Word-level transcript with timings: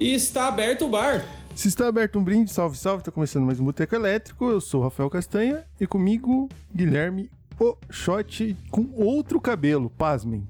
E 0.00 0.14
está 0.14 0.48
aberto 0.48 0.86
o 0.86 0.88
bar. 0.88 1.22
Se 1.54 1.68
está 1.68 1.86
aberto 1.86 2.18
um 2.18 2.24
brinde, 2.24 2.50
salve, 2.50 2.74
salve, 2.78 3.04
tá 3.04 3.10
começando 3.10 3.44
mais 3.44 3.60
um 3.60 3.64
Boteco 3.66 3.94
Elétrico. 3.94 4.48
Eu 4.48 4.58
sou 4.58 4.80
o 4.80 4.84
Rafael 4.84 5.10
Castanha 5.10 5.62
e 5.78 5.86
comigo 5.86 6.48
Guilherme 6.74 7.30
O 7.58 7.76
Shot 7.90 8.56
com 8.70 8.88
outro 8.94 9.38
cabelo, 9.38 9.90
pasmem. 9.90 10.48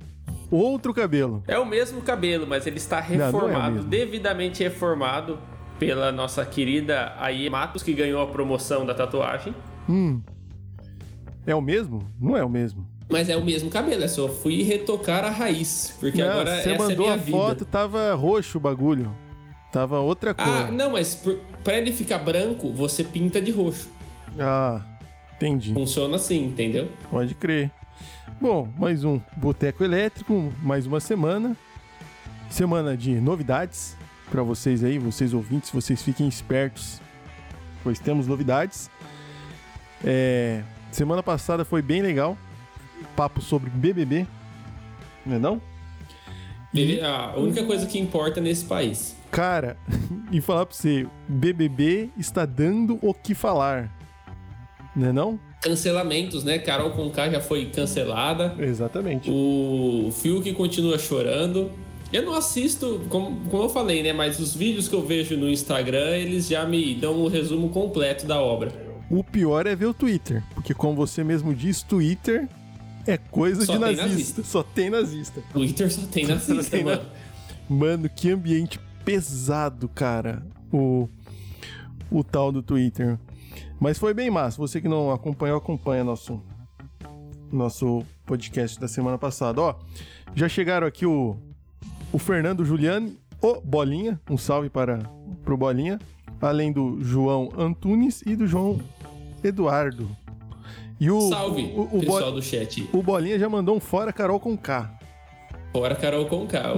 Outro 0.52 0.94
cabelo. 0.94 1.42
É 1.48 1.58
o 1.58 1.66
mesmo 1.66 2.00
cabelo, 2.00 2.46
mas 2.46 2.64
ele 2.64 2.76
está 2.76 3.00
Não, 3.00 3.08
não 3.08 3.22
é 3.22 3.26
reformado, 3.26 3.82
devidamente 3.82 4.62
reformado 4.62 5.38
pela 5.80 6.12
nossa 6.12 6.44
querida 6.46 7.14
Aie 7.18 7.50
Matos, 7.50 7.82
que 7.82 7.92
ganhou 7.92 8.22
a 8.22 8.28
promoção 8.28 8.86
da 8.86 8.94
tatuagem. 8.94 9.52
Hum. 9.88 10.20
É 11.44 11.56
o 11.56 11.60
mesmo? 11.60 12.06
Não 12.20 12.36
é 12.36 12.44
o 12.44 12.48
mesmo. 12.48 12.86
Mas 13.08 13.28
é 13.28 13.36
o 13.36 13.44
mesmo 13.44 13.68
cabelo, 13.68 14.04
é 14.04 14.08
só 14.08 14.28
fui 14.28 14.62
retocar 14.62 15.24
a 15.24 15.30
raiz, 15.30 15.96
porque 15.98 16.22
Não, 16.22 16.30
agora 16.30 16.62
você 16.62 16.70
essa 16.70 16.78
mandou 16.84 17.06
é 17.06 17.08
minha 17.08 17.14
a 17.14 17.16
vida. 17.16 17.36
foto, 17.36 17.64
tava 17.64 18.14
roxo 18.14 18.58
o 18.58 18.60
bagulho. 18.60 19.12
Tava 19.72 20.00
outra 20.00 20.34
cor. 20.34 20.44
Ah, 20.46 20.70
não, 20.70 20.90
mas 20.92 21.14
por, 21.14 21.38
pra 21.62 21.78
ele 21.78 21.92
ficar 21.92 22.18
branco, 22.18 22.72
você 22.72 23.04
pinta 23.04 23.40
de 23.40 23.50
roxo. 23.52 23.88
Ah, 24.38 24.80
entendi. 25.36 25.72
Funciona 25.72 26.16
assim, 26.16 26.46
entendeu? 26.46 26.90
Pode 27.10 27.34
crer. 27.34 27.70
Bom, 28.40 28.68
mais 28.78 29.04
um 29.04 29.20
Boteco 29.36 29.84
Elétrico, 29.84 30.52
mais 30.62 30.86
uma 30.86 30.98
semana. 30.98 31.56
Semana 32.48 32.96
de 32.96 33.20
novidades 33.20 33.96
para 34.30 34.42
vocês 34.42 34.82
aí, 34.82 34.98
vocês 34.98 35.32
ouvintes, 35.32 35.70
vocês 35.70 36.02
fiquem 36.02 36.26
espertos, 36.26 37.00
pois 37.84 37.98
temos 38.00 38.26
novidades. 38.26 38.90
É, 40.04 40.62
semana 40.90 41.22
passada 41.22 41.64
foi 41.64 41.82
bem 41.82 42.00
legal, 42.02 42.36
papo 43.14 43.40
sobre 43.40 43.70
BBB, 43.70 44.26
não 45.26 45.36
é 45.36 45.38
não? 45.38 45.62
Ele- 46.74 47.00
a 47.02 47.34
única 47.36 47.64
coisa 47.64 47.86
que 47.86 47.98
importa 47.98 48.40
nesse 48.40 48.64
país. 48.64 49.16
Cara, 49.30 49.76
e 50.32 50.40
falar 50.40 50.66
pra 50.66 50.74
você, 50.76 51.06
BBB 51.28 52.10
está 52.18 52.44
dando 52.44 52.98
o 53.02 53.14
que 53.14 53.34
falar, 53.34 53.90
não 54.94 55.08
é 55.08 55.12
não? 55.12 55.40
Cancelamentos, 55.62 56.42
né? 56.42 56.58
Carol 56.58 56.90
Conká 56.92 57.28
já 57.30 57.40
foi 57.40 57.66
cancelada. 57.66 58.54
Exatamente. 58.58 59.30
O 59.30 60.10
Fiuk 60.10 60.52
continua 60.54 60.98
chorando. 60.98 61.70
Eu 62.12 62.22
não 62.24 62.34
assisto, 62.34 63.02
como, 63.10 63.38
como 63.50 63.64
eu 63.64 63.68
falei, 63.68 64.02
né? 64.02 64.12
Mas 64.12 64.40
os 64.40 64.54
vídeos 64.54 64.88
que 64.88 64.94
eu 64.94 65.06
vejo 65.06 65.36
no 65.36 65.48
Instagram, 65.48 66.16
eles 66.16 66.48
já 66.48 66.64
me 66.64 66.94
dão 66.94 67.22
um 67.22 67.28
resumo 67.28 67.68
completo 67.68 68.26
da 68.26 68.40
obra. 68.40 68.72
O 69.10 69.22
pior 69.22 69.66
é 69.66 69.76
ver 69.76 69.86
o 69.86 69.94
Twitter, 69.94 70.42
porque 70.54 70.72
como 70.72 70.96
você 70.96 71.22
mesmo 71.22 71.54
diz, 71.54 71.82
Twitter 71.82 72.48
é 73.06 73.16
coisa 73.18 73.64
Só 73.64 73.72
de 73.74 73.78
tem 73.78 73.86
nazista. 73.96 74.08
nazista. 74.08 74.42
Só 74.44 74.62
tem 74.62 74.90
nazista. 74.90 75.42
Twitter 75.52 75.92
só 75.92 76.02
tem 76.10 76.26
nazista, 76.26 76.64
tem 76.70 76.84
na- 76.84 76.90
mano. 76.96 77.06
Mano, 77.68 78.08
que 78.08 78.30
ambiente 78.30 78.80
pesado, 79.04 79.88
cara. 79.88 80.44
O, 80.72 81.08
o 82.10 82.22
tal 82.22 82.52
do 82.52 82.62
Twitter. 82.62 83.18
Mas 83.78 83.98
foi 83.98 84.12
bem 84.14 84.30
massa. 84.30 84.58
Você 84.58 84.80
que 84.80 84.88
não 84.88 85.10
acompanhou, 85.10 85.56
acompanha 85.56 86.04
nosso, 86.04 86.40
nosso 87.50 88.04
podcast 88.26 88.78
da 88.78 88.86
semana 88.88 89.18
passada. 89.18 89.60
Ó, 89.60 89.74
já 90.34 90.48
chegaram 90.48 90.86
aqui 90.86 91.06
o, 91.06 91.36
o 92.12 92.18
Fernando 92.18 92.64
Giuliani, 92.64 93.18
o 93.40 93.60
Bolinha. 93.60 94.20
Um 94.28 94.36
salve 94.38 94.68
para 94.68 94.98
pro 95.44 95.56
Bolinha. 95.56 95.98
Além 96.40 96.72
do 96.72 97.02
João 97.02 97.50
Antunes 97.58 98.22
e 98.24 98.34
do 98.34 98.46
João 98.46 98.80
Eduardo. 99.44 100.08
E 100.98 101.10
o, 101.10 101.20
Salve, 101.30 101.62
o, 101.74 101.80
o, 101.82 101.86
Bo- 101.86 102.00
pessoal 102.00 102.32
do 102.32 102.42
chat. 102.42 102.88
o 102.92 103.02
Bolinha 103.02 103.38
já 103.38 103.48
mandou 103.48 103.74
um 103.74 103.80
fora 103.80 104.12
Carol 104.12 104.38
com 104.38 104.56
K. 104.56 104.98
Fora 105.72 105.94
Carol 105.94 106.26
Conká. 106.26 106.74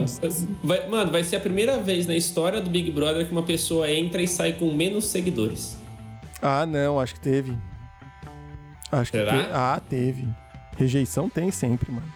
Vai, 0.62 0.86
mano, 0.88 1.10
vai 1.10 1.24
ser 1.24 1.36
a 1.36 1.40
primeira 1.40 1.78
vez 1.78 2.06
na 2.06 2.14
história 2.14 2.60
do 2.60 2.68
Big 2.68 2.90
Brother 2.90 3.26
que 3.26 3.32
uma 3.32 3.42
pessoa 3.42 3.90
entra 3.90 4.20
e 4.22 4.28
sai 4.28 4.52
com 4.52 4.70
menos 4.72 5.06
seguidores. 5.06 5.78
Ah, 6.42 6.66
não, 6.66 7.00
acho 7.00 7.14
que 7.14 7.20
teve. 7.20 7.56
Acho 8.90 9.10
que 9.10 9.18
Será? 9.18 9.32
te... 9.44 9.48
Ah, 9.52 9.80
teve. 9.88 10.28
Rejeição 10.76 11.28
tem 11.28 11.50
sempre, 11.50 11.90
mano. 11.90 12.06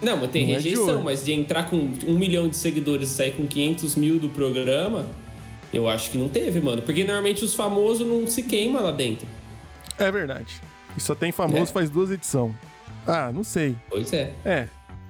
Não, 0.00 0.16
mas 0.16 0.30
tem 0.30 0.46
Não 0.46 0.54
é 0.54 0.58
de 0.58 0.70
rejeição, 0.70 0.94
hoje. 0.96 1.04
mas 1.04 1.24
de 1.24 1.32
entrar 1.32 1.68
com 1.68 1.76
um 1.76 2.18
milhão 2.18 2.48
de 2.48 2.56
seguidores 2.56 3.10
e 3.10 3.14
sair 3.14 3.32
com 3.32 3.46
500 3.46 3.94
mil 3.96 4.18
do 4.18 4.28
programa, 4.30 5.06
eu 5.72 5.88
acho 5.88 6.10
que 6.10 6.18
não 6.18 6.28
teve, 6.28 6.60
mano. 6.60 6.80
Porque 6.82 7.04
normalmente 7.04 7.44
os 7.44 7.54
famosos 7.54 8.06
não 8.06 8.26
se 8.26 8.42
queimam 8.42 8.82
lá 8.82 8.90
dentro. 8.90 9.26
É 9.98 10.10
verdade. 10.10 10.60
E 10.96 11.00
só 11.00 11.14
tem 11.14 11.30
famoso 11.30 11.62
É. 11.64 11.66
faz 11.66 11.90
duas 11.90 12.10
edições. 12.10 12.54
Ah, 13.06 13.30
não 13.32 13.44
sei. 13.44 13.76
Pois 13.90 14.12
é. 14.12 14.32
É, 14.44 14.68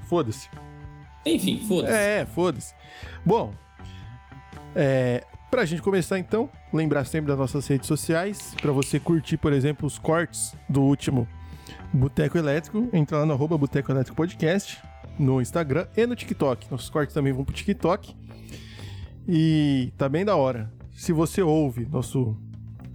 foda-se. 0.08 0.48
Enfim, 1.24 1.64
foda-se. 1.66 1.94
É, 1.94 2.26
foda-se. 2.26 2.74
Bom, 3.24 3.54
é, 4.74 5.24
pra 5.50 5.64
gente 5.64 5.82
começar 5.82 6.18
então, 6.18 6.48
lembrar 6.72 7.04
sempre 7.04 7.28
das 7.28 7.38
nossas 7.38 7.66
redes 7.66 7.86
sociais, 7.86 8.54
pra 8.60 8.72
você 8.72 8.98
curtir, 8.98 9.36
por 9.36 9.52
exemplo, 9.52 9.86
os 9.86 9.98
cortes 9.98 10.54
do 10.68 10.82
último 10.82 11.28
Boteco 11.92 12.38
Elétrico, 12.38 12.88
entra 12.92 13.18
lá 13.18 13.26
no 13.26 13.32
arroba 13.34 13.56
Boteco 13.58 13.92
Elétrico 13.92 14.16
Podcast, 14.16 14.78
no 15.18 15.40
Instagram 15.40 15.86
e 15.96 16.06
no 16.06 16.16
TikTok. 16.16 16.70
Nossos 16.70 16.88
cortes 16.88 17.14
também 17.14 17.32
vão 17.32 17.44
pro 17.44 17.54
TikTok. 17.54 18.16
E 19.28 19.92
tá 19.96 20.08
bem 20.08 20.24
da 20.24 20.34
hora. 20.34 20.72
Se 20.90 21.12
você 21.12 21.42
ouve 21.42 21.86
nosso 21.86 22.36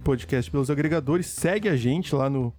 podcast 0.04 0.50
pelos 0.50 0.70
agregadores, 0.70 1.26
segue 1.26 1.68
a 1.68 1.76
gente 1.76 2.14
lá 2.14 2.28
no 2.28 2.52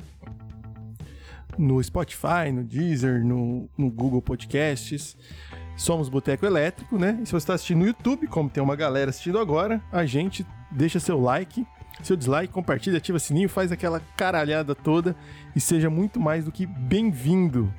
no 1.58 1.84
Spotify, 1.84 2.54
no 2.54 2.64
Deezer, 2.64 3.26
no, 3.26 3.70
no 3.78 3.92
Google 3.92 4.22
Podcasts. 4.22 5.18
Somos 5.80 6.10
Boteco 6.10 6.46
Elétrico, 6.46 6.98
né? 6.98 7.18
E 7.24 7.26
se 7.26 7.32
você 7.32 7.38
está 7.38 7.54
assistindo 7.54 7.80
no 7.80 7.88
YouTube, 7.88 8.28
como 8.28 8.50
tem 8.50 8.62
uma 8.62 8.76
galera 8.76 9.12
assistindo 9.12 9.40
agora, 9.40 9.82
a 9.90 10.06
gente 10.06 10.46
deixa 10.70 11.00
seu 11.00 11.18
like, 11.18 11.66
seu 12.04 12.18
dislike, 12.18 12.52
compartilha, 12.52 12.98
ativa 12.98 13.16
o 13.16 13.20
sininho, 13.20 13.48
faz 13.48 13.72
aquela 13.72 14.02
caralhada 14.18 14.76
toda 14.76 15.16
e 15.56 15.60
seja 15.62 15.90
muito 15.90 16.20
mais 16.20 16.44
do 16.44 16.52
que 16.52 16.66
bem-vindo 16.66 17.74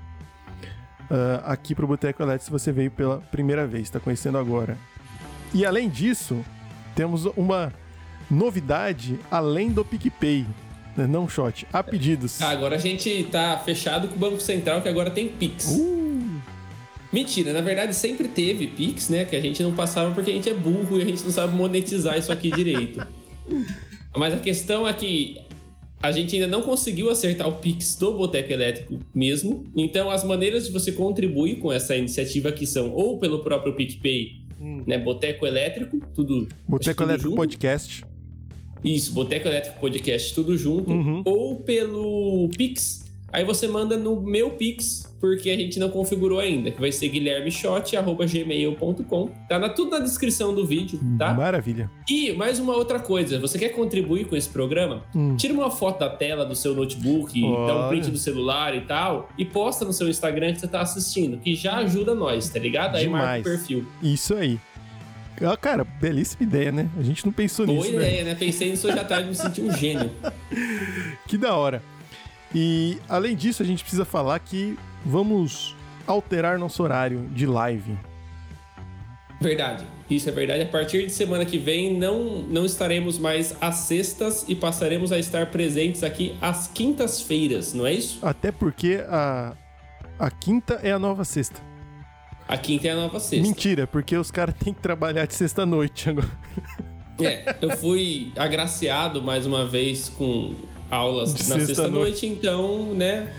ah, 1.10 1.42
aqui 1.52 1.74
pro 1.74 1.86
Boteco 1.86 2.22
Elétrico 2.22 2.46
se 2.46 2.50
você 2.50 2.72
veio 2.72 2.90
pela 2.90 3.18
primeira 3.18 3.66
vez, 3.66 3.82
está 3.82 4.00
conhecendo 4.00 4.38
agora. 4.38 4.78
E 5.52 5.66
além 5.66 5.86
disso, 5.86 6.42
temos 6.94 7.26
uma 7.36 7.70
novidade 8.30 9.20
além 9.30 9.70
do 9.70 9.84
PicPay, 9.84 10.46
né? 10.96 11.06
não 11.06 11.28
shot, 11.28 11.66
a 11.70 11.82
pedidos. 11.82 12.40
Agora 12.40 12.76
a 12.76 12.78
gente 12.78 13.24
tá 13.24 13.60
fechado 13.62 14.08
com 14.08 14.14
o 14.14 14.18
Banco 14.18 14.40
Central, 14.40 14.80
que 14.80 14.88
agora 14.88 15.10
tem 15.10 15.28
Pix. 15.28 15.66
Uh, 15.66 15.99
Mentira, 17.12 17.52
na 17.52 17.60
verdade 17.60 17.94
sempre 17.94 18.28
teve 18.28 18.68
Pix, 18.68 19.08
né? 19.08 19.24
Que 19.24 19.34
a 19.34 19.40
gente 19.40 19.62
não 19.62 19.74
passava 19.74 20.14
porque 20.14 20.30
a 20.30 20.34
gente 20.34 20.48
é 20.48 20.54
burro 20.54 20.98
e 20.98 21.02
a 21.02 21.04
gente 21.04 21.24
não 21.24 21.32
sabe 21.32 21.56
monetizar 21.56 22.18
isso 22.18 22.30
aqui 22.30 22.50
direito. 22.50 23.04
Mas 24.16 24.34
a 24.34 24.38
questão 24.38 24.86
é 24.86 24.92
que 24.92 25.40
a 26.02 26.12
gente 26.12 26.34
ainda 26.34 26.46
não 26.46 26.62
conseguiu 26.62 27.10
acertar 27.10 27.48
o 27.48 27.52
Pix 27.56 27.96
do 27.96 28.14
Boteco 28.14 28.52
Elétrico 28.52 28.98
mesmo. 29.14 29.64
Então 29.76 30.10
as 30.10 30.24
maneiras 30.24 30.66
de 30.66 30.72
você 30.72 30.92
contribuir 30.92 31.56
com 31.56 31.72
essa 31.72 31.96
iniciativa 31.96 32.48
aqui 32.48 32.66
são 32.66 32.92
ou 32.92 33.18
pelo 33.18 33.40
próprio 33.40 33.74
PicPay, 33.74 34.40
né? 34.86 34.98
Boteco 34.98 35.46
Elétrico, 35.46 36.00
tudo. 36.14 36.48
Boteco 36.68 36.96
tudo 36.96 37.08
Elétrico 37.08 37.30
junto. 37.30 37.36
Podcast. 37.36 38.04
Isso, 38.82 39.12
Boteco 39.12 39.48
Elétrico 39.48 39.78
Podcast, 39.78 40.34
tudo 40.34 40.56
junto. 40.56 40.90
Uhum. 40.90 41.22
Ou 41.24 41.56
pelo 41.56 42.48
Pix. 42.56 43.04
Aí 43.32 43.44
você 43.44 43.68
manda 43.68 43.96
no 43.96 44.20
meu 44.22 44.52
Pix, 44.52 45.09
porque 45.20 45.50
a 45.50 45.56
gente 45.56 45.78
não 45.78 45.90
configurou 45.90 46.40
ainda, 46.40 46.70
que 46.70 46.80
vai 46.80 46.90
ser 46.90 47.10
guilhermeshot.gmail.com. 47.10 49.30
Tá 49.48 49.58
na, 49.58 49.68
tudo 49.68 49.90
na 49.90 49.98
descrição 49.98 50.54
do 50.54 50.66
vídeo, 50.66 50.98
tá? 51.18 51.34
Maravilha. 51.34 51.90
E 52.08 52.32
mais 52.32 52.58
uma 52.58 52.74
outra 52.74 52.98
coisa, 52.98 53.38
você 53.38 53.58
quer 53.58 53.68
contribuir 53.68 54.24
com 54.26 54.34
esse 54.34 54.48
programa? 54.48 55.04
Hum. 55.14 55.36
Tira 55.36 55.52
uma 55.52 55.70
foto 55.70 56.00
da 56.00 56.08
tela 56.08 56.46
do 56.46 56.56
seu 56.56 56.74
notebook, 56.74 57.38
dá 57.40 57.86
um 57.86 57.88
print 57.88 58.10
do 58.10 58.16
celular 58.16 58.74
e 58.74 58.80
tal, 58.80 59.28
e 59.36 59.44
posta 59.44 59.84
no 59.84 59.92
seu 59.92 60.08
Instagram 60.08 60.54
que 60.54 60.60
você 60.60 60.68
tá 60.68 60.80
assistindo, 60.80 61.36
que 61.38 61.54
já 61.54 61.76
ajuda 61.76 62.14
nós, 62.14 62.48
tá 62.48 62.58
ligado? 62.58 62.96
Aí 62.96 63.06
marca 63.06 63.26
Demais. 63.26 63.42
o 63.42 63.44
perfil. 63.44 63.86
Isso 64.02 64.34
aí. 64.34 64.58
Ah, 65.42 65.56
cara, 65.56 65.84
belíssima 65.84 66.42
ideia, 66.42 66.72
né? 66.72 66.90
A 66.98 67.02
gente 67.02 67.24
não 67.24 67.32
pensou 67.32 67.66
Boa 67.66 67.78
nisso, 67.78 67.92
né? 67.92 68.08
ideia, 68.08 68.24
né? 68.24 68.34
Pensei 68.34 68.70
nisso 68.70 68.88
hoje 68.88 68.98
à 68.98 69.04
tarde 69.04 69.26
e 69.26 69.28
me 69.30 69.34
senti 69.34 69.60
um 69.60 69.72
gênio. 69.72 70.10
Que 71.26 71.38
da 71.38 71.54
hora. 71.54 71.80
E 72.52 72.98
além 73.08 73.36
disso, 73.36 73.62
a 73.62 73.66
gente 73.66 73.82
precisa 73.82 74.04
falar 74.04 74.38
que 74.40 74.76
vamos 75.04 75.76
alterar 76.06 76.58
nosso 76.58 76.82
horário 76.82 77.28
de 77.32 77.46
live. 77.46 77.96
Verdade. 79.40 79.84
Isso 80.10 80.28
é 80.28 80.32
verdade. 80.32 80.62
A 80.62 80.66
partir 80.66 81.06
de 81.06 81.12
semana 81.12 81.46
que 81.46 81.56
vem, 81.56 81.96
não, 81.96 82.42
não 82.42 82.66
estaremos 82.66 83.18
mais 83.18 83.56
às 83.60 83.76
sextas 83.76 84.44
e 84.48 84.54
passaremos 84.54 85.12
a 85.12 85.18
estar 85.18 85.46
presentes 85.50 86.02
aqui 86.02 86.36
às 86.40 86.66
quintas-feiras, 86.66 87.72
não 87.72 87.86
é 87.86 87.94
isso? 87.94 88.18
Até 88.20 88.52
porque 88.52 89.02
a, 89.08 89.54
a 90.18 90.30
quinta 90.30 90.80
é 90.82 90.92
a 90.92 90.98
nova 90.98 91.24
sexta. 91.24 91.60
A 92.46 92.58
quinta 92.58 92.88
é 92.88 92.90
a 92.90 92.96
nova 92.96 93.20
sexta. 93.20 93.46
Mentira, 93.46 93.86
porque 93.86 94.16
os 94.16 94.30
caras 94.30 94.54
têm 94.56 94.74
que 94.74 94.80
trabalhar 94.80 95.24
de 95.26 95.34
sexta-noite 95.34 96.10
agora. 96.10 96.30
É, 97.20 97.54
eu 97.60 97.76
fui 97.76 98.32
agraciado 98.36 99.22
mais 99.22 99.46
uma 99.46 99.66
vez 99.66 100.08
com 100.08 100.54
aulas 100.90 101.32
De 101.34 101.48
na 101.48 101.56
sexta-noite. 101.60 101.66
sexta-noite, 101.66 102.26
então, 102.26 102.94
né, 102.94 103.32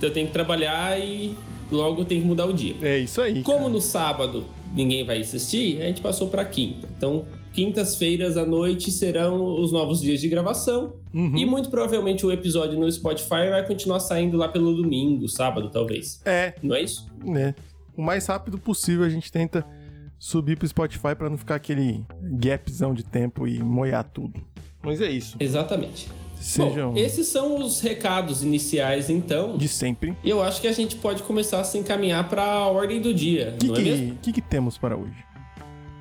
eu 0.00 0.12
tenho 0.12 0.26
que 0.26 0.32
trabalhar 0.32 0.98
e 0.98 1.34
logo 1.70 2.04
tem 2.04 2.20
que 2.20 2.26
mudar 2.26 2.46
o 2.46 2.52
dia. 2.52 2.74
É 2.82 2.98
isso 2.98 3.20
aí. 3.20 3.42
Como 3.42 3.68
no 3.68 3.80
sábado 3.80 4.44
ninguém 4.74 5.04
vai 5.04 5.20
assistir, 5.20 5.80
a 5.82 5.86
gente 5.86 6.00
passou 6.00 6.28
pra 6.28 6.44
quinta. 6.44 6.88
Então, 6.96 7.24
quintas-feiras 7.52 8.36
à 8.36 8.44
noite 8.44 8.90
serão 8.90 9.60
os 9.60 9.72
novos 9.72 10.00
dias 10.00 10.20
de 10.20 10.28
gravação. 10.28 10.94
Uhum. 11.14 11.36
E 11.36 11.44
muito 11.46 11.70
provavelmente 11.70 12.24
o 12.26 12.30
episódio 12.32 12.78
no 12.78 12.90
Spotify 12.90 13.48
vai 13.50 13.66
continuar 13.66 14.00
saindo 14.00 14.36
lá 14.36 14.48
pelo 14.48 14.74
domingo, 14.74 15.28
sábado, 15.28 15.70
talvez. 15.70 16.20
É, 16.24 16.54
Não 16.62 16.74
é 16.76 16.82
isso? 16.82 17.06
né? 17.24 17.54
O 17.96 18.02
mais 18.02 18.26
rápido 18.26 18.58
possível 18.58 19.04
a 19.04 19.08
gente 19.08 19.32
tenta 19.32 19.64
subir 20.18 20.58
pro 20.58 20.68
Spotify 20.68 21.14
pra 21.16 21.30
não 21.30 21.38
ficar 21.38 21.54
aquele 21.54 22.04
gapzão 22.22 22.92
de 22.92 23.02
tempo 23.02 23.48
e 23.48 23.62
moiar 23.62 24.04
tudo. 24.04 24.38
Mas 24.82 25.00
é 25.00 25.10
isso. 25.10 25.36
Exatamente. 25.40 26.08
Sejam 26.40 26.92
Bom, 26.92 26.98
esses 26.98 27.26
são 27.28 27.58
os 27.58 27.80
recados 27.80 28.42
iniciais, 28.42 29.10
então. 29.10 29.56
de 29.56 29.68
sempre. 29.68 30.16
E 30.22 30.30
eu 30.30 30.42
acho 30.42 30.60
que 30.60 30.68
a 30.68 30.72
gente 30.72 30.96
pode 30.96 31.22
começar 31.22 31.60
a 31.60 31.64
se 31.64 31.78
encaminhar 31.78 32.28
para 32.28 32.42
a 32.42 32.66
ordem 32.66 33.00
do 33.00 33.12
dia, 33.12 33.54
O 33.54 33.58
que, 33.58 33.66
não 33.68 33.76
é 33.76 33.80
mesmo? 33.80 34.10
que, 34.16 34.32
que, 34.32 34.32
que 34.34 34.40
temos 34.42 34.78
para 34.78 34.96
hoje? 34.96 35.24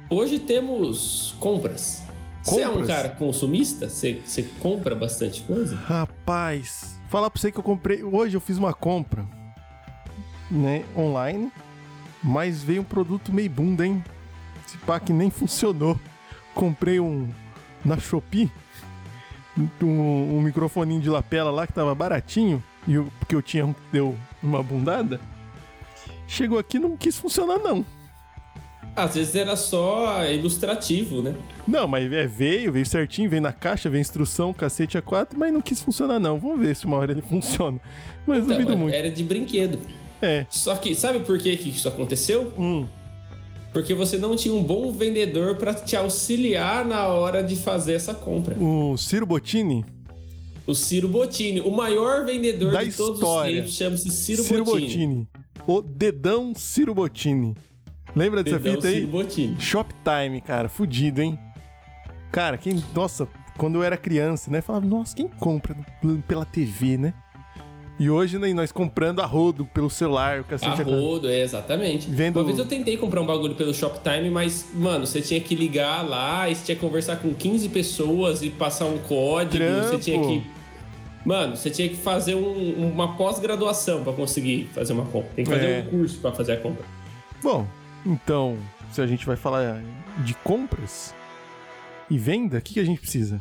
Hoje 0.10 0.40
temos 0.40 1.36
compras. 1.40 2.04
Você 2.44 2.62
é 2.62 2.70
um 2.70 2.86
cara 2.86 3.10
consumista? 3.10 3.90
Você, 3.90 4.22
você 4.24 4.44
compra 4.60 4.94
bastante 4.94 5.42
coisa? 5.42 5.76
Rapaz, 5.76 7.00
falar 7.10 7.31
pra 7.31 7.42
você 7.42 7.52
que 7.52 7.58
eu 7.58 7.64
comprei. 7.64 8.04
Hoje 8.04 8.38
eu 8.38 8.42
fiz 8.42 8.58
uma 8.60 8.72
compra, 8.72 9.26
né, 10.52 10.86
online, 10.96 11.52
mas 12.24 12.62
veio 12.62 12.81
um 12.81 12.86
produto 12.86 13.34
meio 13.34 13.50
bunda, 13.50 13.86
hein? 13.86 14.04
Esse 14.66 14.78
que 15.06 15.12
nem 15.14 15.30
funcionou. 15.31 16.00
Comprei 16.54 17.00
um 17.00 17.30
na 17.84 17.98
Shopee, 17.98 18.50
um, 19.81 20.38
um 20.38 20.42
microfoninho 20.42 21.02
de 21.02 21.10
lapela 21.10 21.52
lá 21.52 21.66
que 21.66 21.74
tava 21.74 21.94
baratinho, 21.96 22.63
e 22.88 22.94
eu, 22.96 23.12
porque 23.19 23.36
eu 23.36 23.42
tinha 23.42 23.66
um 23.66 23.75
deu 23.92 24.16
uma 24.42 24.62
bundada. 24.62 25.19
Chegou 26.28 26.57
aqui 26.57 26.78
e 26.78 26.80
não 26.80 26.98
quis 26.98 27.18
funcionar, 27.18 27.57
não. 27.60 27.86
Às 28.96 29.16
vezes 29.16 29.36
era 29.36 29.56
só 29.57 30.24
ilustrativo, 30.25 31.22
né? 31.22 31.36
Não, 31.68 31.86
mas 31.88 32.12
é, 32.12 32.25
veio, 32.25 32.72
veio 32.72 32.86
certinho, 32.86 33.30
veio 33.30 33.42
na 33.42 33.52
caixa, 33.52 33.90
veio 33.90 34.00
instrução, 34.02 34.54
cacete 34.54 34.98
A4, 34.98 35.30
mas 35.36 35.52
não 35.52 35.62
quis 35.62 35.81
funcionar, 35.81 36.18
não. 36.18 36.40
Vamos 36.40 36.60
ver 36.62 36.75
se 36.75 36.86
uma 36.86 36.98
hora 36.98 37.12
ele 37.12 37.22
funciona. 37.28 37.80
Mas 38.25 38.44
Então, 38.44 38.56
duvido 38.57 38.78
muito. 38.78 38.96
era 38.96 39.12
de 39.12 39.24
brinquedo. 39.24 39.80
É. 40.22 40.46
Só 40.50 40.75
que 40.78 40.96
sabe 40.96 41.19
por 41.19 41.38
que, 41.38 41.57
que 41.57 41.69
isso 41.69 41.88
aconteceu? 41.88 42.54
Hum. 42.57 42.88
Porque 43.75 43.94
você 43.94 44.18
não 44.18 44.38
tinha 44.38 44.56
um 44.56 44.63
bom 44.63 44.89
vendedor 44.94 45.57
para 45.57 45.74
te 45.74 45.98
auxiliar 45.98 46.86
na 46.86 47.07
hora 47.07 47.44
de 47.44 47.57
fazer 47.57 47.92
essa 47.92 48.13
compra. 48.13 48.56
O 48.57 48.95
Ciro 48.95 49.25
Bottini, 49.25 49.83
O 50.66 50.74
Ciro 50.74 51.10
Bottini, 51.10 51.60
o 51.60 51.69
maior 51.69 52.25
vendedor 52.25 52.72
Da 52.72 52.86
de 52.86 52.94
todos 52.94 53.19
história. 53.19 53.51
os 53.51 53.57
tempos, 53.57 53.75
chama-se 53.75 54.10
Ciro, 54.12 54.44
Ciro, 54.44 54.63
Bottini. 54.63 54.88
Bottini. 54.88 55.27
O 55.68 55.81
dedão 55.81 56.54
Ciro 56.56 56.95
Bottini. 56.95 57.54
Lembra 58.16 58.45
dessa 58.45 58.57
Dedão 58.60 58.75
fita 58.75 58.88
aí? 58.88 58.95
Ciro 58.95 59.07
Bottini. 59.07 59.60
Shoptime, 59.60 60.39
cara, 60.39 60.69
fudido, 60.69 61.21
hein? 61.21 61.38
Cara, 62.31 62.57
quem. 62.57 62.81
Nossa, 62.94 63.28
quando 63.57 63.75
eu 63.75 63.83
era 63.83 63.98
criança, 63.98 64.50
né? 64.50 64.62
Falava, 64.62 64.86
nossa, 64.86 65.13
quem 65.13 65.28
compra 65.28 65.75
pela 66.25 66.45
TV, 66.45 66.98
né? 66.98 67.13
E 67.97 68.09
hoje, 68.09 68.38
né, 68.38 68.53
nós 68.53 68.74
comprando 68.74 69.21
a 69.21 69.25
rodo 69.25 69.65
pelo 69.65 69.89
celular, 69.89 70.42
o 70.42 70.44
cacete. 70.44 70.81
A 70.81 70.83
rodo, 70.83 71.30
é, 71.30 71.39
exatamente. 71.42 72.09
Vendo- 72.09 72.38
Uma 72.39 72.45
vez 72.45 72.59
eu 72.59 72.65
tentei 72.65 72.97
comprar 72.97 73.21
um 73.21 73.25
bagulho 73.25 73.56
pelo 73.56 73.74
Shoptime, 73.74 74.30
mas, 74.30 74.65
mano, 74.74 75.07
você 75.07 75.21
tinha 75.21 75.39
que 75.39 75.56
ligar 75.56 76.01
lá, 76.06 76.50
e 76.50 76.56
você 76.56 76.65
tinha 76.65 76.75
que 76.75 76.81
conversar 76.81 77.15
com 77.18 77.33
15 77.33 77.69
pessoas 77.69 78.42
e 78.44 78.50
passar 78.50 78.86
um 78.86 78.97
código, 78.97 79.63
você 79.63 79.81
Trampo. 79.89 80.00
tinha 80.00 80.19
que. 80.21 80.44
Mano, 81.25 81.56
você 81.56 81.69
tinha 81.71 81.88
que 81.88 81.95
fazer 81.95 82.36
um- 82.36 82.92
uma 82.92 83.15
pós-graduação 83.15 84.03
pra 84.03 84.12
conseguir 84.12 84.69
fazer 84.74 84.92
uma 84.94 85.06
compra. 85.06 85.30
Tem 85.33 85.45
que 85.45 85.50
fazer 85.51 85.65
É. 85.65 85.80
um 85.88 85.89
curso 85.89 86.18
pra 86.19 86.31
fazer 86.33 86.51
a 86.51 86.57
compra. 86.57 86.83
Bom, 87.42 87.65
então, 88.06 88.57
se 88.92 89.01
a 89.01 89.07
gente 89.07 89.25
vai 89.25 89.38
falar 89.38 89.81
de 90.19 90.33
compras 90.44 91.15
e 92.09 92.18
venda, 92.18 92.57
o 92.57 92.62
que, 92.62 92.74
que 92.74 92.80
a 92.80 92.83
gente 92.86 93.00
precisa? 93.00 93.39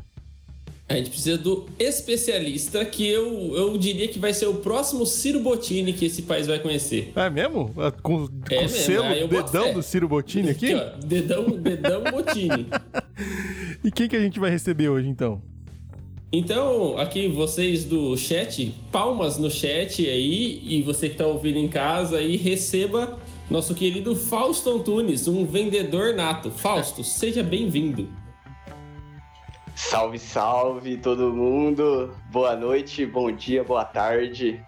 A 0.87 0.97
gente 0.97 1.09
precisa 1.09 1.39
do 1.39 1.65
especialista, 1.79 2.85
que 2.85 3.09
eu, 3.09 3.57
eu 3.57 3.79
diria 3.79 4.07
que 4.07 4.19
vai 4.19 4.35
ser 4.35 4.47
o 4.47 4.57
próximo 4.57 5.07
Ciro 5.07 5.41
Bottini 5.41 5.95
que 5.95 6.05
esse 6.05 6.23
país 6.23 6.47
vai 6.47 6.59
conhecer. 6.59 7.11
Ah, 7.17 7.25
é 7.25 7.31
mesmo? 7.31 7.73
Ah, 7.79 7.91
Com, 7.91 8.29
É 8.51 8.61
mesmo, 8.61 8.77
selo, 8.77 9.29
boto 9.29 9.51
dedão 9.51 9.73
do 9.73 9.83
Ciro 9.83 10.07
Bottini 10.07 10.51
aqui? 10.51 10.75
ó, 10.75 10.99
dedão, 11.05 11.45
dedão 11.51 12.03
Bottini. 12.05 12.67
E 13.83 13.91
quem 13.91 14.09
que 14.09 14.17
a 14.17 14.21
gente 14.21 14.41
vai 14.41 14.51
receber 14.51 14.89
hoje, 14.89 15.09
então? 15.09 15.43
Então, 16.33 16.99
aqui 16.99 17.29
vocês 17.29 17.85
do 17.85 18.17
chat, 18.17 18.75
palmas 18.91 19.39
no 19.39 19.51
chat 19.51 20.09
aí, 20.09 20.61
e 20.65 20.83
você 20.83 21.09
que 21.09 21.17
tá 21.17 21.27
ouvindo 21.27 21.59
em 21.59 21.69
casa 21.69 22.17
aí, 22.17 22.37
receba 22.37 23.19
nosso 23.49 23.75
querido 23.75 24.17
Fausto 24.17 24.71
Antunes, 24.71 25.29
um 25.29 25.45
vendedor 25.45 26.15
nato. 26.15 26.51
Fausto, 26.51 27.05
seja 27.05 27.43
bem-vindo. 27.43 28.09
Salve, 29.91 30.19
salve 30.19 30.97
todo 30.97 31.33
mundo. 31.33 32.13
Boa 32.33 32.57
noite, 32.57 33.05
bom 33.05 33.31
dia, 33.31 33.63
boa 33.63 33.85
tarde. 33.85 34.61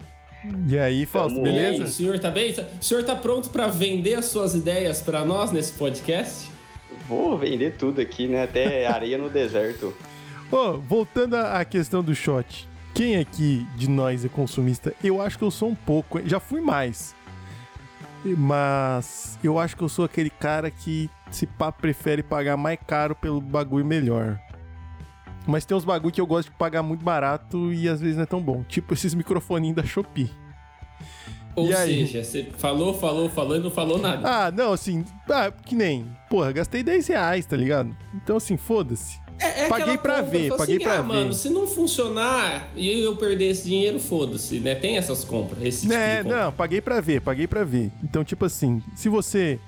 E 0.69 0.77
aí, 0.77 1.05
Fausto, 1.05 1.41
beleza? 1.41 1.83
o 1.83 1.87
senhor 1.87 2.19
tá 2.19 2.29
bem? 2.29 2.53
O 2.79 2.83
senhor 2.83 3.03
tá 3.03 3.15
pronto 3.15 3.49
para 3.49 3.67
vender 3.67 4.13
as 4.13 4.25
suas 4.25 4.53
ideias 4.53 5.01
para 5.01 5.25
nós 5.25 5.51
nesse 5.51 5.73
podcast? 5.73 6.49
Vou 7.09 7.37
vender 7.37 7.75
tudo 7.77 7.99
aqui, 7.99 8.27
né? 8.27 8.43
Até 8.43 8.85
areia 8.87 9.17
no 9.17 9.29
deserto. 9.29 9.93
Ô, 10.51 10.73
voltando 10.77 11.35
à 11.35 11.59
à 11.59 11.65
questão 11.65 12.03
do 12.03 12.13
shot. 12.15 12.69
Quem 12.93 13.17
aqui 13.17 13.67
de 13.75 13.89
nós 13.89 14.23
é 14.23 14.29
consumista? 14.29 14.93
Eu 15.03 15.21
acho 15.21 15.37
que 15.37 15.43
eu 15.43 15.51
sou 15.51 15.69
um 15.69 15.75
pouco. 15.75 16.21
Já 16.25 16.39
fui 16.39 16.61
mais. 16.61 17.15
Mas 18.23 19.37
eu 19.43 19.59
acho 19.59 19.75
que 19.75 19.83
eu 19.83 19.89
sou 19.89 20.05
aquele 20.05 20.29
cara 20.29 20.69
que 20.71 21.09
se 21.31 21.45
pá 21.45 21.71
prefere 21.71 22.23
pagar 22.23 22.55
mais 22.55 22.79
caro 22.87 23.15
pelo 23.15 23.41
bagulho 23.41 23.85
melhor. 23.85 24.39
Mas 25.47 25.65
tem 25.65 25.75
uns 25.77 25.85
bagulho 25.85 26.13
que 26.13 26.19
eu 26.21 26.27
gosto 26.27 26.49
de 26.51 26.57
pagar 26.57 26.83
muito 26.83 27.03
barato 27.03 27.71
e 27.73 27.87
às 27.87 28.01
vezes 28.01 28.17
não 28.17 28.23
é 28.23 28.27
tão 28.27 28.41
bom. 28.41 28.63
Tipo 28.63 28.93
esses 28.93 29.13
microfoninhos 29.13 29.77
da 29.77 29.83
Shopee. 29.83 30.29
Ou 31.55 31.69
E 31.69 31.73
aí? 31.73 32.05
seja, 32.05 32.23
você 32.23 32.49
falou, 32.57 32.93
falou, 32.93 33.29
falou 33.29 33.55
e 33.55 33.59
não 33.59 33.71
falou 33.71 33.97
nada. 33.97 34.21
Ah, 34.45 34.51
não, 34.51 34.73
assim, 34.73 35.03
ah, 35.29 35.51
que 35.51 35.73
nem. 35.73 36.05
Porra, 36.29 36.51
gastei 36.51 36.83
10 36.83 37.07
reais, 37.07 37.45
tá 37.45 37.55
ligado? 37.57 37.95
Então, 38.13 38.37
assim, 38.37 38.57
foda-se. 38.57 39.19
É, 39.39 39.65
é 39.65 39.67
Paguei 39.69 39.97
pra 39.97 40.15
compra, 40.17 40.23
ver, 40.23 40.49
paguei 40.55 40.75
assim, 40.75 40.83
pra 40.83 40.93
ah, 40.93 41.01
ver. 41.01 41.07
mano, 41.07 41.33
se 41.33 41.49
não 41.49 41.65
funcionar 41.67 42.69
e 42.75 43.03
eu 43.03 43.15
perder 43.15 43.45
esse 43.51 43.65
dinheiro, 43.67 43.99
foda-se, 43.99 44.59
né? 44.59 44.73
Tem 44.75 44.97
essas 44.97 45.23
compras, 45.23 45.63
esse 45.63 45.81
tipo 45.81 45.93
Né, 45.93 46.23
não, 46.23 46.51
paguei 46.51 46.81
pra 46.81 46.99
ver, 47.01 47.21
paguei 47.21 47.47
pra 47.47 47.63
ver. 47.63 47.91
Então, 48.03 48.23
tipo 48.23 48.45
assim, 48.45 48.81
se 48.95 49.07
você 49.09 49.59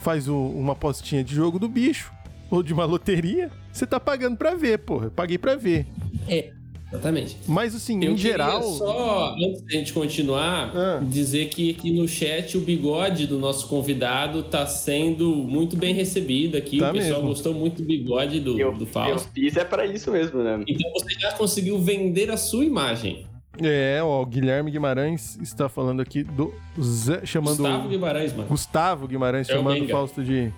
faz 0.00 0.28
o- 0.28 0.36
uma 0.36 0.72
apostinha 0.72 1.22
de 1.22 1.34
jogo 1.34 1.58
do 1.58 1.68
bicho 1.68 2.10
ou 2.52 2.62
de 2.62 2.72
uma 2.72 2.84
loteria, 2.84 3.50
você 3.72 3.86
tá 3.86 3.98
pagando 3.98 4.36
pra 4.36 4.54
ver, 4.54 4.78
porra. 4.80 5.06
Eu 5.06 5.10
paguei 5.10 5.38
pra 5.38 5.56
ver. 5.56 5.86
É, 6.28 6.50
exatamente. 6.90 7.36
Mas, 7.48 7.74
assim, 7.74 8.04
Eu 8.04 8.12
em 8.12 8.16
geral. 8.18 8.62
só, 8.62 9.34
antes 9.34 9.62
da 9.62 9.70
gente 9.72 9.92
continuar, 9.94 10.70
Ah. 10.76 11.00
dizer 11.02 11.48
que 11.48 11.70
aqui 11.70 11.90
no 11.90 12.06
chat 12.06 12.56
o 12.58 12.60
bigode 12.60 13.26
do 13.26 13.38
nosso 13.38 13.66
convidado 13.68 14.42
tá 14.42 14.66
sendo 14.66 15.34
muito 15.34 15.76
bem 15.76 15.94
recebido 15.94 16.56
aqui. 16.56 16.78
Tá 16.78 16.90
o 16.90 16.92
pessoal 16.92 17.14
mesmo. 17.20 17.28
gostou 17.28 17.54
muito 17.54 17.80
do 17.80 17.84
bigode 17.88 18.38
do, 18.38 18.60
Eu, 18.60 18.72
do 18.74 18.82
eu 18.84 18.86
Fausto. 18.86 19.30
fiz 19.32 19.56
é 19.56 19.64
pra 19.64 19.86
isso 19.86 20.10
mesmo, 20.12 20.42
né? 20.42 20.62
Então 20.68 20.92
você 20.92 21.14
já 21.18 21.32
conseguiu 21.32 21.78
vender 21.80 22.30
a 22.30 22.36
sua 22.36 22.64
imagem. 22.64 23.26
É, 23.62 24.00
ó, 24.02 24.22
o 24.22 24.26
Guilherme 24.26 24.70
Guimarães 24.70 25.38
está 25.42 25.68
falando 25.68 26.00
aqui 26.00 26.22
do. 26.22 26.52
Zé, 26.80 27.24
chamando. 27.24 27.58
Gustavo 27.58 27.88
Guimarães, 27.88 28.32
mano. 28.34 28.48
Gustavo 28.48 29.06
Guimarães 29.08 29.48
É 29.48 29.52
o 29.52 29.56
chamando 29.56 29.84
o. 29.84 29.88
Fausto 29.88 30.22
de 30.24 30.50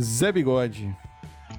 Zé 0.00 0.32
Bigode. 0.32 0.94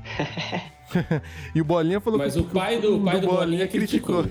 e 1.55 1.61
o 1.61 1.65
Bolinha 1.65 1.99
falou 1.99 2.19
Mas 2.19 2.33
que 2.33 2.39
o 2.39 2.43
pai 2.45 2.79
do, 2.79 2.97
o 2.97 3.03
pai 3.03 3.19
do 3.19 3.27
Bolinha 3.27 3.67
criticou. 3.67 4.25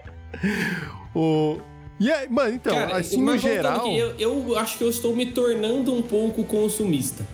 o... 1.14 1.58
E 2.00 2.10
aí, 2.10 2.28
mano, 2.28 2.54
então, 2.54 2.74
Cara, 2.74 2.96
assim 2.96 3.18
no 3.18 3.26
mas 3.26 3.40
geral. 3.40 3.80
aqui, 3.80 3.96
eu, 3.96 4.18
eu 4.18 4.58
acho 4.58 4.76
que 4.76 4.84
eu 4.84 4.90
estou 4.90 5.14
me 5.14 5.26
tornando 5.26 5.94
um 5.94 6.02
pouco 6.02 6.42
consumista. 6.44 7.24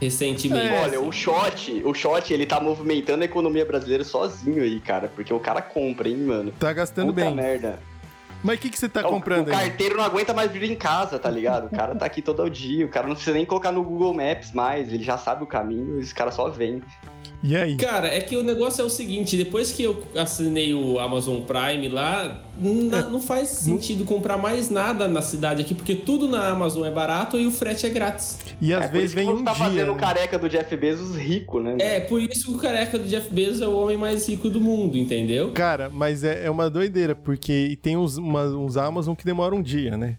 Recentemente. 0.00 0.66
É, 0.66 0.82
Olha, 0.82 1.00
o 1.00 1.12
shot, 1.12 1.82
o 1.84 1.92
shot, 1.92 2.32
ele 2.32 2.46
tá 2.46 2.58
movimentando 2.58 3.22
a 3.22 3.26
economia 3.26 3.66
brasileira 3.66 4.02
sozinho 4.02 4.62
aí, 4.62 4.80
cara. 4.80 5.08
Porque 5.08 5.32
o 5.32 5.38
cara 5.38 5.60
compra, 5.60 6.08
hein, 6.08 6.16
mano. 6.16 6.52
Tá 6.58 6.72
gastando 6.72 7.12
Puta 7.12 7.26
bem. 7.26 7.34
merda. 7.34 7.78
Mas 8.42 8.58
o 8.58 8.62
que, 8.62 8.70
que 8.70 8.78
você 8.78 8.88
tá 8.88 9.06
O- 9.06 9.10
comprando 9.10 9.48
o 9.48 9.50
aí? 9.54 9.68
carteiro 9.68 9.96
não 9.96 10.04
aguenta 10.04 10.32
mais 10.32 10.50
vir 10.50 10.70
em 10.70 10.74
casa, 10.74 11.18
tá 11.18 11.30
ligado? 11.30 11.66
O 11.66 11.70
cara 11.70 11.94
tá 11.94 12.06
aqui 12.06 12.22
todo 12.22 12.48
dia, 12.48 12.86
o 12.86 12.88
cara 12.88 13.06
não 13.06 13.14
precisa 13.14 13.34
nem 13.36 13.44
colocar 13.44 13.70
no 13.72 13.82
Google 13.82 14.14
Maps 14.14 14.52
mais, 14.52 14.92
ele 14.92 15.04
já 15.04 15.18
sabe 15.18 15.42
o 15.44 15.46
caminho, 15.46 16.00
esse 16.00 16.14
cara 16.14 16.30
só 16.30 16.48
vem. 16.48 16.82
E 17.42 17.56
aí? 17.56 17.76
Cara, 17.76 18.06
é 18.08 18.20
que 18.20 18.36
o 18.36 18.42
negócio 18.42 18.82
é 18.82 18.84
o 18.84 18.90
seguinte, 18.90 19.34
depois 19.34 19.72
que 19.72 19.82
eu 19.82 20.04
assinei 20.14 20.74
o 20.74 20.98
Amazon 20.98 21.40
Prime 21.40 21.88
lá, 21.88 22.42
na- 22.58 23.08
não 23.08 23.20
faz 23.20 23.48
sentido 23.48 24.04
comprar 24.04 24.36
mais 24.36 24.68
nada 24.68 25.08
na 25.08 25.22
cidade 25.22 25.62
aqui, 25.62 25.74
porque 25.74 25.94
tudo 25.94 26.28
na 26.28 26.48
Amazon 26.48 26.84
é 26.86 26.90
barato 26.90 27.38
e 27.38 27.46
o 27.46 27.50
frete 27.50 27.86
é 27.86 27.88
grátis. 27.88 28.38
E 28.60 28.74
às 28.74 28.84
é 28.84 28.88
vezes 28.88 29.14
vem 29.14 29.26
um 29.30 29.42
tá 29.42 29.52
dia. 29.54 29.64
fazendo 29.64 29.92
o 29.92 29.94
né? 29.94 30.00
careca 30.00 30.38
do 30.38 30.50
Jeff 30.50 30.76
Bezos 30.76 31.16
rico, 31.16 31.60
né? 31.60 31.76
É, 31.78 32.00
por 32.00 32.20
isso 32.20 32.44
que 32.44 32.52
o 32.52 32.58
careca 32.58 32.98
do 32.98 33.08
Jeff 33.08 33.32
Bezos 33.32 33.62
é 33.62 33.66
o 33.66 33.74
homem 33.78 33.96
mais 33.96 34.28
rico 34.28 34.50
do 34.50 34.60
mundo, 34.60 34.98
entendeu? 34.98 35.50
Cara, 35.52 35.88
mas 35.90 36.22
é, 36.22 36.44
é 36.44 36.50
uma 36.50 36.68
doideira, 36.68 37.14
porque 37.14 37.78
tem 37.80 37.96
uns, 37.96 38.18
uma- 38.30 38.44
uns 38.46 38.76
Amazon 38.76 39.14
que 39.14 39.24
demoram 39.24 39.58
um 39.58 39.62
dia, 39.62 39.96
né? 39.96 40.16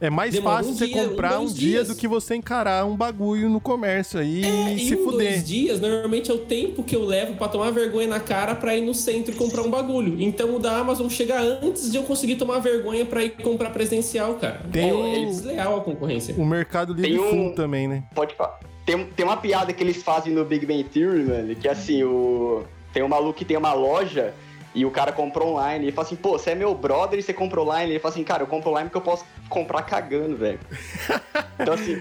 É 0.00 0.08
mais 0.08 0.32
Demora 0.32 0.58
fácil 0.58 0.72
um 0.72 0.76
você 0.76 0.86
dia, 0.86 1.02
um, 1.02 1.08
comprar 1.08 1.34
um, 1.38 1.38
dois 1.40 1.54
dia 1.56 1.70
dias. 1.70 1.88
do 1.88 1.96
que 1.96 2.06
você 2.06 2.36
encarar 2.36 2.86
um 2.86 2.94
bagulho 2.94 3.48
no 3.48 3.60
comércio 3.60 4.20
aí 4.20 4.44
É, 4.44 4.74
e 4.74 4.78
se 4.78 4.94
um, 4.94 5.02
fuder. 5.02 5.30
dois 5.32 5.44
dias, 5.48 5.80
normalmente 5.80 6.30
é 6.30 6.34
o 6.34 6.38
tempo 6.38 6.84
que 6.84 6.94
eu 6.94 7.04
levo 7.04 7.34
pra 7.34 7.48
tomar 7.48 7.72
vergonha 7.72 8.06
na 8.06 8.20
cara 8.20 8.54
pra 8.54 8.76
ir 8.76 8.82
no 8.82 8.94
centro 8.94 9.32
e 9.34 9.36
comprar 9.36 9.62
um 9.62 9.70
bagulho. 9.70 10.20
Então 10.22 10.54
o 10.54 10.60
da 10.60 10.76
Amazon 10.78 11.08
chega 11.08 11.40
antes 11.40 11.90
de 11.90 11.96
eu 11.96 12.04
conseguir 12.04 12.36
tomar 12.36 12.60
vergonha 12.60 13.04
pra 13.04 13.24
ir 13.24 13.30
comprar 13.42 13.70
presencial, 13.70 14.34
cara. 14.34 14.60
Tem 14.70 14.88
é, 14.90 14.94
o- 14.94 15.04
é 15.04 15.24
desleal 15.24 15.78
a 15.78 15.80
concorrência. 15.80 16.32
O 16.38 16.46
Mercado 16.46 16.92
Livre 16.94 17.10
Tem 17.10 17.18
um- 17.18 17.30
Full 17.30 17.54
também, 17.56 17.88
né? 17.88 18.04
Pode 18.14 18.36
falar. 18.36 18.60
Tem, 18.86 19.04
tem 19.04 19.26
uma 19.26 19.36
piada 19.36 19.72
que 19.72 19.82
eles 19.82 20.00
fazem 20.00 20.32
no 20.32 20.44
Big 20.44 20.64
Bang 20.64 20.84
Theory, 20.84 21.24
mano, 21.24 21.56
que 21.56 21.66
é 21.66 21.72
assim, 21.72 22.04
o... 22.04 22.62
tem 22.92 23.02
um 23.02 23.08
maluco 23.08 23.36
que 23.36 23.44
tem 23.44 23.56
uma 23.56 23.72
loja 23.74 24.32
e 24.74 24.84
o 24.84 24.90
cara 24.90 25.12
comprou 25.12 25.52
online. 25.54 25.86
Ele 25.86 25.92
fala 25.92 26.06
assim, 26.06 26.16
pô, 26.16 26.38
você 26.38 26.50
é 26.50 26.54
meu 26.54 26.74
brother 26.74 27.18
e 27.18 27.22
você 27.22 27.32
comprou 27.32 27.64
online. 27.66 27.92
Ele 27.92 27.98
fala 27.98 28.14
assim, 28.14 28.24
cara, 28.24 28.42
eu 28.42 28.46
compro 28.46 28.70
online 28.70 28.88
porque 28.90 28.98
eu 28.98 29.02
posso 29.12 29.24
comprar 29.48 29.82
cagando, 29.82 30.36
velho. 30.36 30.60
então, 31.58 31.74
assim, 31.74 31.96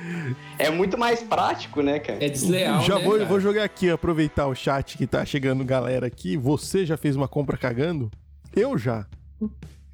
é 0.60 0.70
muito 0.70 0.98
mais 0.98 1.22
prático, 1.24 1.82
né, 1.82 2.00
cara? 2.00 2.24
É 2.24 2.30
desleal, 2.30 2.82
já 2.82 2.96
né, 2.96 3.04
vou, 3.04 3.14
cara? 3.14 3.26
vou 3.26 3.40
jogar 3.40 3.64
aqui, 3.64 3.90
aproveitar 3.90 4.48
o 4.48 4.56
chat 4.56 4.98
que 4.98 5.08
tá 5.08 5.24
chegando 5.26 5.64
galera 5.64 6.08
aqui. 6.08 6.36
Você 6.38 6.86
já 6.86 6.98
fez 6.98 7.16
uma 7.16 7.28
compra 7.28 7.58
cagando? 7.58 8.12
Eu 8.56 8.78
já. 8.78 9.06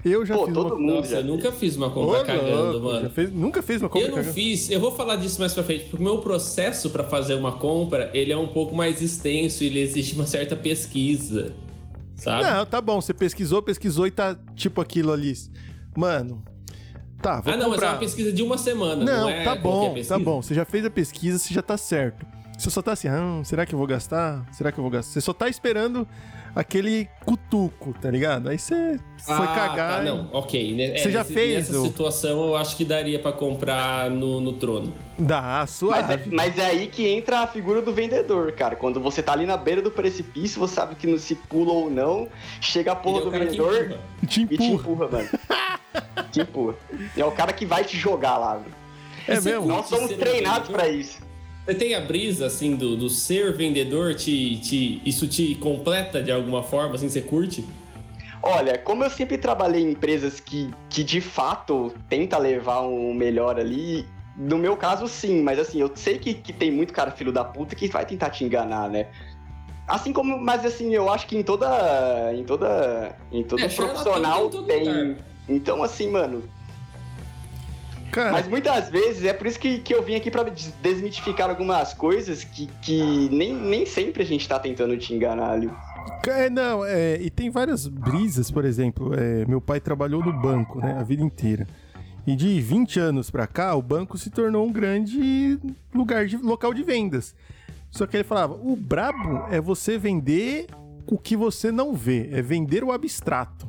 Eu 0.05 0.25
já 0.25 0.35
Pô, 0.35 0.45
fiz 0.45 0.53
todo 0.53 0.67
uma 0.73 0.79
mundo 0.81 0.95
Nossa, 0.95 1.09
já. 1.11 1.17
eu 1.19 1.23
nunca 1.23 1.49
fiz 1.53 1.77
uma 1.77 1.87
Ô, 1.87 1.91
compra 1.91 2.23
cagando, 2.25 2.71
louco, 2.79 2.85
mano. 2.87 3.09
fez- 3.09 3.31
nunca 3.31 3.61
fez 3.63 3.81
uma 3.81 3.87
compra 3.87 4.05
Eu 4.07 4.09
não 4.11 4.17
cagando? 4.17 4.33
fiz, 4.33 4.69
eu 4.69 4.77
vou 4.79 4.91
falar 4.91 5.15
disso 5.15 5.39
mais 5.39 5.53
pra 5.53 5.63
frente, 5.63 5.85
porque 5.85 5.95
o 5.95 6.01
meu 6.03 6.17
processo 6.17 6.89
pra 6.89 7.05
fazer 7.05 7.35
uma 7.35 7.53
compra, 7.53 8.09
ele 8.13 8.33
é 8.33 8.37
um 8.37 8.47
pouco 8.47 8.75
mais 8.75 9.01
extenso, 9.01 9.63
ele 9.63 9.79
exige 9.79 10.13
uma 10.15 10.27
certa 10.27 10.57
pesquisa, 10.57 11.53
sabe? 12.23 12.43
Não, 12.43 12.65
tá 12.65 12.81
bom. 12.81 13.01
Você 13.01 13.13
pesquisou, 13.13 13.61
pesquisou 13.61 14.07
e 14.07 14.11
tá 14.11 14.35
tipo 14.55 14.81
aquilo 14.81 15.11
ali. 15.11 15.33
Mano, 15.95 16.43
tá, 17.21 17.41
vou 17.41 17.53
ah, 17.53 17.57
não, 17.57 17.69
mas 17.69 17.77
é 17.77 17.81
comprar. 17.81 17.91
uma 17.93 17.99
pesquisa 17.99 18.31
de 18.31 18.41
uma 18.41 18.57
semana, 18.57 19.03
não, 19.03 19.21
Não, 19.21 19.29
é 19.29 19.43
tá 19.43 19.55
bom, 19.55 19.95
tá 20.07 20.19
bom. 20.19 20.41
Você 20.41 20.53
já 20.53 20.65
fez 20.65 20.85
a 20.85 20.89
pesquisa, 20.89 21.37
você 21.37 21.53
já 21.53 21.61
tá 21.61 21.77
certo. 21.77 22.25
Você 22.63 22.69
só 22.69 22.81
tá 22.81 22.93
assim, 22.93 23.09
ah, 23.09 23.41
será 23.43 23.65
que 23.65 23.73
eu 23.75 23.77
vou 23.77 23.85
gastar? 23.85 24.45
Será 24.53 24.71
que 24.71 24.77
eu 24.79 24.81
vou 24.81 24.89
gastar? 24.89 25.11
Você 25.11 25.19
só 25.19 25.33
tá 25.33 25.49
esperando 25.49 26.07
aquele 26.55 27.09
cutuco, 27.25 27.93
tá 28.01 28.09
ligado? 28.09 28.47
Aí 28.47 28.57
você 28.57 28.97
foi 29.17 29.35
Ah, 29.35 29.47
cagar. 29.53 29.97
Tá, 29.97 30.01
e- 30.01 30.05
não, 30.05 30.29
ok. 30.31 30.73
né? 30.73 30.97
Você 30.97 31.11
já 31.11 31.25
fez 31.25 31.67
Nessa 31.67 31.81
o- 31.81 31.85
situação, 31.85 32.45
eu 32.47 32.55
acho 32.55 32.77
que 32.77 32.85
daria 32.85 33.19
pra 33.19 33.33
comprar 33.33 34.09
no, 34.09 34.39
no 34.39 34.53
trono. 34.53 34.93
Dá, 35.19 35.41
Mas 35.41 35.71
suave. 35.71 36.13
é, 36.13 36.23
mas 36.31 36.57
é 36.57 36.65
aí 36.67 36.87
que 36.87 37.05
entra 37.05 37.39
a 37.41 37.47
figura 37.47 37.81
do 37.81 37.91
vendedor, 37.93 38.53
cara. 38.53 38.77
Quando 38.77 38.97
você 39.01 39.21
tá 39.21 39.33
ali 39.33 39.45
na 39.45 39.57
beira 39.57 39.81
do 39.81 39.91
precipício, 39.91 40.57
você 40.57 40.75
sabe 40.75 40.95
que 40.95 41.05
não 41.05 41.17
se 41.17 41.35
pula 41.35 41.73
ou 41.73 41.89
não, 41.89 42.29
chega 42.61 42.93
a 42.93 42.95
porra 42.95 43.17
Ele 43.17 43.25
é 43.25 43.25
do 43.25 43.31
vendedor 43.31 43.75
empurra. 43.83 43.99
Te 44.25 44.41
e 44.43 44.47
te 44.47 44.53
empurra. 44.53 44.73
empurra, 44.73 45.07
mano. 45.11 45.29
te 46.31 46.39
empurra. 46.39 46.75
É 47.17 47.25
o 47.25 47.31
cara 47.33 47.51
que 47.51 47.65
vai 47.65 47.83
te 47.83 47.97
jogar 47.97 48.37
lá. 48.37 48.53
velho. 48.55 48.73
É 49.27 49.41
mesmo? 49.41 49.65
Nós 49.67 49.87
somos 49.87 50.11
treinados 50.13 50.69
pra 50.69 50.87
isso. 50.87 51.22
Você 51.65 51.73
tem 51.73 51.95
a 51.95 52.01
brisa, 52.01 52.45
assim, 52.45 52.75
do, 52.75 52.97
do 52.97 53.09
ser 53.09 53.53
vendedor, 53.55 54.15
te, 54.15 54.57
te, 54.57 55.01
isso 55.05 55.27
te 55.27 55.55
completa 55.55 56.21
de 56.21 56.31
alguma 56.31 56.61
forma, 56.61 56.95
assim, 56.95 57.07
você 57.07 57.21
curte? 57.21 57.65
Olha, 58.41 58.77
como 58.77 59.05
eu 59.05 59.09
sempre 59.09 59.37
trabalhei 59.37 59.81
em 59.81 59.91
empresas 59.91 60.41
que, 60.41 60.69
que 60.89 61.01
de 61.01 61.21
fato 61.21 61.93
tenta 62.09 62.37
levar 62.37 62.81
um 62.81 63.13
melhor 63.13 63.57
ali, 63.57 64.05
no 64.35 64.57
meu 64.57 64.75
caso 64.75 65.07
sim, 65.07 65.41
mas 65.41 65.57
assim, 65.57 65.79
eu 65.79 65.89
sei 65.95 66.17
que, 66.17 66.33
que 66.33 66.51
tem 66.51 66.69
muito 66.69 66.91
cara 66.91 67.11
filho 67.11 67.31
da 67.31 67.45
puta 67.45 67.73
que 67.73 67.87
vai 67.87 68.05
tentar 68.05 68.29
te 68.31 68.43
enganar, 68.43 68.89
né? 68.89 69.07
Assim 69.87 70.11
como, 70.11 70.37
mas 70.37 70.65
assim, 70.65 70.93
eu 70.93 71.09
acho 71.09 71.27
que 71.27 71.37
em 71.37 71.43
toda. 71.43 72.33
Em 72.33 72.43
toda. 72.43 73.15
Em 73.31 73.43
todo 73.43 73.61
É, 73.61 73.67
profissional 73.67 74.49
tem 74.49 74.63
tem. 74.65 75.17
Então, 75.47 75.83
assim, 75.83 76.09
mano. 76.09 76.43
Cara, 78.13 78.31
Mas 78.31 78.47
muitas 78.47 78.89
vezes 78.89 79.25
é 79.25 79.33
por 79.33 79.47
isso 79.47 79.59
que, 79.59 79.79
que 79.79 79.91
eu 79.91 80.03
vim 80.03 80.13
aqui 80.13 80.29
des- 80.29 80.71
desmitificar 80.83 81.49
algumas 81.49 81.95
coisas 81.95 82.43
que, 82.43 82.67
que 82.79 83.27
nem, 83.31 83.55
nem 83.55 83.87
sempre 83.87 84.21
a 84.21 84.25
gente 84.25 84.47
tá 84.47 84.59
tentando 84.59 84.95
te 84.95 85.15
enganar 85.15 85.49
ali. 85.49 85.67
É, 86.27 86.47
não, 86.47 86.85
é, 86.85 87.19
e 87.19 87.31
tem 87.31 87.49
várias 87.49 87.87
brisas, 87.87 88.51
por 88.51 88.65
exemplo, 88.65 89.15
é, 89.15 89.45
meu 89.45 89.59
pai 89.59 89.79
trabalhou 89.79 90.23
no 90.23 90.31
banco, 90.31 90.79
né, 90.79 90.95
a 90.99 91.01
vida 91.01 91.23
inteira. 91.23 91.67
E 92.27 92.35
de 92.35 92.61
20 92.61 92.99
anos 92.99 93.31
pra 93.31 93.47
cá, 93.47 93.73
o 93.73 93.81
banco 93.81 94.15
se 94.15 94.29
tornou 94.29 94.65
um 94.67 94.71
grande 94.71 95.59
lugar 95.91 96.27
de 96.27 96.37
local 96.37 96.71
de 96.71 96.83
vendas. 96.83 97.33
Só 97.89 98.05
que 98.05 98.15
ele 98.17 98.23
falava, 98.23 98.53
o 98.53 98.75
brabo 98.75 99.47
é 99.49 99.59
você 99.59 99.97
vender 99.97 100.67
o 101.07 101.17
que 101.17 101.35
você 101.35 101.71
não 101.71 101.95
vê, 101.95 102.29
é 102.31 102.43
vender 102.43 102.83
o 102.83 102.91
abstrato. 102.91 103.65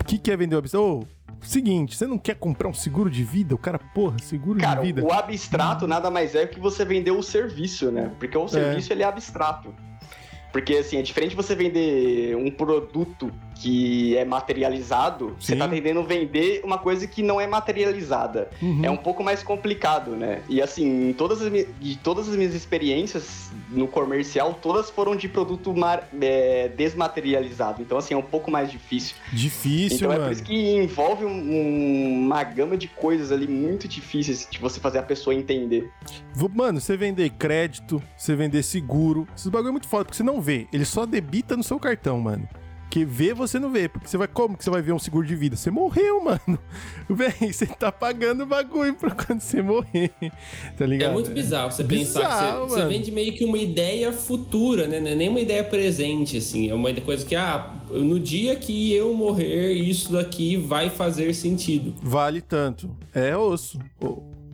O 0.00 0.04
que, 0.04 0.18
que 0.18 0.32
é 0.32 0.36
vender 0.36 0.56
o 0.56 0.58
abstrato? 0.58 0.84
Ô, 0.84 1.06
seguinte, 1.40 1.96
você 1.96 2.06
não 2.06 2.18
quer 2.18 2.36
comprar 2.36 2.68
um 2.68 2.74
seguro 2.74 3.10
de 3.10 3.22
vida? 3.24 3.54
O 3.54 3.58
cara, 3.58 3.78
porra, 3.78 4.18
seguro 4.18 4.58
Cara, 4.58 4.80
de 4.80 4.86
vida. 4.86 5.04
o 5.04 5.12
abstrato 5.12 5.86
nada 5.86 6.10
mais 6.10 6.34
é 6.34 6.46
que 6.46 6.58
você 6.58 6.84
vender 6.84 7.10
o 7.10 7.22
serviço, 7.22 7.90
né? 7.90 8.12
Porque 8.18 8.36
o 8.36 8.48
serviço 8.48 8.92
ele 8.92 9.02
é 9.02 9.06
abstrato. 9.06 9.74
Porque 10.56 10.72
assim, 10.76 10.96
é 10.96 11.02
diferente 11.02 11.36
você 11.36 11.54
vender 11.54 12.34
um 12.34 12.50
produto 12.50 13.30
que 13.56 14.16
é 14.16 14.24
materializado, 14.24 15.34
você 15.38 15.52
Sim. 15.52 15.58
tá 15.58 15.68
tentando 15.68 16.02
vender 16.02 16.60
uma 16.64 16.78
coisa 16.78 17.06
que 17.06 17.22
não 17.22 17.38
é 17.40 17.46
materializada. 17.46 18.48
Uhum. 18.62 18.80
É 18.82 18.90
um 18.90 18.96
pouco 18.96 19.22
mais 19.22 19.42
complicado, 19.42 20.12
né? 20.12 20.40
E 20.48 20.60
assim, 20.62 21.14
todas 21.16 21.42
as, 21.42 21.50
de 21.52 21.98
todas 22.02 22.26
as 22.28 22.36
minhas 22.36 22.54
experiências 22.54 23.50
no 23.70 23.86
comercial, 23.86 24.58
todas 24.60 24.88
foram 24.90 25.14
de 25.16 25.28
produto 25.28 25.74
mar- 25.74 26.08
é, 26.20 26.68
desmaterializado. 26.68 27.82
Então, 27.82 27.98
assim, 27.98 28.14
é 28.14 28.16
um 28.16 28.22
pouco 28.22 28.50
mais 28.50 28.70
difícil. 28.70 29.14
Difícil, 29.32 29.96
Então 29.98 30.12
é 30.12 30.14
por 30.16 30.20
mano. 30.22 30.32
isso 30.32 30.42
que 30.42 30.54
envolve 30.76 31.24
um- 31.24 31.30
um- 31.30 32.24
uma 32.26 32.42
gama 32.44 32.76
de 32.78 32.88
coisas 32.88 33.30
ali 33.32 33.46
muito 33.46 33.86
difíceis 33.88 34.46
de 34.50 34.58
você 34.58 34.80
fazer 34.80 34.98
a 34.98 35.02
pessoa 35.02 35.34
entender. 35.34 35.90
Mano, 36.54 36.80
você 36.80 36.96
vender 36.96 37.30
crédito, 37.30 38.02
você 38.16 38.34
vender 38.34 38.62
seguro, 38.62 39.26
esses 39.36 39.48
bagulho 39.48 39.68
é 39.68 39.72
muito 39.72 39.88
foda, 39.88 40.04
porque 40.04 40.16
você 40.16 40.22
não 40.22 40.40
vê. 40.46 40.68
Ele 40.72 40.84
só 40.84 41.04
debita 41.04 41.56
no 41.56 41.62
seu 41.64 41.78
cartão, 41.80 42.20
mano. 42.20 42.48
Que 42.88 43.04
vê, 43.04 43.34
você 43.34 43.58
não 43.58 43.70
vê. 43.70 43.88
Porque 43.88 44.08
você 44.08 44.16
vai. 44.16 44.28
Como 44.28 44.56
que 44.56 44.62
você 44.62 44.70
vai 44.70 44.80
ver 44.80 44.92
um 44.92 44.98
seguro 44.98 45.26
de 45.26 45.34
vida? 45.34 45.56
Você 45.56 45.72
morreu, 45.72 46.22
mano. 46.22 46.58
Véi, 47.10 47.52
você 47.52 47.66
tá 47.66 47.90
pagando 47.90 48.44
o 48.44 48.46
bagulho 48.46 48.94
pra 48.94 49.10
quando 49.10 49.40
você 49.40 49.60
morrer. 49.60 50.12
Tá 50.78 50.86
ligado? 50.86 51.10
É 51.10 51.12
muito 51.12 51.30
bizarro 51.30 51.72
você 51.72 51.82
pensar 51.82 52.20
Bizarro, 52.20 52.66
que 52.66 52.70
você, 52.70 52.80
você 52.82 52.88
vende 52.88 53.10
meio 53.10 53.32
que 53.32 53.44
uma 53.44 53.58
ideia 53.58 54.12
futura, 54.12 54.86
né? 54.86 55.00
Não 55.00 55.10
é 55.10 55.14
nem 55.16 55.28
uma 55.28 55.40
ideia 55.40 55.64
presente, 55.64 56.36
assim. 56.38 56.70
É 56.70 56.74
uma 56.74 56.94
coisa 57.00 57.26
que, 57.26 57.34
ah, 57.34 57.74
no 57.90 58.20
dia 58.20 58.54
que 58.54 58.94
eu 58.94 59.12
morrer, 59.12 59.72
isso 59.72 60.12
daqui 60.12 60.56
vai 60.56 60.88
fazer 60.88 61.34
sentido. 61.34 61.92
Vale 62.00 62.40
tanto. 62.40 62.96
É 63.12 63.36
osso. 63.36 63.80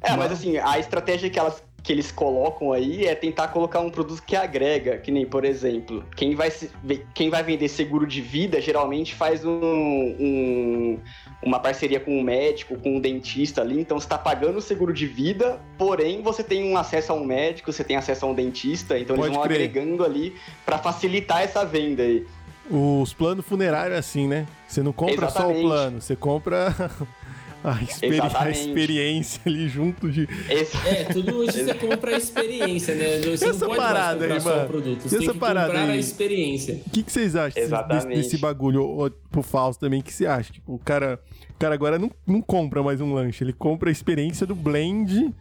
É, 0.00 0.16
mas 0.16 0.32
assim, 0.32 0.56
a 0.56 0.78
estratégia 0.78 1.28
que, 1.30 1.38
elas, 1.38 1.62
que 1.82 1.92
eles 1.92 2.12
colocam 2.12 2.72
aí 2.72 3.06
é 3.06 3.14
tentar 3.14 3.48
colocar 3.48 3.80
um 3.80 3.90
produto 3.90 4.22
que 4.22 4.36
agrega, 4.36 4.98
que 4.98 5.10
nem, 5.10 5.26
por 5.26 5.44
exemplo, 5.44 6.04
quem 6.16 6.34
vai, 6.36 6.48
se- 6.48 6.70
quem 7.12 7.28
vai 7.28 7.42
vender 7.42 7.66
seguro 7.68 8.06
de 8.06 8.20
vida 8.20 8.60
geralmente 8.60 9.14
faz 9.16 9.44
um, 9.44 9.50
um- 9.52 10.98
uma 11.42 11.58
parceria 11.58 11.98
com 11.98 12.16
um 12.16 12.22
médico, 12.22 12.76
com 12.76 12.96
um 12.96 13.00
dentista 13.00 13.62
ali, 13.62 13.80
então 13.80 13.98
você 13.98 14.06
está 14.06 14.16
pagando 14.16 14.58
o 14.58 14.62
seguro 14.62 14.92
de 14.92 15.06
vida, 15.06 15.60
porém 15.76 16.22
você 16.22 16.44
tem 16.44 16.62
um 16.72 16.76
acesso 16.76 17.10
a 17.12 17.16
um 17.16 17.24
médico, 17.24 17.72
você 17.72 17.82
tem 17.82 17.96
acesso 17.96 18.24
a 18.26 18.28
um 18.28 18.34
dentista, 18.34 18.96
então 18.96 19.16
eles 19.16 19.26
Pode 19.26 19.36
vão 19.36 19.44
crer. 19.44 19.56
agregando 19.68 20.04
ali 20.04 20.36
para 20.64 20.78
facilitar 20.78 21.42
essa 21.42 21.64
venda 21.64 22.04
aí. 22.04 22.24
Os 22.70 23.12
planos 23.12 23.44
funerários 23.44 23.96
é 23.96 23.98
assim, 23.98 24.28
né? 24.28 24.46
Você 24.68 24.84
não 24.84 24.92
compra 24.92 25.28
só 25.28 25.40
o 25.40 25.50
Exatamente. 25.50 25.62
plano, 25.62 26.00
você 26.00 26.14
compra 26.14 26.72
a, 27.64 27.82
experi- 27.82 28.20
a 28.20 28.50
experiência 28.50 29.40
ali 29.46 29.68
junto 29.68 30.10
de. 30.10 30.28
É, 30.48 31.04
tudo 31.04 31.36
hoje 31.36 31.62
você 31.64 31.74
compra 31.74 32.14
a 32.14 32.18
experiência, 32.18 32.94
né? 32.94 33.18
Você 33.20 33.48
Essa 33.48 33.60
não 33.60 33.68
pode 33.68 33.76
parada 33.80 34.28
mais 34.28 34.32
comprar 34.32 34.34
aí, 34.34 34.40
só 34.40 34.50
mano. 34.50 34.64
o 34.64 34.68
produto. 34.68 35.00
Você 35.02 35.08
tem 35.16 35.24
essa 35.24 35.32
que 35.32 35.38
parada 35.38 35.66
comprar 35.68 35.82
aí? 35.84 35.90
a 35.90 35.96
experiência. 35.96 36.80
O 36.86 36.90
que, 36.90 37.02
que 37.02 37.12
vocês 37.12 37.36
acham 37.36 37.62
desse, 37.62 37.88
desse, 37.88 38.06
desse 38.08 38.38
bagulho? 38.38 38.82
Ou, 38.82 39.10
pro 39.10 39.42
Fausto 39.42 39.80
também, 39.80 40.00
o 40.00 40.02
que 40.02 40.12
você 40.12 40.26
acha? 40.26 40.52
Tipo, 40.52 40.74
o 40.74 40.78
cara, 40.78 41.20
o 41.50 41.58
cara 41.58 41.74
agora 41.74 41.98
não, 41.98 42.10
não 42.26 42.40
compra 42.42 42.82
mais 42.82 43.00
um 43.00 43.12
lanche, 43.14 43.44
ele 43.44 43.52
compra 43.52 43.88
a 43.90 43.92
experiência 43.92 44.46
do 44.46 44.54
blend 44.54 45.32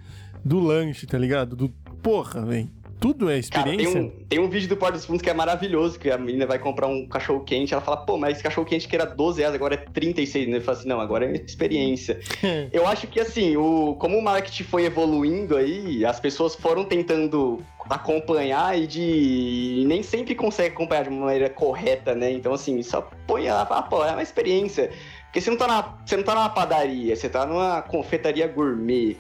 do 0.43 0.59
lanche, 0.59 1.05
tá 1.07 1.17
ligado? 1.17 1.55
Do, 1.55 1.69
porra, 2.01 2.45
velho. 2.45 2.69
Tudo 3.01 3.31
é 3.31 3.41
Cara, 3.41 3.63
tem 3.63 3.81
experiência? 3.81 3.99
um, 3.99 4.25
tem 4.29 4.39
um 4.39 4.47
vídeo 4.47 4.69
do 4.69 4.77
Porta 4.77 4.93
dos 4.93 5.05
Fundos 5.05 5.23
que 5.23 5.29
é 5.29 5.33
maravilhoso, 5.33 5.99
que 5.99 6.11
a 6.11 6.19
menina 6.19 6.45
vai 6.45 6.59
comprar 6.59 6.85
um 6.85 7.07
cachorro 7.07 7.43
quente, 7.43 7.73
ela 7.73 7.81
fala, 7.81 7.97
pô, 7.97 8.15
mas 8.15 8.33
esse 8.33 8.43
cachorro 8.43 8.67
quente 8.67 8.87
que 8.87 8.95
era 8.95 9.07
12 9.07 9.41
reais, 9.41 9.55
agora 9.55 9.73
é 9.73 9.77
36, 9.77 10.47
né? 10.47 10.57
Ele 10.57 10.63
fala 10.63 10.77
assim, 10.77 10.87
não, 10.87 11.01
agora 11.01 11.25
é 11.25 11.35
experiência. 11.35 12.19
Eu 12.71 12.85
acho 12.85 13.07
que 13.07 13.19
assim, 13.19 13.57
o, 13.57 13.95
como 13.95 14.19
o 14.19 14.21
marketing 14.21 14.65
foi 14.65 14.85
evoluindo 14.85 15.57
aí, 15.57 16.05
as 16.05 16.19
pessoas 16.19 16.53
foram 16.53 16.85
tentando 16.85 17.63
acompanhar 17.89 18.79
e 18.79 18.85
de 18.85 19.01
e 19.01 19.83
nem 19.87 20.03
sempre 20.03 20.35
consegue 20.35 20.75
acompanhar 20.75 21.03
de 21.05 21.09
uma 21.09 21.25
maneira 21.25 21.49
correta, 21.49 22.13
né? 22.13 22.31
Então, 22.31 22.53
assim, 22.53 22.83
só 22.83 23.09
põe 23.25 23.49
lá, 23.49 23.65
fala, 23.65 23.81
pô, 23.81 24.05
é 24.05 24.11
uma 24.11 24.21
experiência. 24.21 24.91
Porque 25.23 25.41
você 25.41 25.49
não 25.49 25.57
tá 25.57 25.67
na, 25.67 25.97
você 26.05 26.17
não 26.17 26.23
tá 26.23 26.35
numa 26.35 26.49
padaria, 26.49 27.15
você 27.15 27.29
tá 27.29 27.45
numa 27.45 27.81
confeitaria 27.81 28.47
gourmet. 28.47 29.17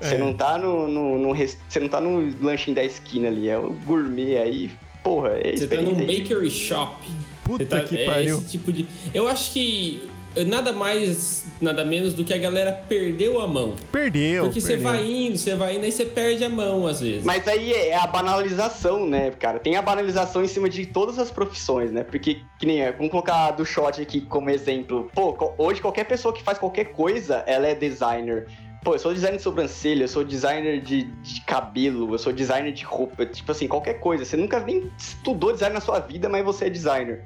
Você 0.00 0.14
É. 0.14 0.18
não 0.18 0.32
tá 0.34 0.58
no, 0.58 0.86
no, 0.88 1.18
no 1.18 1.34
Você 1.34 1.80
não 1.80 1.88
tá 1.88 2.00
no 2.00 2.32
lanchinho 2.44 2.74
da 2.74 2.84
esquina 2.84 3.28
ali, 3.28 3.48
é 3.48 3.58
o 3.58 3.70
gourmet 3.86 4.36
aí. 4.36 4.70
Porra, 5.02 5.30
é 5.42 5.56
Você 5.56 5.66
tá 5.66 5.76
num 5.80 5.94
bakery 5.94 6.50
shop. 6.50 6.96
Puta 7.44 7.64
Você 7.64 7.68
tá- 7.68 7.80
que 7.80 7.96
é 7.98 8.06
pariu. 8.06 8.38
esse 8.38 8.50
tipo 8.52 8.72
de. 8.72 8.86
Eu 9.12 9.28
acho 9.28 9.52
que 9.52 10.08
nada 10.46 10.72
mais, 10.72 11.44
nada 11.60 11.84
menos 11.84 12.14
do 12.14 12.24
que 12.24 12.32
a 12.32 12.38
galera 12.38 12.72
perdeu 12.88 13.40
a 13.40 13.46
mão. 13.46 13.74
Perdeu. 13.92 14.44
Porque 14.44 14.60
você 14.62 14.76
vai 14.78 15.04
indo, 15.06 15.36
você 15.38 15.54
vai 15.54 15.76
indo, 15.76 15.84
aí 15.84 15.92
você 15.92 16.06
perde 16.06 16.42
a 16.42 16.48
mão 16.48 16.86
às 16.86 17.00
vezes. 17.00 17.22
Mas 17.22 17.46
aí 17.46 17.72
é 17.72 17.94
a 17.96 18.06
banalização, 18.06 19.06
né, 19.06 19.30
cara? 19.32 19.58
Tem 19.58 19.76
a 19.76 19.82
banalização 19.82 20.42
em 20.42 20.48
cima 20.48 20.68
de 20.70 20.86
todas 20.86 21.18
as 21.18 21.30
profissões, 21.30 21.92
né? 21.92 22.02
Porque, 22.02 22.38
que 22.58 22.66
nem, 22.66 22.90
vamos 22.92 23.10
colocar 23.10 23.50
do 23.52 23.64
shot 23.64 24.00
aqui 24.00 24.22
como 24.22 24.48
exemplo. 24.50 25.10
Pô, 25.14 25.36
hoje 25.58 25.80
qualquer 25.80 26.04
pessoa 26.04 26.32
que 26.34 26.42
faz 26.42 26.58
qualquer 26.58 26.86
coisa, 26.92 27.44
ela 27.46 27.66
é 27.68 27.74
designer. 27.74 28.46
Pô, 28.84 28.94
eu 28.94 28.98
sou 28.98 29.14
designer 29.14 29.38
de 29.38 29.42
sobrancelha, 29.42 30.04
eu 30.04 30.08
sou 30.08 30.22
designer 30.22 30.80
de, 30.80 31.04
de 31.04 31.40
cabelo, 31.40 32.12
eu 32.12 32.18
sou 32.18 32.32
designer 32.34 32.70
de 32.70 32.84
roupa, 32.84 33.24
tipo 33.24 33.50
assim, 33.50 33.66
qualquer 33.66 33.94
coisa. 33.94 34.26
Você 34.26 34.36
nunca 34.36 34.60
nem 34.60 34.90
estudou 34.98 35.52
design 35.52 35.74
na 35.74 35.80
sua 35.80 35.98
vida, 36.00 36.28
mas 36.28 36.44
você 36.44 36.66
é 36.66 36.70
designer. 36.70 37.24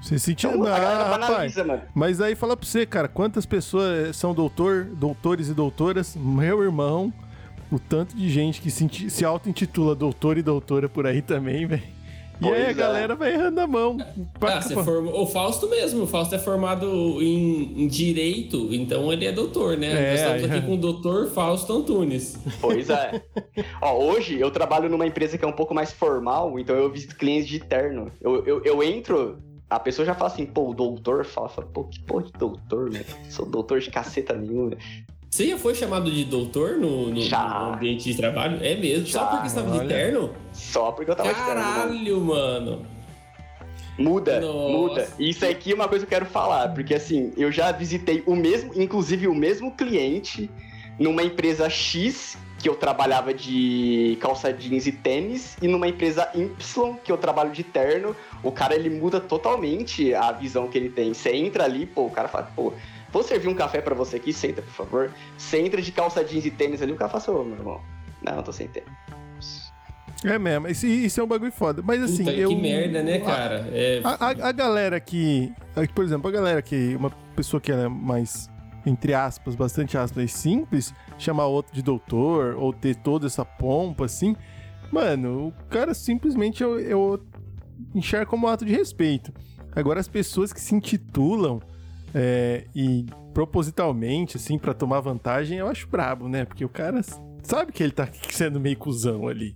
Você 0.00 0.18
sentiu. 0.18 0.50
Então, 0.50 0.66
ah, 0.66 0.78
rapaz. 0.78 1.28
banaliza, 1.28 1.64
mano. 1.64 1.82
Mas 1.92 2.20
aí 2.20 2.36
fala 2.36 2.56
pra 2.56 2.64
você, 2.64 2.86
cara, 2.86 3.08
quantas 3.08 3.44
pessoas 3.44 4.16
são 4.16 4.32
doutor, 4.32 4.84
doutores 4.84 5.48
e 5.48 5.54
doutoras? 5.54 6.14
Meu 6.16 6.62
irmão, 6.62 7.12
o 7.70 7.78
tanto 7.78 8.16
de 8.16 8.28
gente 8.30 8.60
que 8.60 8.70
se, 8.70 9.10
se 9.10 9.24
auto-intitula 9.24 9.94
doutor 9.94 10.38
e 10.38 10.42
doutora 10.42 10.88
por 10.88 11.06
aí 11.06 11.20
também, 11.20 11.66
velho. 11.66 11.99
E 12.40 12.48
aí 12.48 12.66
a 12.66 12.70
é. 12.70 12.74
galera 12.74 13.14
vai 13.14 13.32
errando 13.34 13.60
a 13.60 13.66
mão. 13.66 13.98
Ah, 14.40 14.60
você 14.60 14.74
formou... 14.74 15.20
O 15.20 15.26
Fausto 15.26 15.68
mesmo, 15.68 16.04
o 16.04 16.06
Fausto 16.06 16.34
é 16.34 16.38
formado 16.38 16.86
em, 17.22 17.82
em 17.82 17.86
Direito, 17.86 18.68
então 18.72 19.12
ele 19.12 19.26
é 19.26 19.32
doutor, 19.32 19.76
né? 19.76 19.88
É, 19.88 20.10
Nós 20.10 20.20
estamos 20.20 20.44
aí- 20.44 20.58
aqui 20.58 20.66
com 20.66 20.74
o 20.74 20.76
doutor 20.76 21.30
Fausto 21.30 21.72
Antunes. 21.72 22.38
Pois 22.60 22.88
é. 22.88 23.22
Ó, 23.82 23.98
hoje 23.98 24.40
eu 24.40 24.50
trabalho 24.50 24.88
numa 24.88 25.06
empresa 25.06 25.36
que 25.36 25.44
é 25.44 25.48
um 25.48 25.52
pouco 25.52 25.74
mais 25.74 25.92
formal, 25.92 26.58
então 26.58 26.74
eu 26.74 26.90
visito 26.90 27.16
clientes 27.16 27.48
de 27.48 27.60
terno. 27.60 28.10
Eu, 28.20 28.44
eu, 28.46 28.62
eu 28.64 28.82
entro, 28.82 29.38
a 29.68 29.78
pessoa 29.78 30.06
já 30.06 30.14
fala 30.14 30.30
assim, 30.30 30.46
pô, 30.46 30.70
o 30.70 30.74
doutor 30.74 31.24
fala, 31.24 31.48
fala, 31.48 31.68
pô, 31.68 31.84
que 31.84 32.00
porra 32.00 32.24
de 32.24 32.32
doutor, 32.32 32.90
né? 32.90 33.04
Sou 33.28 33.44
doutor 33.46 33.80
de 33.80 33.90
caceta 33.90 34.34
nenhuma. 34.34 34.76
Você 35.30 35.46
já 35.48 35.56
foi 35.56 35.76
chamado 35.76 36.10
de 36.10 36.24
doutor 36.24 36.72
no, 36.76 37.06
no- 37.08 37.12
no 37.28 37.72
ambiente 37.74 38.02
de 38.10 38.16
trabalho? 38.16 38.58
É 38.62 38.74
mesmo? 38.74 39.06
Só 39.06 39.20
Já, 39.20 39.26
porque 39.26 39.48
você 39.48 39.58
estava 39.60 39.78
de 39.78 39.86
terno? 39.88 40.30
Só 40.52 40.90
porque 40.92 41.10
eu 41.12 41.14
tava 41.14 41.28
de 41.28 41.34
terno. 41.36 41.54
mano. 41.54 41.72
Caralho, 41.74 42.20
mano. 42.20 42.86
Muda, 43.96 44.40
Nossa. 44.40 44.68
muda. 44.68 45.08
Isso 45.20 45.46
aqui 45.46 45.70
é 45.70 45.74
uma 45.74 45.86
coisa 45.86 46.04
que 46.04 46.12
eu 46.12 46.18
quero 46.18 46.30
falar, 46.30 46.70
porque 46.74 46.94
assim, 46.94 47.32
eu 47.36 47.52
já 47.52 47.70
visitei 47.70 48.24
o 48.26 48.34
mesmo, 48.34 48.72
inclusive 48.74 49.28
o 49.28 49.34
mesmo 49.34 49.70
cliente 49.76 50.50
numa 50.98 51.22
empresa 51.22 51.70
X 51.70 52.36
que 52.58 52.68
eu 52.68 52.74
trabalhava 52.74 53.32
de 53.32 54.18
calça 54.20 54.52
jeans 54.52 54.86
e 54.86 54.92
tênis 54.92 55.56
e 55.62 55.68
numa 55.68 55.86
empresa 55.86 56.28
Y 56.34 56.96
que 57.04 57.10
eu 57.12 57.16
trabalho 57.16 57.52
de 57.52 57.62
terno, 57.62 58.16
o 58.42 58.50
cara 58.50 58.74
ele 58.74 58.90
muda 58.90 59.20
totalmente 59.20 60.12
a 60.12 60.32
visão 60.32 60.66
que 60.66 60.76
ele 60.76 60.90
tem. 60.90 61.14
Você 61.14 61.30
entra 61.36 61.64
ali, 61.64 61.86
pô, 61.86 62.06
o 62.06 62.10
cara 62.10 62.26
fala, 62.28 62.50
pô, 62.54 62.72
vou 63.12 63.22
servir 63.22 63.48
um 63.48 63.54
café 63.54 63.80
pra 63.80 63.94
você 63.94 64.16
aqui, 64.16 64.32
senta, 64.32 64.62
por 64.62 64.72
favor. 64.72 65.10
Você 65.36 65.60
entra 65.60 65.80
de 65.82 65.90
calça 65.92 66.24
jeans 66.24 66.44
e 66.46 66.50
tênis 66.50 66.80
ali, 66.82 66.92
o 66.92 66.96
cara 66.96 67.10
fala, 67.10 67.38
ô, 67.40 67.44
meu 67.44 67.56
irmão, 67.56 67.80
não, 68.22 68.36
eu 68.36 68.42
tô 68.42 68.52
sem 68.52 68.68
tênis. 68.68 68.88
É 70.22 70.38
mesmo, 70.38 70.68
isso, 70.68 70.86
isso 70.86 71.18
é 71.20 71.24
um 71.24 71.26
bagulho 71.26 71.50
foda. 71.52 71.82
Mas 71.82 72.02
assim, 72.02 72.24
Puta, 72.24 72.36
eu. 72.36 72.50
que 72.50 72.56
merda, 72.56 73.02
né, 73.02 73.20
cara? 73.20 73.66
É, 73.72 74.00
A, 74.04 74.26
a- 74.26 74.48
a 74.48 74.52
galera 74.52 75.00
que. 75.00 75.50
Por 75.94 76.04
exemplo, 76.04 76.28
a 76.28 76.32
galera 76.32 76.60
que. 76.60 76.94
Uma 76.94 77.10
pessoa 77.34 77.58
que 77.58 77.72
é 77.72 77.88
mais, 77.88 78.50
entre 78.84 79.14
aspas, 79.14 79.54
bastante 79.54 79.96
aspas, 79.96 80.30
simples, 80.32 80.92
chamar 81.16 81.46
outro 81.46 81.72
de 81.74 81.80
doutor, 81.82 82.54
ou 82.58 82.70
ter 82.70 82.96
toda 82.96 83.26
essa 83.28 83.46
pompa, 83.46 84.04
assim. 84.04 84.36
Mano, 84.92 85.48
o 85.48 85.52
cara 85.70 85.94
simplesmente 85.94 86.62
eu, 86.62 86.78
eu 86.78 87.24
enxergo 87.94 88.30
como 88.30 88.46
um 88.46 88.50
ato 88.50 88.66
de 88.66 88.74
respeito. 88.74 89.32
Agora, 89.74 90.00
as 90.00 90.08
pessoas 90.08 90.52
que 90.52 90.60
se 90.60 90.74
intitulam 90.74 91.62
é, 92.14 92.64
e 92.74 93.06
propositalmente, 93.32 94.36
assim, 94.36 94.58
pra 94.58 94.74
tomar 94.74 95.00
vantagem, 95.00 95.58
eu 95.58 95.68
acho 95.68 95.86
brabo, 95.88 96.28
né? 96.28 96.44
Porque 96.44 96.64
o 96.64 96.68
cara 96.68 97.00
sabe 97.42 97.72
que 97.72 97.82
ele 97.82 97.92
tá 97.92 98.08
sendo 98.30 98.60
meio 98.60 98.76
cuzão 98.76 99.28
ali. 99.28 99.54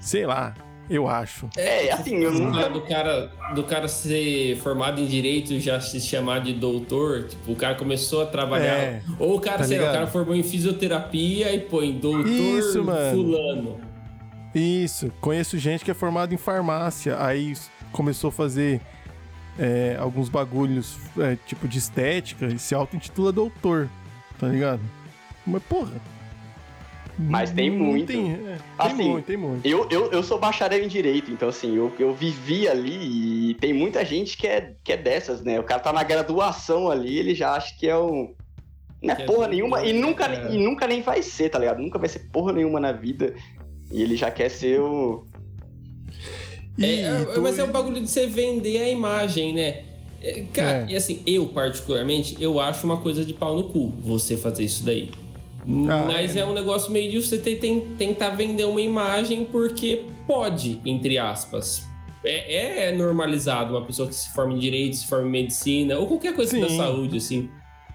Sei 0.00 0.24
lá, 0.24 0.54
eu 0.88 1.06
acho. 1.06 1.48
É, 1.56 1.92
assim, 1.92 2.16
eu 2.16 2.30
Essa 2.30 2.38
nunca 2.38 2.68
do 2.70 2.80
cara, 2.82 3.30
do 3.54 3.64
cara 3.64 3.88
ser 3.88 4.56
formado 4.58 5.00
em 5.00 5.06
direito 5.06 5.52
e 5.52 5.60
já 5.60 5.80
se 5.80 6.00
chamar 6.00 6.40
de 6.40 6.52
doutor, 6.54 7.24
tipo, 7.24 7.52
o 7.52 7.56
cara 7.56 7.74
começou 7.74 8.22
a 8.22 8.26
trabalhar. 8.26 8.78
É, 8.78 9.02
ou 9.18 9.36
o 9.36 9.40
cara, 9.40 9.58
tá 9.58 9.64
sei 9.64 9.78
lá, 9.78 9.90
o 9.90 9.92
cara 9.92 10.06
formou 10.06 10.34
em 10.34 10.42
fisioterapia 10.42 11.52
e 11.52 11.60
põe 11.60 11.92
doutor 11.92 12.26
Isso, 12.26 12.82
mano. 12.82 13.16
fulano. 13.16 13.80
Isso, 14.54 15.12
conheço 15.20 15.58
gente 15.58 15.84
que 15.84 15.90
é 15.90 15.94
formada 15.94 16.32
em 16.32 16.38
farmácia, 16.38 17.22
aí 17.22 17.52
começou 17.92 18.28
a 18.28 18.32
fazer 18.32 18.80
é, 19.58 19.96
alguns 19.98 20.28
bagulhos 20.28 20.96
é, 21.18 21.36
tipo 21.46 21.66
de 21.66 21.78
estética 21.78 22.46
e 22.46 22.58
se 22.58 22.74
auto-intitula 22.74 23.32
doutor, 23.32 23.88
tá 24.38 24.46
ligado? 24.46 24.80
Mas 25.46 25.62
porra. 25.64 25.92
Mas 27.18 27.50
tem 27.50 27.68
não 27.68 27.84
muito. 27.84 28.06
Tem, 28.06 28.32
é, 28.32 28.36
tem 28.36 28.56
Assim, 28.78 29.10
muito, 29.10 29.24
tem 29.24 29.36
muito. 29.36 29.66
Eu, 29.66 29.88
eu, 29.90 30.12
eu 30.12 30.22
sou 30.22 30.38
bacharel 30.38 30.84
em 30.84 30.86
direito, 30.86 31.32
então 31.32 31.48
assim, 31.48 31.74
eu, 31.74 31.92
eu 31.98 32.14
vivi 32.14 32.68
ali 32.68 33.50
e 33.50 33.54
tem 33.54 33.74
muita 33.74 34.04
gente 34.04 34.36
que 34.36 34.46
é, 34.46 34.74
que 34.84 34.92
é 34.92 34.96
dessas, 34.96 35.42
né? 35.42 35.58
O 35.58 35.64
cara 35.64 35.80
tá 35.80 35.92
na 35.92 36.04
graduação 36.04 36.88
ali, 36.88 37.18
ele 37.18 37.34
já 37.34 37.54
acha 37.54 37.74
que 37.76 37.88
é 37.88 37.98
um. 37.98 38.34
Não 39.02 39.12
é 39.12 39.16
Que 39.16 39.22
é 39.22 39.26
porra 39.26 39.38
doutor, 39.38 39.50
nenhuma, 39.50 39.84
e 39.84 39.92
né, 39.92 40.00
nunca, 40.00 40.26
e 40.48 40.58
nunca 40.58 40.86
nem 40.86 41.02
vai 41.02 41.22
ser, 41.22 41.48
tá 41.48 41.58
ligado? 41.58 41.82
Nunca 41.82 41.98
vai 41.98 42.08
ser 42.08 42.20
porra 42.30 42.52
nenhuma 42.52 42.78
na 42.78 42.92
vida. 42.92 43.34
E 43.90 44.00
ele 44.00 44.16
já 44.16 44.30
quer 44.30 44.48
ser 44.48 44.80
o. 44.80 45.26
E 46.78 46.84
É, 46.84 47.00
é, 47.00 47.24
tu- 47.34 47.42
mas 47.42 47.58
é 47.58 47.64
um 47.64 47.72
bagulho 47.72 48.00
de 48.00 48.08
você 48.08 48.26
vender 48.26 48.78
a 48.80 48.88
imagem, 48.88 49.52
né? 49.52 49.80
É, 50.22 50.44
Cara, 50.52 50.86
É. 50.88 50.92
e 50.92 50.96
assim, 50.96 51.20
eu 51.26 51.46
particularmente, 51.46 52.36
eu 52.40 52.58
acho 52.60 52.84
uma 52.86 52.96
coisa 52.98 53.24
de 53.24 53.32
pau 53.34 53.54
no 53.56 53.64
cu 53.64 53.92
você 54.00 54.36
fazer 54.36 54.64
isso 54.64 54.84
daí. 54.84 55.10
Ah, 55.88 56.04
Mas 56.06 56.34
é. 56.34 56.44
um 56.46 56.54
negócio 56.54 56.90
meio 56.90 57.10
de 57.10 57.20
você 57.22 57.36
tentar 57.98 58.30
vender 58.30 58.64
uma 58.64 58.80
imagem 58.80 59.44
porque 59.44 60.02
pode, 60.26 60.80
entre 60.84 61.18
aspas. 61.18 61.82
É, 62.24 62.86
é 62.88 62.92
normalizado 62.96 63.74
uma 63.76 63.84
pessoa 63.84 64.08
que 64.08 64.14
se 64.14 64.30
forma 64.34 64.54
em 64.54 64.58
direito, 64.58 64.96
se 64.96 65.06
forma 65.06 65.28
em 65.28 65.30
medicina, 65.30 65.98
ou 65.98 66.06
qualquer 66.06 66.34
coisa 66.34 66.52
Sim. 66.52 66.60
da 66.62 66.68
saúde, 66.70 67.18
assim, 67.18 67.48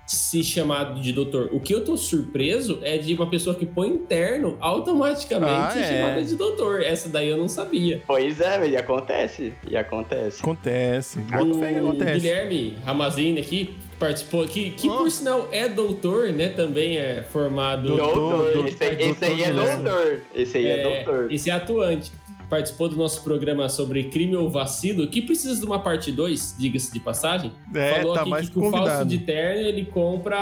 se 0.05 0.43
chamar 0.43 0.95
de 0.95 1.13
doutor. 1.13 1.49
O 1.53 1.59
que 1.59 1.73
eu 1.73 1.83
tô 1.83 1.95
surpreso 1.95 2.79
é 2.83 2.97
de 2.97 3.13
uma 3.13 3.29
pessoa 3.29 3.55
que 3.55 3.65
põe 3.65 3.87
interno 3.89 4.57
automaticamente 4.59 5.49
Ah, 5.77 5.79
é. 5.79 6.01
chamada 6.01 6.23
de 6.23 6.35
doutor. 6.35 6.81
Essa 6.81 7.07
daí 7.09 7.29
eu 7.29 7.37
não 7.37 7.47
sabia. 7.47 8.01
Pois 8.05 8.39
é, 8.41 8.59
velho, 8.59 8.73
e 8.73 8.77
acontece. 8.77 9.53
E 9.69 9.77
acontece. 9.77 10.41
Acontece. 10.41 11.19
O 11.19 11.23
acontece. 11.63 12.19
Guilherme 12.19 12.77
Ramazini 12.85 13.39
aqui 13.39 13.75
participou 13.97 14.43
aqui, 14.43 14.71
que 14.71 14.89
Oh. 14.89 14.97
por 14.97 15.11
sinal 15.11 15.47
é 15.51 15.69
doutor, 15.69 16.33
né? 16.33 16.49
Também 16.49 16.97
é 16.97 17.23
formado. 17.23 17.87
Doutor, 17.87 18.13
Doutor, 18.13 18.51
doutor, 18.53 18.67
esse, 18.67 18.83
aí- 18.83 19.09
esse 19.09 19.25
aí 19.25 19.43
é 19.43 19.51
doutor, 19.53 19.75
doutor. 19.77 20.21
Esse 20.35 20.57
aí 20.57 20.65
é, 20.67 20.83
doutor. 20.83 21.31
Esse 21.31 21.49
é 21.49 21.53
atuante. 21.53 22.11
Participou 22.53 22.87
do 22.87 22.95
nosso 22.95 23.23
programa 23.23 23.67
sobre 23.67 24.03
crime 24.11 24.35
ou 24.35 24.47
vacilo, 24.47 25.07
que 25.07 25.23
precisa 25.23 25.59
de 25.59 25.65
uma 25.65 25.79
parte 25.79 26.11
2, 26.11 26.55
diga-se 26.59 26.93
de 26.93 26.99
passagem. 26.99 27.51
É, 27.73 27.95
Falou 27.95 28.13
tá 28.13 28.21
aqui 28.21 28.29
mais 28.29 28.47
que 28.47 28.53
com 28.53 28.67
o 28.67 28.69
falso 28.71 29.05
de 29.05 29.17
terno 29.17 29.61
ele 29.61 29.85
compra 29.85 30.37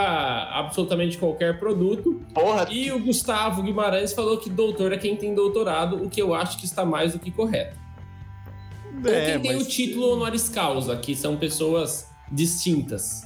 absolutamente 0.52 1.18
qualquer 1.18 1.58
produto. 1.58 2.22
Porra, 2.34 2.68
E 2.70 2.92
o 2.92 3.00
Gustavo 3.00 3.64
Guimarães 3.64 4.12
falou 4.12 4.38
que 4.38 4.50
doutor 4.50 4.92
é 4.92 4.98
quem 4.98 5.16
tem 5.16 5.34
doutorado, 5.34 6.04
o 6.04 6.10
que 6.10 6.22
eu 6.22 6.34
acho 6.34 6.58
que 6.60 6.66
está 6.66 6.84
mais 6.84 7.14
do 7.14 7.20
que 7.20 7.32
correto. 7.32 7.80
Ou 9.06 9.10
É, 9.10 9.32
quem 9.32 9.40
tem 9.40 9.54
mas- 9.56 9.66
o 9.66 9.70
título 9.70 10.12
honoris 10.12 10.50
causa, 10.50 10.98
que 10.98 11.16
são 11.16 11.38
pessoas 11.38 12.12
distintas. 12.30 13.22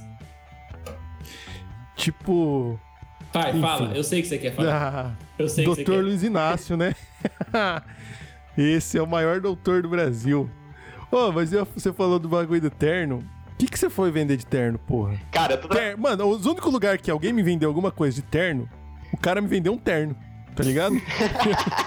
Tipo. 1.96 2.80
Pai, 3.34 3.50
Enfim. 3.50 3.62
fala, 3.62 3.92
eu 3.98 4.04
sei 4.04 4.22
que 4.22 4.28
você 4.28 4.38
quer 4.38 4.54
falar. 4.54 5.16
ah, 5.18 5.26
Eu 5.40 5.50
sei 5.50 5.64
que 5.66 5.72
você 5.72 5.84
Doutor 5.84 5.96
quer. 5.96 6.02
Luiz 6.08 6.22
Inácio, 6.24 6.78
né? 6.78 6.96
Esse 8.58 8.98
é 8.98 9.02
o 9.02 9.08
maior 9.08 9.40
doutor 9.42 9.82
do 9.82 9.90
Brasil. 9.90 10.50
Ô, 11.12 11.32
mas 11.32 11.52
eu- 11.54 11.66
você 11.76 11.92
falou 11.94 12.20
do 12.20 12.28
bagulho 12.28 12.62
do 12.62 12.70
terno. 12.70 13.24
O 13.54 13.58
que, 13.58 13.68
que 13.68 13.80
você 13.80 13.90
foi 13.90 14.12
vender 14.12 14.36
de 14.38 14.46
terno, 14.46 14.78
porra? 14.80 15.18
cara, 15.32 15.58
tra- 15.58 15.70
Ter- 15.76 15.98
Mano, 15.98 16.26
os 16.28 16.46
únicos 16.46 16.72
lugares 16.74 17.02
que 17.02 17.10
alguém 17.10 17.32
me 17.32 17.42
vendeu 17.42 17.70
alguma 17.70 17.90
coisa 17.92 18.16
de 18.16 18.22
terno, 18.22 18.70
o 19.14 19.18
cara 19.18 19.40
me 19.42 19.48
vendeu 19.48 19.72
um 19.72 19.78
terno, 19.78 20.16
tá 20.56 20.62
ligado? 20.64 20.96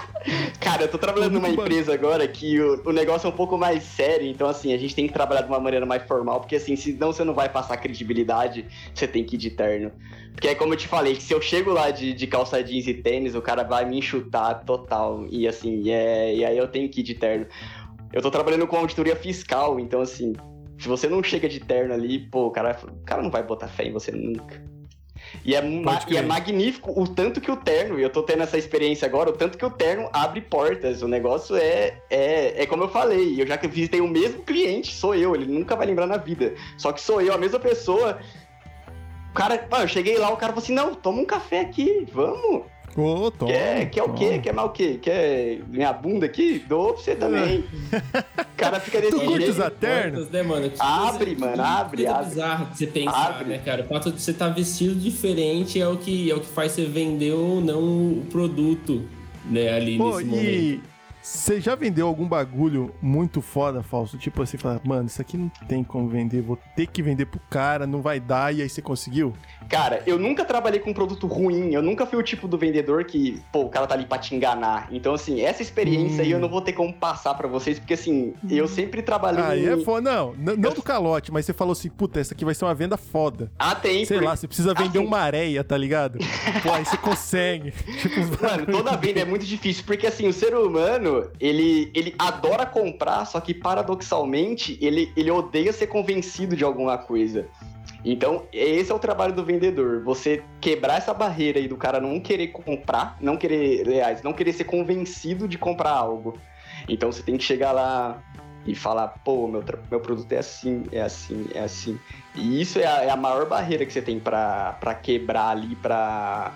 Cara, 0.59 0.83
eu 0.83 0.87
tô 0.89 0.97
trabalhando 0.97 1.33
numa 1.33 1.47
empresa 1.49 1.93
agora 1.93 2.27
que 2.27 2.59
o, 2.59 2.89
o 2.89 2.91
negócio 2.91 3.25
é 3.25 3.29
um 3.29 3.35
pouco 3.35 3.57
mais 3.57 3.83
sério, 3.83 4.27
então 4.27 4.47
assim, 4.49 4.73
a 4.73 4.77
gente 4.77 4.93
tem 4.93 5.07
que 5.07 5.13
trabalhar 5.13 5.41
de 5.43 5.47
uma 5.47 5.59
maneira 5.61 5.85
mais 5.85 6.03
formal, 6.03 6.41
porque 6.41 6.57
assim, 6.57 6.75
senão 6.75 7.13
você 7.13 7.23
não 7.23 7.33
vai 7.33 7.47
passar 7.47 7.77
credibilidade, 7.77 8.65
você 8.93 9.07
tem 9.07 9.23
que 9.23 9.35
ir 9.35 9.39
de 9.39 9.49
terno. 9.51 9.91
Porque 10.39 10.47
é 10.47 10.55
como 10.55 10.71
eu 10.71 10.77
te 10.77 10.87
falei, 10.87 11.15
que 11.15 11.21
se 11.21 11.33
eu 11.33 11.41
chego 11.41 11.73
lá 11.73 11.91
de, 11.91 12.13
de 12.13 12.25
calça 12.25 12.63
jeans 12.63 12.87
e 12.87 12.93
tênis, 12.93 13.35
o 13.35 13.41
cara 13.41 13.61
vai 13.61 13.83
me 13.83 13.97
enxutar 13.97 14.63
total. 14.63 15.25
E 15.29 15.45
assim, 15.45 15.81
e, 15.81 15.91
é, 15.91 16.33
e 16.33 16.45
aí 16.45 16.57
eu 16.57 16.65
tenho 16.65 16.87
que 16.87 17.01
ir 17.01 17.03
de 17.03 17.13
terno. 17.13 17.45
Eu 18.13 18.21
tô 18.21 18.31
trabalhando 18.31 18.65
com 18.65 18.77
auditoria 18.77 19.17
fiscal, 19.17 19.81
então 19.81 19.99
assim, 19.99 20.31
se 20.77 20.87
você 20.87 21.09
não 21.09 21.21
chega 21.21 21.49
de 21.49 21.59
terno 21.59 21.93
ali, 21.93 22.19
pô, 22.19 22.45
o 22.45 22.51
cara, 22.51 22.79
o 22.87 23.03
cara 23.03 23.21
não 23.21 23.29
vai 23.29 23.43
botar 23.43 23.67
fé 23.67 23.83
em 23.83 23.91
você 23.91 24.13
nunca. 24.13 24.63
E 25.43 25.53
é, 25.53 25.61
ma- 25.61 25.99
e 26.07 26.15
é 26.15 26.21
magnífico 26.21 26.97
o 26.97 27.05
tanto 27.05 27.41
que 27.41 27.51
o 27.51 27.57
terno, 27.57 27.99
e 27.99 28.03
eu 28.03 28.09
tô 28.09 28.23
tendo 28.23 28.41
essa 28.41 28.57
experiência 28.57 29.05
agora, 29.05 29.29
o 29.31 29.33
tanto 29.33 29.57
que 29.57 29.65
o 29.65 29.69
terno 29.69 30.09
abre 30.13 30.39
portas. 30.39 31.01
O 31.01 31.07
negócio 31.09 31.57
é, 31.57 32.01
é, 32.09 32.63
é 32.63 32.65
como 32.65 32.85
eu 32.85 32.89
falei, 32.89 33.41
eu 33.41 33.45
já 33.45 33.57
que 33.57 33.67
visitei 33.67 33.99
o 33.99 34.07
mesmo 34.07 34.41
cliente, 34.43 34.95
sou 34.95 35.13
eu, 35.13 35.35
ele 35.35 35.51
nunca 35.51 35.75
vai 35.75 35.85
lembrar 35.85 36.07
na 36.07 36.15
vida. 36.15 36.55
Só 36.77 36.93
que 36.93 37.01
sou 37.01 37.21
eu, 37.21 37.33
a 37.33 37.37
mesma 37.37 37.59
pessoa 37.59 38.17
cara, 39.39 39.67
eu 39.81 39.87
cheguei 39.87 40.17
lá, 40.17 40.29
o 40.31 40.37
cara 40.37 40.51
falou 40.53 40.63
assim: 40.63 40.73
não, 40.73 40.93
toma 40.93 41.21
um 41.21 41.25
café 41.25 41.61
aqui, 41.61 42.05
vamos. 42.13 42.63
Ô, 42.97 43.29
toma, 43.31 43.51
Quer, 43.51 43.89
quer 43.91 44.01
o 44.01 44.05
toma. 44.07 44.17
quê? 44.17 44.39
Quer 44.39 44.53
mais 44.53 44.67
o 44.67 44.71
quê? 44.71 44.99
Quer 45.01 45.59
minha 45.69 45.93
bunda 45.93 46.25
aqui? 46.25 46.59
Dou 46.67 46.93
pra 46.93 47.01
você 47.03 47.15
também. 47.15 47.63
O 48.59 48.61
cara 48.61 48.77
fica 48.81 48.99
desse 48.99 49.17
Tu 49.17 49.21
curte 49.25 49.53
jeito. 49.53 49.71
terno? 49.71 50.17
Portas, 50.17 50.31
né, 50.31 50.43
mano? 50.43 50.69
Que 50.69 50.75
Abre, 50.81 51.25
coisa- 51.27 51.39
mano, 51.45 51.53
que 51.53 51.61
abre, 51.61 52.07
abre. 52.07 52.25
bizarra 52.27 52.65
de 52.65 52.77
você 52.77 52.87
pensar, 52.87 53.27
Abre. 53.29 53.45
né, 53.45 53.61
cara? 53.63 53.83
O 53.83 53.87
fato 53.87 54.11
de 54.11 54.21
você 54.21 54.31
estar 54.31 54.49
vestido 54.49 54.95
diferente 54.95 55.79
é 55.79 55.87
o 55.87 55.95
que, 55.95 56.29
é 56.29 56.35
o 56.35 56.41
que 56.41 56.47
faz 56.47 56.73
você 56.73 56.83
vender 56.83 57.31
ou 57.31 57.61
não 57.61 57.79
o 57.81 58.25
produto, 58.29 59.07
né, 59.45 59.69
ali 59.73 59.97
Pô, 59.97 60.17
nesse 60.19 60.25
momento. 60.25 60.81
Você 61.21 61.59
já 61.59 61.75
vendeu 61.75 62.07
algum 62.07 62.27
bagulho 62.27 62.93
muito 63.01 63.41
foda, 63.41 63.83
falso? 63.83 64.17
Tipo 64.17 64.41
assim, 64.41 64.57
fala, 64.57 64.79
mano, 64.83 65.07
isso 65.07 65.21
aqui 65.21 65.37
não 65.37 65.49
tem 65.67 65.83
como 65.83 66.07
vender, 66.07 66.41
vou 66.41 66.57
ter 66.75 66.87
que 66.87 67.01
vender 67.03 67.25
pro 67.25 67.39
cara, 67.49 67.85
não 67.85 68.01
vai 68.01 68.19
dar, 68.19 68.53
e 68.55 68.61
aí 68.61 68.69
você 68.69 68.81
conseguiu? 68.81 69.33
Cara, 69.69 70.01
eu 70.07 70.17
nunca 70.17 70.43
trabalhei 70.45 70.79
com 70.79 70.91
um 70.91 70.93
produto 70.93 71.27
ruim. 71.27 71.73
Eu 71.73 71.81
nunca 71.83 72.05
fui 72.05 72.17
o 72.17 72.23
tipo 72.23 72.47
do 72.47 72.57
vendedor 72.57 73.03
que, 73.03 73.39
pô, 73.51 73.61
o 73.61 73.69
cara 73.69 73.85
tá 73.85 73.93
ali 73.93 74.05
pra 74.05 74.17
te 74.17 74.33
enganar. 74.33 74.87
Então, 74.91 75.13
assim, 75.13 75.41
essa 75.41 75.61
experiência 75.61 76.17
Hum. 76.23 76.25
aí 76.25 76.31
eu 76.31 76.39
não 76.39 76.49
vou 76.49 76.61
ter 76.61 76.73
como 76.73 76.91
passar 76.93 77.33
pra 77.35 77.47
vocês, 77.47 77.77
porque, 77.77 77.93
assim, 77.93 78.33
eu 78.49 78.67
sempre 78.67 79.01
trabalhei. 79.01 79.43
Aí 79.43 79.67
é 79.67 79.77
foda. 79.83 80.09
Não, 80.09 80.33
n- 80.35 80.55
não 80.57 80.73
do 80.73 80.81
calote, 80.81 81.31
mas 81.31 81.45
você 81.45 81.53
falou 81.53 81.73
assim, 81.73 81.89
puta, 81.89 82.19
essa 82.19 82.33
aqui 82.33 82.43
vai 82.45 82.55
ser 82.55 82.65
uma 82.65 82.73
venda 82.73 82.97
foda. 82.97 83.51
Ah, 83.59 83.75
tem. 83.75 84.05
Sei 84.05 84.17
por- 84.17 84.25
lá, 84.25 84.35
você 84.35 84.47
precisa 84.47 84.73
vender 84.73 84.97
Assim- 84.99 85.07
uma 85.07 85.19
areia, 85.19 85.63
tá 85.63 85.77
ligado? 85.77 86.17
Pô, 86.63 86.71
aí 86.71 86.85
você 86.85 86.97
consegue. 86.97 87.71
tipo, 88.01 88.19
Mano, 88.41 88.65
toda 88.65 88.95
venda 88.97 89.19
é 89.19 89.25
muito 89.25 89.45
difícil, 89.45 89.83
porque 89.85 90.07
assim, 90.07 90.27
o 90.27 90.33
ser 90.33 90.55
humano, 90.55 91.08
ele, 91.39 91.91
ele 91.93 92.15
adora 92.17 92.65
comprar, 92.65 93.25
só 93.25 93.39
que 93.39 93.53
paradoxalmente, 93.53 94.77
ele, 94.81 95.11
ele 95.15 95.31
odeia 95.31 95.71
ser 95.73 95.87
convencido 95.87 96.55
de 96.55 96.63
alguma 96.63 96.97
coisa. 96.97 97.47
Então, 98.03 98.45
esse 98.53 98.91
é 98.91 98.95
o 98.95 98.99
trabalho 98.99 99.33
do 99.33 99.43
vendedor. 99.43 100.03
Você 100.03 100.43
quebrar 100.61 100.97
essa 100.97 101.13
barreira 101.13 101.59
aí 101.59 101.67
do 101.67 101.75
cara 101.75 101.99
não 101.99 102.19
querer 102.19 102.47
comprar, 102.47 103.17
não 103.19 103.35
querer, 103.35 103.87
aliás, 103.87 104.23
não 104.23 104.33
querer 104.33 104.53
ser 104.53 104.63
convencido 104.63 105.47
de 105.47 105.57
comprar 105.57 105.91
algo. 105.91 106.37
Então 106.87 107.11
você 107.11 107.21
tem 107.21 107.37
que 107.37 107.43
chegar 107.43 107.71
lá 107.71 108.21
e 108.65 108.75
falar, 108.75 109.07
pô, 109.23 109.47
meu, 109.47 109.63
meu 109.89 109.99
produto 109.99 110.31
é 110.31 110.37
assim, 110.37 110.83
é 110.91 111.01
assim, 111.01 111.47
é 111.53 111.59
assim. 111.59 111.99
E 112.35 112.61
isso 112.61 112.79
é 112.79 112.85
a, 112.85 113.03
é 113.03 113.09
a 113.09 113.17
maior 113.17 113.45
barreira 113.47 113.85
que 113.85 113.91
você 113.91 114.01
tem 114.01 114.19
pra 114.19 114.99
quebrar 115.01 115.49
ali, 115.49 115.75
pra 115.75 116.53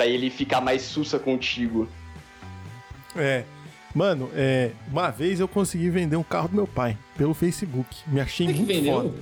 ele 0.00 0.30
ficar 0.30 0.60
mais 0.60 0.82
sussa 0.82 1.18
contigo. 1.18 1.88
É. 3.16 3.44
Mano, 3.94 4.30
é, 4.34 4.70
uma 4.90 5.10
vez 5.10 5.40
eu 5.40 5.48
consegui 5.48 5.90
vender 5.90 6.16
um 6.16 6.22
carro 6.22 6.48
do 6.48 6.54
meu 6.54 6.66
pai 6.66 6.96
pelo 7.16 7.34
Facebook. 7.34 7.88
Me 8.06 8.20
achei 8.20 8.46
Você 8.46 8.52
que 8.52 8.58
muito 8.60 8.72
vendeu? 8.74 8.94
foda. 9.02 9.14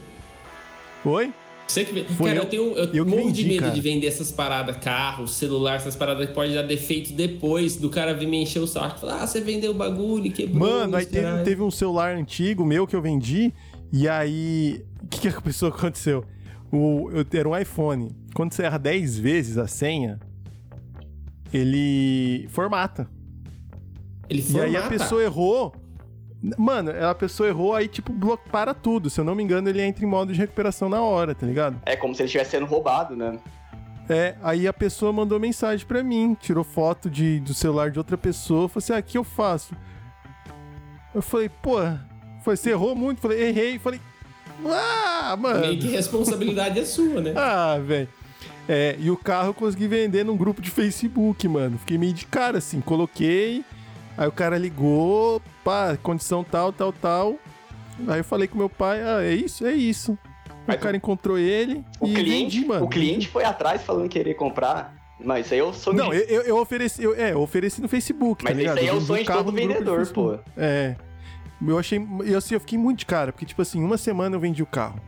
Oi? 1.04 1.32
Você 1.66 1.84
que 1.84 1.92
vende. 1.92 2.14
Foi 2.14 2.28
Cara, 2.28 2.38
eu- 2.40 2.42
eu, 2.44 2.48
tenho. 2.50 2.62
Eu, 2.76 2.84
eu 2.94 3.04
que 3.04 3.10
morro 3.10 3.32
de 3.32 3.42
vendi, 3.42 3.48
medo 3.54 3.60
cara. 3.60 3.74
de 3.74 3.80
vender 3.80 4.06
essas 4.06 4.30
paradas, 4.32 4.76
carro, 4.78 5.26
celular, 5.28 5.76
essas 5.76 5.94
paradas 5.96 6.26
que 6.28 6.34
pode 6.34 6.54
dar 6.54 6.62
defeito 6.62 7.12
depois 7.12 7.76
do 7.76 7.90
cara 7.90 8.14
vir 8.14 8.26
me 8.26 8.42
encher 8.42 8.60
o 8.60 8.66
saco. 8.66 9.00
Falar, 9.00 9.22
ah, 9.22 9.26
você 9.26 9.40
vendeu 9.40 9.70
o 9.72 9.74
bagulho, 9.74 10.30
quebrou. 10.32 10.58
Mano, 10.68 10.96
aí 10.96 11.04
teve, 11.06 11.42
teve 11.44 11.62
um 11.62 11.70
celular 11.70 12.14
antigo 12.16 12.64
meu 12.64 12.86
que 12.86 12.96
eu 12.96 13.02
vendi. 13.02 13.52
E 13.92 14.08
aí. 14.08 14.82
O 15.02 15.06
que, 15.08 15.20
que 15.20 15.28
a 15.28 15.40
pessoa 15.40 15.70
aconteceu? 15.74 16.24
O, 16.72 17.10
eu, 17.12 17.24
era 17.38 17.48
um 17.48 17.56
iPhone. 17.56 18.10
Quando 18.34 18.52
você 18.52 18.62
erra 18.62 18.78
10 18.78 19.18
vezes 19.18 19.56
a 19.58 19.66
senha, 19.66 20.18
ele 21.52 22.46
formata. 22.50 23.08
Ele 24.28 24.44
E 24.48 24.60
aí 24.60 24.76
a 24.76 24.82
pessoa 24.82 25.22
errou. 25.22 25.74
Mano, 26.56 26.92
a 27.04 27.14
pessoa 27.14 27.48
errou, 27.48 27.74
aí, 27.74 27.88
tipo, 27.88 28.12
para 28.50 28.72
tudo. 28.72 29.10
Se 29.10 29.20
eu 29.20 29.24
não 29.24 29.34
me 29.34 29.42
engano, 29.42 29.68
ele 29.68 29.82
entra 29.82 30.04
em 30.04 30.08
modo 30.08 30.32
de 30.32 30.38
recuperação 30.38 30.88
na 30.88 31.00
hora, 31.00 31.34
tá 31.34 31.44
ligado? 31.44 31.80
É 31.84 31.96
como 31.96 32.14
se 32.14 32.22
ele 32.22 32.26
estivesse 32.26 32.52
sendo 32.52 32.66
roubado, 32.66 33.16
né? 33.16 33.38
É, 34.08 34.36
aí 34.42 34.66
a 34.66 34.72
pessoa 34.72 35.12
mandou 35.12 35.38
mensagem 35.38 35.84
pra 35.86 36.02
mim, 36.02 36.36
tirou 36.40 36.64
foto 36.64 37.10
de, 37.10 37.40
do 37.40 37.52
celular 37.52 37.90
de 37.90 37.98
outra 37.98 38.16
pessoa, 38.16 38.68
falou 38.68 38.78
assim: 38.82 38.92
ah, 38.92 38.98
o 38.98 39.02
que 39.02 39.18
eu 39.18 39.24
faço? 39.24 39.74
Eu 41.14 41.20
falei, 41.20 41.48
pô, 41.48 41.78
foi, 42.42 42.56
você 42.56 42.70
errou 42.70 42.94
muito? 42.94 43.20
Falei, 43.20 43.48
errei. 43.48 43.78
Falei, 43.78 44.00
ah, 44.64 45.36
mano. 45.38 45.60
Meio 45.60 45.78
que 45.78 45.88
responsabilidade 45.88 46.78
é 46.78 46.84
sua, 46.84 47.20
né? 47.20 47.34
Ah, 47.36 47.78
velho. 47.78 48.08
É, 48.68 48.96
e 48.98 49.10
o 49.10 49.16
carro 49.16 49.48
eu 49.48 49.54
consegui 49.54 49.88
vender 49.88 50.24
num 50.24 50.36
grupo 50.36 50.60
de 50.60 50.70
Facebook, 50.70 51.46
mano. 51.48 51.78
Fiquei 51.78 51.96
meio 51.98 52.12
de 52.12 52.26
cara, 52.26 52.58
assim, 52.58 52.80
coloquei. 52.80 53.64
Aí 54.18 54.26
o 54.26 54.32
cara 54.32 54.58
ligou, 54.58 55.40
pá, 55.62 55.96
condição 56.02 56.42
tal, 56.42 56.72
tal, 56.72 56.92
tal. 56.92 57.36
Aí 58.08 58.18
eu 58.18 58.24
falei 58.24 58.48
com 58.48 58.58
meu 58.58 58.68
pai, 58.68 59.00
ah, 59.00 59.22
é 59.22 59.32
isso? 59.32 59.64
É 59.64 59.72
isso. 59.72 60.18
Mas 60.66 60.76
o 60.76 60.80
cara 60.80 60.96
encontrou 60.96 61.38
ele 61.38 61.82
O 62.00 62.06
e 62.06 62.14
cliente, 62.14 62.56
vendi, 62.56 62.66
mano. 62.66 62.84
o 62.84 62.88
cliente 62.88 63.28
foi 63.28 63.44
atrás 63.44 63.80
falando 63.82 64.08
querer 64.08 64.34
comprar. 64.34 64.94
Mas 65.24 65.46
isso 65.46 65.54
aí 65.54 65.60
é 65.60 65.64
o 65.64 65.72
sonho 65.72 65.96
Não, 65.96 66.10
de... 66.10 66.16
eu, 66.16 66.24
eu, 66.24 66.42
eu 66.42 66.58
ofereci, 66.58 67.02
eu, 67.02 67.14
é, 67.14 67.32
eu 67.32 67.40
ofereci 67.40 67.80
no 67.80 67.88
Facebook, 67.88 68.44
Mas 68.44 68.54
tá 68.54 68.62
isso 68.62 68.72
aí 68.72 68.86
é 68.86 68.90
Eu 68.90 68.96
o 68.96 69.00
sonho 69.00 69.24
de 69.24 69.32
todo 69.32 69.52
vendedor, 69.52 70.06
pô. 70.08 70.38
É. 70.56 70.96
Eu 71.64 71.78
achei, 71.78 72.04
eu, 72.24 72.38
assim, 72.38 72.54
eu 72.54 72.60
fiquei 72.60 72.78
muito 72.78 73.00
de 73.00 73.06
cara, 73.06 73.32
porque, 73.32 73.46
tipo 73.46 73.62
assim, 73.62 73.82
uma 73.82 73.98
semana 73.98 74.36
eu 74.36 74.40
vendi 74.40 74.62
o 74.62 74.66
carro. 74.66 75.00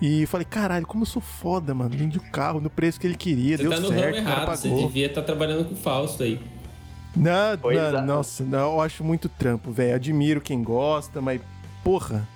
E 0.00 0.26
falei, 0.26 0.44
caralho, 0.44 0.86
como 0.86 1.02
eu 1.02 1.06
sou 1.06 1.22
foda, 1.22 1.74
mano. 1.74 1.90
Vendi 1.96 2.18
o 2.18 2.30
carro 2.30 2.60
no 2.60 2.68
preço 2.68 3.00
que 3.00 3.06
ele 3.06 3.16
queria, 3.16 3.56
Você 3.56 3.62
deu 3.62 3.72
tá 3.72 3.80
no 3.80 3.88
certo, 3.88 4.04
ramo 4.04 4.16
errado. 4.16 4.56
Você 4.56 4.68
devia 4.68 5.06
estar 5.06 5.22
trabalhando 5.22 5.64
com 5.64 5.74
o 5.74 5.76
Fausto 5.76 6.22
aí. 6.22 6.40
Não, 7.16 7.56
Pois 7.60 7.76
não, 7.76 7.98
é. 7.98 8.02
nossa, 8.02 8.44
não, 8.44 8.74
eu 8.74 8.80
acho 8.80 9.02
muito 9.02 9.28
trampo, 9.28 9.70
velho. 9.70 9.94
Admiro 9.94 10.40
quem 10.40 10.62
gosta, 10.62 11.20
mas, 11.20 11.40
porra. 11.82 12.28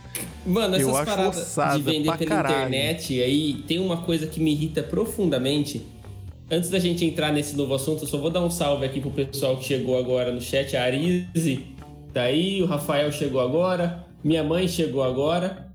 Mano, 0.46 0.74
Eu 0.76 0.88
essas 0.88 0.96
acho 0.96 1.16
paradas 1.54 1.76
de 1.76 1.82
vender 1.82 2.04
pra 2.08 2.16
pela 2.18 2.30
caralho. 2.30 2.56
internet 2.68 3.22
aí, 3.22 3.62
tem 3.68 3.78
uma 3.78 3.98
coisa 3.98 4.26
que 4.26 4.40
me 4.40 4.52
irrita 4.52 4.82
profundamente. 4.82 5.82
Antes 6.50 6.68
da 6.70 6.78
gente 6.80 7.04
entrar 7.04 7.32
nesse 7.32 7.54
novo 7.56 7.74
assunto, 7.74 8.02
eu 8.04 8.08
só 8.08 8.18
vou 8.18 8.30
dar 8.30 8.40
um 8.40 8.50
salve 8.50 8.84
aqui 8.84 9.00
pro 9.00 9.10
pessoal 9.10 9.56
que 9.56 9.64
chegou 9.64 9.96
agora 9.98 10.32
no 10.32 10.40
chat. 10.40 10.76
A 10.76 10.82
Arise 10.84 11.66
tá 12.12 12.22
aí, 12.22 12.60
o 12.60 12.66
Rafael 12.66 13.12
chegou 13.12 13.40
agora, 13.40 14.04
minha 14.24 14.42
mãe 14.42 14.66
chegou 14.66 15.02
agora, 15.04 15.68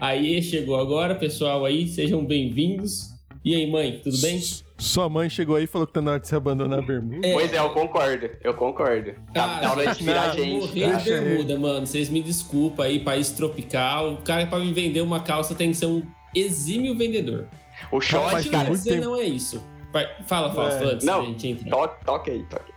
a 0.00 0.12
Iê 0.14 0.40
chegou 0.40 0.76
agora, 0.80 1.14
pessoal 1.14 1.64
aí, 1.64 1.86
sejam 1.86 2.24
bem-vindos. 2.24 3.13
E 3.44 3.54
aí, 3.54 3.70
mãe, 3.70 4.00
tudo 4.02 4.18
bem? 4.22 4.40
Sua 4.78 5.08
mãe 5.08 5.28
chegou 5.28 5.56
aí 5.56 5.64
e 5.64 5.66
falou 5.66 5.86
que 5.86 5.92
tá 5.92 6.00
na 6.00 6.12
hora 6.12 6.20
de 6.20 6.26
se 6.26 6.34
abandonar 6.34 6.78
a 6.78 6.82
bermuda. 6.82 7.28
Pois 7.30 7.52
é, 7.52 7.58
eu 7.58 7.70
concordo. 7.70 8.30
Eu 8.42 8.54
concordo. 8.54 9.12
Tá, 9.34 9.56
tá 9.56 9.60
na 9.62 9.70
hora 9.70 9.86
de 9.92 9.98
tirar 9.98 10.30
a 10.30 10.34
gente. 10.34 10.60
Morrer 10.66 10.90
tá? 10.92 10.96
de 10.98 11.04
bermuda, 11.10 11.58
mano. 11.58 11.86
Vocês 11.86 12.08
me 12.08 12.22
desculpem 12.22 12.84
aí, 12.86 13.00
país 13.00 13.30
tropical. 13.30 14.14
O 14.14 14.16
cara, 14.22 14.46
pra 14.46 14.58
me 14.58 14.72
vender 14.72 15.02
uma 15.02 15.20
calça, 15.20 15.54
tem 15.54 15.70
que 15.70 15.76
ser 15.76 15.86
um 15.86 16.02
exímio 16.34 16.96
vendedor. 16.96 17.46
O 17.92 17.98
Rapaz, 17.98 18.04
short, 18.06 18.30
faz 18.32 18.48
cara. 18.48 18.68
muito 18.68 18.78
dizer 18.78 18.90
tempo. 18.92 19.04
não 19.04 19.16
é 19.16 19.24
isso. 19.24 19.62
Vai, 19.92 20.08
fala, 20.26 20.52
Fausto, 20.54 20.82
É. 20.82 20.86
antes 20.94 21.06
Não, 21.06 21.26
gente 21.26 21.48
entrar. 21.48 21.70
Toque, 21.70 22.04
toque 22.04 22.30
aí, 22.30 22.42
toque. 22.44 22.72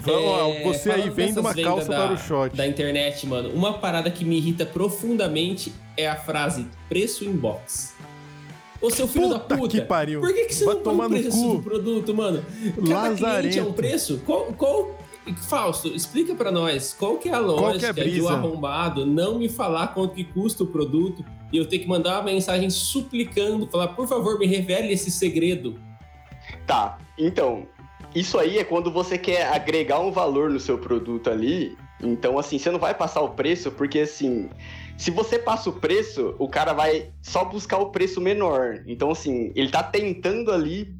Vamos, 0.00 0.56
É, 0.56 0.62
você 0.64 0.90
aí 0.90 1.10
vende 1.10 1.38
uma 1.38 1.54
calça 1.54 1.88
da, 1.88 2.06
para 2.06 2.14
o 2.14 2.18
shot. 2.18 2.56
Da 2.56 2.66
internet, 2.66 3.26
mano. 3.26 3.50
Uma 3.50 3.74
parada 3.74 4.10
que 4.10 4.24
me 4.24 4.38
irrita 4.38 4.64
profundamente 4.64 5.72
é 5.96 6.08
a 6.08 6.16
frase 6.16 6.66
preço 6.88 7.24
inbox. 7.24 7.91
Ô, 8.82 8.90
seu 8.90 9.06
filho 9.06 9.28
Puta 9.28 9.38
da 9.48 9.56
puta. 9.56 9.68
que 9.68 9.80
pariu. 9.82 10.20
Por 10.20 10.34
que, 10.34 10.44
que 10.46 10.54
você 10.54 10.64
Vai 10.64 10.74
não 10.74 10.82
põe 10.82 10.94
o 10.94 11.02
no 11.02 11.08
preço 11.10 11.30
cu. 11.30 11.54
do 11.56 11.62
produto, 11.62 12.14
mano? 12.14 12.44
Cada 12.74 12.74
cliente 12.74 12.92
é 12.92 12.94
Lazarento. 12.98 13.68
um 13.68 13.72
preço? 13.72 14.22
Qual, 14.26 14.46
qual... 14.52 14.98
Fausto, 15.48 15.86
explica 15.94 16.34
pra 16.34 16.50
nós. 16.50 16.96
Qual 16.98 17.16
que 17.16 17.28
é 17.28 17.32
a 17.32 17.36
que 17.36 17.40
é 17.40 17.44
a 17.44 17.46
lógica 17.46 17.92
de 17.94 18.26
arrombado 18.26 19.06
não 19.06 19.38
me 19.38 19.48
falar 19.48 19.88
quanto 19.94 20.14
que 20.14 20.24
custa 20.24 20.64
o 20.64 20.66
produto 20.66 21.24
e 21.52 21.56
eu 21.58 21.64
ter 21.64 21.78
que 21.78 21.86
mandar 21.86 22.14
uma 22.16 22.24
mensagem 22.24 22.68
suplicando, 22.70 23.68
falar, 23.68 23.88
por 23.88 24.08
favor, 24.08 24.36
me 24.36 24.46
revele 24.46 24.92
esse 24.92 25.12
segredo. 25.12 25.78
Tá, 26.66 26.98
então, 27.16 27.66
isso 28.14 28.36
aí 28.36 28.58
é 28.58 28.64
quando 28.64 28.90
você 28.90 29.16
quer 29.16 29.46
agregar 29.52 30.00
um 30.00 30.10
valor 30.10 30.50
no 30.50 30.58
seu 30.58 30.76
produto 30.76 31.30
ali. 31.30 31.76
Então, 32.02 32.38
assim, 32.38 32.58
você 32.58 32.70
não 32.70 32.78
vai 32.78 32.94
passar 32.94 33.20
o 33.20 33.30
preço, 33.30 33.70
porque 33.70 34.00
assim, 34.00 34.48
se 34.96 35.10
você 35.10 35.38
passa 35.38 35.70
o 35.70 35.72
preço, 35.74 36.34
o 36.38 36.48
cara 36.48 36.72
vai 36.72 37.10
só 37.22 37.44
buscar 37.44 37.78
o 37.78 37.90
preço 37.90 38.20
menor. 38.20 38.82
Então, 38.86 39.10
assim, 39.10 39.52
ele 39.54 39.70
tá 39.70 39.82
tentando 39.82 40.50
ali 40.52 40.94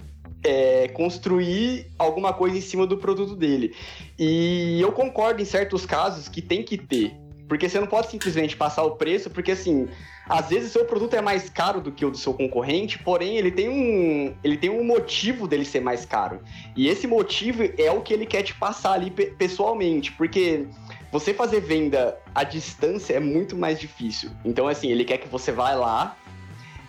é, 0.44 0.88
construir 0.88 1.86
alguma 1.98 2.32
coisa 2.32 2.56
em 2.56 2.60
cima 2.60 2.86
do 2.86 2.96
produto 2.96 3.34
dele. 3.34 3.74
E 4.18 4.80
eu 4.80 4.92
concordo 4.92 5.42
em 5.42 5.44
certos 5.44 5.86
casos 5.86 6.28
que 6.28 6.42
tem 6.42 6.62
que 6.62 6.76
ter. 6.76 7.12
Porque 7.48 7.68
você 7.68 7.78
não 7.78 7.86
pode 7.86 8.10
simplesmente 8.10 8.56
passar 8.56 8.82
o 8.82 8.92
preço, 8.92 9.28
porque 9.28 9.50
assim, 9.52 9.86
às 10.26 10.48
vezes 10.48 10.70
o 10.70 10.72
seu 10.72 10.84
produto 10.86 11.14
é 11.14 11.20
mais 11.20 11.50
caro 11.50 11.82
do 11.82 11.92
que 11.92 12.02
o 12.04 12.10
do 12.10 12.16
seu 12.16 12.32
concorrente, 12.32 12.98
porém 12.98 13.36
ele 13.36 13.50
tem 13.50 13.68
um, 13.68 14.34
ele 14.42 14.56
tem 14.56 14.70
um 14.70 14.82
motivo 14.82 15.46
dele 15.46 15.64
ser 15.64 15.80
mais 15.80 16.06
caro. 16.06 16.40
E 16.74 16.88
esse 16.88 17.06
motivo 17.06 17.62
é 17.76 17.90
o 17.90 18.00
que 18.00 18.14
ele 18.14 18.24
quer 18.24 18.42
te 18.42 18.54
passar 18.54 18.92
ali 18.92 19.10
pe- 19.10 19.34
pessoalmente, 19.36 20.12
porque 20.12 20.66
você 21.12 21.34
fazer 21.34 21.60
venda 21.60 22.18
à 22.34 22.42
distância 22.42 23.14
é 23.14 23.20
muito 23.20 23.54
mais 23.54 23.78
difícil. 23.78 24.30
Então 24.44 24.66
assim, 24.66 24.90
ele 24.90 25.04
quer 25.04 25.18
que 25.18 25.28
você 25.28 25.52
vá 25.52 25.72
lá, 25.74 26.16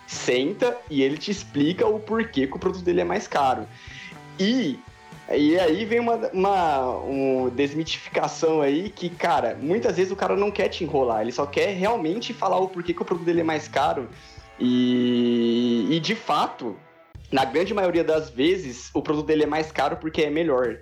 senta 0.06 0.76
e 0.90 1.02
ele 1.02 1.18
te 1.18 1.30
explica 1.30 1.86
o 1.86 2.00
porquê 2.00 2.46
que 2.46 2.56
o 2.56 2.58
produto 2.58 2.82
dele 2.82 3.02
é 3.02 3.04
mais 3.04 3.28
caro. 3.28 3.68
E 4.40 4.78
e 5.32 5.58
aí 5.58 5.86
vem 5.86 6.00
uma, 6.00 6.16
uma 6.32 6.98
um 7.00 7.48
desmitificação 7.48 8.60
aí 8.60 8.90
que, 8.90 9.08
cara, 9.08 9.56
muitas 9.60 9.96
vezes 9.96 10.12
o 10.12 10.16
cara 10.16 10.36
não 10.36 10.50
quer 10.50 10.68
te 10.68 10.84
enrolar, 10.84 11.22
ele 11.22 11.32
só 11.32 11.46
quer 11.46 11.74
realmente 11.74 12.34
falar 12.34 12.58
o 12.58 12.68
porquê 12.68 12.92
que 12.92 13.00
o 13.00 13.04
produto 13.04 13.24
dele 13.24 13.40
é 13.40 13.44
mais 13.44 13.66
caro. 13.66 14.08
E, 14.60 15.86
e 15.90 15.98
de 15.98 16.14
fato, 16.14 16.76
na 17.32 17.44
grande 17.44 17.72
maioria 17.72 18.04
das 18.04 18.30
vezes, 18.30 18.90
o 18.94 19.02
produto 19.02 19.26
dele 19.26 19.44
é 19.44 19.46
mais 19.46 19.72
caro 19.72 19.96
porque 19.96 20.22
é 20.22 20.30
melhor. 20.30 20.78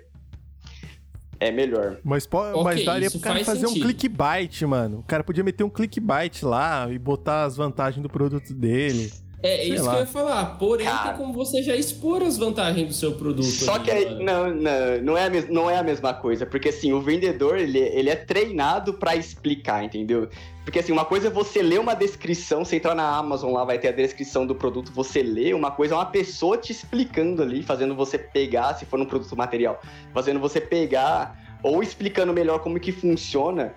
É 1.43 1.51
melhor. 1.51 1.97
Mas, 2.03 2.25
po- 2.25 2.37
Ok, 2.37 2.63
mas 2.63 2.85
daria 2.85 3.11
pro 3.11 3.19
cara 3.19 3.35
faz 3.35 3.45
fazer 3.47 3.65
um 3.65 3.69
sentido. 3.69 3.83
clickbait, 3.85 4.61
mano. 4.63 4.99
O 4.99 5.03
cara 5.03 5.23
podia 5.23 5.43
meter 5.43 5.63
um 5.63 5.69
clickbait 5.69 6.41
lá 6.43 6.87
e 6.91 6.97
botar 6.97 7.43
as 7.43 7.57
vantagens 7.57 8.01
do 8.01 8.09
produto 8.09 8.53
dele. 8.53 9.11
É, 9.43 9.57
Sei 9.57 9.73
isso 9.73 9.83
lá. 9.83 9.91
que 9.91 9.97
eu 9.97 10.01
ia 10.01 10.07
falar. 10.07 10.45
Porém, 10.57 10.85
Cara. 10.85 11.09
tem 11.09 11.17
como 11.17 11.33
você 11.33 11.61
já 11.61 11.75
expor 11.75 12.23
as 12.23 12.37
vantagens 12.37 12.87
do 12.87 12.93
seu 12.93 13.11
produto. 13.11 13.43
Só 13.45 13.73
ali, 13.75 13.83
que 13.83 13.91
aí, 13.91 14.23
não, 14.23 14.49
não, 14.55 15.01
não, 15.03 15.17
é 15.17 15.25
a 15.25 15.29
mes- 15.29 15.49
não 15.49 15.69
é 15.69 15.77
a 15.77 15.83
mesma 15.83 16.13
coisa, 16.13 16.45
porque 16.45 16.69
assim, 16.69 16.93
o 16.93 17.01
vendedor, 17.01 17.57
ele, 17.57 17.77
ele 17.79 18.09
é 18.09 18.15
treinado 18.15 18.93
pra 18.93 19.17
explicar, 19.17 19.83
entendeu? 19.83 20.29
Porque 20.63 20.79
assim, 20.79 20.93
uma 20.93 21.03
coisa 21.03 21.27
é 21.27 21.29
você 21.29 21.61
ler 21.61 21.77
uma 21.81 21.93
descrição, 21.93 22.63
você 22.63 22.77
entrar 22.77 22.95
na 22.95 23.17
Amazon 23.17 23.51
lá, 23.51 23.65
vai 23.65 23.77
ter 23.77 23.89
a 23.89 23.91
descrição 23.91 24.47
do 24.47 24.55
produto, 24.55 24.93
você 24.93 25.21
lê, 25.21 25.53
uma 25.53 25.71
coisa 25.71 25.93
é 25.93 25.97
uma 25.97 26.05
pessoa 26.05 26.57
te 26.57 26.71
explicando 26.71 27.41
ali, 27.43 27.61
fazendo 27.61 27.93
você 27.93 28.17
pegar, 28.17 28.73
se 28.75 28.85
for 28.85 28.97
um 28.97 29.05
produto 29.05 29.35
material, 29.35 29.81
fazendo 30.13 30.39
você 30.39 30.61
pegar, 30.61 31.37
ou 31.61 31.83
explicando 31.83 32.31
melhor 32.31 32.59
como 32.59 32.79
que 32.79 32.93
funciona, 32.93 33.73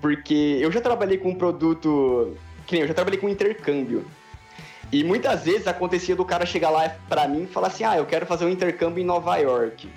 porque 0.00 0.58
eu 0.60 0.70
já 0.70 0.80
trabalhei 0.80 1.18
com 1.18 1.30
um 1.30 1.34
produto, 1.34 2.36
que 2.68 2.74
nem 2.74 2.82
eu 2.82 2.88
já 2.88 2.94
trabalhei 2.94 3.18
com 3.18 3.28
intercâmbio, 3.28 4.04
e 4.90 5.04
muitas 5.04 5.44
vezes 5.44 5.66
acontecia 5.66 6.16
do 6.16 6.24
cara 6.24 6.46
chegar 6.46 6.70
lá 6.70 6.88
pra 7.08 7.28
mim 7.28 7.42
e 7.42 7.46
falar 7.46 7.68
assim: 7.68 7.84
ah, 7.84 7.96
eu 7.96 8.06
quero 8.06 8.26
fazer 8.26 8.44
um 8.44 8.50
intercâmbio 8.50 9.02
em 9.02 9.06
Nova 9.06 9.36
York. 9.36 9.88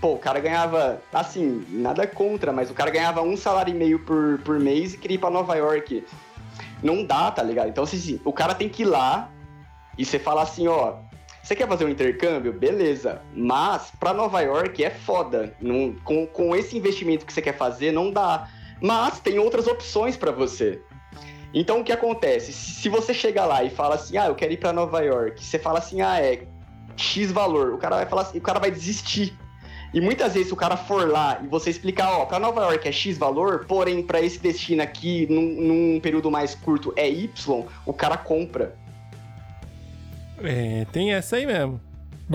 Pô, 0.00 0.14
o 0.14 0.18
cara 0.18 0.40
ganhava, 0.40 1.00
assim, 1.12 1.64
nada 1.68 2.06
contra, 2.08 2.52
mas 2.52 2.68
o 2.68 2.74
cara 2.74 2.90
ganhava 2.90 3.22
um 3.22 3.36
salário 3.36 3.72
e 3.72 3.76
meio 3.76 4.00
por, 4.00 4.40
por 4.44 4.58
mês 4.58 4.94
e 4.94 4.98
queria 4.98 5.14
ir 5.14 5.18
pra 5.18 5.30
Nova 5.30 5.54
York. 5.54 6.04
Não 6.82 7.04
dá, 7.04 7.30
tá 7.30 7.40
ligado? 7.42 7.68
Então, 7.68 7.84
assim, 7.84 8.20
o 8.24 8.32
cara 8.32 8.52
tem 8.52 8.68
que 8.68 8.82
ir 8.82 8.86
lá 8.86 9.30
e 9.96 10.04
você 10.04 10.18
fala 10.18 10.42
assim: 10.42 10.66
ó, 10.66 10.96
você 11.42 11.56
quer 11.56 11.68
fazer 11.68 11.84
um 11.84 11.88
intercâmbio? 11.88 12.52
Beleza. 12.52 13.22
Mas 13.34 13.92
pra 14.00 14.12
Nova 14.12 14.40
York 14.40 14.82
é 14.82 14.90
foda. 14.90 15.54
Não, 15.60 15.94
com, 16.04 16.26
com 16.26 16.54
esse 16.56 16.76
investimento 16.76 17.24
que 17.24 17.32
você 17.32 17.42
quer 17.42 17.56
fazer, 17.56 17.92
não 17.92 18.10
dá. 18.10 18.48
Mas 18.80 19.20
tem 19.20 19.38
outras 19.38 19.68
opções 19.68 20.16
pra 20.16 20.32
você. 20.32 20.80
Então 21.54 21.80
o 21.80 21.84
que 21.84 21.92
acontece? 21.92 22.52
Se 22.52 22.88
você 22.88 23.12
chega 23.12 23.44
lá 23.44 23.62
e 23.62 23.70
fala 23.70 23.96
assim, 23.96 24.16
ah, 24.16 24.26
eu 24.26 24.34
quero 24.34 24.52
ir 24.52 24.56
pra 24.56 24.72
Nova 24.72 25.00
York, 25.00 25.44
você 25.44 25.58
fala 25.58 25.78
assim, 25.78 26.00
ah, 26.00 26.20
é 26.20 26.44
X 26.96 27.30
valor, 27.30 27.74
o 27.74 27.78
cara 27.78 27.96
vai 27.96 28.06
falar 28.06 28.22
assim, 28.22 28.38
o 28.38 28.42
cara 28.42 28.58
vai 28.58 28.70
desistir. 28.70 29.36
E 29.92 30.00
muitas 30.00 30.32
vezes 30.32 30.50
o 30.50 30.56
cara 30.56 30.76
for 30.76 31.06
lá 31.06 31.38
e 31.44 31.46
você 31.46 31.68
explicar, 31.68 32.10
ó, 32.12 32.24
pra 32.24 32.38
Nova 32.38 32.62
York 32.62 32.88
é 32.88 32.92
X 32.92 33.18
valor, 33.18 33.66
porém 33.66 34.02
pra 34.02 34.22
esse 34.22 34.38
destino 34.38 34.82
aqui, 34.82 35.26
num, 35.28 35.42
num 35.42 36.00
período 36.00 36.30
mais 36.30 36.54
curto, 36.54 36.94
é 36.96 37.08
Y, 37.08 37.66
o 37.84 37.92
cara 37.92 38.16
compra. 38.16 38.74
É, 40.42 40.86
tem 40.90 41.12
essa 41.12 41.36
aí 41.36 41.44
mesmo. 41.44 41.78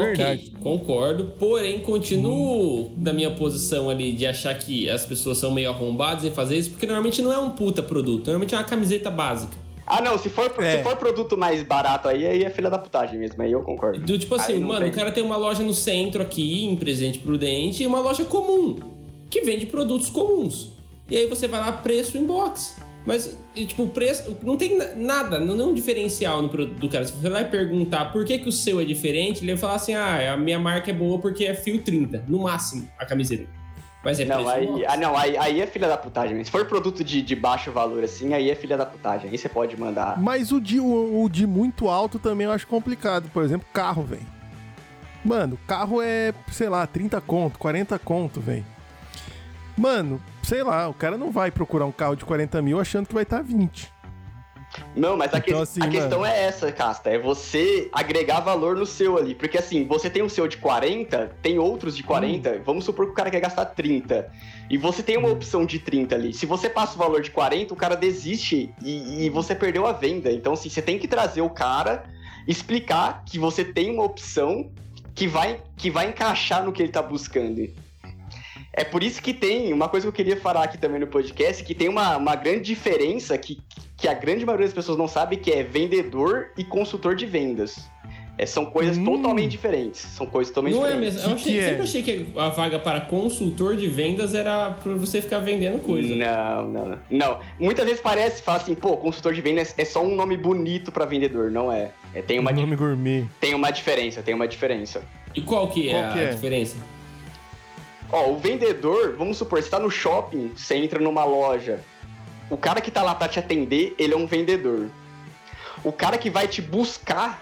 Verdade. 0.06 0.52
Ok, 0.54 0.62
concordo. 0.62 1.34
Porém, 1.40 1.80
continuo 1.80 2.92
na 2.98 3.12
minha 3.14 3.32
posição 3.32 3.90
ali 3.90 4.12
de 4.12 4.26
achar 4.26 4.58
que 4.58 4.90
as 4.90 5.06
pessoas 5.06 5.38
são 5.38 5.52
meio 5.52 5.70
arrombadas 5.70 6.24
em 6.26 6.32
fazer 6.32 6.58
isso, 6.58 6.70
porque 6.72 6.86
normalmente 6.86 7.22
não 7.22 7.32
é 7.34 7.38
um 7.38 7.50
puta 7.50 7.82
produto, 7.82 8.26
normalmente 8.28 8.54
é 8.54 8.58
uma 8.58 8.64
camiseta 8.64 9.10
básica. 9.10 9.56
Ah, 9.86 10.02
não, 10.02 10.18
se 10.18 10.30
for, 10.30 10.54
É. 10.62 10.78
se 10.78 10.84
for 10.84 10.98
produto 10.98 11.38
mais 11.38 11.64
barato 11.64 12.10
aí, 12.10 12.26
aí 12.28 12.44
é 12.44 12.50
filha 12.50 12.70
da 12.70 12.78
putagem 12.78 13.18
mesmo, 13.18 13.42
aí 13.42 13.52
eu 13.54 13.62
concordo. 13.62 14.00
Do 14.02 14.20
tipo 14.20 14.36
assim, 14.36 14.60
mano, 14.60 14.82
tem. 14.82 14.90
o 14.90 14.94
cara 14.94 15.12
tem 15.14 15.24
uma 15.24 15.38
loja 15.38 15.64
no 15.64 15.74
centro 15.74 16.22
aqui, 16.22 16.66
em 16.66 16.76
Presidente 16.76 17.20
Prudente, 17.20 17.84
e 17.84 17.88
uma 17.88 18.02
loja 18.02 18.26
comum, 18.26 18.76
que 19.30 19.42
vende 19.42 19.66
produtos 19.66 20.10
comuns. 20.10 20.72
E 21.10 21.16
aí 21.16 21.26
você 21.28 21.48
vai 21.48 21.62
lá, 21.62 21.72
preço 21.72 22.18
em 22.18 22.26
box. 22.26 22.76
Mas, 23.08 23.38
e, 23.56 23.66
tipo, 23.66 23.84
o 23.84 23.88
preço. 23.88 24.38
Não 24.44 24.58
tem 24.58 24.78
na- 24.78 24.94
nada, 24.94 25.40
não 25.40 25.58
é 25.58 25.68
um 25.68 25.74
diferencial 25.74 26.42
no 26.42 26.50
produto 26.50 26.78
do 26.78 26.90
cara. 26.90 27.06
Se 27.06 27.14
você 27.14 27.30
vai 27.30 27.50
perguntar 27.50 28.12
por 28.12 28.26
que, 28.26 28.38
que 28.38 28.50
o 28.50 28.52
seu 28.52 28.82
é 28.82 28.84
diferente, 28.84 29.40
ele 29.46 29.54
vai 29.54 29.62
falar 29.62 29.76
assim: 29.76 29.94
ah, 29.94 30.34
a 30.34 30.36
minha 30.36 30.60
marca 30.60 30.92
é 30.92 30.94
boa 30.94 31.18
porque 31.18 31.46
é 31.46 31.54
fio 31.54 31.82
30, 31.82 32.26
no 32.28 32.40
máximo, 32.40 32.86
a 33.00 33.06
camiseta. 33.06 33.48
Mas 34.04 34.20
é 34.20 34.26
Não, 34.26 34.48
aí, 34.48 34.86
ah, 34.86 34.98
não 34.98 35.18
aí, 35.18 35.38
aí 35.38 35.62
é 35.62 35.68
filha 35.68 35.88
da 35.88 35.98
putagem. 35.98 36.44
Se 36.44 36.52
for 36.52 36.66
produto 36.66 37.02
de, 37.02 37.22
de 37.22 37.36
baixo 37.36 37.72
valor 37.72 38.04
assim, 38.04 38.34
aí 38.34 38.50
é 38.50 38.56
filha 38.56 38.76
da 38.76 38.86
putagem. 38.86 39.30
Aí 39.32 39.38
você 39.38 39.48
pode 39.48 39.80
mandar. 39.80 40.22
Mas 40.22 40.52
o 40.52 40.60
de, 40.60 40.80
o, 40.80 41.24
o 41.24 41.30
de 41.30 41.48
muito 41.48 41.88
alto 41.88 42.20
também 42.20 42.46
eu 42.46 42.52
acho 42.52 42.68
complicado. 42.68 43.30
Por 43.34 43.42
exemplo, 43.42 43.66
carro, 43.74 44.04
velho. 44.04 44.28
Mano, 45.24 45.58
carro 45.66 46.02
é, 46.02 46.34
sei 46.52 46.68
lá, 46.68 46.86
30 46.86 47.20
conto, 47.22 47.58
40 47.58 47.98
conto, 48.00 48.40
velho. 48.42 48.66
Mano, 49.78 50.22
sei 50.44 50.64
lá, 50.64 50.88
o 50.90 50.94
cara 50.94 51.18
não 51.18 51.32
vai 51.32 51.52
procurar 51.52 51.86
um 51.86 51.92
carro 51.92 52.16
de 52.16 52.26
40 52.26 52.62
mil 52.62 52.80
achando 52.80 53.08
que 53.08 53.14
vai 53.14 53.24
estar 53.24 53.42
20. 53.42 53.96
Não, 54.96 55.16
mas 55.16 55.34
a, 55.34 55.40
que- 55.40 55.50
Então, 55.52 55.62
assim, 55.62 55.82
a 55.82 55.88
questão 55.88 56.26
é 56.26 56.44
essa, 56.44 56.72
Casta. 56.72 57.10
É 57.10 57.18
você 57.18 57.90
agregar 57.92 58.42
valor 58.42 58.76
no 58.76 58.86
seu 58.86 59.18
ali. 59.18 59.34
Porque 59.34 59.58
assim, 59.58 59.86
você 59.86 60.10
tem 60.10 60.22
o 60.22 60.30
seu 60.30 60.48
de 60.48 60.58
40, 60.58 61.36
tem 61.42 61.58
outros 61.58 61.96
de 61.96 62.04
40. 62.04 62.50
Hum. 62.50 62.62
Vamos 62.66 62.86
supor 62.86 63.06
que 63.06 63.12
o 63.12 63.16
cara 63.16 63.30
quer 63.32 63.40
gastar 63.40 63.66
30. 63.66 64.30
E 64.70 64.78
você 64.78 65.02
tem 65.02 65.18
uma 65.18 65.30
opção 65.30 65.66
de 65.66 65.80
30 65.80 66.16
ali. 66.16 66.34
Se 66.34 66.46
você 66.46 66.70
passa 66.70 66.96
o 66.96 66.98
valor 66.98 67.22
de 67.22 67.32
40, 67.32 67.74
o 67.74 67.78
cara 67.78 67.96
desiste 67.96 68.74
e, 68.84 69.26
e 69.26 69.30
você 69.30 69.56
perdeu 69.56 69.86
a 69.88 69.94
venda. 69.94 70.32
Então, 70.32 70.54
assim, 70.54 70.70
você 70.70 70.82
tem 70.82 71.00
que 71.00 71.08
trazer 71.08 71.42
o 71.42 71.50
cara, 71.50 72.04
explicar 72.48 73.24
que 73.26 73.40
você 73.40 73.64
tem 73.64 73.90
uma 73.92 74.04
opção 74.04 74.70
que 75.16 75.28
vai, 75.28 75.62
que 75.76 75.90
vai 75.90 76.10
encaixar 76.10 76.64
no 76.64 76.72
que 76.74 76.84
ele 76.84 76.92
tá 76.92 77.02
buscando. 77.02 77.68
É 78.78 78.84
por 78.84 79.02
isso 79.02 79.22
que 79.22 79.34
tem 79.34 79.74
uma 79.74 79.90
coisa 79.90 80.06
que 80.06 80.10
eu 80.10 80.14
queria 80.14 80.38
falar 80.40 80.64
aqui 80.64 80.78
também 80.78 81.00
no 81.00 81.08
podcast, 81.08 81.64
que 81.64 81.74
tem 81.74 81.90
uma, 81.90 82.16
uma 82.16 82.36
grande 82.36 82.62
diferença 82.62 83.36
que, 83.38 83.58
que 83.98 84.08
a 84.08 84.14
grande 84.14 84.46
maioria 84.46 84.68
das 84.68 84.74
pessoas 84.76 84.98
não 85.00 85.08
sabe, 85.08 85.36
que 85.38 85.52
é 85.52 85.64
vendedor 85.64 86.52
e 86.56 86.64
consultor 86.64 87.16
de 87.16 87.26
vendas. 87.26 87.90
É, 88.38 88.46
são 88.46 88.68
coisas 88.68 88.96
Hum. 89.00 89.04
totalmente 89.06 89.50
diferentes. 89.50 90.00
São 90.00 90.28
coisas 90.28 90.54
totalmente 90.54 90.76
Não 90.76 90.86
é 90.86 90.90
diferentes. 90.92 91.16
mesmo. 91.16 91.32
Eu 91.32 91.36
achei- 91.38 91.54
que 91.54 91.60
é? 91.60 91.70
sempre 91.70 91.82
achei 91.84 92.04
que 92.04 92.28
a 92.38 92.50
vaga 92.50 92.78
para 92.78 93.02
consultor 93.02 93.76
de 93.76 93.88
vendas 93.88 94.36
era 94.36 94.70
pra 94.70 94.94
você 94.94 95.24
ficar 95.24 95.40
vendendo 95.40 95.80
coisa. 95.80 96.16
Não, 96.16 96.68
não, 96.68 96.86
não. 96.90 97.00
Não. 97.10 97.40
Muitas 97.60 97.84
vezes 97.84 98.00
parece, 98.00 98.44
fala 98.44 98.60
assim, 98.60 98.76
pô, 98.76 98.96
consultor 98.96 99.34
de 99.34 99.42
vendas 99.42 99.74
é 99.76 99.84
só 99.86 100.04
um 100.06 100.14
nome 100.16 100.38
bonito 100.38 100.92
pra 100.92 101.04
vendedor. 101.06 101.50
Não 101.50 101.72
é. 101.74 101.90
É, 102.14 102.22
tem, 102.22 102.38
uma, 102.38 102.54
di- 102.54 102.62
Nome 102.62 102.76
gourmet. 102.76 103.26
tem 103.40 103.56
uma 103.56 103.72
diferença, 103.72 104.22
tem 104.22 104.36
uma 104.36 104.48
diferença. 104.48 105.02
E 105.34 105.42
qual 105.42 105.68
que 105.68 105.90
é 105.90 105.94
Qual 106.00 106.14
que 106.14 106.20
a 106.20 106.22
é? 106.22 106.30
diferença? 106.30 106.76
Ó, 108.12 108.32
o 108.32 108.38
vendedor, 108.38 109.16
vamos 109.18 109.38
supor, 109.38 109.62
você 109.62 109.70
tá 109.70 109.80
no 109.80 109.92
shopping, 109.92 110.54
você 110.56 110.76
entra 110.76 111.00
numa 111.00 111.26
loja. 111.26 111.82
O 112.50 112.56
cara 112.56 112.80
que 112.80 112.90
tá 112.90 113.04
lá 113.04 113.14
pra 113.14 113.28
te 113.28 113.40
atender, 113.40 113.96
ele 114.00 114.14
é 114.14 114.18
um 114.18 114.26
vendedor. 114.26 114.90
O 115.84 115.92
cara 115.92 116.18
que 116.18 116.30
vai 116.30 116.48
te 116.48 116.62
buscar 116.62 117.42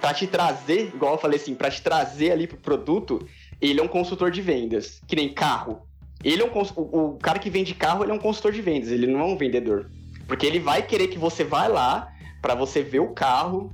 pra 0.00 0.14
te 0.14 0.26
trazer, 0.26 0.92
igual 0.94 1.14
eu 1.14 1.18
falei 1.18 1.38
assim, 1.38 1.54
pra 1.54 1.70
te 1.70 1.82
trazer 1.82 2.30
ali 2.30 2.46
pro 2.46 2.56
produto, 2.56 3.26
ele 3.60 3.80
é 3.80 3.82
um 3.82 3.88
consultor 3.88 4.30
de 4.30 4.40
vendas. 4.40 5.00
Que 5.06 5.16
nem 5.16 5.32
carro. 5.32 5.82
Ele 6.22 6.42
é 6.42 6.44
um 6.44 6.50
o, 6.50 7.14
o 7.14 7.18
cara 7.18 7.38
que 7.38 7.50
vende 7.50 7.74
carro, 7.74 8.04
ele 8.04 8.12
é 8.12 8.14
um 8.14 8.18
consultor 8.18 8.52
de 8.52 8.62
vendas, 8.62 8.90
ele 8.90 9.06
não 9.06 9.20
é 9.20 9.24
um 9.24 9.36
vendedor. 9.36 9.90
Porque 10.26 10.46
ele 10.46 10.58
vai 10.58 10.82
querer 10.82 11.08
que 11.08 11.18
você 11.18 11.44
vá 11.44 11.66
lá 11.66 12.12
pra 12.40 12.54
você 12.54 12.82
ver 12.82 13.00
o 13.00 13.08
carro, 13.08 13.72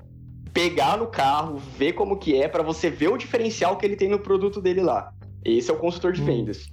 pegar 0.52 0.96
no 0.96 1.06
carro, 1.06 1.56
ver 1.56 1.92
como 1.92 2.18
que 2.18 2.40
é, 2.40 2.48
pra 2.48 2.62
você 2.62 2.88
ver 2.88 3.08
o 3.08 3.16
diferencial 3.16 3.76
que 3.76 3.84
ele 3.84 3.96
tem 3.96 4.08
no 4.08 4.18
produto 4.18 4.60
dele 4.60 4.80
lá. 4.80 5.12
Esse 5.44 5.70
é 5.70 5.74
o 5.74 5.76
consultor 5.78 6.12
de 6.12 6.22
Hum. 6.22 6.26
vendas. 6.26 6.68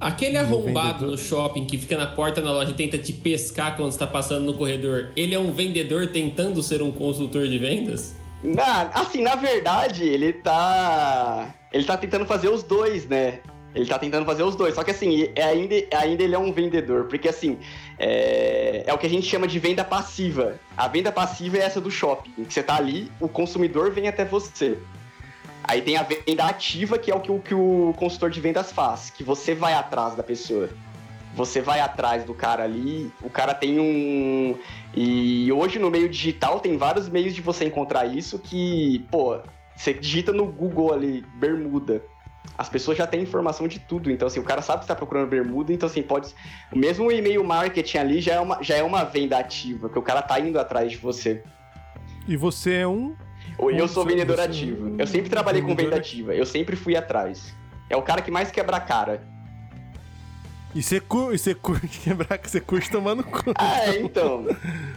Aquele 0.00 0.32
Do 0.32 0.38
arrombado 0.40 1.06
no 1.06 1.16
shopping 1.16 1.64
que 1.64 1.78
fica 1.78 1.96
na 1.96 2.06
porta 2.06 2.42
da 2.42 2.50
loja 2.50 2.72
e 2.72 2.74
tenta 2.74 2.98
te 2.98 3.12
pescar 3.12 3.76
quando 3.76 3.92
você 3.92 3.98
tá 4.00 4.06
passando 4.06 4.44
no 4.44 4.54
corredor, 4.54 5.10
ele 5.14 5.32
é 5.34 5.38
um 5.38 5.52
vendedor 5.52 6.08
tentando 6.08 6.60
ser 6.62 6.82
um 6.82 6.90
consultor 6.90 7.46
de 7.46 7.56
vendas? 7.58 8.16
Na- 8.42 8.90
assim, 8.94 9.22
na 9.22 9.36
verdade, 9.36 10.02
ele 10.02 10.32
tá. 10.32 11.54
Ele 11.72 11.84
tá 11.84 11.96
tentando 11.96 12.26
fazer 12.26 12.48
os 12.48 12.64
dois, 12.64 13.06
né? 13.06 13.38
Ele 13.74 13.86
tá 13.86 13.96
tentando 13.98 14.26
fazer 14.26 14.42
os 14.42 14.56
dois. 14.56 14.74
Só 14.74 14.82
que 14.82 14.90
assim, 14.90 15.28
é 15.36 15.42
ainda, 15.44 15.74
ainda 15.96 16.22
ele 16.24 16.34
é 16.34 16.38
um 16.38 16.52
vendedor. 16.52 17.04
Porque 17.04 17.28
assim, 17.28 17.56
é, 17.96 18.82
é 18.84 18.92
o 18.92 18.98
que 18.98 19.06
a 19.06 19.08
gente 19.08 19.26
chama 19.26 19.46
de 19.46 19.58
venda 19.60 19.84
passiva. 19.84 20.58
A 20.76 20.88
venda 20.88 21.12
passiva 21.12 21.58
é 21.58 21.60
essa 21.60 21.80
do 21.80 21.90
shopping. 21.92 22.32
Que 22.44 22.52
você 22.52 22.62
tá 22.62 22.74
ali, 22.76 23.10
o 23.20 23.28
consumidor 23.28 23.92
vem 23.92 24.08
até 24.08 24.24
você. 24.24 24.76
Aí 25.64 25.80
tem 25.80 25.96
a 25.96 26.02
venda 26.02 26.44
ativa, 26.44 26.98
que 26.98 27.10
é 27.10 27.14
o 27.14 27.20
que, 27.20 27.30
o 27.30 27.38
que 27.38 27.54
o 27.54 27.94
consultor 27.96 28.30
de 28.30 28.40
vendas 28.40 28.72
faz, 28.72 29.10
que 29.10 29.22
você 29.22 29.54
vai 29.54 29.74
atrás 29.74 30.14
da 30.14 30.22
pessoa. 30.22 30.68
Você 31.34 31.62
vai 31.62 31.80
atrás 31.80 32.24
do 32.24 32.34
cara 32.34 32.64
ali, 32.64 33.10
o 33.22 33.30
cara 33.30 33.54
tem 33.54 33.80
um. 33.80 34.58
E 34.94 35.50
hoje 35.50 35.78
no 35.78 35.90
meio 35.90 36.08
digital 36.08 36.60
tem 36.60 36.76
vários 36.76 37.08
meios 37.08 37.34
de 37.34 37.40
você 37.40 37.64
encontrar 37.64 38.04
isso 38.04 38.38
que, 38.38 39.06
pô, 39.10 39.38
você 39.74 39.94
digita 39.94 40.32
no 40.32 40.46
Google 40.46 40.92
ali, 40.92 41.24
bermuda. 41.36 42.02
As 42.58 42.68
pessoas 42.68 42.98
já 42.98 43.06
têm 43.06 43.22
informação 43.22 43.66
de 43.66 43.78
tudo, 43.78 44.10
então 44.10 44.28
assim, 44.28 44.40
o 44.40 44.44
cara 44.44 44.60
sabe 44.60 44.80
que 44.80 44.84
você 44.84 44.88
tá 44.88 44.94
procurando 44.94 45.28
bermuda, 45.28 45.72
então 45.72 45.88
assim, 45.88 46.02
pode. 46.02 46.34
O 46.70 46.78
mesmo 46.78 47.10
e-mail 47.10 47.42
marketing 47.42 47.98
ali 47.98 48.20
já 48.20 48.34
é 48.34 48.40
uma, 48.40 48.62
já 48.62 48.76
é 48.76 48.82
uma 48.82 49.04
venda 49.04 49.38
ativa, 49.38 49.88
que 49.88 49.98
o 49.98 50.02
cara 50.02 50.20
tá 50.20 50.38
indo 50.38 50.58
atrás 50.58 50.90
de 50.90 50.98
você. 50.98 51.42
E 52.28 52.36
você 52.36 52.74
é 52.74 52.86
um. 52.86 53.16
Eu 53.70 53.86
Você- 53.88 53.94
sou 53.94 54.04
vendedor 54.04 54.36
você- 54.36 54.42
ativo. 54.42 54.94
Eu 54.98 55.06
sempre 55.06 55.30
trabalhei 55.30 55.62
com 55.62 55.74
venda 55.74 55.96
ativa. 55.96 56.34
Eu 56.34 56.44
sempre 56.46 56.76
fui 56.76 56.96
atrás. 56.96 57.54
É 57.90 57.96
o 57.96 58.02
cara 58.02 58.22
que 58.22 58.30
mais 58.30 58.50
quebra 58.50 58.76
a 58.76 58.80
cara. 58.80 59.22
E 60.74 60.82
você 60.82 61.00
cur... 61.00 61.34
curte 61.60 62.00
quebrar 62.00 62.38
que 62.38 62.50
você 62.50 62.60
curte 62.60 62.90
tomando 62.90 63.22
cu. 63.22 63.52
Ah, 63.58 63.84
é, 63.86 64.00
então. 64.00 64.46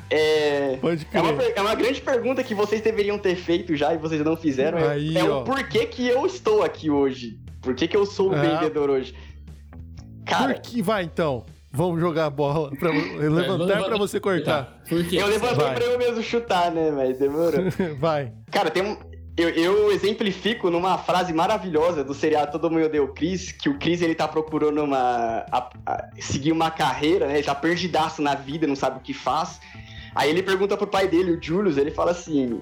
É... 0.10 0.78
Pode 0.78 1.06
é, 1.12 1.22
uma, 1.22 1.44
é 1.44 1.62
uma 1.62 1.76
grande 1.76 2.02
pergunta 2.02 2.42
que 2.44 2.56
vocês 2.56 2.82
deveriam 2.82 3.18
ter 3.20 3.36
feito 3.36 3.76
já 3.76 3.94
e 3.94 3.98
vocês 3.98 4.24
não 4.24 4.38
fizeram. 4.38 4.78
É 4.78 4.88
Aí, 4.94 5.18
é, 5.18 5.24
o 5.26 5.44
porquê 5.44 5.86
que 5.86 6.08
eu 6.08 6.26
estou 6.26 6.64
aqui 6.64 6.90
hoje. 6.90 7.38
Por 7.62 7.76
que, 7.76 7.88
que 7.88 7.98
eu 7.98 8.06
sou 8.06 8.30
o 8.32 8.36
Ah. 8.36 8.42
vendedor 8.42 8.90
hoje? 8.90 9.14
Cara, 10.26 10.54
Por 10.54 10.62
que 10.62 10.82
vai 10.82 11.04
então? 11.04 11.44
Vamos 11.76 12.00
jogar 12.00 12.26
a 12.26 12.30
bola 12.30 12.72
pra 12.80 12.90
levantar 12.90 13.84
pra 13.84 13.98
você 13.98 14.20
cortar. 14.20 14.64
Tá. 14.66 14.74
Por 14.88 15.06
quê? 15.06 15.18
eu 15.18 15.28
levantei 15.28 15.58
Vai. 15.66 15.76
pra 15.76 15.84
eu 15.86 15.98
mesmo 15.98 16.24
chutar, 16.24 16.72
né? 16.72 16.92
Mas 16.92 17.20
demorou. 17.20 17.66
Vai. 18.00 18.32
Cara, 18.52 18.70
tem 18.72 18.84
um. 18.84 18.98
Eu, 19.38 19.50
eu 19.50 19.92
exemplifico 19.92 20.70
numa 20.70 20.98
frase 20.98 21.34
maravilhosa 21.34 22.06
do 22.06 22.14
seriado 22.14 22.54
Todo 22.54 22.72
Mundo 22.72 22.86
Odeia 22.86 23.04
o 23.04 23.10
Chris, 23.14 23.52
que 23.52 23.68
o 23.68 23.78
Chris 23.78 24.02
ele 24.02 24.16
tá 24.16 24.28
procurando 24.28 24.82
uma. 24.82 25.46
a- 25.52 25.70
a- 25.86 26.10
seguir 26.22 26.54
uma 26.54 26.72
carreira, 26.72 27.28
né? 27.28 27.34
Ele 27.36 27.44
tá 27.44 27.54
perdidaço 27.54 28.22
na 28.22 28.34
vida, 28.36 28.66
não 28.66 28.78
sabe 28.78 28.98
o 28.98 29.02
que 29.02 29.14
faz. 29.14 29.60
Aí 30.16 30.30
ele 30.30 30.42
pergunta 30.42 30.78
pro 30.78 30.88
pai 30.88 31.10
dele, 31.10 31.32
o 31.34 31.44
Julius, 31.44 31.76
ele 31.76 31.92
fala 31.92 32.12
assim: 32.12 32.62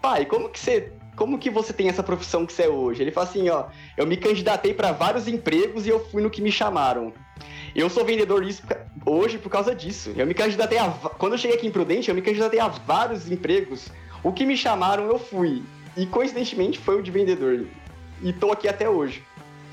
Pai, 0.00 0.24
como 0.24 0.48
que 0.48 0.58
você. 0.58 0.92
Como 1.14 1.38
que 1.38 1.48
você 1.48 1.72
tem 1.72 1.88
essa 1.88 2.02
profissão 2.02 2.44
que 2.44 2.52
você 2.52 2.64
é 2.64 2.68
hoje? 2.68 3.00
Ele 3.00 3.12
fala 3.12 3.28
assim, 3.28 3.48
ó, 3.48 3.66
eu 3.96 4.04
me 4.04 4.16
candidatei 4.16 4.74
pra 4.74 4.90
vários 4.90 5.28
empregos 5.28 5.86
e 5.86 5.88
eu 5.90 6.00
fui 6.06 6.20
no 6.20 6.28
que 6.28 6.42
me 6.42 6.50
chamaram. 6.50 7.12
Eu 7.74 7.90
sou 7.90 8.04
vendedor 8.04 8.44
isso 8.44 8.62
hoje 9.04 9.38
por 9.38 9.50
causa 9.50 9.74
disso. 9.74 10.12
Eu 10.16 10.26
me 10.26 10.34
candidatei 10.34 10.78
a. 10.78 10.90
Quando 10.90 11.32
eu 11.32 11.38
cheguei 11.38 11.56
aqui 11.56 11.66
em 11.66 11.70
Prudente, 11.70 12.08
eu 12.08 12.14
me 12.14 12.22
candidatei 12.22 12.60
a 12.60 12.68
vários 12.68 13.30
empregos. 13.30 13.88
O 14.22 14.32
que 14.32 14.46
me 14.46 14.56
chamaram, 14.56 15.04
eu 15.04 15.18
fui. 15.18 15.62
E 15.96 16.06
coincidentemente 16.06 16.78
foi 16.78 16.98
o 16.98 17.02
de 17.02 17.10
vendedor. 17.10 17.66
E 18.22 18.32
tô 18.32 18.52
aqui 18.52 18.68
até 18.68 18.88
hoje. 18.88 19.22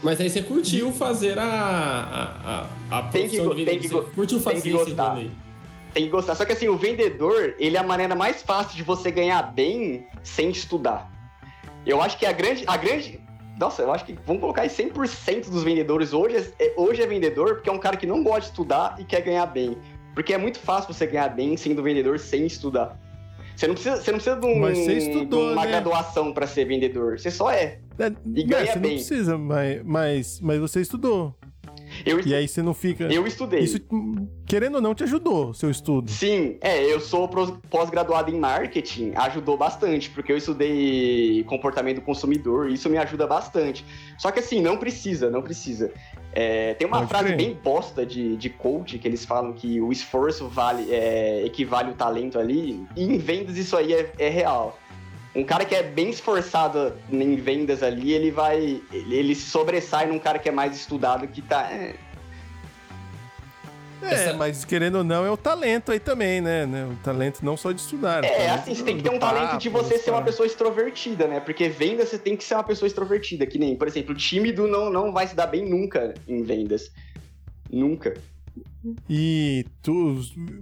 Mas 0.03 0.19
aí 0.19 0.29
você 0.29 0.41
curtiu 0.41 0.91
fazer 0.91 1.37
a. 1.37 1.43
a, 1.43 2.97
a, 2.97 2.99
a 2.99 3.03
Tem 3.03 3.29
que 3.29 3.39
de 3.39 3.65
tem 3.65 3.79
que 3.79 3.87
Você 3.87 4.11
curtiu 4.11 4.39
tem 4.39 4.55
fazer 4.55 4.61
que 4.61 4.69
esse 4.69 4.85
gostar. 4.85 5.15
Tem 5.93 6.03
que 6.05 6.09
gostar. 6.09 6.35
Só 6.35 6.45
que 6.45 6.53
assim, 6.53 6.67
o 6.67 6.77
vendedor, 6.77 7.55
ele 7.59 7.77
é 7.77 7.79
a 7.79 7.83
maneira 7.83 8.15
mais 8.15 8.41
fácil 8.41 8.75
de 8.75 8.83
você 8.83 9.11
ganhar 9.11 9.43
bem 9.43 10.07
sem 10.23 10.49
estudar. 10.49 11.11
Eu 11.85 12.01
acho 12.01 12.17
que 12.17 12.25
a 12.25 12.31
grande. 12.31 12.63
A 12.65 12.77
grande. 12.77 13.19
Nossa, 13.59 13.81
eu 13.83 13.91
acho 13.91 14.05
que 14.05 14.17
vamos 14.25 14.41
colocar 14.41 14.63
aí 14.63 14.69
100% 14.69 15.49
dos 15.49 15.63
vendedores 15.63 16.13
hoje 16.13 16.37
é, 16.37 16.65
é- 16.65 16.73
hoje 16.77 17.01
é 17.01 17.05
vendedor 17.07 17.55
porque 17.55 17.69
é 17.69 17.73
um 17.73 17.77
cara 17.79 17.95
que 17.97 18.07
não 18.07 18.23
gosta 18.23 18.41
de 18.41 18.47
estudar 18.47 18.95
e 18.99 19.03
quer 19.03 19.21
ganhar 19.21 19.45
bem. 19.45 19.77
Porque 20.15 20.33
é 20.33 20.37
muito 20.37 20.59
fácil 20.59 20.93
você 20.93 21.05
ganhar 21.05 21.29
bem 21.29 21.55
sendo 21.55 21.81
vendedor 21.83 22.19
sem 22.19 22.45
estudar. 22.45 22.99
Você 23.55 23.67
não 23.67 23.75
precisa, 23.75 23.97
você 23.97 24.11
não 24.11 24.17
precisa 24.19 24.35
de, 24.39 24.47
um- 24.47 24.59
você 24.61 24.93
estudou, 24.97 25.47
de 25.47 25.53
uma 25.53 25.65
né? 25.65 25.71
graduação 25.71 26.33
pra 26.33 26.47
ser 26.47 26.65
vendedor. 26.65 27.19
Você 27.19 27.29
só 27.29 27.51
é. 27.51 27.79
É, 27.99 28.07
E 28.07 28.41
não, 28.41 28.47
ganha 28.47 28.65
você 28.65 28.75
não 28.75 28.81
bem. 28.81 28.95
precisa, 28.95 29.37
mas, 29.37 29.81
mas, 29.83 30.39
mas 30.41 30.59
você 30.59 30.81
estudou. 30.81 31.35
Eu, 32.05 32.25
E 32.25 32.33
aí 32.33 32.47
você 32.47 32.61
não 32.61 32.73
fica. 32.73 33.05
eu 33.05 33.25
estudei. 33.27 33.59
Isso, 33.61 33.77
querendo 34.45 34.75
ou 34.75 34.81
não, 34.81 34.93
te 34.95 35.03
ajudou, 35.03 35.49
o 35.49 35.53
seu 35.53 35.69
estudo. 35.69 36.09
Sim, 36.09 36.57
é, 36.61 36.83
eu 36.83 36.99
sou 36.99 37.29
pós-graduado 37.69 38.31
em 38.31 38.39
marketing, 38.39 39.13
ajudou 39.15 39.57
bastante, 39.57 40.09
porque 40.09 40.31
eu 40.31 40.37
estudei 40.37 41.43
comportamento 41.45 41.95
do 41.97 42.01
consumidor, 42.01 42.69
isso 42.69 42.89
me 42.89 42.97
ajuda 42.97 43.27
bastante. 43.27 43.85
Só 44.17 44.31
que 44.31 44.39
assim, 44.39 44.61
não 44.61 44.77
precisa, 44.77 45.29
não 45.29 45.41
precisa. 45.41 45.91
É, 46.33 46.73
tem 46.75 46.87
uma 46.87 46.97
Pode 46.99 47.09
frase 47.09 47.25
crer. 47.25 47.37
bem 47.37 47.57
bosta 47.61 48.05
de, 48.05 48.37
de 48.37 48.49
coach 48.49 48.97
que 48.97 49.07
eles 49.07 49.25
falam 49.25 49.51
que 49.53 49.81
o 49.81 49.91
esforço 49.91 50.47
vale, 50.47 50.89
é, 50.89 51.45
equivale 51.45 51.91
o 51.91 51.93
talento 51.93 52.39
ali, 52.39 52.85
e 52.95 53.03
em 53.03 53.17
vendas 53.17 53.57
isso 53.57 53.75
aí 53.75 53.93
é, 53.93 54.11
é 54.17 54.29
real. 54.29 54.77
Um 55.33 55.43
cara 55.45 55.63
que 55.63 55.73
é 55.73 55.81
bem 55.81 56.09
esforçado 56.09 56.93
em 57.11 57.35
vendas 57.37 57.81
ali, 57.81 58.11
ele 58.11 58.31
vai. 58.31 58.81
Ele, 58.91 59.15
ele 59.15 59.35
sobressai 59.35 60.05
num 60.07 60.19
cara 60.19 60.37
que 60.37 60.49
é 60.49 60.51
mais 60.51 60.75
estudado 60.75 61.27
que 61.27 61.41
tá. 61.41 61.71
é, 61.71 61.95
É, 64.03 64.13
Essa- 64.13 64.33
mas 64.33 64.65
querendo 64.65 64.95
ou 64.95 65.03
não, 65.03 65.23
é 65.25 65.29
o 65.29 65.37
talento 65.37 65.91
aí 65.91 65.99
também, 65.99 66.41
né? 66.41 66.65
né? 66.65 66.85
O 66.85 66.95
talento 67.03 67.45
não 67.45 67.55
só 67.55 67.71
de 67.71 67.79
estudar. 67.79 68.23
É, 68.25 68.49
assim, 68.49 68.73
você 68.73 68.83
tem 68.83 68.97
que 68.97 69.03
ter 69.03 69.11
um 69.11 69.19
talento 69.19 69.57
de 69.59 69.69
papo, 69.69 69.85
você 69.85 69.99
ser 69.99 70.09
uma 70.11 70.23
pessoa 70.23 70.45
extrovertida, 70.47 71.27
né? 71.27 71.39
Porque 71.39 71.69
venda 71.69 72.03
você 72.05 72.17
tem 72.17 72.35
que 72.35 72.43
ser 72.43 72.55
uma 72.55 72.63
pessoa 72.63 72.87
extrovertida, 72.87 73.45
que 73.45 73.59
nem, 73.59 73.75
por 73.75 73.87
exemplo, 73.87 74.13
o 74.13 74.17
tímido 74.17 74.67
não, 74.67 74.89
não 74.89 75.13
vai 75.13 75.27
se 75.27 75.35
dar 75.35 75.45
bem 75.47 75.69
nunca 75.69 76.13
em 76.27 76.41
vendas. 76.43 76.91
Nunca. 77.71 78.15
E 79.07 79.65
tu, 79.83 80.19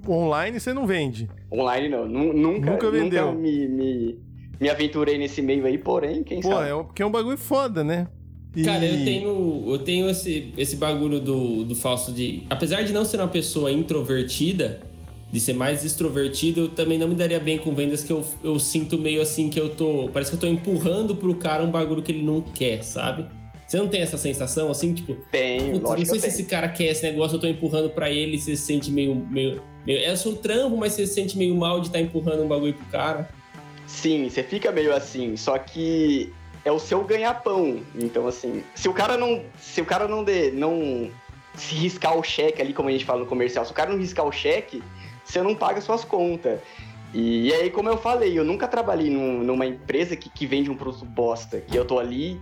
online 0.08 0.60
você 0.60 0.74
não 0.74 0.86
vende. 0.86 1.30
Online 1.50 1.88
não. 1.90 2.06
Nu- 2.06 2.34
Nunca, 2.34 2.72
Nunca 2.72 2.92
vendeu. 2.92 3.32
me, 3.32 3.68
me, 3.70 4.20
me 4.60 4.70
aventurei 4.70 5.18
nesse 5.18 5.42
meio 5.42 5.66
aí, 5.66 5.78
porém, 5.78 6.24
quem 6.24 6.42
Pô, 6.42 6.50
sabe? 6.50 6.70
é 6.70 6.76
um- 6.76 6.84
porque 6.84 7.02
é 7.02 7.06
um 7.06 7.12
bagulho 7.12 7.38
foda, 7.38 7.84
né? 7.84 8.08
E- 8.56 8.64
Cara, 8.64 8.84
eu 8.84 9.06
tenho, 9.06 9.64
eu 9.68 9.78
tenho 9.80 10.10
esse, 10.10 10.54
esse 10.58 10.76
bagulho 10.76 11.20
do, 11.20 11.64
do 11.64 11.76
falso 11.76 12.12
de. 12.12 12.44
Apesar 12.50 12.82
de 12.82 12.92
não 12.92 13.06
ser 13.06 13.18
uma 13.18 13.28
pessoa 13.28 13.72
introvertida, 13.72 14.82
de 15.32 15.40
ser 15.40 15.54
mais 15.54 15.86
extrovertido, 15.86 16.62
eu 16.62 16.70
também 16.70 16.98
não 16.98 17.08
me 17.08 17.14
daria 17.16 17.40
bem 17.40 17.60
com 17.60 17.74
vendas 17.76 18.04
que 18.04 18.12
eu, 18.12 18.26
eu 18.44 18.58
sinto 18.60 18.98
meio 18.98 19.22
assim 19.22 19.50
que 19.50 19.60
eu 19.60 19.70
tô. 19.70 20.10
Parece 20.12 20.32
que 20.32 20.36
eu 20.38 20.42
tô 20.42 20.48
empurrando 20.48 21.16
pro 21.16 21.36
cara 21.36 21.64
um 21.64 21.70
bagulho 21.70 22.02
que 22.02 22.12
ele 22.12 22.24
não 22.24 22.42
quer, 22.42 22.84
sabe? 22.84 23.28
Você 23.68 23.78
não 23.78 23.88
tem 23.88 24.02
essa 24.02 24.18
sensação 24.18 24.72
assim, 24.72 24.96
tipo, 24.96 25.16
Tenho, 25.32 25.74
Putz, 25.74 25.84
não 25.84 25.90
lógico 25.92 26.08
sei 26.10 26.16
que 26.16 26.22
se 26.22 26.42
esse 26.42 26.50
cara 26.50 26.68
quer 26.70 26.86
esse 26.86 27.04
negócio, 27.04 27.36
eu 27.36 27.40
tô 27.40 27.46
empurrando 27.46 27.92
pra 27.92 28.10
ele 28.10 28.36
e 28.36 28.40
você 28.40 28.56
se 28.56 28.64
sente 28.64 28.90
meio. 28.90 29.14
meio, 29.14 29.62
meio... 29.86 30.00
É 30.00 30.12
o 30.12 30.18
seu 30.18 30.36
trampo, 30.36 30.76
mas 30.76 30.94
você 30.94 31.06
se 31.06 31.14
sente 31.14 31.38
meio 31.38 31.56
mal 31.56 31.80
de 31.80 31.86
estar 31.88 32.02
empurrando 32.02 32.42
um 32.42 32.48
bagulho 32.48 32.74
pro 32.74 32.86
cara. 32.88 33.30
Sim, 33.90 34.30
você 34.30 34.44
fica 34.44 34.72
meio 34.72 34.96
assim, 34.96 35.36
só 35.36 35.58
que 35.58 36.32
é 36.64 36.72
o 36.72 36.78
seu 36.80 37.04
ganha-pão. 37.04 37.82
Então, 37.96 38.28
assim, 38.28 38.64
se 38.76 38.88
o 38.88 38.94
cara 38.94 39.18
não. 39.18 39.44
Se 39.60 39.82
o 39.82 39.86
cara 39.86 40.08
não 40.08 40.24
dê, 40.24 40.52
não 40.52 41.10
se 41.56 41.74
riscar 41.74 42.16
o 42.16 42.24
cheque 42.24 42.62
ali, 42.62 42.72
como 42.72 42.88
a 42.88 42.92
gente 42.92 43.04
fala 43.04 43.22
no 43.22 43.26
comercial, 43.26 43.66
se 43.66 43.72
o 43.72 43.76
cara 43.76 43.90
não 43.92 43.98
riscar 43.98 44.26
o 44.26 44.32
cheque, 44.32 44.82
você 45.26 45.42
não 45.42 45.56
paga 45.56 45.82
suas 45.82 46.06
contas. 46.06 46.60
E 47.14 47.52
aí, 47.52 47.72
como 47.72 47.90
eu 47.90 47.98
falei, 47.98 48.38
eu 48.38 48.44
nunca 48.46 48.68
trabalhei 48.68 49.10
num- 49.10 49.44
numa 49.44 49.66
empresa 49.66 50.16
que, 50.16 50.30
que 50.30 50.46
vende 50.46 50.70
um 50.70 50.76
produto 50.76 51.04
bosta, 51.04 51.60
que 51.60 51.76
eu 51.76 51.84
tô 51.84 51.98
ali. 51.98 52.40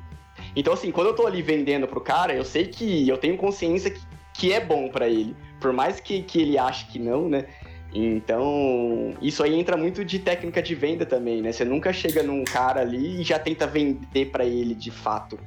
Então, 0.53 0.73
assim, 0.73 0.91
quando 0.91 1.07
eu 1.07 1.15
tô 1.15 1.25
ali 1.25 1.41
vendendo 1.41 1.88
pro 1.88 2.01
cara, 2.01 2.33
eu 2.33 2.43
sei 2.43 2.67
que 2.67 3.07
eu 3.07 3.17
tenho 3.17 3.38
consciência 3.38 3.89
que, 3.89 4.01
que 4.33 4.51
é 4.51 4.60
bom 4.60 4.89
pra 4.89 5.07
ele. 5.07 5.33
Por 5.62 5.71
mais 5.71 6.01
que, 6.01 6.21
que 6.21 6.41
ele 6.41 6.57
ache 6.57 6.86
que 6.88 6.99
não, 6.99 7.29
né? 7.29 7.45
Então, 7.93 9.13
isso 9.21 9.41
aí 9.41 9.56
entra 9.56 9.78
muito 9.78 10.04
de 10.04 10.19
técnica 10.19 10.62
de 10.62 10.76
venda 10.76 11.06
também, 11.06 11.41
né? 11.41 11.52
Você 11.52 11.65
nunca 11.65 11.91
chega 11.93 12.21
num 12.21 12.43
cara 12.43 12.82
ali 12.82 13.21
e 13.21 13.23
já 13.23 13.39
tenta 13.39 13.65
vender 13.65 14.26
pra 14.32 14.45
ele 14.45 14.76
de 14.76 14.91
fato. 14.91 15.39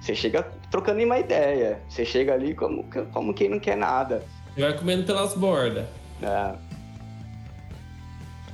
Você 0.00 0.14
chega 0.14 0.42
trocando 0.70 1.02
uma 1.02 1.18
ideia. 1.18 1.80
Você 1.88 2.04
chega 2.04 2.34
ali 2.34 2.54
como, 2.54 2.84
como 3.12 3.34
quem 3.34 3.48
não 3.48 3.58
quer 3.58 3.76
nada. 3.76 4.22
Você 4.54 4.60
vai 4.60 4.76
comendo 4.76 5.04
pelas 5.04 5.34
bordas. 5.34 5.84
É, 6.22 6.54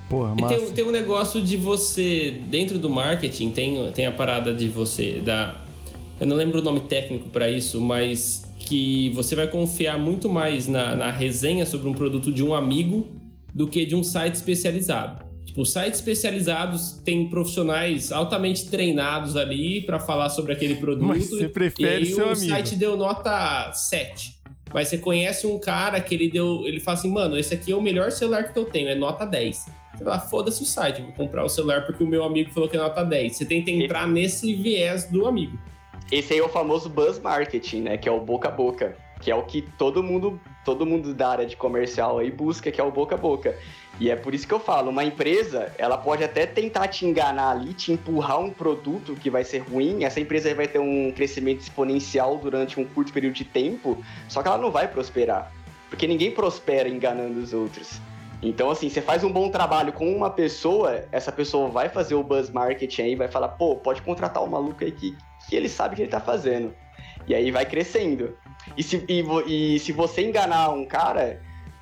Porra, 0.08 0.34
E 0.36 0.42
massa. 0.42 0.56
tem, 0.58 0.72
tem 0.72 0.84
um 0.84 0.90
negócio 0.90 1.40
de 1.40 1.56
você, 1.56 2.38
dentro 2.48 2.78
do 2.78 2.90
marketing, 2.90 3.50
tem, 3.50 3.90
tem 3.92 4.06
a 4.06 4.12
parada 4.12 4.52
de 4.52 4.68
você 4.68 5.22
dar. 5.24 5.64
Eu 6.20 6.26
não 6.26 6.36
lembro 6.36 6.60
o 6.60 6.62
nome 6.62 6.80
técnico 6.80 7.30
pra 7.30 7.48
isso, 7.50 7.80
mas 7.80 8.44
que 8.58 9.10
você 9.14 9.34
vai 9.34 9.48
confiar 9.48 9.98
muito 9.98 10.28
mais 10.28 10.68
na, 10.68 10.94
na 10.94 11.10
resenha 11.10 11.64
sobre 11.64 11.88
um 11.88 11.94
produto 11.94 12.30
de 12.30 12.44
um 12.44 12.54
amigo 12.54 13.06
do 13.54 13.66
que 13.66 13.84
de 13.84 13.94
um 13.94 14.02
site 14.02 14.34
especializado. 14.34 15.32
Tipo, 15.44 15.66
sites 15.66 15.98
especializados 15.98 16.92
têm 17.04 17.28
profissionais 17.28 18.10
altamente 18.10 18.70
treinados 18.70 19.36
ali 19.36 19.82
pra 19.82 20.00
falar 20.00 20.30
sobre 20.30 20.52
aquele 20.52 20.76
produto. 20.76 21.06
Mas 21.06 21.28
você 21.28 21.46
prefere 21.46 21.82
e 21.82 21.94
aí 21.94 22.06
seu 22.06 22.28
o 22.28 22.30
amigo. 22.30 22.48
site 22.48 22.74
deu 22.74 22.96
nota 22.96 23.70
7. 23.72 24.40
Mas 24.72 24.88
você 24.88 24.96
conhece 24.96 25.46
um 25.46 25.58
cara 25.58 26.00
que 26.00 26.14
ele 26.14 26.30
deu. 26.30 26.62
Ele 26.64 26.80
fala 26.80 26.96
assim, 26.96 27.10
mano, 27.10 27.36
esse 27.36 27.52
aqui 27.52 27.72
é 27.72 27.76
o 27.76 27.82
melhor 27.82 28.10
celular 28.10 28.50
que 28.50 28.58
eu 28.58 28.64
tenho, 28.64 28.88
é 28.88 28.94
nota 28.94 29.26
10. 29.26 29.66
Você 29.92 30.04
fala, 30.04 30.18
foda-se 30.20 30.62
o 30.62 30.64
site, 30.64 31.00
eu 31.00 31.06
vou 31.06 31.14
comprar 31.14 31.44
o 31.44 31.48
celular 31.50 31.84
porque 31.84 32.02
o 32.02 32.06
meu 32.06 32.24
amigo 32.24 32.50
falou 32.50 32.66
que 32.66 32.76
é 32.76 32.80
nota 32.80 33.04
10. 33.04 33.36
Você 33.36 33.44
tenta 33.44 33.70
entrar 33.70 34.08
nesse 34.08 34.54
viés 34.54 35.04
do 35.04 35.26
amigo. 35.26 35.58
Esse 36.10 36.32
aí 36.32 36.38
é 36.38 36.42
o 36.42 36.48
famoso 36.48 36.88
buzz 36.88 37.18
marketing, 37.18 37.82
né? 37.82 37.98
Que 37.98 38.08
é 38.08 38.12
o 38.12 38.20
boca 38.20 38.48
a 38.48 38.50
boca. 38.50 38.96
Que 39.20 39.30
é 39.30 39.34
o 39.34 39.42
que 39.42 39.62
todo 39.76 40.02
mundo, 40.02 40.40
todo 40.64 40.86
mundo 40.86 41.12
da 41.12 41.28
área 41.28 41.46
de 41.46 41.56
comercial 41.56 42.18
aí 42.18 42.30
busca, 42.30 42.70
que 42.70 42.80
é 42.80 42.84
o 42.84 42.90
boca 42.90 43.14
a 43.14 43.18
boca. 43.18 43.56
E 44.00 44.10
é 44.10 44.16
por 44.16 44.34
isso 44.34 44.46
que 44.48 44.54
eu 44.54 44.60
falo, 44.60 44.90
uma 44.90 45.04
empresa, 45.04 45.72
ela 45.76 45.98
pode 45.98 46.24
até 46.24 46.46
tentar 46.46 46.88
te 46.88 47.04
enganar 47.04 47.50
ali, 47.50 47.74
te 47.74 47.92
empurrar 47.92 48.40
um 48.40 48.50
produto 48.50 49.14
que 49.14 49.30
vai 49.30 49.44
ser 49.44 49.58
ruim, 49.58 50.04
essa 50.04 50.18
empresa 50.18 50.54
vai 50.54 50.66
ter 50.66 50.78
um 50.78 51.12
crescimento 51.12 51.60
exponencial 51.60 52.36
durante 52.38 52.80
um 52.80 52.84
curto 52.84 53.12
período 53.12 53.34
de 53.34 53.44
tempo, 53.44 54.02
só 54.28 54.42
que 54.42 54.48
ela 54.48 54.58
não 54.58 54.70
vai 54.70 54.88
prosperar. 54.88 55.52
Porque 55.90 56.06
ninguém 56.06 56.30
prospera 56.30 56.88
enganando 56.88 57.38
os 57.38 57.52
outros. 57.52 58.00
Então, 58.42 58.70
assim, 58.70 58.88
você 58.88 59.00
faz 59.00 59.22
um 59.22 59.30
bom 59.30 59.50
trabalho 59.50 59.92
com 59.92 60.10
uma 60.10 60.30
pessoa, 60.30 61.04
essa 61.12 61.30
pessoa 61.30 61.68
vai 61.68 61.88
fazer 61.88 62.14
o 62.14 62.24
buzz 62.24 62.50
marketing 62.50 63.02
aí, 63.02 63.14
vai 63.14 63.28
falar, 63.28 63.48
pô, 63.48 63.76
pode 63.76 64.02
contratar 64.02 64.42
o 64.42 64.50
maluco 64.50 64.82
aí 64.82 64.90
que, 64.90 65.16
que 65.48 65.54
ele 65.54 65.68
sabe 65.68 65.92
o 65.92 65.96
que 65.96 66.02
ele 66.02 66.10
tá 66.10 66.20
fazendo. 66.20 66.74
E 67.28 67.34
aí 67.34 67.52
vai 67.52 67.64
crescendo. 67.64 68.36
E 68.76 68.82
se, 68.82 69.04
e, 69.08 69.74
e 69.74 69.78
se 69.78 69.92
você 69.92 70.22
enganar 70.26 70.70
um 70.70 70.84
cara, 70.84 71.40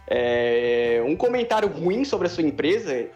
é, 0.08 1.02
um 1.06 1.14
comentário 1.16 1.68
ruim 1.68 2.04
sobre 2.04 2.26
a 2.26 2.30
sua 2.30 2.42
empresa 2.44 3.08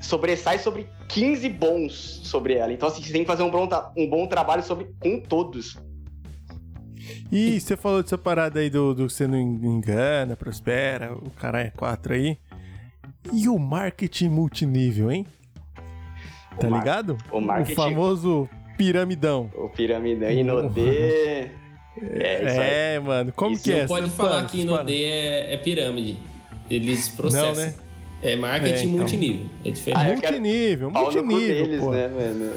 sobressai 0.00 0.58
sobre 0.58 0.88
15 1.08 1.48
bons 1.48 1.92
sobre 2.24 2.54
ela. 2.54 2.72
Então, 2.72 2.88
assim, 2.88 3.02
você 3.02 3.12
tem 3.12 3.22
que 3.22 3.26
fazer 3.26 3.42
um 3.42 3.50
bom, 3.50 3.68
um 3.96 4.08
bom 4.08 4.26
trabalho 4.26 4.62
sobre, 4.62 4.88
com 4.98 5.20
todos. 5.20 5.76
E 7.30 7.60
você 7.60 7.76
falou 7.76 8.02
dessa 8.02 8.18
parada 8.18 8.60
aí 8.60 8.70
do, 8.70 8.94
do 8.94 9.08
você 9.08 9.26
não 9.26 9.38
engana, 9.38 10.36
prospera, 10.36 11.14
o 11.14 11.30
cara 11.30 11.60
é 11.60 11.70
quatro 11.70 12.14
aí. 12.14 12.38
E 13.32 13.48
o 13.48 13.58
marketing 13.58 14.28
multinível, 14.30 15.10
hein? 15.10 15.26
Tá 16.58 16.68
mar- 16.68 16.78
ligado? 16.80 17.16
o 17.30 17.40
marketing- 17.40 17.72
O 17.72 17.76
famoso 17.76 18.48
piramidão. 18.76 19.50
O 19.54 19.68
piramidão 19.68 20.30
Inodê. 20.30 21.50
É. 22.02 22.94
É, 22.94 23.00
mano. 23.00 23.32
Como 23.32 23.54
Isso 23.54 23.64
que 23.64 23.72
é? 23.72 23.80
Não 23.80 23.88
pode 23.88 24.10
falar 24.10 24.44
que 24.46 24.60
Inodê 24.60 25.04
é, 25.04 25.54
é 25.54 25.56
pirâmide. 25.56 26.18
Eles 26.70 27.08
processam. 27.08 27.48
Não, 27.48 27.54
né? 27.54 27.74
É 28.22 28.36
marketing 28.36 28.72
É, 28.74 28.82
então. 28.84 28.98
multinível. 28.98 29.46
É 29.64 29.70
diferente. 29.70 30.00
Ah, 30.00 30.08
eu 30.10 30.20
quero 30.20 30.36
Multinível, 30.36 30.90
multinível, 30.90 31.66
deles, 31.66 31.80
pô. 31.80 31.90
né, 31.92 32.08
mano? 32.08 32.52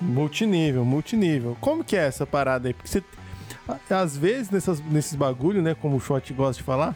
Multinível, 0.00 0.84
multinível. 0.84 1.56
Como 1.60 1.82
que 1.84 1.96
é 1.96 2.06
essa 2.06 2.26
parada 2.26 2.68
aí? 2.68 2.74
Porque 2.74 2.88
você. 2.88 3.02
Às 3.90 4.16
vezes, 4.16 4.50
nessas, 4.50 4.80
nesses 4.80 5.14
bagulho, 5.16 5.60
né? 5.60 5.74
Como 5.74 5.96
o 5.96 6.00
Shot 6.00 6.32
gosta 6.32 6.60
de 6.60 6.62
falar, 6.62 6.94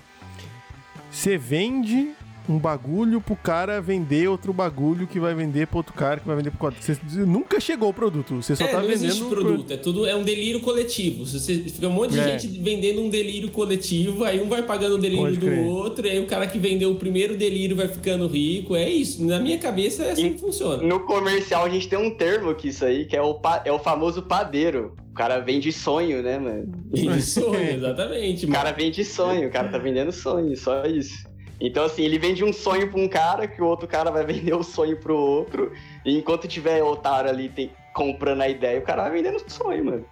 você 1.11 1.37
vende 1.37 2.13
um 2.51 2.59
bagulho 2.59 3.21
pro 3.21 3.37
cara 3.37 3.81
vender 3.81 4.29
outro 4.29 4.53
bagulho 4.53 5.07
que 5.07 5.21
vai 5.21 5.33
vender 5.35 5.69
pro 5.69 5.77
outro 5.79 5.95
cara 5.95 6.19
que 6.19 6.27
vai 6.27 6.35
vender 6.37 6.51
pro 6.51 6.67
outro. 6.67 6.83
Você 6.83 6.99
nunca 7.25 7.61
chegou 7.61 7.91
o 7.91 7.95
produto, 7.95 8.43
você 8.43 8.57
só 8.57 8.65
é, 8.65 8.69
tá 8.69 8.79
não 8.81 8.89
vendendo. 8.89 9.05
existe 9.05 9.25
produto, 9.25 9.73
é 9.73 9.77
tudo 9.77 10.05
é 10.05 10.17
um 10.17 10.25
delírio 10.25 10.61
coletivo. 10.61 11.25
Você 11.25 11.59
fica 11.61 11.87
um 11.87 11.93
monte 11.93 12.13
de 12.13 12.19
É. 12.21 12.39
gente 12.39 12.49
vendendo 12.61 13.01
um 13.03 13.09
delírio 13.09 13.51
coletivo, 13.51 14.25
aí 14.25 14.41
um 14.43 14.49
vai 14.49 14.63
pagando 14.63 14.97
o 14.97 14.99
delírio 14.99 15.25
Pode 15.25 15.37
do 15.37 15.47
crer. 15.47 15.65
outro, 15.65 16.07
e 16.07 16.11
aí 16.11 16.19
o 16.19 16.27
cara 16.27 16.47
que 16.49 16.59
vendeu 16.59 16.91
o 16.91 16.97
primeiro 16.97 17.37
delírio 17.37 17.77
vai 17.77 17.87
ficando 17.87 18.27
rico. 18.27 18.75
É 18.75 18.89
isso. 18.91 19.25
Na 19.25 19.39
minha 19.39 19.59
cabeça 19.59 20.03
é 20.05 20.11
assim 20.11 20.27
E- 20.27 20.31
que 20.31 20.41
funciona. 20.41 20.83
No 20.83 21.01
comercial 21.01 21.65
a 21.65 21.69
gente 21.69 21.89
tem 21.89 21.99
um 21.99 22.11
termo 22.11 22.53
que 22.55 22.69
isso 22.69 22.85
aí, 22.85 23.05
que 23.05 23.17
é 23.17 23.23
o, 23.23 23.35
pa- 23.35 23.63
é 23.65 23.71
o 23.71 23.79
famoso 23.79 24.23
padeiro. 24.23 24.95
O 25.11 25.15
cara 25.15 25.39
vende 25.39 25.71
sonho, 25.73 26.23
né, 26.23 26.39
mano? 26.39 26.73
Isso, 26.93 27.41
exatamente. 27.55 28.47
O 28.47 28.49
mano. 28.49 28.63
cara 28.65 28.73
vende 28.77 29.05
sonho, 29.05 29.49
o 29.49 29.51
cara 29.53 29.69
tá 29.69 29.79
vendendo 29.79 30.11
sonho, 30.13 30.57
só 30.57 30.85
isso. 30.87 31.29
Então, 31.61 31.85
assim, 31.85 32.03
ele 32.03 32.19
vende 32.19 32.43
um 32.43 32.53
sonho 32.53 32.91
pra 32.91 32.99
um 33.01 33.09
cara, 33.09 33.47
que 33.47 33.61
o 33.61 33.67
outro 33.67 33.87
cara 33.87 34.11
vai 34.11 34.25
vender 34.27 34.55
o 34.55 34.63
sonho 34.63 34.97
pro 34.97 35.17
outro. 35.17 35.73
E 36.05 36.17
enquanto 36.17 36.49
tiver 36.49 36.83
otário 36.83 37.29
ali 37.29 37.49
tem- 37.49 37.71
comprando 37.95 38.41
a 38.41 38.49
ideia, 38.49 38.79
o 38.79 38.83
cara 38.83 39.03
vai 39.03 39.13
vendendo 39.13 39.39
sonho, 39.51 39.85
mano. 39.85 40.05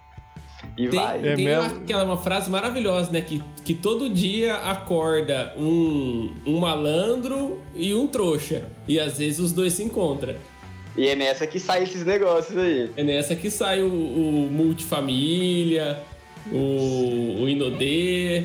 E 0.77 0.87
Tem, 0.87 0.99
vai. 0.99 1.17
É 1.27 1.35
tem 1.35 1.45
mesmo? 1.45 1.63
uma, 1.63 1.81
aquela 1.81 2.03
uma 2.03 2.17
frase 2.17 2.49
maravilhosa, 2.49 3.11
né? 3.11 3.21
Que, 3.21 3.41
que 3.63 3.73
todo 3.73 4.09
dia 4.09 4.55
acorda 4.55 5.53
um, 5.57 6.33
um 6.45 6.59
malandro 6.59 7.61
e 7.73 7.93
um 7.95 8.05
trouxa. 8.07 8.69
E 8.87 8.99
às 8.99 9.17
vezes 9.17 9.39
os 9.39 9.51
dois 9.51 9.73
se 9.73 9.83
encontram. 9.83 10.35
E 10.97 11.07
é 11.07 11.15
nessa 11.15 11.47
que 11.47 11.59
sai 11.59 11.83
esses 11.83 12.05
negócios 12.05 12.57
aí. 12.57 12.91
É 12.97 13.03
nessa 13.03 13.35
que 13.35 13.49
sai 13.49 13.81
o, 13.81 13.87
o 13.87 14.49
multifamília, 14.51 16.01
o, 16.51 17.43
o 17.43 17.49
Inodê. 17.49 18.43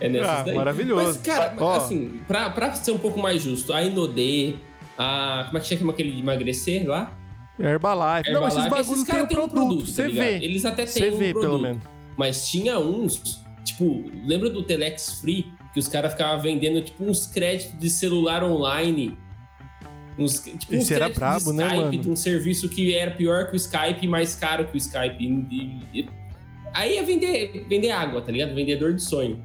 É 0.00 0.08
nessas 0.08 0.28
Ah, 0.28 0.42
daí. 0.42 0.54
maravilhoso. 0.54 1.04
Mas, 1.06 1.16
cara, 1.18 1.54
Ó. 1.58 1.76
assim, 1.76 2.20
pra, 2.26 2.50
pra 2.50 2.72
ser 2.74 2.90
um 2.92 2.98
pouco 2.98 3.18
mais 3.20 3.42
justo, 3.42 3.72
a 3.72 3.82
Inodê, 3.82 4.54
a. 4.98 5.44
Como 5.46 5.58
é 5.58 5.60
que 5.60 5.76
chama 5.76 5.92
aquele 5.92 6.10
de 6.12 6.20
emagrecer 6.20 6.86
lá? 6.88 7.16
Herbalife. 7.58 8.32
Não, 8.32 8.46
esses 8.48 8.58
Herbalife, 8.64 8.88
bagulhos 8.88 9.04
tem 9.04 9.22
um 9.22 9.26
têm 9.26 9.48
produto. 9.48 9.86
Você 9.86 10.02
tá 10.02 10.08
vê. 10.08 10.36
Eles 10.44 10.64
até 10.64 10.84
têm 10.86 11.12
um 11.14 11.16
vê, 11.18 11.32
produto. 11.32 11.50
pelo 11.50 11.62
menos. 11.62 11.82
Mas 12.16 12.48
tinha 12.48 12.78
uns, 12.78 13.42
tipo, 13.64 14.04
lembra 14.24 14.50
do 14.50 14.62
Telex 14.62 15.20
Free? 15.20 15.46
Que 15.72 15.78
os 15.80 15.88
caras 15.88 16.12
ficavam 16.12 16.40
vendendo, 16.40 16.80
tipo, 16.82 17.02
uns 17.04 17.26
créditos 17.26 17.78
de 17.78 17.90
celular 17.90 18.44
online. 18.44 19.16
Uns, 20.18 20.34
tipo, 20.40 20.74
uns 20.76 20.82
Esse 20.84 20.94
era 20.94 21.08
brabo, 21.08 21.50
de 21.50 21.56
né, 21.56 21.64
Skype, 21.66 21.82
mano? 21.84 21.98
de 21.98 22.10
um 22.10 22.16
serviço 22.16 22.68
que 22.68 22.94
era 22.94 23.10
pior 23.10 23.48
que 23.48 23.54
o 23.54 23.56
Skype 23.56 23.98
e 24.04 24.06
mais 24.08 24.34
caro 24.36 24.64
que 24.66 24.74
o 24.74 24.78
Skype. 24.78 25.16
E- 25.24 26.00
e- 26.00 26.08
aí 26.72 26.94
ia 26.94 27.02
vender, 27.04 27.66
vender 27.68 27.90
água, 27.90 28.20
tá 28.20 28.30
ligado? 28.30 28.54
Vendedor 28.54 28.92
de 28.94 29.02
sonho. 29.02 29.42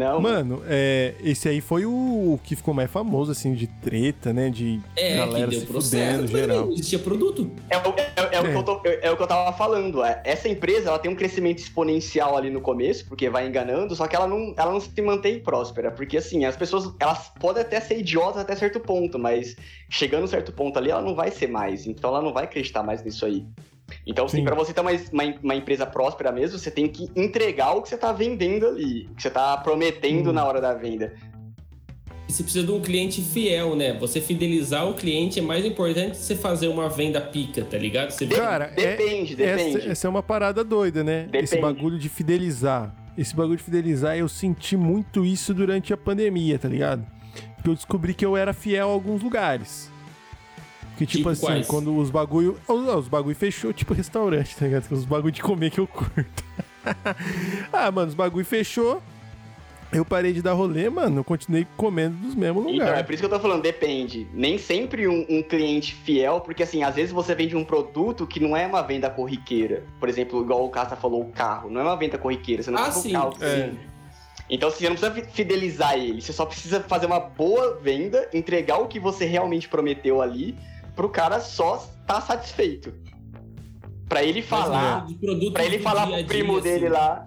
Não, 0.00 0.20
Mano, 0.20 0.62
é, 0.66 1.14
esse 1.22 1.46
aí 1.48 1.60
foi 1.60 1.84
o, 1.84 1.90
o 1.90 2.40
que 2.42 2.56
ficou 2.56 2.72
mais 2.72 2.90
famoso, 2.90 3.30
assim, 3.32 3.52
de 3.54 3.66
treta, 3.66 4.32
né? 4.32 4.48
De 4.48 4.80
É, 4.96 5.16
galera 5.16 5.44
que 5.44 5.50
deu 5.50 5.60
se 5.60 5.66
processo. 5.66 6.12
fudendo, 6.22 6.26
geral. 6.38 6.66
Não 6.66 6.72
existia 6.72 6.98
produto. 6.98 7.50
É, 7.68 7.76
o- 7.76 7.94
é- 7.96 8.12
é 8.36 8.40
o 8.40 8.46
É. 8.46 8.50
que 8.52 8.56
eu 8.56 8.62
tô- 8.62 8.80
é- 8.84 9.00
é 9.02 9.10
o 9.10 9.16
que 9.16 9.22
eu 9.22 9.26
tava 9.26 9.52
falando. 9.56 10.02
é. 10.02 10.22
Essa 10.24 10.48
empresa 10.48 10.88
ela 10.88 10.98
tem 10.98 11.10
um 11.10 11.14
crescimento 11.14 11.58
exponencial 11.58 12.36
ali 12.36 12.48
no 12.48 12.60
começo, 12.60 13.06
porque 13.06 13.28
vai 13.28 13.46
enganando, 13.46 13.94
só 13.94 14.06
que 14.06 14.16
ela 14.16 14.26
não, 14.26 14.54
ela 14.56 14.72
não 14.72 14.80
se 14.80 15.02
mantém 15.02 15.38
próspera. 15.38 15.90
Porque 15.90 16.16
assim, 16.16 16.44
as 16.44 16.56
pessoas 16.56 16.90
elas 16.98 17.30
podem 17.38 17.62
até 17.62 17.78
ser 17.80 17.98
idiotas 17.98 18.40
até 18.40 18.56
certo 18.56 18.80
ponto, 18.80 19.18
mas 19.18 19.54
chegando 19.88 20.22
a 20.22 20.24
um 20.24 20.28
certo 20.28 20.52
ponto 20.52 20.78
ali, 20.78 20.90
ela 20.90 21.02
não 21.02 21.14
vai 21.14 21.30
ser 21.30 21.46
mais. 21.48 21.86
Então 21.86 22.10
ela 22.10 22.22
não 22.22 22.32
vai 22.32 22.44
acreditar 22.44 22.82
mais 22.82 23.04
nisso 23.04 23.26
aí. 23.26 23.44
Então, 24.06 24.26
assim, 24.26 24.38
Sim. 24.38 24.44
pra 24.44 24.54
você 24.54 24.72
ter 24.72 24.80
uma, 24.80 24.90
uma, 25.12 25.34
uma 25.42 25.54
empresa 25.54 25.86
próspera 25.86 26.30
mesmo, 26.32 26.58
você 26.58 26.70
tem 26.70 26.88
que 26.88 27.08
entregar 27.16 27.72
o 27.72 27.82
que 27.82 27.88
você 27.88 27.96
tá 27.96 28.12
vendendo 28.12 28.66
ali, 28.66 29.06
o 29.10 29.14
que 29.14 29.22
você 29.22 29.30
tá 29.30 29.56
prometendo 29.58 30.30
Hum. 30.30 30.32
na 30.32 30.44
hora 30.44 30.60
da 30.60 30.74
venda. 30.74 31.12
Você 32.28 32.44
precisa 32.44 32.64
de 32.64 32.70
um 32.70 32.80
cliente 32.80 33.20
fiel, 33.22 33.74
né? 33.74 33.92
Você 33.98 34.20
fidelizar 34.20 34.88
o 34.88 34.94
cliente 34.94 35.40
é 35.40 35.42
mais 35.42 35.64
importante 35.64 36.12
que 36.12 36.16
você 36.18 36.36
fazer 36.36 36.68
uma 36.68 36.88
venda 36.88 37.20
pica, 37.20 37.64
tá 37.64 37.76
ligado? 37.76 38.10
Você 38.12 38.24
Cara, 38.28 38.72
é- 38.76 38.96
Depende, 38.96 39.34
depende. 39.34 39.78
Essa, 39.78 39.88
essa 39.90 40.06
é 40.06 40.10
uma 40.10 40.22
parada 40.22 40.62
doida, 40.62 41.02
né? 41.02 41.28
Esse 41.32 41.56
Depende. 41.56 41.60
bagulho 41.74 41.98
de 41.98 42.08
fidelizar. 42.08 42.94
Esse 43.18 43.34
bagulho 43.34 43.56
de 43.56 43.64
fidelizar, 43.64 44.16
eu 44.16 44.28
senti 44.28 44.76
muito 44.76 45.24
isso 45.24 45.52
durante 45.52 45.92
a 45.92 45.96
pandemia, 45.96 46.56
tá 46.56 46.68
ligado? 46.68 47.04
Porque 47.56 47.68
eu 47.70 47.74
descobri 47.74 48.14
que 48.14 48.24
eu 48.24 48.36
era 48.36 48.52
fiel 48.52 48.88
a 48.88 48.92
alguns 48.92 49.22
lugares. 49.22 49.90
Que 51.00 51.06
tipo, 51.06 51.16
Tipo 51.18 51.28
assim, 51.30 51.46
quais? 51.46 51.66
quando 51.66 51.96
os 51.96 52.10
bagulho. 52.10 52.58
Os, 52.68 52.88
os 52.88 53.08
bagulho 53.08 53.34
fechou, 53.34 53.72
tipo 53.72 53.94
restaurante, 53.94 54.54
tá 54.54 54.66
ligado? 54.66 54.90
Os 54.92 55.06
bagulho 55.06 55.32
de 55.32 55.40
comer 55.40 55.70
que 55.70 55.80
eu 55.80 55.86
curto. 55.86 56.44
ah, 57.72 57.90
mano, 57.90 58.08
os 58.08 58.14
bagulho 58.14 58.44
fechou. 58.44 59.02
Eu 59.92 60.04
parei 60.04 60.32
de 60.32 60.40
dar 60.40 60.52
rolê, 60.52 60.88
mano. 60.88 61.20
Eu 61.20 61.24
continuei 61.24 61.66
comendo 61.76 62.14
dos 62.18 62.34
mesmos 62.34 62.62
Então, 62.64 62.74
é 62.74 62.78
lugares. 62.78 63.06
por 63.06 63.12
isso 63.14 63.22
que 63.22 63.26
eu 63.26 63.30
tô 63.30 63.40
falando, 63.40 63.62
depende. 63.62 64.28
Nem 64.32 64.56
sempre 64.56 65.08
um, 65.08 65.26
um 65.28 65.42
cliente 65.42 65.94
fiel, 65.94 66.40
porque 66.42 66.62
assim, 66.62 66.82
às 66.84 66.94
vezes 66.94 67.10
você 67.12 67.34
vende 67.34 67.56
um 67.56 67.64
produto 67.64 68.24
que 68.26 68.38
não 68.38 68.56
é 68.56 68.66
uma 68.66 68.82
venda 68.82 69.10
corriqueira. 69.10 69.82
Por 69.98 70.08
exemplo, 70.08 70.42
igual 70.42 70.64
o 70.64 70.68
Casta 70.70 70.94
falou, 70.96 71.22
o 71.22 71.32
carro. 71.32 71.68
Não 71.70 71.80
é 71.80 71.84
uma 71.84 71.96
venda 71.96 72.18
corriqueira, 72.18 72.62
você 72.62 72.70
não 72.70 72.78
Ah, 72.78 72.84
compra 72.84 73.00
sim, 73.00 73.08
o 73.08 73.12
carro. 73.12 73.36
é. 73.40 73.46
assim. 73.64 73.78
Então, 74.48 74.68
assim, 74.68 74.78
você 74.84 74.88
não 74.90 74.96
precisa 74.96 75.12
fi- 75.12 75.32
fidelizar 75.32 75.94
ele, 75.94 76.20
você 76.20 76.32
só 76.32 76.44
precisa 76.44 76.80
fazer 76.80 77.06
uma 77.06 77.20
boa 77.20 77.78
venda, 77.82 78.28
entregar 78.34 78.78
o 78.78 78.86
que 78.88 78.98
você 79.00 79.24
realmente 79.24 79.68
prometeu 79.68 80.20
ali, 80.20 80.56
pro 80.94 81.08
cara 81.08 81.40
só 81.40 81.86
estar 82.00 82.20
satisfeito. 82.20 82.92
Pra 84.08 84.24
ele 84.24 84.42
falar, 84.42 85.06
de 85.06 85.14
produtos 85.14 85.52
pra 85.52 85.64
ele 85.64 85.78
do 85.78 85.82
falar 85.84 86.06
dia 86.06 86.16
pro 86.16 86.24
dia, 86.24 86.26
primo 86.26 86.60
dele 86.60 86.86
assim. 86.86 86.94
lá. 86.94 87.26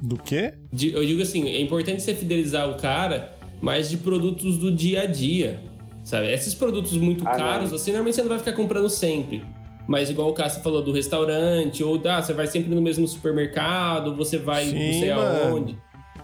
Do 0.00 0.16
quê? 0.16 0.54
De- 0.72 0.92
Eu 0.92 1.04
digo 1.04 1.22
assim, 1.22 1.48
é 1.48 1.60
importante 1.60 2.02
você 2.02 2.14
fidelizar 2.14 2.68
o 2.70 2.76
cara, 2.76 3.36
mas 3.60 3.88
de 3.90 3.96
produtos 3.96 4.58
do 4.58 4.70
dia 4.70 5.02
a 5.02 5.06
dia, 5.06 5.60
sabe? 6.04 6.30
Esses 6.32 6.54
produtos 6.54 6.92
muito 6.92 7.26
Ah, 7.26 7.32
caros, 7.34 7.70
não. 7.70 7.76
assim, 7.76 7.90
normalmente 7.90 8.14
você 8.14 8.22
não 8.22 8.28
vai 8.28 8.38
ficar 8.38 8.52
comprando 8.52 8.88
sempre. 8.88 9.42
Mas 9.88 10.10
igual 10.10 10.28
o 10.28 10.34
Cássio 10.34 10.62
falou 10.62 10.82
do 10.82 10.92
restaurante, 10.92 11.82
ou 11.82 12.00
ah, 12.06 12.20
você 12.22 12.34
vai 12.34 12.46
sempre 12.46 12.74
no 12.74 12.82
mesmo 12.82 13.08
supermercado, 13.08 14.14
você 14.14 14.36
vai 14.36 14.66
Sim, 14.66 14.74
não 14.92 15.00
sei 15.00 15.14
mano. 15.14 15.42
aonde. 15.54 15.78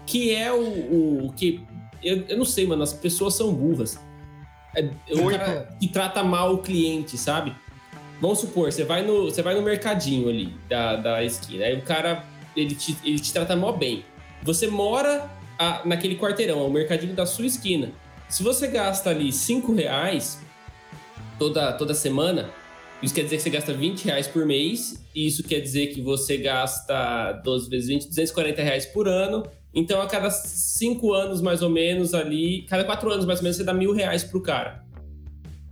Que 0.05 0.35
é 0.35 0.53
o, 0.53 0.59
o- 0.61 1.25
o 1.25 1.33
que... 1.33 1.61
Eu, 2.03 2.23
eu 2.29 2.37
não 2.37 2.45
sei, 2.45 2.67
mano, 2.67 2.83
as 2.83 2.93
pessoas 2.93 3.33
são 3.33 3.51
burras. 3.51 3.99
É, 4.75 4.89
cara 5.37 5.69
que 5.79 5.87
trata 5.87 6.23
mal 6.23 6.53
o 6.53 6.57
cliente, 6.59 7.17
sabe? 7.17 7.53
Vamos 8.21 8.39
supor, 8.39 8.71
você 8.71 8.83
vai 8.83 9.03
no, 9.03 9.25
você 9.25 9.41
vai 9.41 9.55
no 9.55 9.61
mercadinho 9.61 10.29
ali 10.29 10.53
da, 10.69 10.95
da 10.95 11.23
esquina, 11.23 11.65
aí 11.65 11.77
o 11.77 11.81
cara, 11.81 12.23
ele 12.55 12.73
te, 12.73 12.97
ele 13.03 13.19
te 13.19 13.31
trata 13.33 13.55
mó 13.55 13.71
bem. 13.71 14.05
Você 14.43 14.67
mora 14.67 15.29
a- 15.59 15.81
naquele 15.85 16.15
quarteirão, 16.17 16.59
é 16.59 16.63
o 16.63 16.69
mercadinho 16.71 17.13
da 17.13 17.25
sua 17.25 17.45
esquina. 17.45 17.91
Se 18.29 18.41
você 18.41 18.67
gasta 18.67 19.09
ali 19.09 19.31
5 19.31 19.73
reais 19.73 20.39
toda, 21.37 21.73
toda 21.73 21.93
semana, 21.93 22.49
isso 23.03 23.13
quer 23.13 23.23
dizer 23.23 23.37
que 23.37 23.43
você 23.43 23.49
gasta 23.49 23.73
20 23.73 24.05
reais 24.05 24.27
por 24.27 24.45
mês, 24.45 25.03
e 25.13 25.27
isso 25.27 25.43
quer 25.43 25.59
dizer 25.59 25.87
que 25.87 26.01
você 26.01 26.37
gasta 26.37 27.33
12 27.43 27.69
vezes 27.69 27.87
20, 27.87 28.07
240 28.07 28.61
reais 28.63 28.85
por 28.85 29.07
ano. 29.07 29.43
Então, 29.75 30.01
a 30.01 30.07
cada 30.07 30.31
5 30.31 31.13
anos, 31.13 31.41
mais 31.41 31.61
ou 31.61 31.69
menos, 31.69 32.13
ali, 32.13 32.61
cada 32.69 32.85
4 32.85 33.11
anos, 33.11 33.25
mais 33.25 33.39
ou 33.39 33.43
menos, 33.43 33.57
você 33.57 33.63
dá 33.63 33.73
mil 33.73 33.91
reais 33.93 34.23
pro 34.23 34.41
cara. 34.41 34.85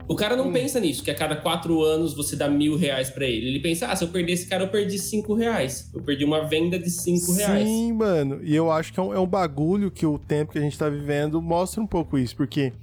O 0.06 0.16
cara 0.16 0.36
não 0.36 0.50
Hum. 0.50 0.52
pensa 0.52 0.78
nisso, 0.82 1.02
que 1.02 1.10
a 1.10 1.16
cada 1.16 1.38
4 1.38 1.82
anos 1.82 2.14
você 2.14 2.36
dá 2.36 2.50
mil 2.50 2.76
reais 2.76 3.10
pra 3.10 3.26
ele. 3.26 3.48
Ele 3.48 3.60
pensa, 3.62 3.88
ah, 3.88 3.96
se 3.96 4.04
eu 4.04 4.10
perder 4.10 4.34
esse 4.34 4.46
cara, 4.48 4.66
eu 4.66 4.68
perdi 4.68 5.00
5 5.00 5.34
reais. 5.34 5.90
Eu 5.94 6.02
perdi 6.04 6.26
uma 6.26 6.46
venda 6.46 6.78
de 6.78 6.90
5 6.90 7.32
reais. 7.32 7.66
Sim, 7.66 7.94
mano. 7.94 8.42
E 8.44 8.54
eu 8.54 8.70
acho 8.70 8.92
que 8.92 9.00
é 9.00 9.04
um, 9.04 9.14
é 9.14 9.20
um 9.20 9.26
bagulho 9.26 9.90
que 9.90 10.06
o 10.06 10.20
tempo 10.20 10.52
que 10.52 10.58
a 10.58 10.62
gente 10.62 10.78
tá 10.78 10.90
vivendo 10.90 11.42
mostra 11.42 11.82
um 11.82 11.88
pouco 11.88 12.18
isso, 12.18 12.36
porque 12.36 12.74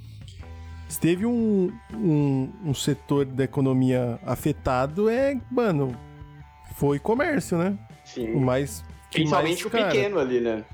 se 0.88 0.98
teve 0.98 1.26
um, 1.26 1.70
um, 1.94 2.48
um 2.64 2.72
setor 2.72 3.26
da 3.26 3.44
economia 3.44 4.18
afetado, 4.24 5.10
é, 5.10 5.38
mano, 5.52 5.94
foi 6.76 6.98
comércio, 6.98 7.58
né? 7.58 7.78
Sim. 8.06 8.32
O 8.32 8.40
mais. 8.40 8.82
Principalmente 9.12 9.62
mais, 9.62 9.66
o 9.66 9.70
cara, 9.70 9.90
pequeno 9.90 10.18
ali, 10.18 10.40
né? 10.40 10.64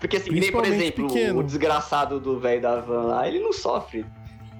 Porque 0.00 0.16
assim, 0.16 0.30
nem, 0.30 0.52
por 0.52 0.64
exemplo, 0.64 1.06
pequeno. 1.08 1.40
o 1.40 1.42
desgraçado 1.42 2.20
do 2.20 2.38
velho 2.38 2.60
da 2.60 2.80
van 2.80 3.02
lá, 3.04 3.26
ele 3.26 3.40
não 3.40 3.52
sofre. 3.52 4.04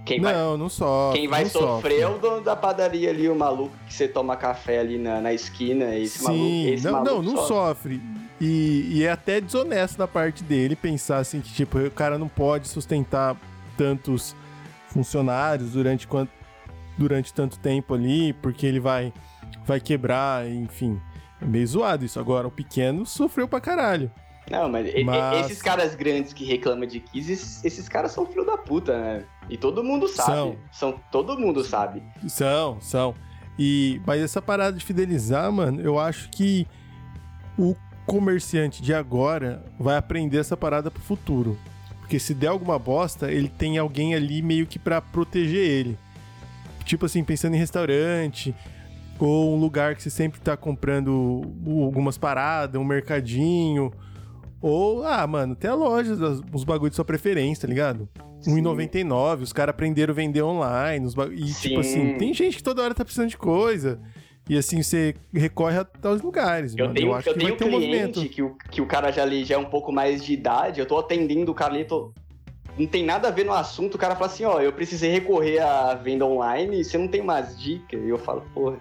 Quem 0.05 0.21
vai, 0.21 0.35
não, 0.35 0.57
não 0.57 0.69
sofre. 0.69 1.19
quem 1.19 1.29
vai 1.29 1.45
sofrer 1.47 1.99
é 1.99 2.03
sofre. 2.03 2.17
o 2.17 2.19
dono 2.19 2.41
da 2.41 2.55
padaria 2.55 3.11
ali, 3.11 3.29
o 3.29 3.35
maluco 3.35 3.75
que 3.89 3.93
você 3.93 4.07
toma 4.07 4.37
café 4.37 4.79
ali 4.79 4.99
na, 4.99 5.21
na 5.21 5.33
esquina. 5.33 5.97
Esse 5.97 6.23
maluco, 6.23 6.45
Sim, 6.45 6.71
esse 6.71 6.85
não, 6.85 6.93
maluco 6.93 7.23
não, 7.23 7.23
não 7.23 7.47
sofre. 7.47 8.01
E, 8.41 8.89
e 8.93 9.05
é 9.05 9.11
até 9.11 9.41
desonesto 9.41 9.99
da 9.99 10.07
parte 10.07 10.45
dele 10.45 10.77
pensar 10.77 11.19
assim 11.19 11.41
que, 11.41 11.53
tipo, 11.53 11.79
o 11.79 11.91
cara 11.91 12.17
não 12.19 12.29
pode 12.29 12.69
sustentar 12.69 13.37
tantos 13.77 14.37
funcionários 14.89 15.73
durante, 15.73 16.07
quanto, 16.07 16.31
durante 16.97 17.35
tanto 17.35 17.59
tempo 17.59 17.93
ali, 17.93 18.33
porque 18.35 18.65
ele 18.65 18.79
vai, 18.79 19.13
vai 19.65 19.81
quebrar, 19.81 20.49
enfim. 20.49 21.01
É 21.43 21.45
meio 21.45 21.67
zoado 21.67 22.05
isso. 22.05 22.21
Agora, 22.21 22.47
o 22.47 22.51
pequeno 22.51 23.05
sofreu 23.05 23.49
pra 23.49 23.61
caralho. 23.61 24.11
Não, 24.51 24.69
mas, 24.69 24.93
Mas- 25.05 25.47
esses 25.47 25.61
caras 25.61 25.95
grandes 25.95 26.33
que 26.33 26.45
reclamam 26.45 26.87
de 26.87 27.01
Kiss, 27.01 27.33
esses, 27.33 27.65
esses 27.65 27.89
caras 27.89 28.13
são 28.13 28.27
filho 28.27 28.45
da 28.45 28.57
puta, 28.57 28.97
né? 28.97 29.25
E 29.51 29.57
todo 29.57 29.83
mundo 29.83 30.07
sabe. 30.09 30.31
São. 30.33 30.57
São. 30.73 31.01
Todo 31.11 31.39
mundo 31.39 31.65
sabe. 31.65 32.03
São, 32.29 32.81
são. 32.81 33.15
E, 33.59 34.01
mas 34.07 34.21
essa 34.21 34.41
parada 34.41 34.77
de 34.77 34.85
fidelizar, 34.85 35.51
mano, 35.51 35.81
eu 35.81 35.99
acho 35.99 36.29
que 36.31 36.67
o 37.59 37.75
comerciante 38.07 38.83
de 38.83 38.95
agora 38.95 39.65
vai 39.79 39.97
aprender 39.97 40.39
essa 40.39 40.57
parada 40.57 40.91
pro 40.91 41.03
futuro. 41.03 41.59
Porque 42.01 42.19
se 42.21 42.33
der 42.35 42.49
alguma 42.49 42.79
bosta, 42.79 43.33
ele 43.33 43.49
tem 43.49 43.79
alguém 43.79 44.15
ali 44.15 44.43
meio 44.43 44.67
que 44.67 44.79
pra 44.79 45.01
proteger 45.01 45.69
ele. 45.69 45.99
Tipo 46.85 47.07
assim, 47.07 47.25
pensando 47.25 47.55
em 47.57 47.59
restaurante, 47.59 48.55
ou 49.19 49.57
um 49.57 49.59
lugar 49.59 49.97
que 49.97 50.03
você 50.03 50.11
sempre 50.11 50.41
tá 50.41 50.57
comprando 50.57 51.43
algumas 51.83 52.17
paradas, 52.17 52.81
um 52.81 52.85
mercadinho. 52.85 53.93
Ou, 54.67 55.05
ah, 55.05 55.25
mano, 55.27 55.55
tem 55.55 55.71
a 55.71 55.75
loja, 55.75 56.13
os 56.53 56.65
bagulhos 56.65 56.91
de 56.91 56.97
sua 56.97 57.05
preferência, 57.05 57.63
tá 57.63 57.69
ligado? 57.69 58.09
1,99, 58.47 59.43
os 59.43 59.53
caras 59.53 59.71
aprenderam 59.71 60.13
a 60.13 60.15
vender 60.15 60.43
online. 60.43 61.07
Os 61.07 61.15
ba- 61.15 61.29
E, 61.33 61.47
Sim. 61.49 61.69
tipo 61.69 61.81
assim, 61.81 62.17
tem 62.19 62.35
gente 62.35 62.57
que 62.57 62.63
toda 62.63 62.83
hora 62.83 62.93
tá 62.95 63.05
precisando 63.05 63.29
de 63.29 63.37
coisa. 63.37 64.01
E 64.49 64.57
assim, 64.57 64.83
você 64.83 65.15
recorre 65.33 65.79
a 65.79 65.87
aos 66.09 66.21
lugares, 66.23 66.75
Eu 66.77 66.85
mano. 66.87 66.95
tenho, 66.95 67.07
eu 67.07 67.11
eu 67.13 67.17
acho 67.17 67.29
que 67.33 67.39
tenho 67.39 67.57
vai 67.57 67.71
um 67.71 67.77
um 67.77 67.81
cliente 67.81 68.29
que 68.29 68.43
o, 68.43 68.57
que 68.71 68.81
o 68.81 68.87
cara 68.87 69.11
já, 69.13 69.23
ali, 69.23 69.45
já 69.45 69.55
é 69.57 69.59
um 69.59 69.65
pouco 69.65 69.93
mais 69.93 70.25
de 70.25 70.33
idade, 70.33 70.79
eu 70.81 70.87
tô 70.87 70.99
atendendo 70.99 71.51
o 71.51 71.55
cara 71.55 71.75
ali, 71.75 71.85
tô... 71.85 72.13
não 72.79 72.87
tem 72.87 73.05
nada 73.05 73.29
a 73.29 73.31
ver 73.33 73.45
no 73.45 73.53
assunto, 73.53 73.95
o 73.97 73.99
cara 73.99 74.15
fala 74.15 74.27
assim, 74.31 74.45
ó, 74.45 74.61
eu 74.61 74.73
precisei 74.73 75.11
recorrer 75.11 75.59
à 75.61 75.95
venda 75.95 76.25
online 76.27 76.81
e 76.81 76.85
você 76.85 76.97
não 76.99 77.09
tem 77.09 77.21
umas 77.21 77.57
dicas? 77.59 78.01
E 78.01 78.09
eu 78.09 78.19
falo, 78.19 78.43
porra, 78.55 78.79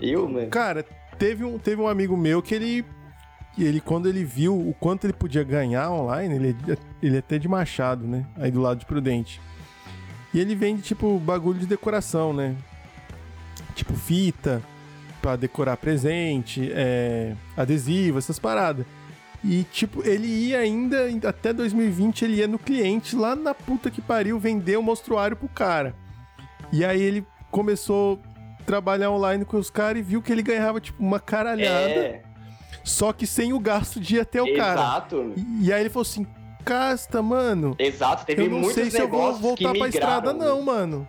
eu, 0.00 0.28
mano? 0.28 0.48
Cara, 0.48 0.84
teve 1.18 1.44
um, 1.44 1.56
teve 1.58 1.80
um 1.80 1.86
amigo 1.86 2.16
meu 2.16 2.42
que 2.42 2.52
ele, 2.54 2.84
ele, 3.58 3.80
quando 3.80 4.08
ele 4.08 4.24
viu 4.24 4.56
o 4.56 4.74
quanto 4.74 5.06
ele 5.06 5.12
podia 5.12 5.42
ganhar 5.42 5.90
online, 5.90 6.34
ele, 6.34 6.56
ele 7.02 7.16
é 7.16 7.18
até 7.18 7.38
de 7.38 7.48
Machado, 7.48 8.06
né? 8.06 8.24
Aí 8.36 8.50
do 8.50 8.60
lado 8.60 8.78
de 8.78 8.86
Prudente. 8.86 9.40
E 10.32 10.38
ele 10.38 10.54
vende, 10.54 10.82
tipo, 10.82 11.18
bagulho 11.18 11.58
de 11.58 11.66
decoração, 11.66 12.32
né? 12.32 12.54
Tipo, 13.74 13.94
fita 13.94 14.62
pra 15.20 15.36
decorar 15.36 15.76
presente, 15.76 16.70
é, 16.72 17.34
adesivo, 17.56 18.18
essas 18.18 18.38
paradas. 18.38 18.86
E, 19.42 19.64
tipo, 19.64 20.06
ele 20.06 20.26
ia 20.26 20.58
ainda, 20.58 21.08
até 21.26 21.52
2020, 21.52 22.24
ele 22.24 22.36
ia 22.36 22.46
no 22.48 22.58
cliente 22.58 23.16
lá 23.16 23.34
na 23.34 23.54
puta 23.54 23.90
que 23.90 24.00
pariu 24.00 24.38
vender 24.38 24.76
o 24.76 24.82
mostruário 24.82 25.36
pro 25.36 25.48
cara. 25.48 25.94
E 26.72 26.84
aí 26.84 27.00
ele 27.00 27.26
começou 27.50 28.20
a 28.60 28.62
trabalhar 28.64 29.10
online 29.10 29.44
com 29.44 29.56
os 29.56 29.70
caras 29.70 29.98
e 29.98 30.02
viu 30.02 30.22
que 30.22 30.30
ele 30.30 30.42
ganhava, 30.42 30.80
tipo, 30.80 31.02
uma 31.02 31.18
caralhada, 31.18 31.90
É, 31.90 32.22
só 32.90 33.12
que 33.12 33.26
sem 33.26 33.52
o 33.52 33.58
gasto 33.60 33.98
de 34.00 34.16
ir 34.16 34.20
até 34.20 34.42
o 34.42 34.56
cara. 34.56 34.80
exato, 34.80 35.32
E, 35.62 35.72
aí 35.72 35.80
ele 35.80 35.88
falou 35.90 36.02
assim, 36.02 36.26
casta, 36.64 37.22
mano, 37.22 37.74
exato, 37.78 38.24
teve 38.26 38.42
eu 38.44 38.50
não 38.50 38.58
muitos 38.58 38.74
sei 38.74 38.90
se 38.90 39.00
eu 39.00 39.08
vou 39.08 39.34
voltar 39.34 39.72
pra 39.74 39.88
estrada 39.88 40.32
né? 40.32 40.44
não, 40.44 40.62
mano. 40.62 41.08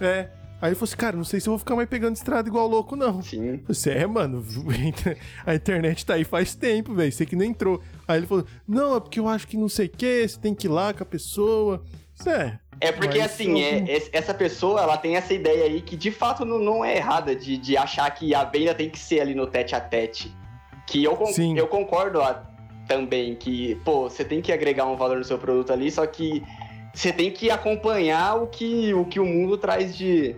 É. 0.00 0.28
Aí 0.62 0.68
ele 0.70 0.76
falou 0.76 0.84
assim, 0.84 0.96
cara, 0.96 1.16
não 1.16 1.24
sei 1.24 1.40
se 1.40 1.48
eu 1.48 1.50
vou 1.52 1.58
ficar 1.58 1.76
mais 1.76 1.88
pegando 1.88 2.16
estrada 2.16 2.48
igual 2.48 2.66
louco, 2.66 2.96
não. 2.96 3.20
Sim. 3.20 3.60
Você 3.68 3.90
é, 3.90 4.06
mano, 4.06 4.42
a 5.44 5.54
internet 5.54 6.06
tá 6.06 6.14
aí 6.14 6.24
faz 6.24 6.54
tempo, 6.54 6.94
velho. 6.94 7.12
Você 7.12 7.26
que 7.26 7.36
não 7.36 7.44
entrou. 7.44 7.82
Aí 8.08 8.18
ele 8.18 8.26
falou: 8.26 8.46
Não, 8.66 8.96
é 8.96 9.00
porque 9.00 9.20
eu 9.20 9.28
acho 9.28 9.46
que 9.46 9.56
não 9.58 9.68
sei 9.68 9.86
o 9.86 9.90
que, 9.90 10.26
você 10.26 10.38
tem 10.40 10.54
que 10.54 10.66
ir 10.66 10.70
lá 10.70 10.94
com 10.94 11.02
a 11.02 11.06
pessoa. 11.06 11.82
Isso 12.18 12.30
é. 12.30 12.58
É 12.80 12.90
porque, 12.92 13.18
Mas 13.18 13.32
assim, 13.32 13.60
eu- 13.60 13.84
é- 13.86 13.96
es- 13.96 14.10
essa 14.12 14.32
pessoa, 14.32 14.80
ela 14.80 14.96
tem 14.96 15.16
essa 15.16 15.34
ideia 15.34 15.64
aí 15.64 15.82
que, 15.82 15.96
de 15.96 16.10
fato, 16.10 16.44
não, 16.46 16.58
não 16.58 16.84
é 16.84 16.96
errada 16.96 17.34
de, 17.36 17.56
de 17.58 17.76
achar 17.76 18.10
que 18.12 18.34
a 18.34 18.44
venda 18.44 18.74
tem 18.74 18.88
que 18.88 18.98
ser 18.98 19.20
ali 19.20 19.34
no 19.34 19.46
tete 19.46 19.74
a 19.74 19.80
tete. 19.80 20.34
Que 20.86 21.02
eu, 21.02 21.16
con- 21.16 21.26
Sim. 21.32 21.56
eu 21.58 21.66
concordo 21.66 22.20
ah, 22.22 22.42
também 22.86 23.34
que, 23.34 23.74
pô, 23.84 24.08
você 24.10 24.24
tem 24.24 24.40
que 24.42 24.52
agregar 24.52 24.84
um 24.86 24.96
valor 24.96 25.16
no 25.18 25.24
seu 25.24 25.38
produto 25.38 25.72
ali, 25.72 25.90
só 25.90 26.06
que 26.06 26.42
você 26.92 27.12
tem 27.12 27.30
que 27.30 27.50
acompanhar 27.50 28.34
o 28.36 28.46
que 28.46 28.92
o, 28.94 29.04
que 29.04 29.18
o 29.18 29.24
mundo 29.24 29.56
traz 29.56 29.96
de... 29.96 30.36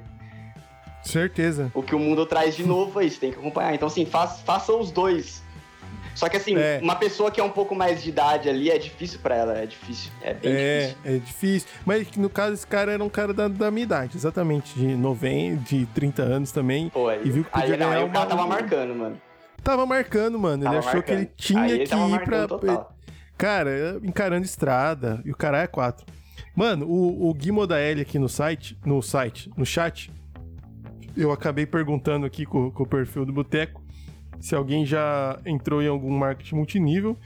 Certeza. 1.03 1.71
O 1.75 1.83
que 1.83 1.95
o 1.95 1.99
mundo 1.99 2.27
traz 2.27 2.57
de 2.57 2.65
novo 2.67 2.99
aí, 2.99 3.09
você 3.11 3.19
tem 3.21 3.31
que 3.33 3.39
acompanhar. 3.39 3.75
Então, 3.75 3.87
assim, 3.87 4.05
faz, 4.05 4.41
faça 4.41 4.73
os 4.73 4.91
dois. 4.91 5.41
Só 6.17 6.29
que, 6.29 6.37
assim, 6.37 6.57
É. 6.57 6.81
uma 6.83 6.97
pessoa 6.97 7.31
que 7.31 7.39
é 7.41 7.45
um 7.45 7.51
pouco 7.51 7.75
mais 7.77 8.03
de 8.03 8.09
idade 8.09 8.49
ali, 8.49 8.71
é 8.71 8.79
difícil 8.79 9.21
pra 9.23 9.37
ela, 9.37 9.59
é 9.59 9.67
difícil. 9.67 10.11
É 10.23 10.33
bem 10.35 10.53
É, 10.53 10.79
difícil. 10.81 10.99
é 11.05 11.19
difícil. 11.19 11.69
Mas 11.85 12.17
no 12.17 12.31
caso, 12.31 12.55
esse 12.55 12.67
cara 12.67 12.91
era 12.91 13.05
um 13.05 13.09
cara 13.09 13.33
da, 13.35 13.47
da 13.49 13.71
minha 13.71 13.85
idade, 13.85 14.17
exatamente. 14.17 14.75
De 14.77 14.97
90, 14.97 15.63
de 15.63 15.87
30 15.95 16.23
anos 16.23 16.51
também. 16.51 16.89
Pô, 16.89 17.09
aí, 17.09 17.21
E 17.25 17.31
viu 17.31 17.45
que 17.45 17.51
podia 17.51 17.75
aí, 17.75 17.83
aí 17.99 18.05
o 18.05 18.11
cara 18.11 18.27
tava 18.27 18.47
marcando, 18.47 18.95
mano. 18.95 19.21
Tava 19.67 19.85
marcando, 19.85 20.39
mano. 20.39 20.63
Tava 20.63 20.77
ele 20.77 20.87
achou 20.87 21.03
que 21.03 21.11
ele 21.11 21.21
marcando. 21.23 21.37
tinha 21.37 21.63
Aí 21.63 21.71
ele 21.73 21.79
que 21.79 21.85
ir 21.85 21.89
pra. 21.89 22.09
marcando 22.09 22.49
total. 22.49 22.97
Cara, 23.37 24.01
encarando 24.05 24.45
estrada. 24.45 25.21
E 25.25 25.31
o 25.33 25.37
cara 25.37 25.59
é 25.59 25.67
4. 25.67 26.07
Mano, 26.55 26.87
o, 26.87 27.29
o 27.29 27.35
Gui 27.35 27.51
Modaeli 27.51 28.01
aqui 28.01 28.17
no 28.17 28.29
site, 28.29 28.79
no 28.85 29.03
site, 29.03 29.51
no 29.57 29.67
chat, 29.67 30.11
eu 31.17 31.33
acabei 31.33 31.67
perguntando 31.67 32.25
aqui 32.25 32.47
com, 32.47 32.71
com 32.71 32.85
o 32.85 32.87
perfil 32.87 33.27
do 33.27 33.33
Boteco 33.33 33.83
se 34.39 34.55
alguém 34.55 34.87
já 34.87 35.39
entrou 35.45 35.83
em 35.83 35.89
algum 35.89 36.17
marketing 36.17 36.55
multinível. 36.55 37.17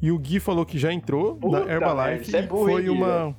E 0.00 0.12
o 0.12 0.18
Gui 0.18 0.38
falou 0.38 0.64
que 0.64 0.78
já 0.78 0.92
entrou 0.92 1.34
Puta 1.36 1.64
na 1.64 1.72
Herbalife. 1.72 2.30
você 2.30 2.36
é 2.36 2.42
e 2.42 2.46
burro, 2.46 2.64
foi 2.64 2.88
uma. 2.88 3.36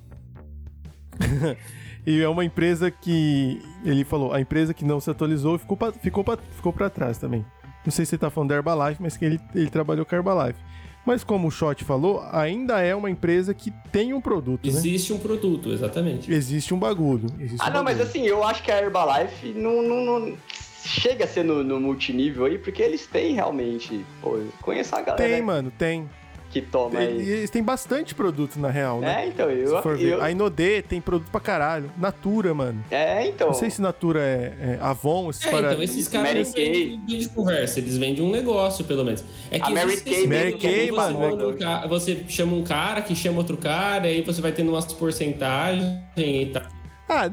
e 2.06 2.22
é 2.22 2.28
uma 2.28 2.44
empresa 2.44 2.92
que. 2.92 3.62
Ele 3.86 4.04
falou, 4.04 4.34
a 4.34 4.42
empresa 4.42 4.74
que 4.74 4.84
não 4.84 5.00
se 5.00 5.10
atualizou 5.10 5.58
ficou 5.58 5.78
pra, 5.78 5.92
ficou 5.94 6.24
pra, 6.24 6.38
ficou 6.38 6.74
pra 6.74 6.90
trás 6.90 7.18
também. 7.18 7.46
Não 7.86 7.92
sei 7.92 8.06
se 8.06 8.12
você 8.12 8.18
tá 8.18 8.30
falando 8.30 8.50
da 8.50 8.56
Herbalife, 8.56 9.02
mas 9.02 9.18
que 9.18 9.26
ele, 9.26 9.40
ele 9.54 9.70
trabalhou 9.70 10.06
com 10.06 10.16
a 10.16 10.18
Herbalife. 10.18 10.60
Mas 11.06 11.22
como 11.24 11.50
o 11.50 11.52
Shot 11.52 11.84
falou, 11.84 12.24
ainda 12.32 12.80
é 12.80 12.96
uma 12.96 13.10
empresa 13.10 13.54
que 13.54 13.72
tem 13.92 14.14
um 14.14 14.22
produto, 14.22 14.66
né? 14.66 14.70
Existe 14.72 15.12
um 15.12 15.20
produto, 15.20 15.70
exatamente. 15.74 16.32
Existe 16.32 16.74
um 16.74 16.80
bagulho. 16.80 17.28
existe 17.40 17.62
Ah, 17.62 17.70
um 17.70 17.74
não, 17.74 17.84
mas 17.84 17.98
bagulho. 17.98 18.10
assim, 18.10 18.26
eu 18.26 18.42
acho 18.44 18.64
que 18.64 18.72
a 18.72 18.82
Herbalife 18.82 19.50
não, 19.50 19.82
não, 19.82 20.06
não 20.06 20.38
chega 20.86 21.26
a 21.26 21.28
ser 21.28 21.44
no, 21.44 21.62
no 21.62 21.78
multinível 21.80 22.46
aí, 22.46 22.58
porque 22.58 22.82
eles 22.82 23.06
têm 23.06 23.34
realmente. 23.36 24.06
Pô, 24.22 24.40
conheço 24.62 24.96
a 24.96 25.02
galera 25.02 25.18
Tem, 25.30 25.42
mano, 25.42 25.72
tem. 25.78 26.10
Que 26.54 26.62
toma 26.62 26.92
Tem- 27.00 27.08
aí. 27.08 27.30
Eles 27.30 27.50
têm 27.50 27.64
bastante 27.64 28.14
produto, 28.14 28.58
na 28.60 28.70
real, 28.70 29.00
né? 29.02 29.24
É, 29.24 29.28
então, 29.28 29.48
Se 29.50 29.56
eu. 29.60 29.82
for 29.82 29.98
ver. 29.98 30.14
eu 30.14 30.22
A 30.22 30.30
Inodê 30.30 30.82
tem 30.84 31.02
produto 31.02 31.30
pra 31.32 31.42
caralho. 31.42 31.92
Natura, 31.98 32.54
mano. 32.54 32.84
é, 32.92 33.28
então. 33.28 33.48
Não 33.48 33.54
sei 33.56 33.70
se 33.72 33.82
Natura 33.82 34.20
é, 34.22 34.54
é 34.60 34.78
Avon, 34.80 35.30
esses 35.32 35.46
É, 35.46 35.50
paradas. 35.50 35.72
então 35.74 35.84
esses 35.84 36.08
caras 36.08 36.28
Mary 36.28 36.44
não 36.46 36.52
vendem, 36.54 37.02
vendem 37.08 37.28
conversa, 37.30 37.80
eles 37.80 37.98
vendem 37.98 38.24
um 38.24 38.30
negócio, 38.32 38.86
pelo 38.86 39.04
menos. 39.04 39.24
É 39.50 39.58
que 39.60 39.66
A 39.66 39.70
Mary 39.72 40.00
Kay 40.02 40.28
Mary 40.28 40.54
Kay, 40.54 40.86
você 40.90 40.92
mano, 40.92 41.20
manda 41.20 41.48
um 41.48 41.58
ca- 41.58 41.88
Você 41.88 42.24
chama 42.30 42.56
um 42.56 42.64
cara 42.64 43.02
que 43.02 43.16
chama 43.16 43.40
outro 43.40 43.58
cara, 43.58 44.06
aí 44.06 44.22
você 44.22 44.42
vai 44.42 44.52
tendo 44.52 44.70
umas 44.72 44.86
porcentagens 44.94 45.86
e 46.16 46.46
tal. 46.54 46.64
Ah, 47.10 47.30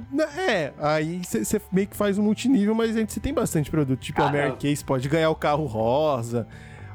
é. 0.49 0.73
Aí 0.79 1.21
você 1.25 1.61
meio 1.73 1.87
que 1.87 1.97
faz 1.97 2.19
um 2.19 2.23
multinível, 2.23 2.75
mas 2.75 2.97
a 2.97 2.99
gente 2.99 3.13
você 3.13 3.21
tem 3.21 3.33
bastante 3.33 3.71
produto. 3.71 4.01
Tipo, 4.01 4.21
Ah, 4.23 4.29
a 4.29 4.33
Mary 4.33 4.49
não. 4.49 4.57
Kay, 4.57 4.75
você 4.77 4.85
pode 4.85 5.09
ganhar 5.09 5.31
o 5.31 5.35
carro 5.35 5.65
rosa. 5.65 6.47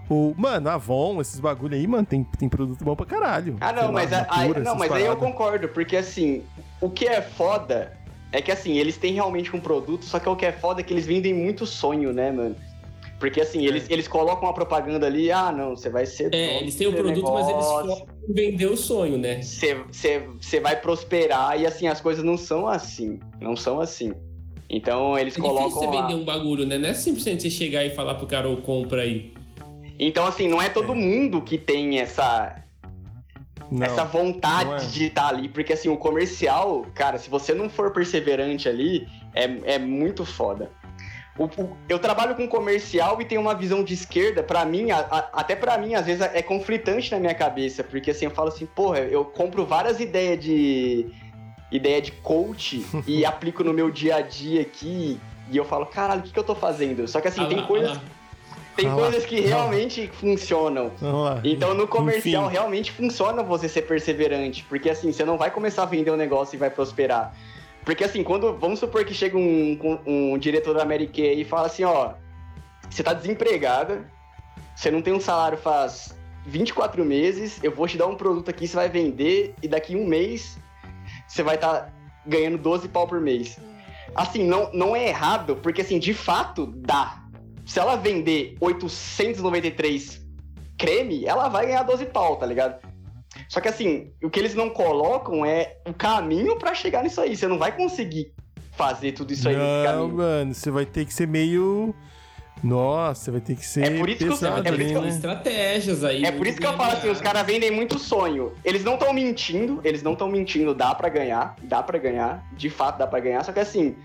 O, 0.10 0.34
mano, 0.38 0.70
a 0.70 0.74
Avon, 0.76 1.20
esses 1.20 1.40
bagulho 1.40 1.76
aí, 1.76 1.88
mano, 1.88 2.06
tem, 2.06 2.24
tem 2.24 2.48
produto 2.48 2.84
bom 2.84 2.96
pra 2.96 3.06
caralho. 3.06 3.58
Ah, 3.60 3.72
não, 3.74 3.86
lá, 3.86 3.92
mas, 3.92 4.14
a- 4.14 4.18
Natura, 4.20 4.60
aí, 4.60 4.64
não, 4.64 4.76
mas 4.76 4.92
aí 4.92 5.06
eu 5.06 5.16
concordo, 5.18 5.68
porque 5.70 5.98
assim, 5.98 6.44
o 6.80 6.90
que 6.90 7.08
é 7.08 7.22
foda 7.22 7.92
é 8.32 8.42
que 8.42 8.52
assim, 8.52 8.74
eles 8.78 8.98
têm 8.98 9.14
realmente 9.14 9.56
um 9.56 9.60
produto, 9.60 10.06
só 10.06 10.20
que 10.20 10.30
o 10.30 10.36
que 10.36 10.46
é 10.46 10.52
foda 10.52 10.82
é 10.82 10.84
que 10.84 10.94
eles 10.94 11.06
vendem 11.08 11.34
muito 11.34 11.66
sonho, 11.66 12.14
né, 12.14 12.32
mano? 12.32 12.56
Porque 13.20 13.40
assim, 13.42 13.66
eles, 13.66 13.90
eles 13.90 14.08
colocam 14.10 14.44
uma 14.44 14.54
propaganda 14.54 15.08
ali, 15.08 15.32
ah, 15.32 15.52
não, 15.52 15.76
você 15.76 15.90
vai 15.90 16.06
ser. 16.06 16.34
É, 16.36 16.60
eles 16.60 16.76
têm 16.76 16.86
o 16.88 16.94
produto, 16.94 17.32
mas 17.32 17.48
eles 17.48 17.66
negócio, 17.66 17.90
focam 17.98 18.08
em 18.30 18.34
vender 18.34 18.66
o 18.66 18.76
sonho, 18.78 19.18
né? 19.18 19.42
Você, 19.42 19.74
você, 19.90 20.28
você 20.40 20.60
vai 20.60 20.76
prosperar 20.80 21.60
e 21.60 21.66
assim, 21.66 21.88
as 21.88 22.02
coisas 22.02 22.24
não 22.26 22.38
são 22.38 22.68
assim. 22.68 23.20
Não 23.40 23.56
são 23.56 23.80
assim. 23.80 24.12
Então 24.70 25.18
eles 25.18 25.36
É 25.38 25.40
difícil 25.42 25.56
colocam. 25.56 25.80
você 25.80 25.86
lá- 25.88 26.02
vender 26.08 26.22
um 26.22 26.26
bagulho, 26.26 26.66
né? 26.66 26.78
Não 26.78 26.90
é 26.90 26.94
simplesmente 26.94 27.44
você 27.44 27.50
chegar 27.50 27.86
e 27.86 27.92
falar 27.92 28.16
pro 28.16 28.28
cara 28.28 28.50
ou 28.50 28.58
compra 28.58 29.04
aí. 29.04 29.34
Então, 30.00 30.26
assim, 30.26 30.48
não 30.48 30.62
é 30.62 30.70
todo 30.70 30.94
mundo 30.96 31.42
que 31.42 31.58
tem 31.58 32.00
essa, 32.00 32.56
Não. 33.72 33.86
essa 33.86 34.04
vontade 34.04 34.86
é. 34.86 34.88
de 34.90 35.06
estar 35.06 35.28
ali, 35.30 35.48
porque 35.50 35.74
assim, 35.74 35.90
o 35.90 35.98
comercial, 35.98 36.86
cara, 36.94 37.18
se 37.18 37.30
você 37.30 37.54
não 37.54 37.70
for 37.70 37.92
perseverante 37.92 38.68
ali, 38.68 39.08
é, 39.34 39.76
é 39.76 39.80
muito 39.80 40.26
foda. 40.26 40.70
O- 41.38 41.46
o- 41.46 41.78
eu 41.90 42.00
trabalho 42.00 42.34
com 42.36 42.48
comercial 42.48 43.22
e 43.22 43.26
tenho 43.26 43.42
uma 43.42 43.54
visão 43.56 43.84
de 43.84 43.94
esquerda, 43.94 44.42
pra 44.42 44.64
mim, 44.64 44.92
a- 44.92 45.00
a- 45.12 45.30
até 45.34 45.54
pra 45.56 45.78
mim, 45.78 45.94
às 45.94 46.06
vezes 46.06 46.22
é 46.22 46.42
conflitante 46.42 47.12
na 47.12 47.20
minha 47.20 47.34
cabeça, 47.34 47.84
porque 47.84 48.12
assim, 48.12 48.26
eu 48.26 48.32
falo 48.32 48.48
assim, 48.50 48.66
porra, 48.66 49.00
eu 49.00 49.26
compro 49.26 49.66
várias 49.66 50.00
ideias 50.00 50.40
de 50.40 51.08
ideia 51.72 52.02
de 52.02 52.12
coach 52.14 52.86
e 53.06 53.26
aplico 53.26 53.64
no 53.64 53.74
meu 53.74 53.90
dia 53.92 54.16
a 54.18 54.22
dia 54.22 54.62
aqui. 54.62 55.20
E 55.52 55.58
eu 55.58 55.66
falo, 55.66 55.86
caralho, 55.86 56.22
o 56.22 56.24
que, 56.24 56.32
que 56.32 56.40
eu 56.40 56.44
tô 56.44 56.56
fazendo? 56.56 57.08
Só 57.08 57.20
que 57.20 57.28
assim, 57.28 57.42
Ah 57.44 57.48
tem 57.48 57.62
coisas. 57.66 57.98
ah. 57.98 58.02
Tem 58.76 58.88
Ah 58.88 58.96
lá. 58.96 59.02
coisas 59.04 59.26
que 59.26 59.40
realmente 59.40 60.08
funcionam. 60.08 60.92
Vamos 61.00 61.26
lá. 61.26 61.42
Então 61.44 61.74
no 61.74 61.88
comercial 61.88 62.46
Enfim. 62.46 62.54
realmente 62.54 62.92
funciona 62.92 63.42
você 63.42 63.70
ser 63.70 63.84
perseverante, 63.84 64.66
porque 64.68 64.90
assim, 64.90 65.12
você 65.12 65.24
não 65.24 65.38
vai 65.38 65.50
começar 65.50 65.84
a 65.84 65.86
vender 65.86 66.12
um 66.12 66.18
negócio 66.18 66.56
e 66.56 66.60
vai 66.60 66.70
prosperar. 66.70 67.34
Porque 67.86 68.04
assim, 68.04 68.24
quando 68.24 68.58
vamos 68.58 68.80
supor 68.80 69.06
que 69.06 69.14
chega 69.14 69.38
um, 69.38 70.00
um, 70.06 70.38
diretor 70.38 70.76
da 70.76 70.84
Mary 70.84 71.08
Kay 71.08 71.42
e 71.42 71.46
fala 71.46 71.68
assim, 71.68 71.84
ó, 71.84 72.14
você 72.90 73.04
tá 73.04 73.14
desempregada, 73.14 74.10
você 74.76 74.90
não 74.90 75.02
tem 75.02 75.14
um 75.14 75.22
salário 75.22 75.58
faz 75.58 76.18
24 76.46 77.06
meses, 77.06 77.60
eu 77.64 77.72
vou 77.72 77.88
te 77.88 77.98
dar 77.98 78.08
um 78.08 78.16
produto 78.16 78.50
aqui, 78.50 78.68
você 78.68 78.76
vai 78.76 78.90
vender 78.90 79.54
e 79.62 79.68
daqui 79.68 79.96
um 79.96 80.06
mês 80.06 80.58
você 81.28 81.44
vai 81.44 81.56
estar 81.56 81.94
ganhando 82.26 82.58
12 82.58 82.90
pau 82.90 83.08
por 83.08 83.22
mês. 83.22 83.58
Assim, 84.16 84.44
não, 84.44 84.72
não 84.74 84.96
é 84.96 85.08
errado, 85.08 85.58
porque 85.58 85.82
assim, 85.82 86.00
de 86.00 86.14
fato 86.14 86.66
dá. 86.66 87.25
Se 87.66 87.80
ela 87.80 87.96
vender 87.96 88.56
893 88.62 90.22
creme, 90.78 91.26
ela 91.26 91.48
vai 91.50 91.66
ganhar 91.68 91.84
12 91.84 92.06
pau, 92.06 92.36
tá 92.36 92.46
ligado? 92.46 92.80
Só 93.50 93.60
que 93.60 93.68
assim, 93.68 94.12
o 94.24 94.30
que 94.30 94.40
eles 94.40 94.54
não 94.56 94.70
colocam 94.70 95.46
é 95.46 95.78
o 95.88 95.94
caminho 95.94 96.58
pra 96.58 96.74
chegar 96.74 97.04
nisso 97.04 97.20
aí. 97.22 97.36
Você 97.36 97.48
não 97.48 97.58
vai 97.58 97.76
conseguir 97.76 98.34
fazer 98.74 99.12
tudo 99.14 99.34
isso 99.34 99.48
aí 99.48 99.56
nesse 99.56 99.68
Não, 99.68 99.84
caminho. 99.86 100.18
mano, 100.18 100.54
você 100.54 100.72
vai 100.72 100.86
ter 100.86 101.06
que 101.06 101.14
ser 101.14 101.28
meio. 101.28 101.94
Nossa, 102.64 103.32
vai 103.32 103.42
ter 103.42 103.56
que 103.56 103.66
ser 103.66 103.84
É 103.94 104.00
por 104.00 104.10
isso 104.10 104.18
que 104.20 104.24
eu- 104.24 104.30
pesado 104.30 104.68
é 104.68 104.72
por 104.72 104.80
isso 104.80 104.90
que 104.90 104.96
eu- 104.96 105.02
né? 105.02 105.10
Estratégias 105.10 106.04
aí. 106.04 106.24
É 106.24 106.32
por 106.32 106.48
isso 106.48 106.58
que 106.58 106.66
eu 106.66 106.74
falo 106.74 106.94
assim, 106.94 107.10
os 107.10 107.20
caras 107.22 107.46
vendem 107.46 107.70
muito 107.70 108.00
sonho. 108.00 108.54
Eles 108.64 108.84
não 108.84 108.94
estão 108.94 109.12
mentindo, 109.14 109.82
eles 109.84 110.02
não 110.02 110.14
estão 110.14 110.30
mentindo, 110.30 110.74
dá 110.74 110.96
pra 110.96 111.10
ganhar, 111.10 111.56
dá 111.64 111.84
pra 111.84 111.98
ganhar, 112.00 112.44
de 112.54 112.70
fato 112.70 112.98
dá 112.98 113.06
pra 113.06 113.20
ganhar, 113.20 113.44
só 113.44 113.52
que 113.52 113.60
assim, 113.60 113.96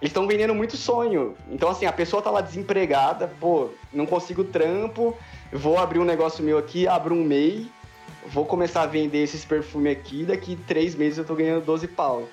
eles 0.00 0.10
estão 0.10 0.26
vendendo 0.26 0.54
muito 0.54 0.76
sonho. 0.76 1.34
Então 1.50 1.68
assim, 1.68 1.86
a 1.86 1.92
pessoa 1.92 2.22
tá 2.22 2.30
lá 2.30 2.40
desempregada, 2.40 3.30
pô, 3.40 3.70
não 3.92 4.06
consigo 4.06 4.44
trampo, 4.44 5.16
vou 5.52 5.78
abrir 5.78 5.98
um 5.98 6.04
negócio 6.04 6.44
meu 6.44 6.58
aqui, 6.58 6.86
abro 6.86 7.14
um 7.14 7.24
MEI, 7.24 7.70
vou 8.28 8.44
começar 8.44 8.82
a 8.82 8.86
vender 8.86 9.22
esses 9.22 9.44
perfumes 9.44 9.92
aqui, 9.92 10.24
daqui 10.24 10.56
três 10.66 10.94
meses 10.94 11.18
eu 11.18 11.24
tô 11.24 11.34
ganhando 11.34 11.64
12 11.64 11.86
pau. 11.88 12.28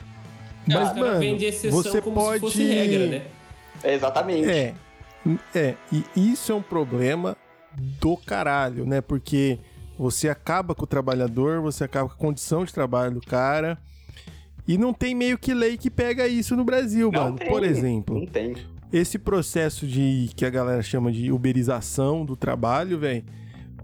Mas, 0.65 0.75
caras 0.93 0.97
mano, 0.97 1.35
exceção 1.35 1.71
você 1.83 2.01
como 2.01 2.15
pode- 2.15 2.33
se 2.35 2.39
fosse 2.39 2.63
regra, 2.65 3.07
né? 3.07 3.21
É, 3.83 3.93
exatamente. 3.93 4.49
É. 4.49 4.73
É, 5.55 5.75
e 5.91 6.03
isso 6.15 6.51
é 6.51 6.55
um 6.55 6.61
problema 6.61 7.37
do 7.77 8.17
caralho, 8.17 8.85
né? 8.85 8.99
Porque 9.01 9.57
você 9.97 10.27
acaba 10.27 10.75
com 10.75 10.83
o 10.83 10.87
trabalhador, 10.87 11.61
você 11.61 11.83
acaba 11.85 12.09
com 12.09 12.15
a 12.15 12.17
condição 12.17 12.65
de 12.65 12.73
trabalho 12.73 13.13
do 13.15 13.21
cara. 13.21 13.77
E 14.67 14.77
não 14.77 14.93
tem 14.93 15.13
meio 15.13 15.37
que 15.37 15.53
lei 15.53 15.77
que 15.77 15.89
pega 15.89 16.27
isso 16.27 16.55
no 16.55 16.63
Brasil, 16.63 17.11
Não 17.11 17.23
mano. 17.25 17.37
tem, 17.37 17.49
Por 17.49 17.63
exemplo, 17.63 18.19
Não 18.19 18.25
tem. 18.25 18.55
esse 18.91 19.19
processo 19.19 19.85
de 19.85 20.29
que 20.35 20.45
a 20.45 20.49
galera 20.49 20.81
chama 20.81 21.11
de 21.11 21.31
uberização 21.31 22.23
do 22.25 22.35
trabalho, 22.35 22.97
velho. 22.97 23.23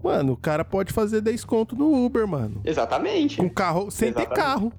Mano, 0.02 0.32
o 0.32 0.36
cara 0.36 0.64
pode 0.64 0.92
fazer 0.94 1.20
10 1.20 1.44
conto 1.44 1.76
no 1.76 2.06
Uber, 2.06 2.26
mano. 2.26 2.62
Exatamente. 2.64 3.36
Com 3.36 3.50
carro, 3.50 3.90
sem 3.90 4.10
ter 4.12 4.20
Exatamente. 4.22 4.36
carro. 4.46 4.72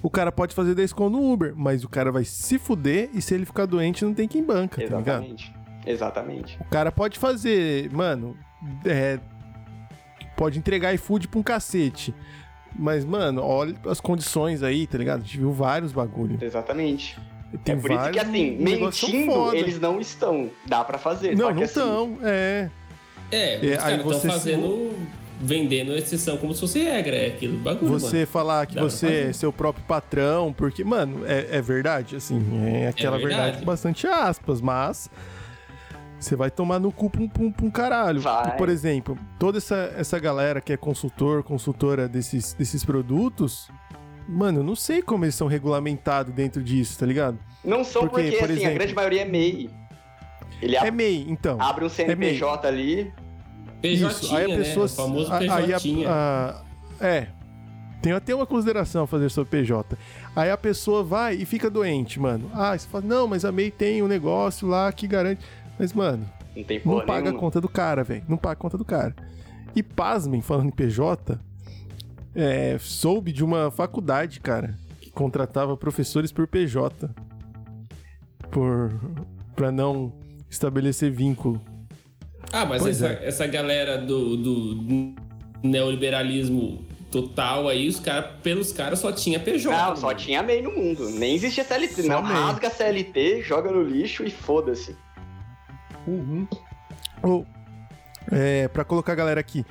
O 0.00 0.08
cara 0.08 0.30
pode 0.30 0.54
fazer 0.54 0.74
10 0.76 0.92
conto 0.92 1.12
no 1.16 1.32
Uber, 1.32 1.52
mas 1.56 1.82
o 1.82 1.88
cara 1.88 2.12
vai 2.12 2.24
se 2.24 2.56
fuder 2.58 3.10
e 3.12 3.20
se 3.20 3.34
ele 3.34 3.44
ficar 3.44 3.66
doente 3.66 4.04
não 4.04 4.14
tem 4.14 4.28
quem 4.28 4.44
banca, 4.44 4.76
tá 4.86 4.98
ligado? 4.98 5.24
Exatamente. 5.24 5.54
Exatamente. 5.84 6.58
O 6.60 6.64
cara 6.70 6.92
pode 6.92 7.18
fazer, 7.18 7.90
mano, 7.92 8.36
é, 8.84 9.18
pode 10.36 10.58
entregar 10.60 10.92
iFood 10.94 11.26
pra 11.26 11.40
um 11.40 11.42
cacete. 11.42 12.14
Mas, 12.78 13.04
mano, 13.04 13.42
olha 13.42 13.74
as 13.88 14.00
condições 14.00 14.62
aí, 14.62 14.86
tá 14.86 14.98
ligado? 14.98 15.20
A 15.20 15.24
gente 15.24 15.38
viu 15.38 15.52
vários 15.52 15.92
bagulho. 15.92 16.38
Exatamente. 16.40 17.18
Tem 17.64 17.74
é 17.74 17.78
por 17.78 17.90
isso 17.90 18.00
que, 18.10 18.18
vários 18.18 18.22
assim, 18.22 18.56
mentindo, 18.58 19.54
eles 19.54 19.80
não 19.80 20.00
estão. 20.00 20.50
Dá 20.66 20.84
pra 20.84 20.98
fazer. 20.98 21.34
Não, 21.36 21.46
não 21.46 21.50
assim, 21.52 21.62
estão, 21.62 22.18
é. 22.22 22.68
É, 23.30 23.54
É, 23.54 23.56
os 23.56 23.62
aí 23.64 23.76
caras 23.78 23.98
estão 23.98 24.20
se- 24.20 24.28
fazendo. 24.28 24.94
vendendo 25.40 25.92
exceção 25.96 26.36
como 26.36 26.52
se 26.54 26.60
fosse 26.60 26.82
regra. 26.82 27.16
É 27.16 27.26
aquilo 27.28 27.58
bagulho. 27.58 27.92
Você 27.92 28.16
mano. 28.16 28.26
falar 28.26 28.66
que 28.66 28.74
Dá 28.74 28.82
você 28.82 29.26
é 29.28 29.32
seu 29.32 29.52
próprio 29.52 29.84
patrão, 29.86 30.52
porque, 30.52 30.82
mano, 30.84 31.24
é, 31.26 31.46
é 31.52 31.62
verdade, 31.62 32.16
assim, 32.16 32.42
é 32.66 32.88
aquela 32.88 33.16
verdade. 33.16 33.36
verdade. 33.42 33.58
com 33.60 33.64
bastante 33.66 34.06
aspas, 34.06 34.60
mas 34.60 35.08
você 36.18 36.34
vai 36.36 36.50
tomar 36.50 36.78
no 36.78 36.90
cu 36.90 37.10
pra 37.10 37.20
um, 37.22 37.28
pra 37.28 37.42
um- 37.42 37.52
pra 37.52 37.66
um 37.66 37.70
caralho. 37.70 38.20
Vai. 38.20 38.56
Por 38.56 38.68
exemplo, 38.68 39.18
toda 39.38 39.58
essa, 39.58 39.92
essa 39.96 40.18
galera 40.18 40.60
que 40.60 40.72
é 40.72 40.76
consultor, 40.76 41.42
consultora 41.42 42.08
desses, 42.08 42.54
desses 42.54 42.84
produtos, 42.84 43.68
mano, 44.28 44.60
eu 44.60 44.64
não 44.64 44.74
sei 44.76 45.02
como 45.02 45.24
eles 45.24 45.34
são 45.34 45.46
regulamentados 45.46 46.32
dentro 46.34 46.62
disso, 46.62 46.98
tá 46.98 47.06
ligado? 47.06 47.38
Não 47.64 47.84
são 47.84 48.02
Porque, 48.08 48.22
porque, 48.22 48.36
por 48.38 48.44
assim, 48.44 48.52
exemplo- 48.54 48.70
a 48.70 48.74
grande 48.78 48.94
maioria 48.94 49.22
é 49.22 49.24
MEI. 49.24 49.70
Ele 50.62 50.76
É 50.76 50.90
MEI, 50.90 51.26
então. 51.28 51.60
abre 51.60 51.84
um 51.84 51.88
CNPJ 51.88 52.66
ali. 52.66 53.12
PJ, 53.82 54.10
Isso, 54.10 54.34
aí 54.34 54.52
a 54.52 54.56
pessoa. 54.56 54.86
né? 54.86 54.92
O 54.92 54.96
famoso 54.96 55.32
aí 55.32 55.48
a- 55.72 55.78
PJ. 55.80 56.06
a- 56.06 56.62
é. 57.00 57.26
Tem 58.00 58.12
até 58.12 58.34
uma 58.34 58.46
consideração 58.46 59.02
a 59.04 59.06
fazer 59.06 59.28
sobre 59.30 59.50
PJ. 59.50 59.96
Aí 60.34 60.50
a 60.50 60.56
pessoa 60.56 61.02
vai 61.02 61.34
e 61.34 61.44
fica 61.44 61.68
doente, 61.68 62.18
mano. 62.20 62.50
Ah, 62.54 62.76
você 62.76 62.86
fala, 62.88 63.04
não, 63.04 63.26
mas 63.26 63.44
a 63.44 63.50
MEI 63.52 63.70
tem 63.70 64.02
um 64.02 64.06
negócio 64.08 64.66
lá 64.68 64.90
que 64.92 65.06
garante. 65.06 65.40
Mas, 65.78 65.92
mano, 65.92 66.28
Não 66.56 66.64
tem 66.64 66.80
não 66.84 67.00
paga 67.00 67.12
a 67.12 67.22
nenhuma. 67.24 67.38
conta 67.40 67.60
do 67.60 67.68
cara, 67.68 68.02
velho. 68.02 68.24
Não 68.28 68.36
paga 68.36 68.52
a 68.54 68.56
conta 68.56 68.78
do 68.78 68.84
cara. 68.84 69.14
E 69.74 69.82
pasmem, 69.82 70.40
falando 70.40 70.68
em 70.68 70.72
PJ, 70.72 71.38
é, 72.34 72.76
soube 72.80 73.30
de 73.32 73.44
uma 73.44 73.70
faculdade, 73.70 74.40
cara, 74.40 74.74
que 75.00 75.10
contratava 75.10 75.76
professores 75.76 76.32
por 76.32 76.46
PJ. 76.46 77.10
Por. 78.50 78.98
pra 79.54 79.70
não 79.72 80.12
estabelecer 80.48 81.10
vínculo. 81.10 81.60
Ah, 82.52 82.64
mas 82.64 82.80
Pois 82.82 83.02
essa, 83.02 83.12
é. 83.22 83.26
essa 83.28 83.46
galera 83.46 83.98
do, 83.98 84.36
do 84.36 85.14
neoliberalismo 85.62 86.84
total 87.10 87.68
aí, 87.68 87.88
os 87.88 87.98
cara, 88.00 88.22
pelos 88.22 88.72
caras 88.72 88.98
só 88.98 89.12
tinha 89.12 89.38
PJ. 89.40 89.70
Não, 89.76 89.90
né, 89.90 89.96
só 89.96 90.14
tinha 90.14 90.42
MEI 90.42 90.62
no 90.62 90.70
mundo. 90.72 91.08
Nem 91.10 91.34
existia 91.34 91.64
CLT. 91.64 92.02
Só 92.02 92.08
não, 92.08 92.22
MEI. 92.22 92.32
rasga 92.32 92.70
CLT, 92.70 93.42
joga 93.42 93.70
no 93.70 93.82
lixo 93.82 94.24
e 94.24 94.30
foda-se. 94.30 94.96
Ou, 97.22 97.46
é, 98.30 98.68
pra 98.68 98.84
colocar 98.84 99.12
a 99.12 99.16
galera 99.16 99.40
aqui. 99.40 99.64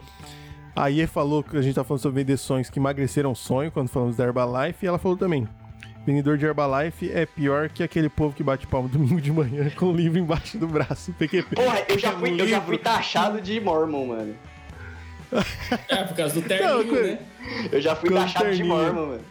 A 0.75 0.87
Iê 0.87 1.07
falou 1.07 1.41
que 1.41 1.55
a 1.55 1.61
gente 1.61 1.75
tá 1.75 1.83
falando 1.83 2.01
sobre 2.01 2.21
vender 2.21 2.37
sonhos 2.37 2.69
que 2.69 2.79
emagreceram 2.79 3.33
sonho 3.33 3.71
quando 3.71 3.87
falamos 3.87 4.17
da 4.17 4.25
Herbalife. 4.25 4.85
E 4.85 4.87
ela 4.87 4.97
falou 4.97 5.17
também: 5.17 5.47
vendedor 6.05 6.37
de 6.37 6.45
Herbalife 6.45 7.09
é 7.11 7.25
pior 7.25 7.69
que 7.69 7.81
aquele 7.81 8.09
povo 8.09 8.35
que 8.35 8.43
bate 8.43 8.67
palma 8.67 8.87
domingo 8.89 9.21
de 9.21 9.31
manhã 9.31 9.69
com 9.71 9.87
o 9.87 9.95
livro 9.95 10.19
embaixo 10.19 10.57
do 10.57 10.67
braço. 10.67 11.13
PQP. 11.13 11.55
Porra, 11.55 11.85
eu 11.87 11.97
já 11.97 12.13
Um 12.13 12.19
fui, 12.19 12.41
eu 12.41 12.47
já 12.47 12.61
fui 12.61 12.77
taxado 12.77 13.41
de 13.41 13.59
Mormon, 13.59 14.07
mano. 14.07 14.35
É, 15.89 16.03
por 16.03 16.15
causa 16.15 16.39
do 16.39 16.47
terninho, 16.47 16.85
Não, 16.85 17.01
né? 17.01 17.19
Eu 17.71 17.81
já 17.81 17.95
fui 17.95 18.09
Com 18.09 18.15
taxado 18.15 18.51
de 18.51 18.57
terninho. 18.57 18.67
Mormon, 18.67 19.07
mano. 19.07 19.21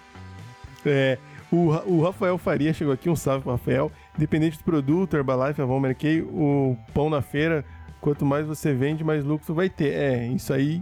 É, 0.86 1.18
o, 1.50 1.68
o 1.86 2.02
Rafael 2.02 2.36
Faria 2.36 2.72
chegou 2.72 2.92
aqui, 2.92 3.08
um 3.08 3.16
salve 3.16 3.42
pro 3.42 3.52
Rafael. 3.52 3.90
Independente 4.16 4.58
do 4.58 4.64
produto, 4.64 5.16
Herbalife, 5.16 5.60
Avon, 5.60 5.82
Kay, 5.94 6.22
o 6.22 6.76
pão 6.92 7.10
na 7.10 7.20
feira, 7.20 7.64
quanto 8.00 8.24
mais 8.24 8.46
você 8.46 8.72
vende, 8.72 9.02
mais 9.02 9.24
lucro 9.24 9.52
vai 9.54 9.68
ter. 9.68 9.92
É, 9.94 10.26
isso 10.28 10.52
aí 10.52 10.80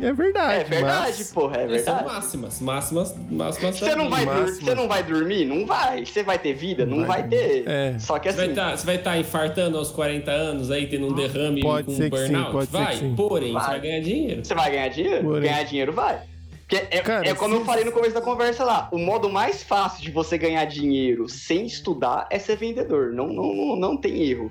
é 0.00 0.12
verdade. 0.12 0.60
É 0.60 0.64
verdade, 0.64 1.14
mas- 1.18 1.32
porra, 1.32 1.56
é 1.56 1.64
Essas 1.64 1.80
são 1.82 1.94
verdade. 1.94 2.14
máximas. 2.14 2.60
Máximas, 2.60 3.16
máximas 3.30 3.78
Você 3.78 3.96
não, 3.96 4.08
vai 4.10 4.20
vida. 4.20 4.32
dur- 4.32 4.40
máximas. 4.42 4.64
você 4.64 4.74
não 4.76 4.86
vai 4.88 5.02
dormir? 5.02 5.44
Não 5.46 5.66
vai. 5.66 6.04
Você 6.04 6.22
vai 6.22 6.38
ter 6.38 6.52
vida? 6.52 6.84
Não, 6.86 6.98
Não 6.98 7.06
vai, 7.06 7.20
vai 7.22 7.28
ter. 7.30 7.64
É. 7.66 7.98
Só 7.98 8.18
que 8.18 8.30
Você 8.30 8.36
vai 8.36 8.46
assim, 8.46 8.54
tá- 8.54 8.76
você 8.76 8.86
vai 8.86 8.96
estar 8.96 9.18
infartando 9.18 9.76
aos 9.78 9.90
40 9.90 10.30
anos 10.30 10.70
aí, 10.70 10.86
tendo 10.86 11.06
um 11.08 11.14
derrame 11.14 11.60
Pode 11.62 11.86
com 11.86 11.92
ser 11.96 12.10
que 12.10 12.16
sim, 12.18 12.32
burnout? 12.32 12.52
pode 12.52 12.66
ser 12.66 12.76
vai, 12.76 12.92
que 12.92 12.98
sim. 13.00 13.14
porém, 13.16 13.52
Vai. 13.52 13.62
você 13.64 13.70
vai 13.70 13.80
ganhar 13.80 14.00
dinheiro. 14.00 14.44
você 14.44 14.54
vai 14.54 14.70
ganhar 14.70 14.88
dinheiro? 14.88 15.24
Porém. 15.24 15.42
Ganhar 15.50 15.62
dinheiro 15.64 15.92
vai. 15.92 16.20
Porque 16.68 16.86
é, 16.94 17.00
Cara, 17.00 17.26
é 17.26 17.34
como 17.34 17.54
se- 17.54 17.60
eu 17.60 17.64
falei 17.64 17.82
no 17.84 17.92
começo 17.92 18.12
da 18.14 18.20
conversa 18.20 18.62
lá, 18.62 18.88
o 18.92 18.98
modo 18.98 19.30
mais 19.30 19.62
fácil 19.62 20.02
de 20.02 20.10
você 20.10 20.36
ganhar 20.36 20.66
dinheiro 20.66 21.26
sem 21.28 21.64
estudar 21.64 22.26
é 22.30 22.38
ser 22.38 22.56
vendedor. 22.56 23.12
Não, 23.14 23.28
não, 23.28 23.54
não, 23.54 23.76
não 23.76 23.96
tem 23.96 24.22
erro. 24.22 24.50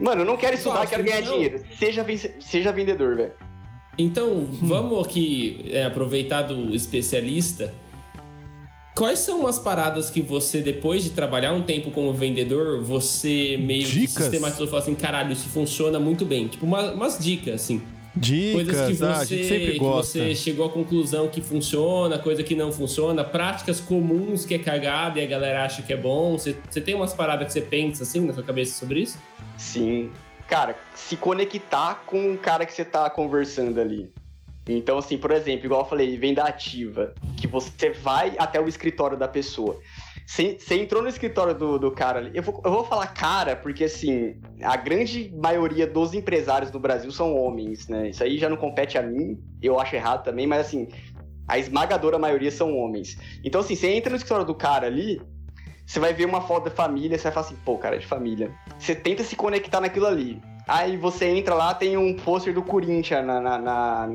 Mano, 0.00 0.22
eu 0.22 0.24
não 0.24 0.36
quero 0.36 0.56
estudar, 0.56 0.76
Nossa, 0.80 0.88
quero 0.88 1.04
ganhar 1.04 1.20
então- 1.20 1.34
dinheiro. 1.34 1.62
Seja, 1.78 2.04
seja 2.40 2.72
vendedor, 2.72 3.14
velho. 3.16 3.32
Então, 3.96 4.44
vamos 4.62 5.06
aqui 5.06 5.66
é, 5.70 5.84
aproveitar 5.84 6.42
do 6.42 6.74
especialista. 6.74 7.72
Quais 8.96 9.20
são 9.20 9.40
umas 9.40 9.58
paradas 9.58 10.10
que 10.10 10.20
você, 10.20 10.60
depois 10.60 11.04
de 11.04 11.10
trabalhar 11.10 11.52
um 11.52 11.62
tempo 11.62 11.90
como 11.90 12.12
vendedor, 12.12 12.82
você 12.82 13.56
meio 13.56 13.84
que 13.84 13.90
Dicas? 13.92 14.24
sistematizou 14.24 14.66
e 14.66 14.68
falou 14.68 14.82
assim, 14.82 14.94
caralho, 14.94 15.32
isso 15.32 15.48
funciona 15.48 16.00
muito 16.00 16.24
bem. 16.24 16.48
Tipo, 16.48 16.66
uma- 16.66 16.90
umas 16.92 17.18
dicas, 17.18 17.54
assim. 17.62 17.80
Dicas, 18.14 18.54
Coisas 18.54 18.98
que 18.98 19.04
ah, 19.04 19.10
a 19.10 19.14
você, 19.14 19.36
gente 19.36 19.48
sempre 19.48 19.72
que 19.72 19.78
gosta. 19.78 20.18
você 20.18 20.34
chegou 20.34 20.66
à 20.66 20.70
conclusão 20.70 21.28
que 21.28 21.40
funciona, 21.40 22.18
coisa 22.18 22.42
que 22.42 22.56
não 22.56 22.72
funciona, 22.72 23.22
práticas 23.22 23.80
comuns 23.80 24.44
que 24.44 24.54
é 24.54 24.58
cagada 24.58 25.20
e 25.20 25.22
a 25.22 25.26
galera 25.26 25.64
acha 25.64 25.82
que 25.82 25.92
é 25.92 25.96
bom. 25.96 26.36
Você, 26.36 26.56
você 26.68 26.80
tem 26.80 26.94
umas 26.94 27.14
paradas 27.14 27.46
que 27.46 27.52
você 27.52 27.60
pensa 27.60 28.02
assim 28.02 28.20
na 28.20 28.32
sua 28.32 28.42
cabeça 28.42 28.78
sobre 28.78 29.00
isso? 29.00 29.18
Sim. 29.56 30.10
Cara, 30.48 30.76
se 30.94 31.16
conectar 31.16 32.02
com 32.06 32.32
o 32.32 32.38
cara 32.38 32.66
que 32.66 32.72
você 32.72 32.84
tá 32.84 33.08
conversando 33.08 33.80
ali. 33.80 34.10
Então, 34.68 34.98
assim, 34.98 35.16
por 35.16 35.30
exemplo, 35.30 35.66
igual 35.66 35.82
eu 35.82 35.88
falei, 35.88 36.16
venda 36.16 36.42
ativa. 36.42 37.14
Que 37.36 37.46
você 37.46 37.90
vai 37.90 38.34
até 38.38 38.60
o 38.60 38.68
escritório 38.68 39.16
da 39.16 39.28
pessoa. 39.28 39.78
Você, 40.30 40.56
entrou 40.76 41.02
no 41.02 41.08
escritório 41.08 41.52
do, 41.52 41.76
do 41.76 41.90
cara 41.90 42.20
ali. 42.20 42.30
Eu 42.32 42.44
vou, 42.44 42.62
eu 42.64 42.70
vou 42.70 42.84
falar 42.84 43.08
cara, 43.08 43.56
porque 43.56 43.82
assim, 43.82 44.36
a 44.62 44.76
grande 44.76 45.28
maioria 45.36 45.88
dos 45.88 46.14
empresários 46.14 46.70
do 46.70 46.78
Brasil 46.78 47.10
são 47.10 47.34
homens, 47.34 47.88
né? 47.88 48.10
Isso 48.10 48.22
aí 48.22 48.38
já 48.38 48.48
não 48.48 48.56
compete 48.56 48.96
a 48.96 49.02
mim, 49.02 49.42
eu 49.60 49.80
acho 49.80 49.96
errado 49.96 50.22
também, 50.22 50.46
mas 50.46 50.68
assim, 50.68 50.86
a 51.48 51.58
esmagadora 51.58 52.16
maioria 52.16 52.52
são 52.52 52.76
homens. 52.78 53.18
Então, 53.44 53.60
assim, 53.60 53.74
você 53.74 53.88
entra 53.88 54.10
no 54.10 54.16
escritório 54.16 54.46
do 54.46 54.54
cara 54.54 54.86
ali, 54.86 55.20
você 55.84 55.98
vai 55.98 56.14
ver 56.14 56.26
uma 56.26 56.42
foto 56.42 56.66
da 56.66 56.70
família, 56.70 57.18
você 57.18 57.24
vai 57.24 57.32
falar 57.32 57.46
assim, 57.46 57.56
pô, 57.64 57.76
cara, 57.76 57.96
é 57.96 57.98
de 57.98 58.06
família. 58.06 58.54
Você 58.78 58.94
tenta 58.94 59.24
se 59.24 59.34
conectar 59.34 59.80
naquilo 59.80 60.06
ali. 60.06 60.40
Aí 60.68 60.96
você 60.96 61.26
entra 61.26 61.56
lá, 61.56 61.74
tem 61.74 61.96
um 61.96 62.14
pôster 62.14 62.54
do 62.54 62.62
Corinthians 62.62 63.26
na, 63.26 63.40
na, 63.40 63.58
na, 63.58 64.08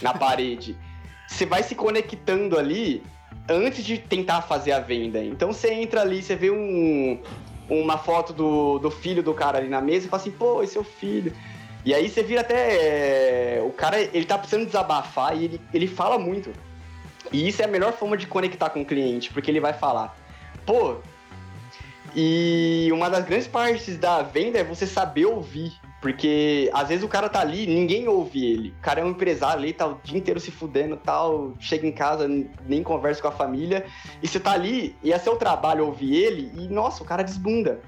na 0.00 0.14
parede. 0.14 0.74
Você 1.26 1.44
vai 1.44 1.62
se 1.62 1.74
conectando 1.74 2.58
ali 2.58 3.02
antes 3.48 3.84
de 3.84 3.98
tentar 3.98 4.42
fazer 4.42 4.72
a 4.72 4.80
venda. 4.80 5.22
Então 5.22 5.52
você 5.52 5.72
entra 5.72 6.02
ali, 6.02 6.22
você 6.22 6.36
vê 6.36 6.50
um, 6.50 7.20
uma 7.68 7.98
foto 7.98 8.32
do, 8.32 8.78
do 8.78 8.90
filho 8.90 9.22
do 9.22 9.32
cara 9.34 9.58
ali 9.58 9.68
na 9.68 9.80
mesa 9.80 10.06
e 10.06 10.08
fala 10.08 10.20
assim, 10.20 10.30
pô, 10.30 10.62
esse 10.62 10.76
é 10.76 10.80
o 10.80 10.84
filho. 10.84 11.32
E 11.84 11.94
aí 11.94 12.08
você 12.08 12.22
vira 12.22 12.42
até. 12.42 13.56
É, 13.56 13.62
o 13.62 13.70
cara, 13.70 14.00
ele 14.00 14.24
tá 14.24 14.36
precisando 14.36 14.66
desabafar 14.66 15.36
e 15.36 15.44
ele, 15.44 15.60
ele 15.72 15.86
fala 15.86 16.18
muito. 16.18 16.52
E 17.32 17.48
isso 17.48 17.62
é 17.62 17.64
a 17.64 17.68
melhor 17.68 17.92
forma 17.92 18.16
de 18.16 18.26
conectar 18.26 18.70
com 18.70 18.82
o 18.82 18.84
cliente, 18.84 19.32
porque 19.32 19.50
ele 19.50 19.60
vai 19.60 19.72
falar, 19.72 20.16
pô. 20.66 20.96
E 22.16 22.88
uma 22.90 23.10
das 23.10 23.24
grandes 23.24 23.46
partes 23.46 23.96
da 23.98 24.22
venda 24.22 24.58
é 24.58 24.64
você 24.64 24.86
saber 24.86 25.26
ouvir. 25.26 25.72
Porque 26.00 26.70
às 26.72 26.88
vezes 26.88 27.02
o 27.02 27.08
cara 27.08 27.28
tá 27.28 27.40
ali, 27.40 27.66
ninguém 27.66 28.06
ouve 28.06 28.44
ele. 28.44 28.68
O 28.78 28.82
cara 28.82 29.00
é 29.00 29.04
um 29.04 29.10
empresário 29.10 29.62
ali, 29.62 29.72
tá 29.72 29.86
o 29.86 29.98
dia 30.02 30.16
inteiro 30.16 30.38
se 30.38 30.50
fudendo 30.50 30.96
tal, 30.96 31.54
chega 31.58 31.86
em 31.86 31.92
casa, 31.92 32.28
nem 32.66 32.82
conversa 32.82 33.20
com 33.20 33.28
a 33.28 33.32
família. 33.32 33.84
E 34.22 34.28
você 34.28 34.38
tá 34.38 34.52
ali, 34.52 34.96
e 35.02 35.12
é 35.12 35.18
seu 35.18 35.36
trabalho 35.36 35.86
ouvir 35.86 36.14
ele, 36.14 36.52
e 36.56 36.68
nossa, 36.68 37.02
o 37.02 37.06
cara 37.06 37.24
desbunda. 37.24 37.80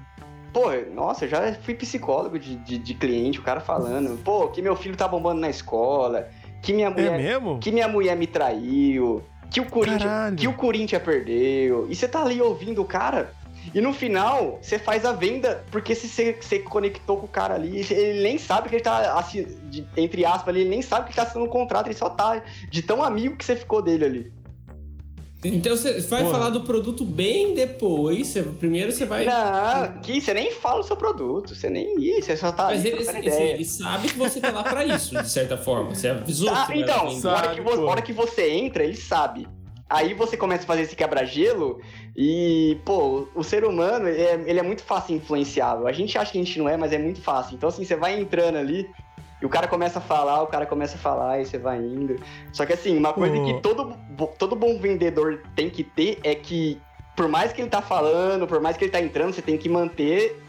Pô, 0.51 0.65
nossa, 0.93 1.23
eu 1.23 1.29
já 1.29 1.53
fui 1.53 1.73
psicólogo 1.73 2.37
de, 2.37 2.57
de, 2.57 2.77
de 2.77 2.93
cliente, 2.93 3.39
o 3.39 3.43
cara 3.43 3.61
falando, 3.61 4.21
pô, 4.21 4.49
que 4.49 4.61
meu 4.61 4.75
filho 4.75 4.97
tá 4.97 5.07
bombando 5.07 5.39
na 5.39 5.49
escola, 5.49 6.27
que 6.61 6.73
minha 6.73 6.89
mulher. 6.89 7.13
É 7.13 7.17
mesmo? 7.17 7.59
Que 7.59 7.71
minha 7.71 7.87
mulher 7.87 8.17
me 8.17 8.27
traiu, 8.27 9.23
que 9.49 9.61
o 9.61 9.65
Corinthians, 9.65 10.35
que 10.37 10.47
o 10.49 10.53
Corinthians 10.53 11.01
perdeu. 11.01 11.87
E 11.89 11.95
você 11.95 12.07
tá 12.07 12.21
ali 12.21 12.41
ouvindo 12.41 12.81
o 12.81 12.85
cara. 12.85 13.33
E 13.73 13.81
no 13.81 13.93
final, 13.93 14.59
você 14.61 14.77
faz 14.77 15.05
a 15.05 15.11
venda 15.11 15.63
porque 15.71 15.95
você, 15.95 16.37
você 16.39 16.59
conectou 16.59 17.17
com 17.17 17.25
o 17.25 17.29
cara 17.29 17.55
ali. 17.55 17.85
Ele 17.89 18.23
nem 18.23 18.37
sabe 18.37 18.69
que 18.69 18.75
ele 18.75 18.83
tá, 18.83 19.17
assim, 19.17 19.45
de, 19.69 19.85
entre 19.95 20.25
aspas, 20.25 20.55
ele 20.55 20.67
nem 20.67 20.81
sabe 20.81 21.09
que 21.09 21.15
tá 21.15 21.25
sendo 21.25 21.45
um 21.45 21.49
contrato, 21.49 21.87
ele 21.87 21.95
só 21.95 22.09
tá 22.09 22.41
de 22.69 22.81
tão 22.81 23.03
amigo 23.03 23.35
que 23.35 23.45
você 23.45 23.55
ficou 23.55 23.81
dele 23.81 24.05
ali. 24.05 24.41
Então 25.43 25.75
você 25.75 25.99
vai 26.01 26.21
Porra. 26.21 26.33
falar 26.33 26.49
do 26.51 26.61
produto 26.61 27.03
bem 27.03 27.55
depois. 27.55 28.27
Você, 28.27 28.43
primeiro 28.43 28.91
você 28.91 29.05
vai. 29.05 29.25
Não, 29.25 29.99
que 30.01 30.21
você 30.21 30.33
nem 30.35 30.51
fala 30.51 30.81
o 30.81 30.83
seu 30.83 30.95
produto. 30.95 31.55
Você 31.55 31.67
nem. 31.67 31.95
Você 32.21 32.37
só 32.37 32.51
tá. 32.51 32.65
Mas 32.65 32.85
ele, 32.85 33.07
ele, 33.07 33.29
ele, 33.29 33.65
sabe 33.65 34.09
que 34.09 34.17
você 34.17 34.39
tá 34.39 34.51
lá 34.51 34.63
pra 34.63 34.85
isso, 34.85 35.19
de 35.19 35.29
certa 35.29 35.57
forma. 35.57 35.95
Você 35.95 36.09
avisou. 36.09 36.49
Ah, 36.49 36.67
então, 36.75 37.19
na 37.19 37.33
hora, 37.33 37.55
que 37.55 37.61
você, 37.61 37.81
hora 37.81 38.01
que 38.03 38.13
você 38.13 38.51
entra, 38.51 38.83
ele 38.83 38.95
sabe. 38.95 39.47
Aí 39.91 40.13
você 40.13 40.37
começa 40.37 40.63
a 40.63 40.65
fazer 40.65 40.83
esse 40.83 40.95
quebra-gelo 40.95 41.81
e, 42.15 42.79
pô, 42.85 43.27
o 43.35 43.43
ser 43.43 43.65
humano, 43.65 44.07
ele 44.07 44.21
é, 44.21 44.43
ele 44.47 44.59
é, 44.59 44.63
muito 44.63 44.83
fácil 44.83 45.17
influenciável. 45.17 45.85
A 45.85 45.91
gente 45.91 46.17
acha 46.17 46.31
que 46.31 46.39
a 46.39 46.43
gente 46.43 46.57
não 46.57 46.69
é, 46.69 46.77
mas 46.77 46.93
é 46.93 46.97
muito 46.97 47.21
fácil. 47.21 47.55
Então, 47.55 47.67
assim, 47.67 47.83
você 47.83 47.97
vai 47.97 48.17
entrando 48.17 48.57
ali 48.57 48.89
e 49.41 49.45
o 49.45 49.49
cara 49.49 49.67
começa 49.67 49.99
a 49.99 50.01
falar, 50.01 50.43
o 50.43 50.47
cara 50.47 50.65
começa 50.65 50.95
a 50.95 50.97
falar 50.97 51.41
e 51.41 51.45
você 51.45 51.57
vai 51.57 51.79
indo. 51.79 52.15
Só 52.53 52.65
que, 52.65 52.71
assim, 52.71 52.97
uma 52.97 53.11
coisa 53.11 53.37
que 53.43 53.59
todo, 53.61 53.97
todo 54.39 54.55
bom 54.55 54.79
vendedor 54.79 55.43
tem 55.57 55.69
que 55.69 55.83
ter 55.83 56.19
é 56.23 56.35
que, 56.35 56.79
por 57.13 57.27
mais 57.27 57.51
que 57.51 57.61
ele 57.61 57.69
tá 57.69 57.81
falando, 57.81 58.47
por 58.47 58.61
mais 58.61 58.77
que 58.77 58.85
ele 58.85 58.91
tá 58.91 59.01
entrando, 59.01 59.33
você 59.33 59.41
tem 59.41 59.57
que 59.57 59.67
manter 59.67 60.41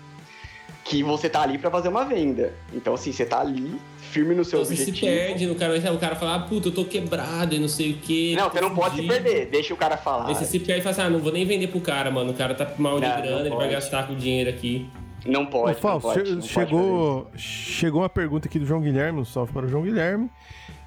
que 0.85 1.03
você 1.03 1.29
tá 1.29 1.43
ali 1.43 1.59
para 1.59 1.71
fazer 1.71 1.89
uma 1.89 2.05
venda. 2.05 2.55
Então, 2.73 2.95
assim, 2.95 3.11
você 3.11 3.27
tá 3.27 3.41
ali 3.41 3.77
firme 4.13 4.35
no 4.35 4.45
seu 4.45 4.61
então, 4.61 4.71
objetivo. 4.71 4.97
Você 4.97 5.07
se 5.07 5.07
perde 5.07 5.47
no 5.47 5.55
cara, 5.55 5.93
o 5.93 5.99
cara 5.99 6.15
fala, 6.15 6.35
ah, 6.35 6.41
puta, 6.41 6.69
eu 6.69 6.73
tô 6.73 6.85
quebrado 6.85 7.55
e 7.55 7.59
não 7.59 7.69
sei 7.69 7.93
o 7.93 7.95
quê. 7.95 8.35
Não, 8.37 8.51
você 8.51 8.61
não 8.61 8.75
pode 8.75 8.97
se 8.97 9.03
perder, 9.09 9.47
deixa 9.47 9.73
o 9.73 9.77
cara 9.77 9.97
falar. 9.97 10.29
Aí 10.29 10.35
você 10.35 10.45
se 10.45 10.61
perde 10.61 10.81
e 10.81 10.83
fala 10.83 10.93
assim, 10.93 11.03
ah, 11.03 11.11
não 11.11 11.19
vou 11.19 11.33
nem 11.33 11.47
vender 11.47 11.69
pro 11.69 11.81
cara, 11.81 12.11
mano, 12.11 12.31
o 12.31 12.35
cara 12.35 12.55
tá 12.55 12.71
mal 12.79 13.01
de 13.01 13.07
não, 13.07 13.17
grana, 13.17 13.39
não 13.39 13.47
ele 13.47 13.57
vai 13.57 13.71
gastar 13.71 14.07
com 14.07 14.13
o 14.13 14.17
dinheiro 14.17 14.51
aqui. 14.51 14.87
Não 15.25 15.47
pode, 15.47 15.79
Ô, 15.79 15.81
Fausto, 15.81 16.09
não 16.09 16.15
pode, 16.15 16.35
não 16.35 16.43
chegou, 16.43 17.23
pode 17.23 17.41
chegou 17.41 18.03
uma 18.03 18.09
pergunta 18.09 18.49
aqui 18.49 18.59
do 18.59 18.67
João 18.67 18.81
Guilherme, 18.81 19.21
um 19.21 19.25
salve 19.25 19.53
para 19.53 19.67
o 19.67 19.69
João 19.69 19.83
Guilherme. 19.85 20.29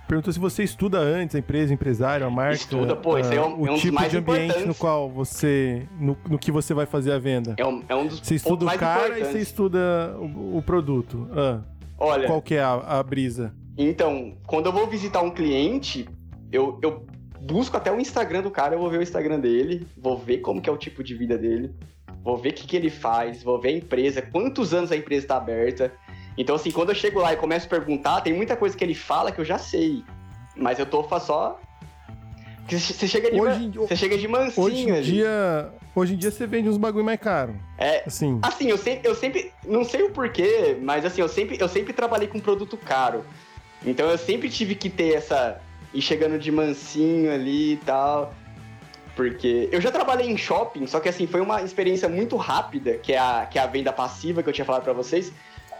Perguntou 0.07 0.31
se 0.31 0.39
você 0.39 0.63
estuda 0.63 0.99
antes 0.99 1.35
a 1.35 1.39
empresa, 1.39 1.73
empresário, 1.73 2.27
a 2.27 2.29
marca. 2.29 2.55
Estuda, 2.55 2.95
pô, 2.95 3.17
esse 3.17 3.33
é 3.33 3.41
um, 3.41 3.61
o 3.61 3.67
é 3.67 3.71
um 3.71 3.75
tipo 3.75 4.07
de 4.07 4.17
ambiente 4.17 4.59
no 4.65 4.75
qual 4.75 5.09
você. 5.09 5.87
No, 5.99 6.15
no, 6.29 6.37
que 6.37 6.51
você 6.51 6.75
vai 6.75 6.85
fazer 6.85 7.11
a 7.11 7.17
venda. 7.17 7.55
É 7.57 7.65
um, 7.65 7.83
é 7.89 7.95
um 7.95 8.05
dos 8.05 8.19
Você 8.19 8.35
estuda 8.35 8.65
o 8.65 8.77
cara 8.77 9.19
e 9.19 9.25
você 9.25 9.39
estuda 9.39 10.15
o, 10.19 10.57
o 10.57 10.61
produto. 10.61 11.27
Ah, 11.31 11.59
Olha. 11.97 12.27
Qual 12.27 12.41
que 12.41 12.55
é 12.55 12.61
a, 12.61 12.73
a 12.73 13.03
brisa? 13.03 13.53
Então, 13.77 14.37
quando 14.47 14.67
eu 14.67 14.71
vou 14.71 14.87
visitar 14.87 15.21
um 15.21 15.31
cliente, 15.31 16.07
eu, 16.51 16.79
eu 16.81 17.05
busco 17.41 17.75
até 17.77 17.91
o 17.91 17.99
Instagram 17.99 18.41
do 18.41 18.51
cara, 18.51 18.75
eu 18.75 18.79
vou 18.79 18.89
ver 18.89 18.99
o 18.99 19.03
Instagram 19.03 19.39
dele, 19.39 19.87
vou 19.97 20.17
ver 20.17 20.39
como 20.39 20.61
que 20.61 20.69
é 20.69 20.73
o 20.73 20.77
tipo 20.77 21.03
de 21.03 21.13
vida 21.13 21.37
dele, 21.37 21.73
vou 22.23 22.37
ver 22.37 22.49
o 22.49 22.53
que, 22.53 22.65
que 22.65 22.75
ele 22.75 22.89
faz, 22.89 23.43
vou 23.43 23.59
ver 23.59 23.69
a 23.69 23.77
empresa, 23.77 24.21
quantos 24.21 24.73
anos 24.73 24.91
a 24.91 24.95
empresa 24.95 25.25
está 25.25 25.37
aberta. 25.37 25.93
Então, 26.37 26.55
assim, 26.55 26.71
quando 26.71 26.89
eu 26.89 26.95
chego 26.95 27.19
lá 27.19 27.33
e 27.33 27.37
começo 27.37 27.67
a 27.67 27.69
perguntar, 27.69 28.21
tem 28.21 28.33
muita 28.33 28.57
coisa 28.57 28.75
que 28.75 28.83
ele 28.83 28.95
fala 28.95 29.31
que 29.31 29.39
eu 29.39 29.45
já 29.45 29.57
sei. 29.57 30.03
Mas 30.55 30.79
eu 30.79 30.85
tô 30.85 31.03
só. 31.19 31.59
Você 32.67 33.07
chega 33.07 33.31
de, 33.31 33.39
hoje, 33.39 33.69
você 33.75 33.95
chega 33.95 34.17
de 34.17 34.27
mansinho 34.27 34.65
hoje 34.65 34.89
em 34.89 34.91
ali. 34.91 35.03
dia 35.03 35.71
Hoje 35.95 36.13
em 36.13 36.17
dia 36.17 36.29
você 36.29 36.45
vende 36.45 36.67
uns 36.67 36.77
bagulho 36.77 37.05
mais 37.05 37.19
caro. 37.19 37.55
É. 37.77 38.03
Assim. 38.05 38.37
Assim, 38.41 38.69
eu 38.69 38.77
sempre, 38.77 39.07
eu 39.07 39.15
sempre. 39.15 39.51
Não 39.65 39.85
sei 39.85 40.03
o 40.03 40.09
porquê, 40.09 40.77
mas 40.81 41.05
assim, 41.05 41.21
eu 41.21 41.29
sempre, 41.29 41.57
eu 41.57 41.69
sempre 41.69 41.93
trabalhei 41.93 42.27
com 42.27 42.37
produto 42.37 42.75
caro. 42.75 43.23
Então 43.85 44.09
eu 44.09 44.17
sempre 44.17 44.49
tive 44.49 44.75
que 44.75 44.89
ter 44.89 45.13
essa. 45.13 45.61
ir 45.93 46.01
chegando 46.01 46.37
de 46.37 46.51
mansinho 46.51 47.31
ali 47.33 47.73
e 47.73 47.77
tal. 47.77 48.33
Porque 49.15 49.69
eu 49.71 49.79
já 49.79 49.89
trabalhei 49.89 50.29
em 50.29 50.35
shopping, 50.35 50.85
só 50.85 50.99
que 50.99 51.07
assim, 51.07 51.25
foi 51.25 51.39
uma 51.39 51.61
experiência 51.61 52.09
muito 52.09 52.35
rápida, 52.35 52.97
que 52.97 53.13
é 53.13 53.17
a, 53.17 53.47
que 53.49 53.57
é 53.57 53.61
a 53.61 53.65
venda 53.65 53.93
passiva 53.93 54.43
que 54.43 54.49
eu 54.49 54.53
tinha 54.53 54.65
falado 54.65 54.83
para 54.83 54.91
vocês. 54.91 55.31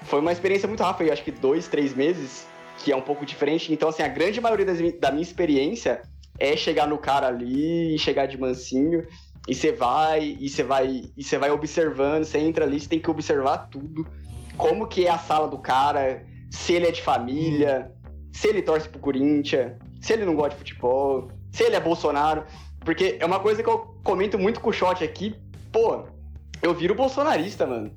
Foi 0.04 0.22
uma 0.22 0.32
experiência 0.32 0.70
muito 0.70 0.82
rápida, 0.82 1.10
eu 1.10 1.14
acho 1.14 1.24
que 1.24 1.32
dois, 1.32 1.68
três 1.68 1.94
meses, 1.94 2.48
que 2.78 2.94
é 2.94 2.96
um 2.96 3.02
pouco 3.02 3.26
diferente. 3.26 3.74
Então, 3.74 3.90
assim, 3.90 4.04
a 4.04 4.08
grande 4.08 4.40
maioria 4.40 4.66
das, 4.66 4.78
da 5.02 5.12
minha 5.12 5.24
experiência 5.24 6.04
é 6.40 6.56
chegar 6.56 6.88
no 6.88 6.98
cara 6.98 7.28
ali, 7.28 7.98
chegar 7.98 8.26
de 8.26 8.38
mansinho, 8.38 9.06
e 9.48 9.54
você 9.54 9.72
vai, 9.72 10.38
e 10.40 10.50
você 10.50 10.64
vai, 10.64 11.04
e 11.16 11.24
você 11.24 11.38
vai 11.38 11.52
observando, 11.52 12.24
você 12.24 12.40
entra 12.40 12.66
ali, 12.66 12.80
você 12.80 12.90
tem 12.90 13.00
que 13.00 13.10
observar 13.10 13.70
tudo. 13.70 14.08
Como 14.58 14.88
que 14.88 15.06
é 15.06 15.12
a 15.12 15.18
sala 15.18 15.48
do 15.48 15.58
cara, 15.58 16.26
se 16.50 16.74
ele 16.74 16.88
é 16.88 16.92
de 16.92 17.02
família, 17.02 17.92
se 18.32 18.48
ele 18.48 18.62
torce 18.62 18.90
pro 18.90 19.00
Corinthians, 19.00 19.74
se 20.02 20.14
ele 20.14 20.26
não 20.26 20.36
gosta 20.36 20.52
de 20.52 20.58
futebol, 20.58 21.30
se 21.52 21.64
ele 21.64 21.76
é 21.76 21.80
Bolsonaro. 21.80 22.44
Porque 22.80 23.18
é 23.20 23.26
uma 23.26 23.40
coisa 23.40 23.64
que 23.64 23.70
eu 23.70 23.96
comento 24.04 24.38
muito 24.38 24.60
com 24.62 24.70
o 24.70 24.74
Shot 24.74 25.04
aqui, 25.04 25.36
pô, 25.72 26.06
eu 26.62 26.74
viro 26.74 26.96
bolsonarista, 26.96 27.66
mano. 27.66 27.92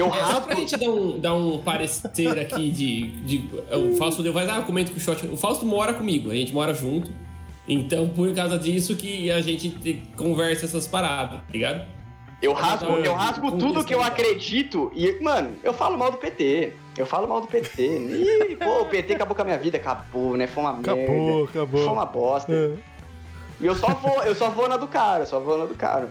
Eu 0.00 0.06
é, 0.06 0.10
raspo... 0.10 0.32
Só 0.32 0.40
pra 0.40 0.54
gente 0.54 0.76
dar 0.76 0.88
um, 0.88 1.18
dar 1.18 1.34
um 1.34 1.58
parecer 1.58 2.38
aqui 2.38 2.70
de, 2.70 3.06
de. 3.22 3.50
O 3.70 3.96
Fausto 3.96 4.22
deu, 4.22 4.32
vai 4.32 4.48
ah, 4.48 4.62
comento 4.62 4.92
com 4.92 4.96
o 4.96 5.00
Shot. 5.00 5.26
O 5.26 5.36
Fausto 5.36 5.66
mora 5.66 5.92
comigo, 5.92 6.30
a 6.30 6.34
gente 6.34 6.52
mora 6.52 6.72
junto. 6.72 7.10
Então, 7.68 8.08
por 8.08 8.34
causa 8.34 8.58
disso 8.58 8.96
que 8.96 9.30
a 9.30 9.40
gente 9.40 10.02
conversa 10.16 10.64
essas 10.64 10.88
paradas, 10.88 11.40
tá 11.40 11.52
ligado? 11.52 11.86
Eu 12.42 12.54
rasgo, 12.54 12.92
eu 12.94 13.12
rasgo 13.12 13.52
tudo 13.52 13.84
que 13.84 13.94
eu 13.94 14.02
acredito 14.02 14.90
e, 14.94 15.22
mano, 15.22 15.52
eu 15.62 15.74
falo 15.74 15.98
mal 15.98 16.10
do 16.10 16.16
PT. 16.16 16.72
Eu 16.96 17.04
falo 17.04 17.28
mal 17.28 17.42
do 17.42 17.46
PT. 17.46 17.82
Ih, 17.82 18.56
pô, 18.56 18.80
o 18.80 18.86
PT 18.86 19.14
acabou 19.14 19.36
com 19.36 19.42
a 19.42 19.44
minha 19.44 19.58
vida. 19.58 19.76
Acabou, 19.76 20.36
né? 20.36 20.46
Foi 20.46 20.62
uma 20.62 20.78
acabou, 20.78 20.96
merda. 20.96 21.12
Acabou, 21.12 21.44
acabou. 21.44 21.84
Foi 21.84 21.92
uma 21.92 22.06
bosta. 22.06 22.52
É. 22.52 22.72
E 23.60 23.66
eu 23.66 23.74
só 23.74 23.88
vou, 23.88 24.22
eu 24.22 24.34
só 24.34 24.48
vou 24.48 24.66
na 24.66 24.78
do 24.78 24.88
cara, 24.88 25.26
só 25.26 25.38
vou 25.38 25.58
na 25.58 25.66
do 25.66 25.74
cara. 25.74 26.10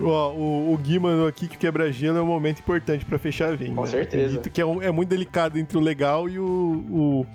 Ó, 0.00 0.32
o, 0.32 0.72
o 0.72 0.78
Gui 0.78 0.98
mandou 0.98 1.26
aqui 1.26 1.48
que 1.48 1.56
o 1.56 1.58
quebra-gelo 1.58 2.18
é 2.18 2.22
um 2.22 2.26
momento 2.26 2.60
importante 2.60 3.04
pra 3.04 3.18
fechar 3.18 3.52
a 3.52 3.56
venda. 3.56 3.74
Com 3.74 3.86
certeza. 3.86 4.38
Que 4.38 4.60
é, 4.60 4.66
um, 4.66 4.82
é, 4.82 4.90
muito 4.90 5.08
delicado 5.08 5.58
entre 5.58 5.76
o 5.76 5.80
legal 5.80 6.28
e 6.28 6.38
o, 6.38 6.44
o 6.44 7.26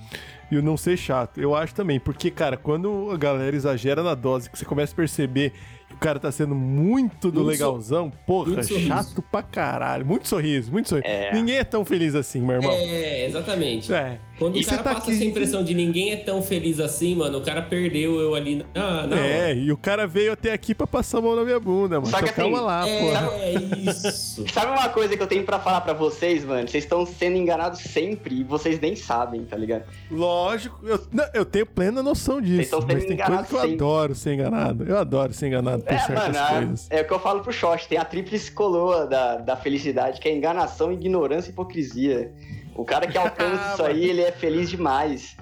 e 0.53 0.57
o 0.57 0.61
não 0.61 0.77
ser 0.77 0.97
chato. 0.97 1.39
Eu 1.39 1.55
acho 1.55 1.73
também, 1.73 1.99
porque, 1.99 2.29
cara, 2.29 2.55
quando 2.55 3.09
a 3.11 3.17
galera 3.17 3.55
exagera 3.55 4.03
na 4.03 4.13
dose, 4.13 4.49
que 4.49 4.57
você 4.57 4.65
começa 4.65 4.93
a 4.93 4.95
perceber 4.95 5.51
que 5.89 5.95
o 5.95 5.97
cara 5.97 6.19
tá 6.19 6.31
sendo 6.31 6.53
muito 6.55 7.31
do 7.31 7.41
muito 7.41 7.51
legalzão, 7.51 8.11
so... 8.11 8.17
porra, 8.25 8.63
chato 8.63 9.21
pra 9.21 9.41
caralho. 9.41 10.05
Muito 10.05 10.27
sorriso, 10.27 10.71
muito 10.71 10.89
sorriso. 10.89 11.07
É. 11.07 11.33
Ninguém 11.33 11.57
é 11.57 11.63
tão 11.63 11.83
feliz 11.83 12.13
assim, 12.15 12.41
meu 12.41 12.57
irmão. 12.57 12.71
É, 12.71 13.25
exatamente. 13.25 13.93
É. 13.93 14.19
Quando 14.39 14.57
E 14.57 14.61
o 14.61 14.63
você 14.63 14.71
cara 14.71 14.83
tá 14.83 14.93
passa 14.95 15.07
aqui- 15.07 15.15
essa 15.15 15.23
impressão 15.25 15.63
de 15.63 15.75
ninguém 15.75 16.11
é 16.11 16.15
tão 16.17 16.41
feliz 16.41 16.79
assim, 16.79 17.15
mano, 17.15 17.37
o 17.37 17.41
cara 17.41 17.61
perdeu 17.61 18.19
eu 18.19 18.33
ali. 18.33 18.65
Ah, 18.73 19.05
não. 19.07 19.15
É, 19.15 19.53
e 19.55 19.71
o 19.71 19.77
cara 19.77 20.07
veio 20.07 20.33
até 20.33 20.51
aqui 20.51 20.73
pra 20.73 20.87
passar 20.87 21.19
a 21.19 21.21
mão 21.21 21.35
na 21.35 21.43
minha 21.43 21.59
bunda, 21.59 21.99
mano. 21.99 22.07
Só 22.07 22.17
que 22.17 22.29
Então, 22.29 22.51
calma 22.51 22.79
assim, 22.81 23.11
lá. 23.11 23.29
É, 23.37 23.53
é 23.53 23.89
isso. 23.89 24.43
Sabe 24.51 24.71
uma 24.71 24.89
coisa 24.89 25.15
que 25.15 25.21
eu 25.21 25.27
tenho 25.27 25.43
pra 25.43 25.59
falar 25.59 25.81
pra 25.81 25.93
vocês, 25.93 26.43
mano? 26.43 26.67
Vocês 26.67 26.83
estão 26.83 27.05
sendo 27.05 27.37
enganados 27.37 27.79
sempre 27.81 28.39
e 28.39 28.43
vocês 28.43 28.79
nem 28.79 28.95
sabem, 28.95 29.45
tá 29.45 29.55
ligado? 29.55 29.83
Lógico, 30.09 30.79
eu, 30.83 30.99
não, 31.11 31.25
eu 31.33 31.45
tenho 31.45 31.65
plena 31.67 32.01
noção 32.01 32.35
Vocês 32.37 32.47
disso. 32.49 32.61
estão 32.63 32.81
sendo 32.81 32.93
Mas 32.93 33.05
tem 33.05 33.17
coisa 33.17 33.43
que 33.43 33.53
eu 33.55 33.59
sempre. 33.59 33.75
adoro 33.75 34.15
ser 34.15 34.33
enganado. 34.33 34.83
Eu 34.83 34.97
adoro 34.97 35.31
ser 35.33 35.47
enganado 35.47 35.83
por 35.83 35.93
É, 35.93 35.99
certas 35.99 36.27
mano, 36.35 36.39
a- 36.39 36.47
coisas. 36.49 36.87
é 36.89 37.01
o 37.01 37.05
que 37.07 37.13
eu 37.13 37.19
falo 37.19 37.41
pro 37.41 37.53
Shot, 37.53 37.87
tem 37.87 37.99
a 37.99 38.05
tríplice 38.05 38.51
coroa 38.51 39.05
da, 39.05 39.37
da 39.37 39.55
felicidade, 39.55 40.19
que 40.19 40.27
é 40.27 40.35
enganação, 40.35 40.91
ignorância 40.91 41.49
e 41.49 41.53
hipocrisia. 41.53 42.31
O 42.75 42.83
cara 42.85 43.07
que 43.07 43.17
alcança 43.17 43.73
isso 43.73 43.83
aí, 43.83 44.09
ele 44.09 44.21
é 44.21 44.31
feliz 44.31 44.69
demais. 44.69 45.35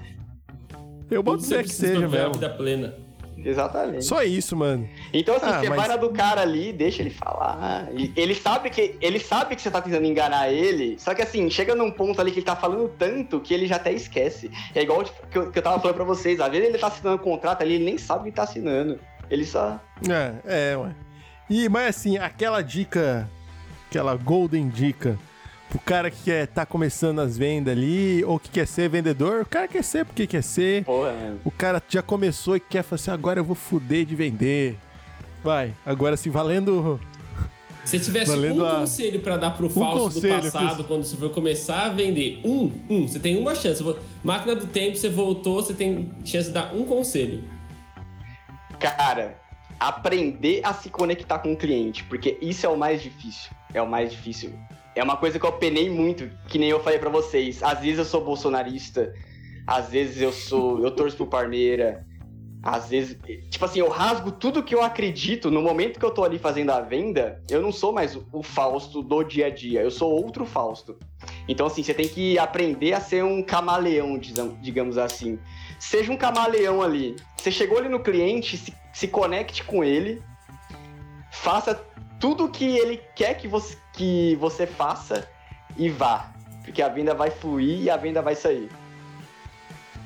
Eu 1.10 1.22
boto 1.22 1.44
fé 1.44 1.58
você 1.58 1.64
que 1.64 1.70
seja 1.70 2.08
mesmo. 2.08 2.34
vida 2.34 2.50
plena. 2.50 2.94
Exatamente. 3.44 4.06
Só 4.06 4.22
isso, 4.22 4.56
mano. 4.56 4.88
Então, 5.12 5.36
assim, 5.36 5.46
Ah, 5.48 5.60
você 5.62 5.70
mas- 5.70 5.78
vai 5.80 5.88
na 5.88 5.96
do 5.96 6.12
cara 6.12 6.42
ali, 6.42 6.72
deixa 6.72 7.02
ele 7.02 7.10
falar. 7.10 7.90
Ele 8.16 8.36
sabe 8.36 8.70
que 8.70 8.96
ele 9.02 9.20
sabe 9.20 9.56
que 9.56 9.62
você 9.64 9.72
tá 9.72 9.82
tentando 9.82 10.06
enganar 10.06 10.52
ele, 10.52 10.96
só 11.00 11.16
que 11.16 11.24
assim, 11.24 11.50
chega 11.50 11.74
num 11.74 11.90
ponto 11.90 12.22
ali 12.22 12.32
que 12.32 12.38
ele 12.40 12.46
tá 12.46 12.56
falando 12.56 12.88
tanto 12.90 13.40
que 13.40 13.52
ele 13.52 13.66
já 13.66 13.78
até 13.78 13.92
esquece. 13.92 14.52
É 14.76 14.84
igual 14.84 15.04
tipo, 15.04 15.26
que, 15.28 15.38
eu, 15.40 15.52
que 15.52 15.58
eu 15.58 15.64
tava 15.64 15.80
falando 15.80 15.96
pra 15.96 16.06
vocês, 16.06 16.40
às 16.40 16.52
vezes 16.52 16.68
ele 16.68 16.78
tá 16.78 16.88
assinando 16.88 17.16
um 17.16 17.24
contrato 17.24 17.64
ali, 17.64 17.74
ele 17.76 17.86
nem 17.86 17.98
sabe 17.98 18.22
o 18.22 18.26
que 18.26 18.32
tá 18.32 18.44
assinando. 18.44 19.00
Ele 19.30 19.44
só. 19.46 19.80
É, 20.08 20.72
é, 20.74 20.78
ué. 20.78 20.94
E, 21.50 21.68
mas 21.68 21.88
assim, 21.98 22.20
aquela 22.20 22.62
dica, 22.62 23.28
aquela 23.90 24.16
golden 24.16 24.70
dica, 24.70 25.18
pro 25.72 25.80
cara 25.80 26.12
que 26.12 26.22
quer 26.26 26.48
tá 26.48 26.66
começando 26.66 27.20
as 27.20 27.38
vendas 27.38 27.72
ali, 27.76 28.24
ou 28.26 28.38
que 28.38 28.50
quer 28.50 28.68
ser 28.68 28.90
vendedor, 28.90 29.44
o 29.44 29.46
cara 29.46 29.68
quer 29.70 29.84
ser 29.84 30.06
porque 30.06 30.28
quer 30.28 30.44
ser. 30.44 30.84
Porra, 30.84 31.14
mano. 31.14 31.40
O 31.46 31.50
cara 31.50 31.82
já 31.88 32.02
começou 32.02 32.58
e 32.58 32.60
quer 32.60 32.84
falar 32.84 32.96
assim, 33.00 33.12
agora 33.12 33.40
eu 33.40 33.44
vou 33.46 33.56
fuder 33.56 34.06
de 34.06 34.14
vender. 34.14 34.78
Vai, 35.42 35.74
agora 35.86 36.16
assim, 36.16 36.30
valendo. 36.30 37.00
Se 37.86 38.00
tivesse 38.00 38.30
Valendo 38.30 38.62
um 38.62 38.66
a- 38.68 38.76
conselho 38.82 39.20
pra 39.22 39.38
dar 39.38 39.52
pro 39.58 39.68
Fausto 39.68 40.14
conselho, 40.16 40.36
do 40.38 40.42
passado, 40.52 40.76
fiz- 40.78 40.86
quando 40.86 41.04
você 41.04 41.18
for 41.18 41.30
começar 41.32 41.86
a 41.88 41.90
vender, 41.90 42.40
um, 42.46 42.72
um, 42.88 43.08
você 43.08 43.18
tem 43.20 43.40
uma 43.40 43.56
chance. 43.56 43.84
Máquina 44.24 44.56
do 44.56 44.68
tempo, 44.68 44.98
você 44.98 45.10
voltou, 45.10 45.64
você 45.64 45.74
tem 45.74 46.12
chance 46.24 46.50
de 46.50 46.54
dar 46.54 46.76
um 46.76 46.84
conselho. 46.86 47.44
Cara, 48.80 49.36
aprender 49.80 50.62
a 50.64 50.74
se 50.74 50.90
conectar 50.90 51.40
com 51.40 51.54
o 51.54 51.58
cliente, 51.58 52.04
porque 52.04 52.38
isso 52.42 52.66
é 52.66 52.70
o 52.70 52.78
mais 52.78 53.02
difícil. 53.02 53.50
É 53.74 53.82
o 53.82 53.88
mais 53.90 54.12
difícil. 54.12 54.54
É 54.96 55.04
uma 55.04 55.16
coisa 55.18 55.40
que 55.40 55.46
eu 55.46 55.54
penei 55.54 55.90
muito, 55.90 56.30
que 56.48 56.58
nem 56.58 56.70
eu 56.70 56.82
falei 56.82 57.00
pra 57.00 57.10
vocês. 57.10 57.64
Às 57.64 57.80
vezes 57.80 58.00
eu 58.00 58.06
sou 58.06 58.24
bolsonarista, 58.24 59.14
às 59.66 59.90
vezes 59.90 60.22
eu 60.22 60.32
sou, 60.34 60.84
eu 60.84 60.92
torço 60.92 61.16
pro 61.18 61.28
Parmeira, 61.28 62.06
às 62.64 62.90
vezes, 62.90 63.18
tipo 63.50 63.66
assim, 63.66 63.80
eu 63.80 63.90
rasgo 63.90 64.32
tudo 64.32 64.62
que 64.62 64.76
eu 64.76 64.84
acredito 64.84 65.50
no 65.50 65.62
momento 65.64 66.00
que 66.00 66.06
eu 66.06 66.12
tô 66.12 66.24
ali 66.24 66.38
fazendo 66.38 66.72
a 66.72 66.82
venda. 66.82 67.42
Eu 67.50 67.62
não 67.62 67.72
sou 67.72 67.92
mais 67.92 68.16
o- 68.16 68.44
Fausto 68.44 69.02
do 69.02 69.24
dia 69.24 69.48
a 69.48 69.50
dia, 69.50 69.82
eu 69.82 69.90
sou 69.90 70.12
outro 70.12 70.46
Fausto. 70.46 70.98
Então 71.48 71.66
assim, 71.66 71.82
você 71.82 71.94
tem 71.94 72.08
que 72.08 72.38
aprender 72.38 72.94
a 72.94 73.02
ser 73.02 73.24
um 73.24 73.42
camaleão, 73.42 74.20
digamos 74.62 74.98
assim. 74.98 75.40
Seja 75.80 76.12
um 76.12 76.18
camaleão 76.18 76.82
ali. 76.84 77.16
Você 77.38 77.50
chegou 77.50 77.80
ali 77.80 77.90
no 77.90 78.00
cliente, 78.02 78.58
se, 78.58 78.74
se 78.94 79.08
conecte 79.08 79.64
com 79.64 79.84
ele, 79.84 80.22
faça 81.32 81.74
tudo 82.22 82.48
que 82.48 82.78
ele 82.78 83.02
quer 83.16 83.34
que 83.34 83.48
você, 83.48 83.76
que 83.92 84.36
você 84.36 84.68
faça 84.68 85.28
e 85.76 85.90
vá. 85.90 86.32
Porque 86.64 86.82
a 86.82 86.88
venda 86.88 87.16
vai 87.16 87.32
fluir 87.32 87.82
e 87.82 87.90
a 87.90 87.98
venda 87.98 88.22
vai 88.22 88.36
sair. 88.36 88.70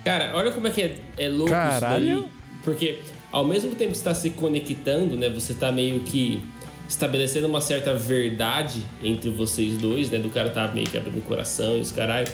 Cara, 0.05 0.31
olha 0.33 0.51
como 0.51 0.67
é 0.67 0.71
que 0.71 0.81
é, 0.81 0.97
é 1.17 1.27
louco 1.27 1.51
Caralho. 1.51 2.19
isso 2.19 2.21
daí. 2.21 2.31
Porque 2.63 3.01
ao 3.31 3.43
mesmo 3.43 3.75
tempo 3.75 3.91
que 3.91 3.97
você 3.97 4.03
tá 4.03 4.15
se 4.15 4.29
conectando, 4.29 5.17
né? 5.17 5.29
Você 5.29 5.53
tá 5.53 5.71
meio 5.71 5.99
que 5.99 6.41
estabelecendo 6.87 7.47
uma 7.47 7.59
certa 7.59 7.93
verdade 7.93 8.83
entre 9.03 9.29
vocês 9.29 9.77
dois, 9.77 10.09
né? 10.09 10.17
Do 10.17 10.29
cara 10.29 10.49
tá 10.49 10.67
meio 10.69 10.87
que 10.87 10.97
abrindo 10.97 11.17
o 11.17 11.21
coração 11.21 11.77
e 11.77 11.81
os 11.81 11.91
caralho. 11.91 12.31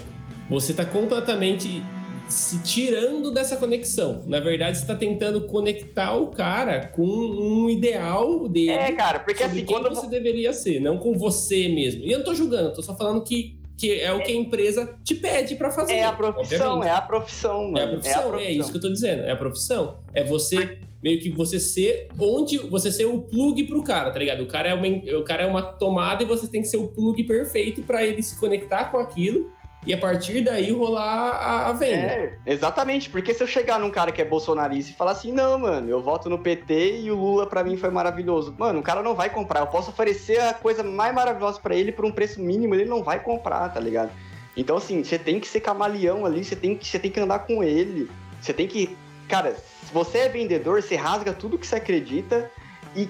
Você 0.50 0.74
tá 0.74 0.86
completamente 0.86 1.84
se 2.32 2.60
tirando 2.60 3.32
dessa 3.32 3.58
conexão. 3.58 4.24
Na 4.26 4.40
verdade, 4.40 4.78
você 4.78 4.86
tá 4.86 4.96
tentando 4.96 5.42
conectar 5.42 6.16
o 6.16 6.28
cara 6.28 6.88
com 6.88 7.04
um 7.04 7.70
ideal 7.70 8.48
dele. 8.48 8.72
É, 8.72 8.92
cara, 8.94 9.20
porque 9.20 9.44
assim, 9.44 9.66
quando 9.66 9.90
você 9.90 10.08
deveria 10.08 10.54
ser, 10.54 10.80
não 10.80 10.98
com 10.98 11.14
você 11.14 11.68
mesmo. 11.68 12.04
E 12.04 12.12
eu 12.12 12.20
não 12.20 12.26
tô 12.26 12.34
julgando, 12.34 12.74
tô 12.74 12.82
só 12.82 12.96
falando 12.96 13.22
que, 13.24 13.60
que 13.78 14.00
é 14.00 14.14
o 14.14 14.24
que 14.24 14.32
a 14.32 14.36
empresa 14.36 14.98
te 15.04 15.14
pede 15.14 15.56
pra 15.56 15.72
fazer. 15.72 15.94
é 15.94 16.06
a 16.06 16.14
profissão, 16.14 16.78
obviamente. 16.78 16.88
é 16.88 16.96
a 16.96 17.02
profissão, 17.02 17.64
mano. 17.64 17.78
É 17.78 17.84
a 17.84 17.88
profissão, 17.88 18.40
é, 18.40 18.52
isso 18.52 18.72
que 18.72 18.78
eu 18.78 18.82
tô 18.82 18.90
dizendo. 18.90 19.24
É 19.24 19.32
a 19.32 19.36
profissão. 19.36 20.00
É 20.14 20.24
você, 20.24 20.80
meio 21.04 21.20
que 21.20 21.30
você 21.30 21.60
ser 21.60 22.08
onde. 22.18 22.58
Você 22.58 22.92
ser 22.92 23.06
o 23.06 23.22
plug 23.22 23.64
pro 23.66 23.84
cara, 23.84 24.10
tá 24.10 24.20
ligado? 24.20 24.42
O 24.44 24.48
cara 24.48 24.70
é 24.70 24.74
uma, 24.74 25.20
o 25.20 25.24
cara 25.24 25.44
é 25.44 25.48
uma 25.48 25.62
tomada 25.62 26.24
e 26.24 26.26
você 26.26 26.48
tem 26.48 26.62
que 26.62 26.68
ser 26.68 26.78
o 26.78 26.88
plug 26.88 27.22
perfeito 27.26 27.82
pra 27.82 28.06
ele 28.06 28.24
se 28.24 28.40
conectar 28.40 28.86
com 28.86 28.98
aquilo 28.98 29.52
e 29.86 29.94
a 29.94 29.98
partir 29.98 30.42
daí 30.42 30.72
rolar 30.72 31.32
a, 31.32 31.70
a 31.70 31.74
venda. 31.74 32.08
É, 32.08 32.38
exatamente, 32.46 33.10
porque 33.10 33.34
se 33.34 33.42
eu 33.42 33.48
chegar 33.48 33.80
num 33.80 33.90
cara 33.90 34.12
que 34.12 34.22
é 34.22 34.26
bolsonarista 34.26 34.92
e 34.92 34.96
falar 34.96 35.12
assim, 35.12 35.32
não, 35.32 35.58
mano, 35.58 35.90
eu 35.90 36.02
voto 36.02 36.30
no 36.30 36.38
PT 36.38 37.02
e 37.02 37.12
o 37.12 37.16
Lula 37.16 37.48
pra 37.48 37.64
mim 37.64 37.78
foi 37.78 37.90
maravilhoso. 37.90 38.54
Mano, 38.58 38.80
o 38.80 38.84
cara 38.84 39.02
não 39.02 39.16
vai 39.16 39.30
comprar. 39.30 39.62
Eu 39.62 39.68
posso 39.68 39.90
oferecer 39.90 40.40
a 40.40 40.54
coisa 40.54 40.84
mais 40.84 41.14
maravilhosa 41.14 41.60
pra 41.60 41.76
ele 41.76 41.92
por 41.92 42.06
um 42.06 42.12
preço 42.12 42.42
mínimo, 42.42 42.76
ele 42.76 42.86
não 42.86 43.04
vai 43.04 43.20
comprar, 43.20 43.70
tá 43.70 43.80
ligado? 43.80 44.12
Então, 44.56 44.78
assim, 44.78 45.04
você 45.04 45.18
tem 45.18 45.40
que 45.40 45.48
ser 45.48 45.62
camaleão 45.62 46.26
ali, 46.26 46.44
você 46.44 46.56
tem 46.56 46.76
que, 46.76 46.88
você 46.88 47.00
tem 47.00 47.10
que 47.10 47.20
andar 47.20 47.40
com 47.40 47.64
ele. 47.64 48.10
Você 48.40 48.54
tem 48.54 48.68
que. 48.68 48.96
Cara, 49.28 49.56
se 49.56 49.94
você 49.94 50.20
é 50.20 50.30
vendedor, 50.30 50.82
você 50.82 50.96
rasga 50.96 51.34
tudo 51.34 51.58
que 51.58 51.66
você 51.66 51.78
acredita 51.78 52.52
e, 52.96 53.08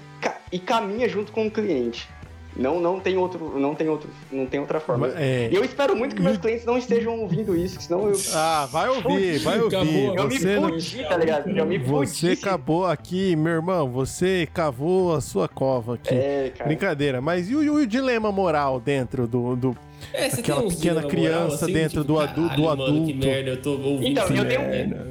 e 0.51 0.59
caminha 0.59 1.09
junto 1.09 1.32
com 1.32 1.47
o 1.47 1.51
cliente. 1.51 2.07
Não, 2.56 2.82
não 2.82 2.99
tem 2.99 3.18
outro, 3.18 3.58
não 3.58 3.74
tem 3.74 3.88
outro, 3.88 4.10
não 4.32 4.45
tem 4.45 4.60
outra 4.60 4.80
forma. 4.82 5.08
É, 5.16 5.47
E 5.49 5.56
eu 5.56 5.64
espero 5.64 5.95
muito 5.95 6.14
que 6.16 6.22
meus 6.22 6.38
clientes 6.38 6.66
não 6.66 6.78
estejam 6.78 7.18
ouvindo 7.22 7.56
isso, 7.56 7.80
senão 7.82 8.10
eu, 8.10 8.20
Ah, 8.34 8.68
vai 8.70 8.89
ouvir, 8.89 9.39
vai 9.39 9.60
ouvir. 9.62 9.76
Acabou. 9.78 10.16
eu 10.18 10.28
me 10.28 10.38
Você, 10.39 10.56
não- 10.60 10.70
fudi, 10.70 11.04
tá 11.08 11.18
ligado? 11.18 11.49
Eu 11.49 11.66
me 11.66 11.78
você 11.78 12.36
fudi. 12.36 12.45
acabou 12.45 12.86
aqui, 12.86 13.36
meu 13.38 13.54
irmão. 13.54 13.89
Você 13.91 14.47
cavou 14.54 15.16
a 15.16 15.22
sua 15.22 15.47
cova 15.47 15.95
aqui. 15.95 16.14
É, 16.14 16.52
cara. 16.58 16.68
Brincadeira, 16.68 17.22
mas 17.22 17.49
e 17.49 17.56
o, 17.56 17.64
e 17.64 17.70
o 17.70 17.88
dilema 17.88 18.32
moral 18.34 18.80
dentro 18.82 19.26
do. 19.28 19.56
do... 19.56 19.78
É, 20.14 20.30
você 20.30 20.41
Aquela 20.41 20.62
pequena 20.64 20.76
dilema 20.78 21.02
moral, 21.02 21.10
criança 21.10 21.66
assim, 21.66 21.74
dentro 21.74 22.02
tipo, 22.02 22.04
do 22.14 22.20
adu- 22.20 22.41
do 22.41 22.47
caralho, 22.49 22.64
Mano, 22.66 22.84
que 22.84 22.91
adulto. 23.12 23.18
merda, 23.28 23.49
eu 23.52 23.62
tô 23.62 23.72
ouvindo 23.72 24.08
Então, 24.08 24.24
eu 24.36 24.45
tenho- 24.47 24.62
merda. 24.62 25.08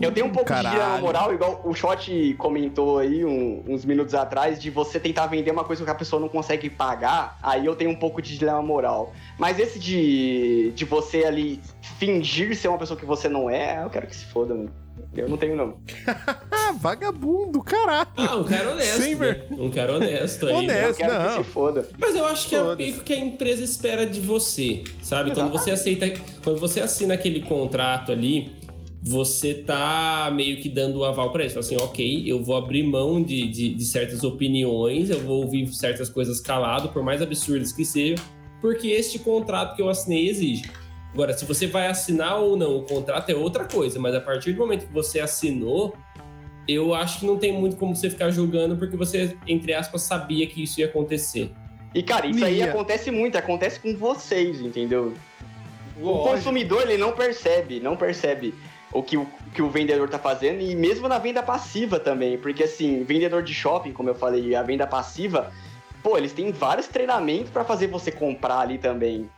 Eu 0.00 0.10
tenho 0.12 0.26
um 0.26 0.30
pouco 0.30 0.44
de 0.48 0.54
Caralho. 0.54 0.76
dilema 0.78 0.98
moral, 0.98 1.34
igual 1.34 1.60
o 1.64 1.74
Shot 1.74 2.34
comentou 2.38 2.98
aí 2.98 3.24
um- 3.24 3.62
uns 3.68 3.84
minutos 3.84 4.14
atrás, 4.14 4.58
de 4.60 4.70
você 4.70 4.98
tentar 4.98 5.26
vender 5.26 5.50
uma 5.50 5.64
coisa 5.64 5.84
que 5.84 5.90
a 5.90 5.94
pessoa 5.94 6.18
não 6.20 6.28
consegue 6.28 6.70
pagar, 6.70 7.38
aí 7.42 7.66
eu 7.66 7.76
tenho 7.76 7.90
um 7.90 7.96
pouco 7.96 8.22
de 8.22 8.36
dilema 8.38 8.62
moral. 8.62 9.12
Mas 9.38 9.58
esse 9.58 9.78
de, 9.78 10.72
de 10.74 10.84
você 10.86 11.24
ali 11.24 11.60
fingir 11.98 12.56
ser 12.56 12.68
uma 12.68 12.78
pessoa 12.78 12.98
que 12.98 13.04
você 13.04 13.28
não 13.28 13.50
é, 13.50 13.82
eu 13.84 13.90
quero 13.90 14.06
que 14.06 14.16
se 14.16 14.24
foda, 14.26 14.54
mano. 14.54 14.70
Eu 15.14 15.28
não 15.28 15.36
tenho, 15.36 15.54
não. 15.56 15.76
Vagabundo, 16.80 17.62
caralho. 17.62 18.08
Ah, 18.16 18.36
um 18.36 18.44
cara 18.44 18.70
honesto. 18.72 19.02
Sem 19.02 19.14
né? 19.16 19.42
Um 19.50 19.70
cara 19.70 19.94
honesto 19.96 20.46
aí. 20.46 20.54
Honesto. 20.54 20.96
Quero 20.98 21.12
não. 21.14 21.28
que 21.38 21.44
se 21.44 21.50
foda. 21.50 21.88
Mas 21.98 22.14
eu 22.14 22.24
acho 22.26 22.48
que 22.48 22.54
é 22.54 22.62
o 22.62 22.76
que 22.76 23.12
a 23.12 23.18
empresa 23.18 23.62
espera 23.62 24.06
de 24.06 24.20
você, 24.20 24.82
sabe? 25.02 25.32
Quando 25.32 25.50
você 25.52 25.70
aceita, 25.70 26.10
quando 26.42 26.58
você 26.58 26.80
assina 26.80 27.14
aquele 27.14 27.42
contrato 27.42 28.10
ali, 28.12 28.52
você 29.06 29.52
tá 29.52 30.32
meio 30.34 30.56
que 30.56 30.68
dando 30.68 31.00
o 31.00 31.04
aval 31.04 31.30
para 31.30 31.44
isso. 31.44 31.54
Fala 31.54 31.66
Assim, 31.66 31.76
ok, 31.76 32.24
eu 32.26 32.42
vou 32.42 32.56
abrir 32.56 32.82
mão 32.82 33.22
de, 33.22 33.46
de, 33.48 33.74
de 33.74 33.84
certas 33.84 34.24
opiniões, 34.24 35.10
eu 35.10 35.20
vou 35.20 35.42
ouvir 35.42 35.66
certas 35.74 36.08
coisas 36.08 36.40
calado, 36.40 36.88
por 36.88 37.02
mais 37.02 37.20
absurdas 37.20 37.70
que 37.70 37.84
sejam, 37.84 38.24
porque 38.62 38.88
este 38.88 39.18
contrato 39.18 39.76
que 39.76 39.82
eu 39.82 39.90
assinei 39.90 40.30
exige. 40.30 40.70
Agora, 41.12 41.34
se 41.34 41.44
você 41.44 41.66
vai 41.66 41.86
assinar 41.86 42.40
ou 42.40 42.56
não, 42.56 42.78
o 42.78 42.82
contrato 42.82 43.28
é 43.28 43.34
outra 43.34 43.66
coisa, 43.66 44.00
mas 44.00 44.14
a 44.14 44.20
partir 44.22 44.52
do 44.52 44.58
momento 44.58 44.86
que 44.86 44.92
você 44.92 45.20
assinou, 45.20 45.94
eu 46.66 46.94
acho 46.94 47.20
que 47.20 47.26
não 47.26 47.36
tem 47.36 47.52
muito 47.52 47.76
como 47.76 47.94
você 47.94 48.08
ficar 48.08 48.30
julgando, 48.30 48.74
porque 48.76 48.96
você, 48.96 49.36
entre 49.46 49.74
aspas, 49.74 50.00
sabia 50.02 50.46
que 50.46 50.62
isso 50.62 50.80
ia 50.80 50.86
acontecer. 50.86 51.52
E, 51.94 52.02
cara, 52.02 52.26
isso 52.26 52.42
aí 52.42 52.54
Mia. 52.54 52.70
acontece 52.70 53.10
muito, 53.10 53.36
acontece 53.36 53.78
com 53.78 53.94
vocês, 53.94 54.60
entendeu? 54.60 55.12
O 56.00 56.06
Lógico. 56.06 56.30
consumidor, 56.30 56.82
ele 56.82 56.96
não 56.96 57.12
percebe, 57.12 57.78
não 57.78 57.96
percebe 57.96 58.54
o 58.94 59.02
que 59.02 59.16
o, 59.18 59.26
que 59.52 59.60
o 59.60 59.68
vendedor 59.68 60.08
tá 60.08 60.18
fazendo, 60.18 60.60
e 60.62 60.74
mesmo 60.74 61.08
na 61.08 61.18
venda 61.18 61.42
passiva 61.42 61.98
também, 61.98 62.38
porque 62.38 62.62
assim, 62.62 63.02
vendedor 63.02 63.42
de 63.42 63.52
shopping, 63.52 63.92
como 63.92 64.08
eu 64.08 64.14
falei, 64.14 64.54
a 64.54 64.62
venda 64.62 64.86
passiva, 64.86 65.52
pô, 66.02 66.16
eles 66.16 66.32
têm 66.32 66.52
vários 66.52 66.86
treinamentos 66.86 67.50
pra 67.50 67.64
fazer 67.64 67.88
você 67.88 68.12
comprar 68.12 68.60
ali 68.60 68.78
também. 68.78 69.28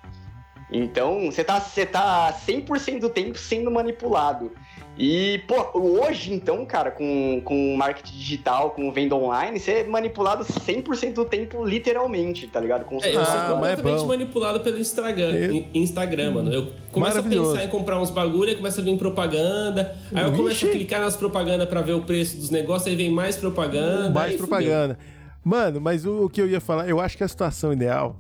Então, 0.70 1.30
você 1.30 1.42
tá, 1.42 1.58
você 1.60 1.86
tá 1.86 2.32
100% 2.46 3.00
do 3.00 3.08
tempo 3.08 3.38
sendo 3.38 3.70
manipulado. 3.70 4.52
E, 4.98 5.42
pô, 5.46 5.78
hoje, 5.78 6.32
então, 6.32 6.64
cara, 6.64 6.90
com, 6.90 7.42
com 7.44 7.76
marketing 7.76 8.14
digital, 8.16 8.70
com 8.70 8.90
venda 8.90 9.14
online, 9.14 9.60
você 9.60 9.72
é 9.72 9.84
manipulado 9.84 10.42
100% 10.42 11.12
do 11.12 11.24
tempo, 11.26 11.62
literalmente, 11.64 12.46
tá 12.46 12.58
ligado? 12.58 12.86
Com 12.86 12.96
É, 13.02 13.08
eu 13.10 13.12
sou 13.12 13.20
Ah, 13.22 13.24
mas 13.26 13.34
é 13.34 13.52
completamente 13.76 14.00
bom. 14.00 14.06
manipulado 14.06 14.60
pelo 14.60 14.78
Instagram, 14.78 15.32
Eu- 15.34 15.64
Instagram, 15.74 16.30
mano. 16.32 16.50
Eu 16.52 16.72
começo 16.92 17.18
a 17.18 17.22
pensar 17.22 17.64
em 17.64 17.68
comprar 17.68 18.00
uns 18.00 18.08
bagulho, 18.10 18.48
aí 18.48 18.56
começa 18.56 18.80
a 18.80 18.84
vir 18.84 18.96
propaganda. 18.96 19.94
Aí 20.14 20.24
eu 20.24 20.32
começo 20.32 20.64
a 20.66 20.70
clicar 20.70 21.00
nas 21.02 21.14
propagandas 21.14 21.68
pra 21.68 21.82
ver 21.82 21.92
o 21.92 22.00
preço 22.00 22.38
dos 22.38 22.48
negócios, 22.48 22.88
aí 22.88 22.96
vem 22.96 23.10
mais 23.10 23.36
propaganda. 23.36 24.08
Mais 24.10 24.32
aí 24.32 24.38
propaganda. 24.38 24.98
Mano, 25.44 25.78
mas 25.78 26.06
o, 26.06 26.24
o 26.24 26.30
que 26.30 26.40
eu 26.40 26.48
ia 26.48 26.60
falar, 26.60 26.88
eu 26.88 26.98
acho 27.00 27.18
que 27.18 27.22
a 27.22 27.28
situação 27.28 27.70
ideal 27.70 28.16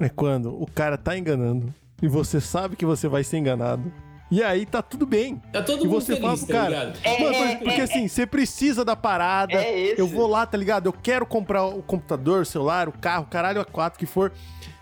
é 0.00 0.08
quando 0.08 0.48
o 0.60 0.66
cara 0.66 0.98
tá 0.98 1.16
enganando 1.16 1.72
e 2.02 2.08
você 2.08 2.40
sabe 2.40 2.74
que 2.74 2.84
você 2.84 3.06
vai 3.06 3.22
ser 3.22 3.38
enganado. 3.38 3.90
E 4.30 4.42
aí 4.42 4.66
tá 4.66 4.82
tudo 4.82 5.06
bem. 5.06 5.40
Tá 5.52 5.62
todo 5.62 5.84
E 5.84 5.88
mundo 5.88 6.00
você 6.00 6.16
feliz, 6.16 6.20
fala 6.22 6.36
pro 6.36 6.46
tá 6.46 6.52
cara. 6.52 6.68
ligado? 6.68 6.98
É, 7.04 7.22
Mano, 7.22 7.34
é, 7.36 7.56
porque 7.56 7.80
assim, 7.80 8.08
você 8.08 8.26
precisa 8.26 8.84
da 8.84 8.96
parada. 8.96 9.54
É 9.54 9.78
esse. 9.78 10.00
Eu 10.00 10.08
vou 10.08 10.26
lá, 10.26 10.44
tá 10.44 10.58
ligado? 10.58 10.86
Eu 10.86 10.92
quero 10.92 11.24
comprar 11.24 11.64
o 11.64 11.80
computador, 11.82 12.42
o 12.42 12.44
celular, 12.46 12.88
o 12.88 12.92
carro, 12.92 13.26
caralho, 13.30 13.60
a 13.60 13.64
quatro 13.64 13.98
que 13.98 14.06
for. 14.06 14.32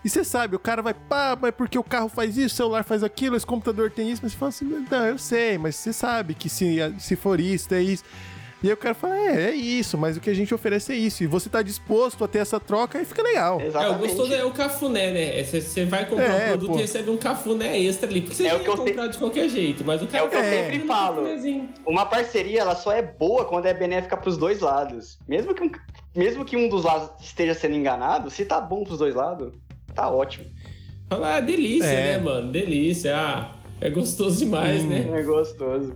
E 0.03 0.09
você 0.09 0.23
sabe, 0.23 0.55
o 0.55 0.59
cara 0.59 0.81
vai, 0.83 0.93
pá, 0.93 1.37
mas 1.39 1.51
porque 1.51 1.77
o 1.79 1.83
carro 1.83 2.07
faz 2.09 2.37
isso, 2.37 2.53
o 2.53 2.57
celular 2.57 2.83
faz 2.83 3.03
aquilo, 3.03 3.35
esse 3.35 3.45
computador 3.45 3.89
tem 3.89 4.11
isso, 4.11 4.21
mas 4.23 4.33
você 4.33 4.37
fala 4.37 4.49
assim, 4.49 4.65
não, 4.91 5.05
eu 5.07 5.17
sei, 5.17 5.57
mas 5.57 5.75
você 5.75 5.91
sabe 5.91 6.35
que 6.35 6.47
se, 6.47 6.77
se 6.99 7.15
for 7.15 7.39
isso, 7.39 7.73
é 7.73 7.81
isso. 7.81 8.03
E 8.65 8.67
aí 8.67 8.73
o 8.73 8.77
cara 8.77 8.95
fala, 8.95 9.15
é, 9.15 9.49
é 9.51 9.53
isso, 9.53 9.95
mas 9.95 10.17
o 10.17 10.19
que 10.19 10.27
a 10.27 10.33
gente 10.33 10.51
oferece 10.51 10.91
é 10.91 10.95
isso. 10.95 11.23
E 11.23 11.27
você 11.27 11.47
tá 11.47 11.61
disposto 11.61 12.23
a 12.23 12.27
ter 12.27 12.39
essa 12.39 12.59
troca, 12.59 12.97
aí 12.97 13.05
fica 13.05 13.21
legal. 13.21 13.61
É, 13.61 13.65
o 13.65 13.67
Exatamente. 13.67 13.99
gostoso 13.99 14.33
é 14.33 14.43
o 14.43 14.49
cafuné, 14.49 15.11
né? 15.11 15.39
É, 15.39 15.43
Você 15.43 15.61
você 15.61 15.85
vai 15.85 16.03
comprar 16.09 16.25
É, 16.41 16.45
um 16.45 16.49
produto 16.49 16.71
pô. 16.71 16.77
e 16.79 16.81
recebe 16.81 17.09
um 17.11 17.17
cafuné 17.17 17.79
extra 17.79 18.09
ali. 18.09 18.21
Porque 18.21 18.35
você 18.35 18.47
É 18.47 18.49
já 18.49 18.55
o 18.55 18.59
que 18.61 18.65
ia 18.65 18.71
eu 18.73 18.77
comprar 18.77 19.05
de 19.07 19.17
qualquer 19.19 19.49
jeito, 19.49 19.83
mas 19.85 20.01
o 20.01 20.07
cara 20.07 20.23
É 20.23 20.27
o 20.27 20.29
que 20.31 20.35
eu 20.35 20.43
sempre 20.43 20.81
um 20.83 20.87
falo. 20.87 21.27
Uma 21.85 22.07
parceria, 22.07 22.61
ela 22.61 22.75
só 22.75 22.91
é 22.91 23.03
boa 23.03 23.45
quando 23.45 23.67
é 23.67 23.73
benéfica 23.75 24.17
pros 24.17 24.35
dois 24.35 24.61
lados. 24.61 25.19
Mesmo 25.27 25.53
que 25.53 25.61
um, 25.63 25.69
mesmo 26.15 26.43
que 26.43 26.57
um 26.57 26.67
dos 26.67 26.85
lados 26.85 27.11
esteja 27.23 27.53
sendo 27.53 27.75
enganado, 27.75 28.31
se 28.31 28.45
tá 28.45 28.59
bom 28.59 28.83
pros 28.83 28.97
dois 28.97 29.13
lados, 29.13 29.53
tá 29.93 30.09
ótimo. 30.09 30.45
Fala, 31.07 31.35
ah, 31.35 31.39
delícia, 31.39 31.85
É. 31.85 32.17
né, 32.17 32.23
mano? 32.23 32.51
Delícia. 32.51 33.15
Ah, 33.15 33.51
é 33.79 33.91
gostoso 33.91 34.39
demais, 34.39 34.83
Hum. 34.83 34.87
né? 34.87 35.07
É 35.19 35.21
gostoso. 35.21 35.95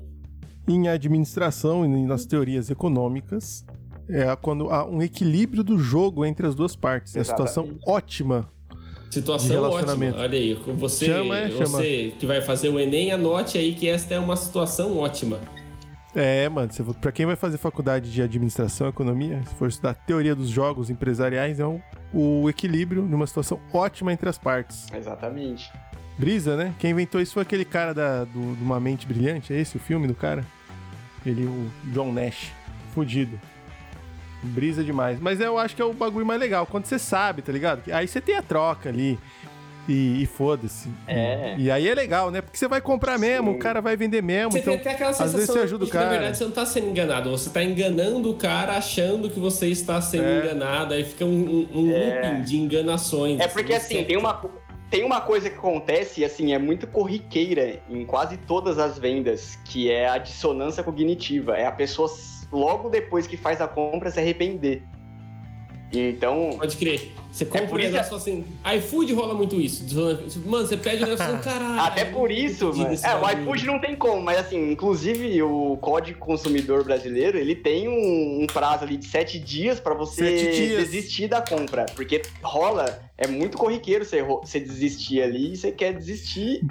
Em 0.70 0.88
administração 0.88 1.84
e 1.84 2.06
nas 2.06 2.26
teorias 2.26 2.70
econômicas, 2.70 3.66
é 4.08 4.36
quando 4.36 4.70
há 4.70 4.86
um 4.86 5.02
equilíbrio 5.02 5.64
do 5.64 5.80
jogo 5.80 6.24
entre 6.26 6.46
as 6.46 6.54
duas 6.54 6.76
partes. 6.76 7.16
É 7.16 7.22
a 7.22 7.24
situação 7.24 7.78
ótima. 7.88 8.48
De 9.10 9.16
Situação 9.16 9.50
relacionamento. 9.50 10.14
ótima. 10.20 10.24
Olha 10.24 10.38
aí, 10.38 10.54
você, 10.78 11.06
Chama, 11.08 11.38
é, 11.40 11.50
chama. 11.50 11.66
você 11.66 12.14
que 12.20 12.28
vai 12.28 12.42
fazer 12.42 12.70
o 12.70 12.80
Enem, 12.80 13.12
anote 13.12 13.58
aí 13.58 13.74
que 13.74 13.88
esta 13.90 14.14
é 14.14 14.20
uma 14.20 14.36
situação 14.36 14.96
ótima. 15.00 15.40
É, 16.16 16.48
mano, 16.50 16.72
for- 16.72 16.94
pra 16.96 17.12
quem 17.12 17.26
vai 17.26 17.36
fazer 17.36 17.58
faculdade 17.58 18.12
de 18.12 18.22
administração 18.22 18.86
e 18.86 18.90
economia, 18.92 19.42
se 19.48 19.56
for 19.56 19.68
estudar 19.68 19.96
teoria 19.96 20.36
dos 20.36 20.50
jogos 20.50 20.92
empresariais, 20.92 21.60
é 21.60 21.66
um- 21.66 21.82
o 22.14 22.48
equilíbrio 22.50 23.02
numa 23.04 23.26
situação 23.26 23.60
ótima 23.74 24.14
entre 24.14 24.30
as 24.30 24.38
partes. 24.38 24.86
Exatamente. 24.94 25.72
Brisa, 26.18 26.56
né? 26.56 26.76
Quem 26.78 26.92
inventou 26.92 27.20
isso 27.22 27.34
foi 27.34 27.44
aquele 27.44 27.66
cara 27.66 27.94
da, 27.94 28.26
do, 28.26 28.56
de 28.56 28.64
Uma 28.64 28.80
Mente 28.80 29.08
Brilhante, 29.08 29.54
é 29.54 29.60
esse 29.60 29.78
o 29.78 29.80
filme 29.80 30.06
do 30.08 30.14
cara? 30.14 30.46
Ele, 31.26 31.46
o 31.46 31.70
John 31.86 32.12
Nash. 32.12 32.52
Fudido. 32.94 33.40
Brisa 34.42 34.84
demais. 34.84 35.20
Mas 35.20 35.40
eu 35.42 35.58
acho 35.58 35.76
que 35.76 35.82
é 35.82 35.86
o 35.86 35.94
bagulho 35.94 36.26
mais 36.26 36.40
legal, 36.40 36.66
quando 36.66 36.86
você 36.86 36.98
sabe, 36.98 37.42
tá 37.42 37.52
ligado? 37.52 37.82
Aí 37.92 38.08
você 38.08 38.22
tem 38.22 38.36
a 38.36 38.42
troca 38.42 38.90
ali. 38.90 39.20
E, 39.88 40.22
e 40.22 40.26
foda-se. 40.28 40.88
É. 41.08 41.56
E 41.58 41.72
aí 41.72 41.88
é 41.88 41.96
legal, 41.96 42.30
né? 42.30 42.42
Porque 42.42 42.56
você 42.56 42.68
vai 42.68 42.80
comprar 42.80 43.18
mesmo, 43.18 43.50
Sim. 43.52 43.56
o 43.56 43.60
cara 43.60 43.82
vai 43.82 43.98
vender 43.98 44.22
mesmo. 44.22 44.52
Você 44.52 44.60
então, 44.60 44.74
tem 44.74 44.82
até 44.82 44.92
aquela 44.92 45.10
às 45.10 45.18
sensação 45.18 45.40
vezes 45.40 45.52
você 45.52 45.60
ajuda 45.62 45.84
o 45.84 45.86
de 45.88 45.92
que, 45.92 45.98
na 45.98 46.04
cara. 46.04 46.16
verdade, 46.16 46.38
você 46.38 46.44
não 46.44 46.52
tá 46.52 46.66
sendo 46.68 46.88
enganado. 46.90 47.32
Você 47.32 47.50
tá 47.50 47.64
enganando 47.64 48.30
o 48.30 48.36
cara 48.36 48.74
achando 48.78 49.32
que 49.32 49.40
você 49.40 49.66
está 49.68 50.00
sendo 50.00 50.26
É. 50.26 50.42
enganado. 50.46 50.94
Aí 50.94 51.04
fica 51.04 51.26
um, 51.26 51.68
um, 51.74 51.80
um 51.86 51.92
É. 51.92 52.22
looping 52.30 52.44
de 52.44 52.58
enganações. 52.58 53.40
É 53.40 53.48
porque 53.48 53.72
Você- 53.74 53.78
assim, 53.98 54.04
tem 54.04 54.16
uma, 54.16 54.40
tem 54.90 55.04
uma 55.04 55.22
coisa 55.22 55.50
que 55.50 55.58
acontece, 55.58 56.24
assim, 56.26 56.54
é 56.54 56.58
muito 56.58 56.88
corriqueira 56.88 57.80
em 57.90 58.06
quase 58.06 58.38
todas 58.38 58.80
as 58.80 58.98
vendas, 58.98 59.58
que 59.66 59.92
é 59.92 60.08
a 60.10 60.18
dissonância 60.18 60.84
cognitiva. 60.84 61.56
É 61.56 61.66
a 61.66 61.72
pessoa, 61.72 62.10
logo 62.52 62.90
depois 62.90 63.28
que 63.28 63.38
faz 63.38 63.62
a 63.62 63.68
compra, 63.68 64.10
se 64.12 64.20
arrepender. 64.20 64.84
Então, 65.92 66.52
Pode 66.58 66.78
crer. 66.78 67.12
Você 67.32 67.46
compra 67.46 67.68
por 67.68 67.80
um 67.80 67.84
isso 67.84 67.92
negócio 67.92 68.16
assim. 68.16 68.46
iFood 68.78 69.14
rola 69.14 69.34
muito 69.34 69.56
isso. 69.56 69.84
Mano, 70.46 70.68
você 70.68 70.78
pede 70.78 71.04
um 71.04 71.08
negócio 71.08 71.34
assim, 71.34 71.44
caralho. 71.44 71.82
até 71.82 72.06
por 72.06 72.32
isso, 72.32 72.72
mano. 72.74 72.96
É, 73.04 73.16
o 73.16 73.42
iFood 73.42 73.66
não 73.66 73.80
tem 73.80 73.96
como, 73.96 74.22
mas 74.22 74.38
assim, 74.40 74.72
inclusive 74.72 75.42
o 75.42 75.78
Código 75.78 76.20
Consumidor 76.20 76.84
Brasileiro, 76.84 77.38
ele 77.40 77.56
tem 77.56 77.88
um, 77.88 78.44
um 78.44 78.48
prazo 78.48 78.84
ali 78.84 78.98
de 78.98 79.06
sete 79.06 79.40
dias 79.40 79.80
pra 79.80 79.94
você 79.96 80.26
Sete 80.26 80.56
dias. 80.68 80.90
desistir 80.90 81.28
da 81.28 81.42
compra. 81.42 81.86
Porque 81.96 82.22
rola, 82.44 83.00
é 83.20 83.28
muito 83.28 83.58
corriqueiro 83.58 84.06
você, 84.06 84.24
você 84.24 84.62
desistir 84.62 85.22
ali 85.22 85.52
e 85.52 85.58
você 85.58 85.74
quer 85.74 85.94
desistir. 85.94 86.66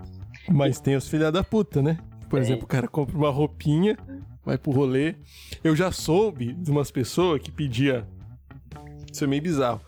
Mas 0.49 0.80
tem 0.80 0.96
os 0.96 1.07
filha 1.07 1.30
da 1.30 1.44
puta, 1.44 1.82
né? 1.82 1.99
Por 2.28 2.40
Tem. 2.40 2.40
exemplo, 2.40 2.64
o 2.64 2.66
cara 2.66 2.88
compra 2.88 3.14
uma 3.14 3.28
roupinha, 3.28 3.99
vai 4.42 4.57
pro 4.57 4.72
rolê. 4.72 5.14
Eu 5.62 5.76
já 5.76 5.92
soube 5.92 6.55
de 6.55 6.70
umas 6.70 6.90
pessoas 6.90 7.42
que 7.42 7.53
pedia. 7.53 8.09
Isso 9.12 9.24
é 9.24 9.26
meio 9.26 9.42
bizarro. 9.42 9.82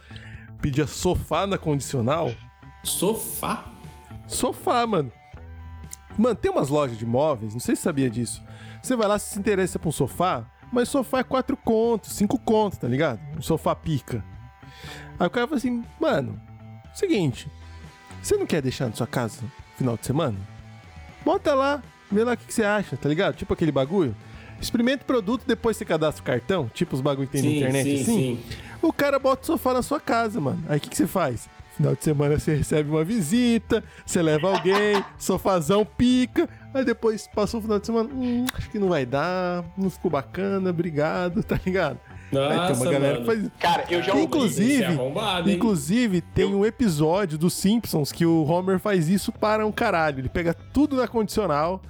Pedia 0.61 0.87
sofá 0.87 1.47
na 1.47 1.57
condicional. 1.57 2.31
Sofá. 2.85 3.73
Sofá, 4.27 4.87
mano. 4.87 5.11
Mano, 6.19 6.35
tem 6.35 6.51
umas 6.51 6.69
lojas 6.69 6.99
de 6.99 7.07
móveis, 7.07 7.55
não 7.55 7.61
sei 7.61 7.75
se 7.75 7.81
você 7.81 7.89
sabia 7.89 8.11
disso. 8.11 8.43
Você 8.83 8.95
vai 8.95 9.09
lá 9.09 9.19
se 9.19 9.33
se 9.33 9.39
interessa 9.39 9.79
por 9.79 9.89
um 9.89 9.93
sofá, 9.93 10.45
mas 10.71 10.91
sofá 10.91 11.21
é 11.21 11.25
4 11.25 11.57
contos, 11.57 12.13
5 12.13 12.39
contos, 12.41 12.79
tá 12.79 12.87
ligado? 12.87 13.21
Um 13.39 13.41
sofá 13.43 13.75
pica. 13.75 14.23
Aí 15.19 15.27
o 15.27 15.31
cara 15.31 15.47
fala 15.47 15.57
assim, 15.57 15.83
mano, 15.99 16.41
seguinte, 16.95 17.49
você 18.22 18.36
não 18.36 18.47
quer 18.47 18.62
deixar 18.62 18.86
na 18.86 18.93
sua 18.93 19.07
casa 19.07 19.43
final 19.76 19.97
de 19.97 20.07
semana? 20.07 20.36
Bota 21.24 21.55
lá, 21.55 21.82
vê 22.11 22.24
lá 22.24 22.32
o 22.32 22.36
que, 22.36 22.47
que 22.47 22.55
você 22.55 22.64
acha, 22.64 22.97
tá 22.97 23.09
ligado? 23.09 23.36
Tipo 23.36 23.55
aquele 23.55 23.72
bagulho. 23.72 24.14
Experimenta 24.61 25.03
o 25.05 25.07
produto, 25.07 25.45
depois 25.47 25.76
você 25.76 25.84
cadastra 25.84 26.22
o 26.22 26.24
cartão, 26.24 26.70
tipo 26.74 26.95
os 26.95 27.01
bagulho 27.01 27.26
que 27.26 27.41
tem 27.41 27.43
na 27.43 27.57
internet 27.57 27.84
sim, 27.84 28.03
assim. 28.03 28.05
sim. 28.05 28.45
O 28.82 28.93
cara 28.93 29.18
bota 29.18 29.43
o 29.43 29.47
sofá 29.47 29.72
na 29.72 29.82
sua 29.82 29.99
casa, 29.99 30.41
mano. 30.41 30.62
Aí 30.68 30.76
o 30.78 30.80
que, 30.80 30.91
que 30.91 30.97
você 30.97 31.07
faz? 31.07 31.49
Final 31.76 31.95
de 31.95 32.05
semana 32.05 32.38
você 32.38 32.55
recebe 32.55 32.91
uma 32.91 33.03
visita, 33.03 33.82
você 34.05 34.20
leva 34.20 34.49
alguém, 34.51 35.03
sofazão 35.18 35.84
pica. 35.84 36.47
Aí 36.74 36.84
depois 36.84 37.26
passou 37.34 37.61
o 37.61 37.62
final 37.62 37.78
de 37.78 37.86
semana, 37.86 38.11
hum, 38.12 38.45
acho 38.55 38.68
que 38.68 38.78
não 38.78 38.91
vai 38.91 39.07
dar, 39.07 39.64
não 39.78 39.88
ficou 39.88 40.11
bacana, 40.11 40.68
obrigado, 40.68 41.43
tá 41.45 41.59
ligado? 41.64 41.99
Nossa, 42.33 42.61
Aí 42.62 42.66
tem 42.68 42.76
uma 42.76 42.85
galera 42.93 43.12
mano. 43.14 43.20
que 43.20 43.26
faz 43.26 43.39
isso. 43.41 43.53
Cara, 43.59 43.85
eu 43.91 44.03
já 44.03 44.12
ouvi. 44.12 44.24
Inclusive- 44.24 44.83
é 44.83 44.87
arrombado, 44.87 45.49
hein? 45.51 45.57
Inclusive, 45.57 46.20
tem 46.20 46.45
um 46.55 46.64
episódio 46.64 47.37
dos 47.37 47.55
Simpsons 47.55 48.12
que 48.12 48.24
o 48.24 48.45
Homer 48.45 48.78
faz 48.78 49.09
isso 49.09 49.33
para 49.33 49.66
um 49.66 49.72
caralho. 49.72 50.20
Ele 50.20 50.28
pega 50.28 50.55
tudo 50.55 50.97
na 50.97 51.09
condicional 51.09 51.83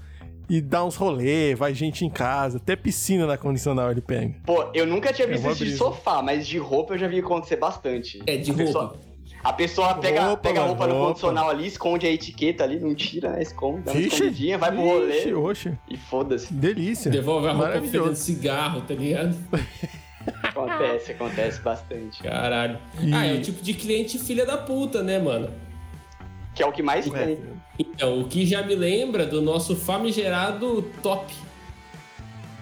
e 0.49 0.61
dá 0.61 0.85
uns 0.85 0.97
rolê, 0.97 1.55
vai 1.55 1.73
gente 1.75 2.05
em 2.05 2.11
casa, 2.11 2.57
até 2.57 2.75
piscina 2.75 3.27
na 3.27 3.37
condicional 3.37 3.91
ele 3.91 4.01
pega. 4.01 4.35
Pô, 4.45 4.65
eu 4.75 4.87
nunca 4.87 5.13
tinha 5.13 5.29
É 5.29 5.31
visto 5.31 5.49
isso 5.51 5.65
de 5.65 5.77
sofá, 5.77 6.23
mas 6.23 6.47
de 6.47 6.59
roupa 6.59 6.95
eu 6.95 6.99
já 6.99 7.07
vi 7.07 7.21
acontecer 7.21 7.57
bastante. 7.57 8.21
É, 8.27 8.37
de 8.37 8.51
A 8.51 8.55
pessoa- 8.55 8.85
roupa. 8.87 9.11
A 9.43 9.55
pessoa 9.55 9.95
pega, 9.95 10.23
Roupa, 10.27 10.43
pega 10.43 10.61
a 10.61 10.67
roupa 10.67 10.87
no 10.87 10.93
roupa. 10.93 11.07
condicional 11.09 11.49
ali, 11.49 11.67
esconde 11.67 12.07
a 12.07 12.11
etiqueta 12.11 12.63
ali, 12.63 12.79
não 12.79 12.95
tira, 12.95 13.31
né? 13.31 13.41
Esconde, 13.43 13.81
dá 13.85 13.93
uma 13.93 13.99
Vixe, 14.01 14.17
escondidinha, 14.17 14.59
vai 14.59 14.71
pro 14.71 14.83
rolê 14.83 15.33
oxe, 15.33 15.73
e 15.89 15.97
foda-se. 15.97 16.53
delícia. 16.53 17.11
Devolve 17.11 17.49
a 17.49 17.53
roupa 17.53 17.81
fedendo 17.81 18.15
cigarro, 18.17 18.83
tá 18.83 18.93
ligado? 18.93 19.35
Acontece, 20.43 21.13
acontece 21.13 21.61
bastante. 21.61 22.23
Caralho. 22.23 22.79
E- 23.01 23.13
Ah, 23.15 23.27
é 23.27 23.33
o 23.35 23.41
tipo 23.41 23.63
de 23.63 23.73
cliente 23.75 24.19
filha 24.19 24.45
da 24.45 24.57
puta, 24.59 25.03
né, 25.03 25.19
mano? 25.19 25.51
Que 26.55 26.63
é 26.63 26.67
o 26.67 26.73
que 26.73 26.83
mais 26.83 27.07
É. 27.07 27.11
tem. 27.27 27.39
Então, 27.79 28.21
o 28.21 28.25
que 28.29 28.45
já 28.45 28.63
me 28.63 28.75
lembra 28.75 29.25
do 29.25 29.41
nosso 29.41 29.75
famigerado 29.77 30.83
top. 31.03 31.33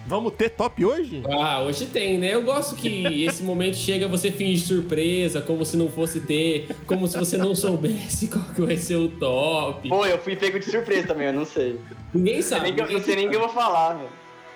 Vamos 0.07 0.33
ter 0.33 0.49
top 0.49 0.83
hoje? 0.83 1.21
Ah, 1.29 1.61
hoje 1.61 1.85
tem, 1.85 2.17
né? 2.17 2.33
Eu 2.33 2.41
gosto 2.43 2.75
que 2.75 3.25
esse 3.25 3.43
momento 3.43 3.75
chega, 3.75 4.07
você 4.07 4.31
finge 4.31 4.65
surpresa, 4.65 5.39
como 5.39 5.63
se 5.63 5.77
não 5.77 5.87
fosse 5.87 6.19
ter, 6.21 6.67
como 6.87 7.07
se 7.07 7.15
você 7.17 7.37
não 7.37 7.53
soubesse 7.53 8.27
qual 8.29 8.43
que 8.55 8.61
vai 8.61 8.75
ser 8.77 8.95
o 8.95 9.07
top. 9.07 9.87
Pô, 9.87 10.05
eu 10.07 10.17
fui 10.17 10.35
pego 10.35 10.57
de 10.59 10.65
surpresa 10.65 11.07
também, 11.07 11.27
eu 11.27 11.33
não 11.33 11.45
sei. 11.45 11.79
Ninguém 12.13 12.41
sabe. 12.41 12.73
eu- 12.75 12.91
não 12.91 13.01
sei 13.03 13.17
nem 13.17 13.27
o 13.27 13.29
que 13.29 13.35
eu 13.35 13.39
vou 13.41 13.49
falar, 13.49 13.95
velho. 13.95 14.09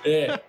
É. 0.06 0.40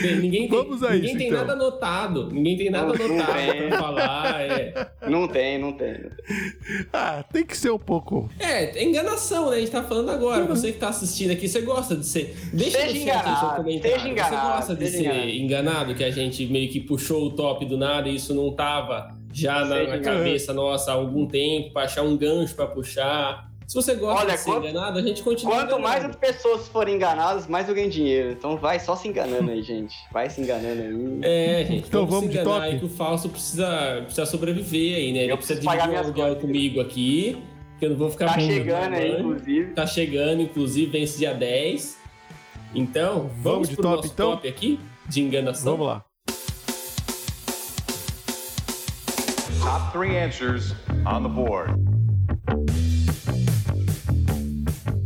Tem- 0.00 0.16
ninguém 0.16 0.48
tem, 0.48 0.58
Vamos 0.58 0.82
a 0.82 0.90
ninguém 0.92 1.08
isso, 1.10 1.18
tem 1.18 1.26
então. 1.28 1.38
nada 1.40 1.52
anotado. 1.52 2.30
Ninguém 2.30 2.56
tem 2.56 2.70
nada 2.70 2.86
Não, 2.96 3.04
anotado 3.04 3.32
tem. 3.38 3.68
pra 3.68 3.78
falar. 3.78 4.40
É. 4.42 4.88
Não 5.08 5.28
tem, 5.28 5.58
não 5.58 5.72
tem. 5.72 5.96
Ah, 6.92 7.22
tem 7.32 7.44
que 7.44 7.56
ser 7.56 7.70
um 7.70 7.78
pouco. 7.78 8.30
é, 8.38 8.78
é 8.78 8.84
enganação, 8.84 9.50
né? 9.50 9.56
A 9.56 9.60
gente 9.60 9.70
tá 9.70 9.82
falando 9.82 10.10
agora. 10.10 10.44
Você 10.46 10.72
que 10.72 10.78
tá 10.78 10.88
assistindo 10.88 11.30
aqui, 11.32 11.48
você 11.48 11.60
gosta 11.60 11.96
de 11.96 12.06
ser. 12.06 12.34
Deixa 12.52 12.78
Seja 12.78 12.86
no 12.86 12.92
seu 12.92 13.02
enganado, 13.02 13.56
comentário. 13.56 13.96
seja 13.96 14.08
enganado, 14.08 14.36
você 14.36 14.42
gosta 14.56 14.74
de 14.76 14.86
ser 14.88 15.00
enganado. 15.00 15.28
enganado. 15.28 15.94
que 15.94 16.04
a 16.04 16.10
gente 16.10 16.46
meio 16.46 16.70
que 16.70 16.80
puxou 16.80 17.26
o 17.26 17.30
top 17.30 17.64
do 17.66 17.76
nada 17.76 18.08
e 18.08 18.16
isso 18.16 18.34
não 18.34 18.52
tava 18.52 19.14
já 19.32 19.64
na, 19.64 19.82
na 19.84 19.98
cabeça 19.98 20.52
nossa 20.52 20.92
há 20.92 20.94
algum 20.94 21.26
tempo, 21.26 21.72
pra 21.72 21.82
achar 21.82 22.02
um 22.02 22.16
gancho 22.16 22.54
pra 22.54 22.66
puxar. 22.66 23.50
Se 23.66 23.74
você 23.76 23.94
gosta 23.94 24.24
Olha, 24.26 24.34
de 24.34 24.40
ser 24.40 24.50
quanto- 24.50 24.66
enganado, 24.68 24.98
a 24.98 25.02
gente 25.02 25.22
continua 25.22 25.54
Quanto 25.54 25.80
mais 25.80 26.04
enganando. 26.04 26.18
as 26.22 26.32
pessoas 26.32 26.68
forem 26.68 26.96
enganadas, 26.96 27.46
mais 27.46 27.66
eu 27.68 27.74
ganho 27.74 27.88
dinheiro. 27.90 28.30
Então 28.32 28.56
vai 28.58 28.78
só 28.78 28.94
se 28.94 29.08
enganando 29.08 29.50
aí, 29.50 29.62
gente. 29.64 29.94
Vai 30.12 30.28
se 30.28 30.40
enganando 30.42 30.82
aí. 30.82 31.18
É, 31.22 31.64
gente, 31.64 31.86
Então 31.88 32.06
vamos, 32.06 32.14
vamos 32.26 32.32
se 32.32 32.38
de 32.38 32.44
top? 32.44 32.60
aí 32.60 32.78
que 32.78 32.84
o 32.84 32.88
falso 32.88 33.28
precisa, 33.30 34.02
precisa 34.04 34.26
sobreviver 34.26 34.96
aí, 34.98 35.12
né? 35.12 35.20
Ele 35.24 35.32
Eu 35.32 35.36
precisa 35.38 35.58
preciso 35.60 35.64
pagar 35.64 35.84
dividir 35.84 35.88
o 35.88 35.90
minhas 35.92 36.06
aluguel 36.06 36.26
contas. 36.28 36.42
comigo 36.42 36.80
aqui, 36.80 37.42
que 37.78 37.86
eu 37.86 37.90
não 37.90 37.96
vou 37.96 38.10
ficar 38.10 38.26
Tá 38.26 38.38
chegando 38.38 38.94
aí, 38.94 39.00
trabalhando. 39.10 39.18
inclusive. 39.32 39.70
Tá 39.72 39.86
chegando, 39.86 40.42
inclusive, 40.42 40.90
vence 40.90 41.18
dia 41.18 41.32
10. 41.34 41.98
Então, 42.74 43.20
vamos, 43.20 43.42
Vamos 43.42 43.68
de 43.70 43.74
pro 43.76 43.82
top, 43.84 43.96
nosso 43.96 44.08
então? 44.12 44.30
top 44.32 44.46
aqui, 44.48 44.78
de 45.08 45.22
enganação. 45.22 45.72
Vamos 45.72 45.86
lá. 45.86 46.04
Top 49.62 49.92
three 49.92 50.16
answers 50.18 50.74
on 51.06 51.22
the 51.22 51.28
board. 51.28 51.72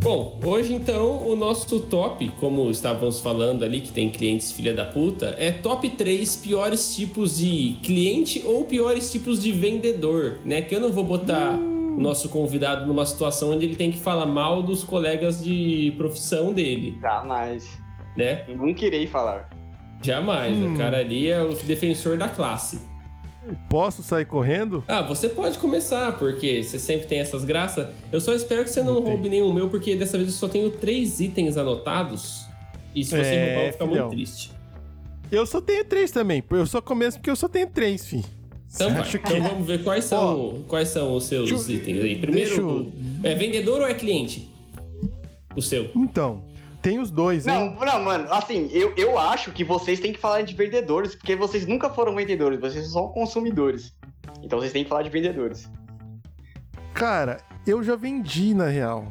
Bom, 0.00 0.38
hoje 0.44 0.74
então 0.74 1.26
o 1.26 1.34
nosso 1.34 1.80
top, 1.80 2.28
como 2.38 2.70
estávamos 2.70 3.20
falando 3.20 3.64
ali, 3.64 3.80
que 3.80 3.90
tem 3.90 4.08
clientes 4.08 4.52
filha 4.52 4.72
da 4.72 4.84
puta, 4.84 5.34
é 5.38 5.50
top 5.50 5.90
3 5.90 6.36
piores 6.36 6.94
tipos 6.94 7.38
de 7.38 7.76
cliente 7.82 8.42
ou 8.46 8.64
piores 8.64 9.10
tipos 9.10 9.42
de 9.42 9.50
vendedor, 9.50 10.38
né? 10.44 10.62
Que 10.62 10.76
eu 10.76 10.80
não 10.80 10.92
vou 10.92 11.02
botar 11.02 11.52
o 11.52 12.00
nosso 12.00 12.28
convidado 12.28 12.86
numa 12.86 13.04
situação 13.04 13.50
onde 13.50 13.66
ele 13.66 13.74
tem 13.74 13.90
que 13.90 13.98
falar 13.98 14.24
mal 14.24 14.62
dos 14.62 14.84
colegas 14.84 15.42
de 15.42 15.92
profissão 15.96 16.52
dele, 16.52 16.96
Jamais. 17.00 17.68
né? 18.16 18.44
Nunca 18.48 18.86
irei 18.86 19.06
falar. 19.06 19.50
Jamais. 20.00 20.56
Hum. 20.56 20.74
O 20.74 20.78
cara 20.78 20.98
ali 20.98 21.28
é 21.28 21.42
o 21.42 21.52
defensor 21.54 22.16
da 22.16 22.28
classe. 22.28 22.87
Posso 23.68 24.02
sair 24.02 24.24
correndo? 24.24 24.82
Ah, 24.88 25.02
você 25.02 25.28
pode 25.28 25.58
começar, 25.58 26.18
porque 26.18 26.62
você 26.62 26.78
sempre 26.78 27.06
tem 27.06 27.18
essas 27.20 27.44
graças. 27.44 27.86
Eu 28.12 28.20
só 28.20 28.32
espero 28.34 28.64
que 28.64 28.70
você 28.70 28.82
não 28.82 28.94
Não 28.94 29.02
tem. 29.02 29.12
roube 29.12 29.28
nenhum 29.28 29.52
meu, 29.52 29.68
porque 29.68 29.94
dessa 29.96 30.16
vez 30.16 30.30
eu 30.30 30.34
só 30.36 30.48
tenho 30.48 30.70
três 30.70 31.20
itens 31.20 31.56
anotados. 31.56 32.46
E 32.94 33.04
se 33.04 33.10
você 33.10 33.20
É, 33.22 33.44
roubar, 33.46 33.54
eu 33.58 33.62
vou 33.62 33.72
ficar 33.72 33.86
muito 33.86 34.08
triste. 34.10 34.52
Eu 35.30 35.46
só 35.46 35.60
tenho 35.60 35.84
três 35.84 36.10
também. 36.10 36.42
Eu 36.50 36.66
só 36.66 36.80
começo 36.80 37.18
porque 37.18 37.30
eu 37.30 37.36
só 37.36 37.48
tenho 37.48 37.66
três, 37.68 38.06
fi. 38.06 38.24
Então, 38.74 38.90
vai. 38.92 39.00
Acho 39.00 39.18
que- 39.18 39.32
então 39.32 39.42
vamos 39.48 39.66
ver 39.66 39.82
quais 39.82 40.04
são, 40.04 40.62
quais 40.68 40.88
são 40.88 41.14
os 41.14 41.24
seus 41.24 41.50
eu- 41.50 41.74
itens 41.76 42.02
aí. 42.02 42.16
Primeiro, 42.16 42.54
eu- 42.56 42.92
é 43.22 43.34
vendedor 43.34 43.80
ou 43.80 43.86
é 43.86 43.94
cliente? 43.94 44.48
O 45.56 45.62
seu. 45.62 45.90
Então, 45.96 46.42
tem 46.88 46.98
os 46.98 47.10
dois, 47.10 47.44
Não, 47.44 47.64
hein? 47.66 47.76
não, 47.84 48.02
mano, 48.02 48.32
assim, 48.32 48.68
eu, 48.72 48.94
eu 48.96 49.18
acho 49.18 49.52
que 49.52 49.62
vocês 49.62 50.00
têm 50.00 50.12
que 50.12 50.18
falar 50.18 50.40
de 50.42 50.54
vendedores, 50.54 51.14
porque 51.14 51.36
vocês 51.36 51.66
nunca 51.66 51.90
foram 51.90 52.14
vendedores, 52.14 52.58
vocês 52.58 52.90
são 52.90 53.08
consumidores. 53.08 53.94
Então 54.42 54.58
vocês 54.58 54.72
têm 54.72 54.84
que 54.84 54.88
falar 54.88 55.02
de 55.02 55.10
vendedores. 55.10 55.68
Cara, 56.94 57.38
eu 57.66 57.82
já 57.82 57.94
vendi 57.94 58.54
na 58.54 58.66
real. 58.68 59.06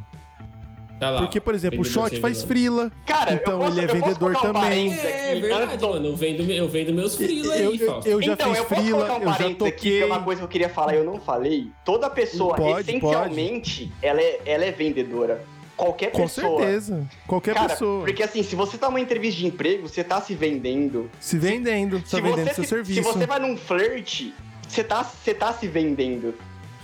Tá 0.99 1.11
lá. 1.11 1.19
Porque, 1.21 1.39
por 1.39 1.53
exemplo, 1.53 1.81
o 1.81 1.83
Shot 1.83 2.19
faz 2.19 2.41
frila. 2.41 2.91
Cara, 3.05 3.33
Então, 3.33 3.53
eu 3.53 3.59
posso, 3.59 3.77
ele 3.79 3.85
é 3.85 3.93
vendedor 3.93 4.35
um 4.35 4.39
também. 4.41 4.91
É 4.91 5.31
aqui, 5.31 5.41
verdade, 5.41 5.63
antes 5.65 5.77
do- 5.77 5.87
mano. 5.89 6.05
Eu 6.07 6.15
vendo, 6.15 6.51
eu 6.51 6.67
vendo 6.67 6.91
meus 6.93 7.15
freela 7.15 7.55
Eu, 7.55 7.69
aí, 7.71 7.79
eu, 7.79 8.01
eu 8.03 8.21
já 8.23 8.33
então, 8.33 8.49
fiz 8.49 8.57
eu 8.57 8.65
posso 8.65 8.81
frila, 8.81 8.97
colocar 9.05 9.13
um 9.13 9.21
eu 9.21 9.27
já 9.27 9.33
parênteses 9.37 9.67
aqui, 9.73 9.79
que 9.79 9.89
toquei. 9.91 10.01
é 10.01 10.05
uma 10.07 10.23
coisa 10.23 10.39
que 10.41 10.45
eu 10.45 10.49
queria 10.49 10.69
falar 10.69 10.95
e 10.95 10.97
eu 10.97 11.03
não 11.03 11.19
falei. 11.19 11.69
Toda 11.85 12.09
pessoa, 12.09 12.55
Pode, 12.55 12.89
essencialmente, 12.89 13.91
Ela, 14.01 14.19
é, 14.21 14.41
ela 14.43 14.65
é 14.65 14.71
vendedora. 14.71 15.39
Qualquer 15.77 16.11
Com 16.11 16.23
pessoa. 16.23 16.59
certeza. 16.59 17.07
Qualquer 17.27 17.53
Cara, 17.53 17.69
pessoa. 17.69 18.03
porque 18.03 18.23
assim, 18.23 18.41
se 18.41 18.55
você 18.55 18.77
tá 18.79 18.87
numa 18.87 18.99
entrevista 18.99 19.39
de 19.39 19.45
emprego, 19.45 19.87
você 19.87 20.03
tá 20.03 20.19
se 20.19 20.33
vendendo. 20.33 21.09
Se 21.19 21.37
vendendo, 21.37 21.99
tá 22.01 22.07
se, 22.07 22.21
vendendo 22.21 22.47
você 22.47 22.53
seu 22.55 22.63
se, 22.63 22.69
serviço. 22.71 23.03
se 23.03 23.13
você 23.13 23.25
vai 23.27 23.37
num 23.39 23.55
flerte, 23.55 24.33
você 24.67 24.83
tá, 24.83 25.03
você 25.03 25.35
tá 25.35 25.53
se 25.53 25.67
vendendo. 25.67 26.33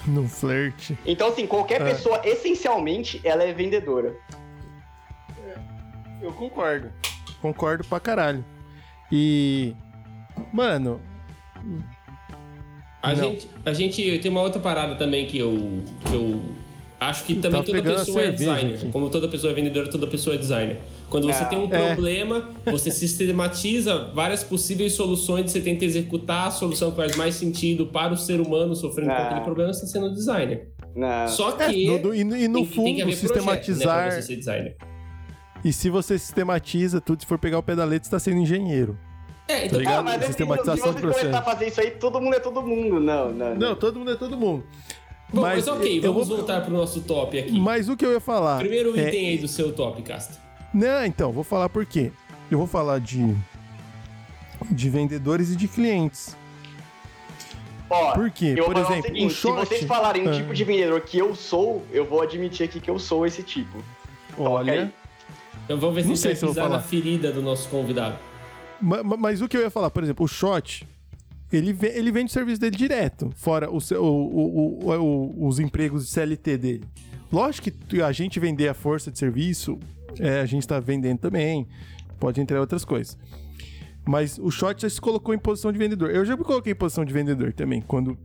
Num 0.06 0.30
flerte. 0.30 0.96
Então, 1.06 1.30
assim, 1.30 1.48
qualquer 1.48 1.82
É. 1.82 1.86
pessoa, 1.86 2.22
essencialmente, 2.24 3.20
ela 3.24 3.44
é 3.44 3.52
vendedora. 3.52 4.16
Eu 6.22 6.32
concordo. 6.34 6.92
Concordo 7.42 7.84
pra 7.84 8.00
caralho. 8.00 8.46
E. 9.12 9.76
Mano, 10.54 11.02
A 13.02 13.10
Não. 13.14 13.16
gente, 13.16 13.50
a 13.66 13.74
gente 13.74 14.20
tem 14.20 14.32
uma 14.32 14.42
outra 14.42 14.62
parada 14.62 14.96
também 14.96 15.26
que 15.28 15.38
eu, 15.38 15.84
que 16.06 16.14
eu 16.14 16.42
acho 17.10 17.24
que 17.26 17.36
também 17.36 17.62
Tá 17.62 17.66
toda 17.66 17.78
pegando 17.78 17.96
a 17.96 18.00
pessoa 18.00 18.22
é 18.22 18.26
cerveja 18.26 18.54
designer. 18.56 18.76
aqui. 18.76 18.90
Como 18.92 19.10
toda 19.10 19.28
pessoa 19.28 19.52
é 19.52 19.56
vendedora, 19.56 19.90
toda 19.90 20.08
pessoa 20.08 20.36
é 20.36 20.38
designer. 20.40 20.80
Quando 21.10 21.28
você 21.28 21.44
Ah, 21.44 21.46
tem 21.46 21.60
um 21.60 21.74
é. 21.74 21.94
problema, 21.94 22.50
você 22.66 22.90
sistematiza 22.92 24.12
várias 24.14 24.44
possíveis 24.44 24.94
soluções, 24.94 25.52
você 25.52 25.62
tenta 25.62 25.86
executar 25.86 26.48
a 26.48 26.52
solução 26.52 26.92
que 26.92 26.98
faz 26.98 27.16
mais 27.16 27.36
sentido 27.36 27.86
para 27.88 28.14
o 28.14 28.18
ser 28.18 28.40
humano 28.42 28.76
sofrendo 28.76 29.10
com 29.12 29.16
Ah. 29.16 29.26
aquele 29.28 29.42
problema, 29.42 29.74
você 29.74 29.86
está 29.86 30.00
sendo 30.00 30.14
designer. 30.14 30.70
Não. 30.96 31.28
Só 31.28 31.58
é, 31.60 31.70
que 31.72 32.00
no- 32.00 32.14
e 32.14 32.24
no, 32.24 32.36
e 32.38 32.48
no 32.48 32.54
tem, 32.60 32.66
que- 32.66 32.66
tem 32.66 32.66
que 32.66 32.74
fundo, 32.76 32.90
haver 32.90 33.04
projeto, 33.04 33.20
sistematizar. 33.20 33.96
né, 33.98 34.04
pra 34.12 34.12
você 34.16 34.22
ser 34.22 34.36
designer. 34.36 34.76
E 35.66 35.72
se 35.74 35.90
você 35.90 36.18
sistematiza 36.20 37.00
tudo, 37.00 37.22
se 37.22 37.26
for 37.28 37.40
pegar 37.40 37.58
o 37.58 37.64
pedalete, 37.64 38.06
você 38.06 38.12
tá 38.12 38.20
sendo 38.20 38.38
engenheiro. 38.38 38.98
É, 39.48 39.66
então 39.66 39.72
Tá 39.72 39.78
ligado? 39.78 40.00
Ah, 40.00 40.04
mas 40.04 40.26
Sistematização 40.26 40.76
se 40.76 40.82
você 40.84 40.94
do 40.94 41.02
processo. 41.02 41.26
começar 41.26 41.40
a 41.40 41.42
fazer 41.42 41.68
isso 41.68 41.82
aí, 41.82 41.92
todo 41.92 42.22
mundo 42.22 42.36
é 42.36 42.40
todo 42.40 42.62
mundo. 42.62 43.00
Não, 43.00 43.32
não. 43.32 43.56
Não, 43.56 43.76
todo 43.76 44.00
mundo 44.00 44.12
é 44.12 44.16
todo 44.16 44.38
mundo. 44.38 44.64
Bom, 45.34 45.42
mas, 45.42 45.68
ok, 45.68 45.98
eu 45.98 46.14
vamos 46.14 46.28
vou- 46.28 46.38
voltar 46.38 46.62
pro 46.62 46.72
nosso 46.74 47.02
top 47.02 47.40
aqui. 47.40 47.60
Mas 47.60 47.90
o 47.90 47.98
que 47.98 48.06
eu 48.06 48.12
ia 48.12 48.20
falar. 48.20 48.60
Primeiro 48.60 48.98
é- 48.98 49.08
item 49.10 49.30
aí 49.30 49.38
do 49.40 49.48
seu 49.48 49.74
top, 49.74 50.02
Casta. 50.04 50.38
Não, 50.74 51.04
então, 51.06 51.32
vou 51.32 51.44
falar 51.44 51.70
por 51.70 51.86
quê. 51.86 52.12
Eu 52.52 52.58
vou 52.60 52.68
falar 52.68 53.00
de. 53.00 53.36
De 54.72 54.90
vendedores 54.90 55.50
e 55.52 55.56
de 55.56 55.68
clientes. 55.68 56.38
Ó, 57.90 58.14
Por 58.14 58.30
quê? 58.32 58.56
Por 58.56 58.74
falar 58.74 58.80
exemplo, 58.86 59.00
o 59.00 59.04
seguinte, 59.08 59.26
o 59.26 59.30
short- 59.36 59.62
se 59.62 59.76
vocês 59.76 59.84
falarem 59.88 60.26
o 60.26 60.30
Ah. 60.30 60.34
tipo 60.34 60.54
de 60.54 60.64
vendedor 60.64 61.02
que 61.02 61.18
eu 61.18 61.36
sou, 61.36 61.84
eu 61.92 62.06
vou 62.06 62.22
admitir 62.22 62.64
aqui 62.66 62.80
que 62.80 62.90
eu 62.90 62.98
sou 62.98 63.26
esse 63.26 63.44
tipo. 63.44 63.78
Olha. 64.38 64.74
Ok. 64.74 64.90
Então 65.66 65.78
vamos 65.80 65.96
ver 65.96 66.02
se 66.02 66.08
Não 66.08 66.14
a 66.14 66.16
gente 66.16 66.22
sei 66.24 66.32
vai 66.34 66.40
se 66.40 66.48
pisar 66.48 66.70
na 66.70 66.80
ferida 66.82 67.32
do 67.32 67.42
nosso 67.42 67.68
convidado. 67.70 68.18
Ma- 68.82 69.04
ma- 69.04 69.18
Mas, 69.18 69.42
o 69.42 69.48
que 69.48 69.56
eu 69.58 69.62
ia 69.62 69.70
falar, 69.70 69.90
por 69.92 70.02
exemplo, 70.04 70.26
o 70.26 70.28
Shot, 70.28 70.88
ele, 71.58 71.78
ele 71.82 72.12
vende 72.12 72.30
o 72.30 72.34
serviço 72.34 72.60
dele 72.62 72.76
direto, 72.76 73.30
fora 73.36 73.70
o 73.70 73.78
o- 73.78 74.90
o- 74.90 75.48
os 75.48 75.60
empregos 75.60 76.06
de 76.06 76.12
CLT 76.12 76.58
dele. 76.58 76.84
Lógico 77.32 77.72
que 77.88 78.02
a 78.02 78.12
gente 78.12 78.40
vender 78.40 78.68
a 78.68 78.74
força 78.74 79.12
de 79.12 79.18
serviço, 79.18 79.80
é, 80.20 80.40
a 80.42 80.46
gente 80.46 80.68
tá 80.68 80.80
vendendo 80.80 81.20
também, 81.20 81.68
pode 82.20 82.40
entrar 82.40 82.60
outras 82.60 82.86
coisas. 82.86 83.18
Mas 84.06 84.38
o 84.38 84.52
Shot 84.52 84.82
já 84.82 84.90
se 84.90 85.00
colocou 85.00 85.34
em 85.34 85.40
posição 85.40 85.72
de 85.72 85.78
vendedor. 85.80 86.12
Eu 86.12 86.26
já 86.26 86.36
me 86.36 86.44
coloquei 86.44 86.74
em 86.74 86.76
posição 86.76 87.06
de 87.06 87.14
vendedor 87.14 87.54
também, 87.54 87.82
quando 87.82 88.18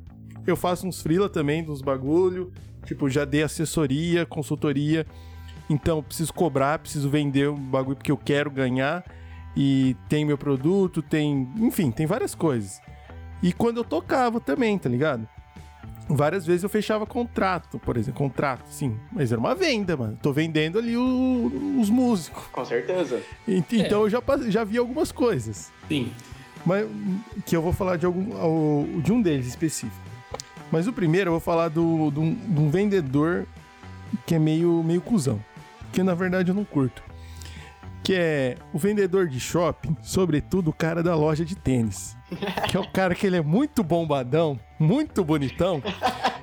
eu 0.47 0.57
faço 0.57 0.87
uns 0.87 1.01
freela 1.01 1.29
também, 1.29 1.63
dos 1.63 1.81
bagulho, 1.81 2.53
tipo, 2.85 3.09
já 3.09 3.25
dei 3.25 3.43
assessoria, 3.43 4.27
consultoria, 4.27 5.07
então 5.71 6.03
preciso 6.03 6.33
cobrar, 6.35 6.79
preciso 6.79 7.09
vender 7.09 7.49
o 7.49 7.55
bagulho 7.55 7.97
porque 7.97 8.11
eu 8.11 8.17
quero 8.17 8.51
ganhar 8.51 9.05
e 9.57 9.95
tem 10.09 10.25
meu 10.25 10.37
produto, 10.39 11.01
tem. 11.03 11.49
Enfim, 11.59 11.91
tem 11.91 12.07
várias 12.07 12.35
coisas. 12.35 12.81
E 13.43 13.53
quando 13.53 13.79
eu 13.79 13.85
tocava 13.85 14.41
também, 14.41 14.77
tá 14.79 14.89
ligado? 14.89 15.27
Várias 16.09 16.47
vezes 16.47 16.63
eu 16.63 16.69
fechava 16.71 17.05
contrato, 17.07 17.79
por 17.79 17.97
exemplo, 17.97 18.19
contrato, 18.19 18.65
sim. 18.71 18.97
Mas 19.13 19.31
era 19.31 19.39
uma 19.41 19.55
venda, 19.55 19.97
mano. 19.97 20.19
Tô 20.23 20.33
vendendo 20.33 20.79
ali 20.79 20.97
o- 20.97 21.79
os 21.81 21.91
músicos. 21.91 22.45
Com 22.51 22.65
certeza. 22.65 23.21
E- 23.47 23.63
Então 23.73 24.03
eu 24.03 24.11
já, 24.11 24.23
já 24.49 24.65
vi 24.65 24.79
algumas 24.79 25.13
coisas. 25.13 25.71
Sim. 25.87 26.11
Mas 26.65 26.87
que 27.45 27.55
eu 27.55 27.61
vou 27.63 27.73
falar 27.73 27.97
de 27.97 28.07
algum 28.07 29.01
de 29.01 29.13
um 29.13 29.21
deles 29.23 29.47
específico. 29.47 30.03
Mas 30.73 30.87
o 30.89 30.93
primeiro 30.93 31.29
eu 31.29 31.33
vou 31.33 31.41
falar 31.41 31.69
do, 31.69 32.11
de 32.11 32.19
um- 32.21 32.35
de 32.35 32.61
um 32.61 32.71
vendedor 32.71 33.47
que 34.27 34.35
é 34.35 34.39
meio, 34.39 34.83
meio 34.83 35.01
cuzão. 35.03 35.39
Que 35.93 36.03
na 36.03 36.15
verdade 36.15 36.51
eu 36.51 36.55
não 36.55 36.65
curto. 36.65 37.03
Que 38.03 38.15
é 38.15 38.57
o 38.73 38.79
vendedor 38.79 39.29
de 39.29 39.39
shopping, 39.39 39.95
sobretudo 40.03 40.69
o 40.69 40.73
cara 40.73 41.03
da 41.03 41.15
loja 41.15 41.45
de 41.45 41.55
tênis. 41.55 42.17
Que 42.69 42.77
é 42.77 42.81
o 42.81 42.91
cara 42.91 43.15
que 43.15 43.27
ele 43.27 43.37
é 43.37 43.43
muito 43.43 43.83
bombadão, 43.83 44.59
muito 44.79 45.25
bonitão. 45.25 45.83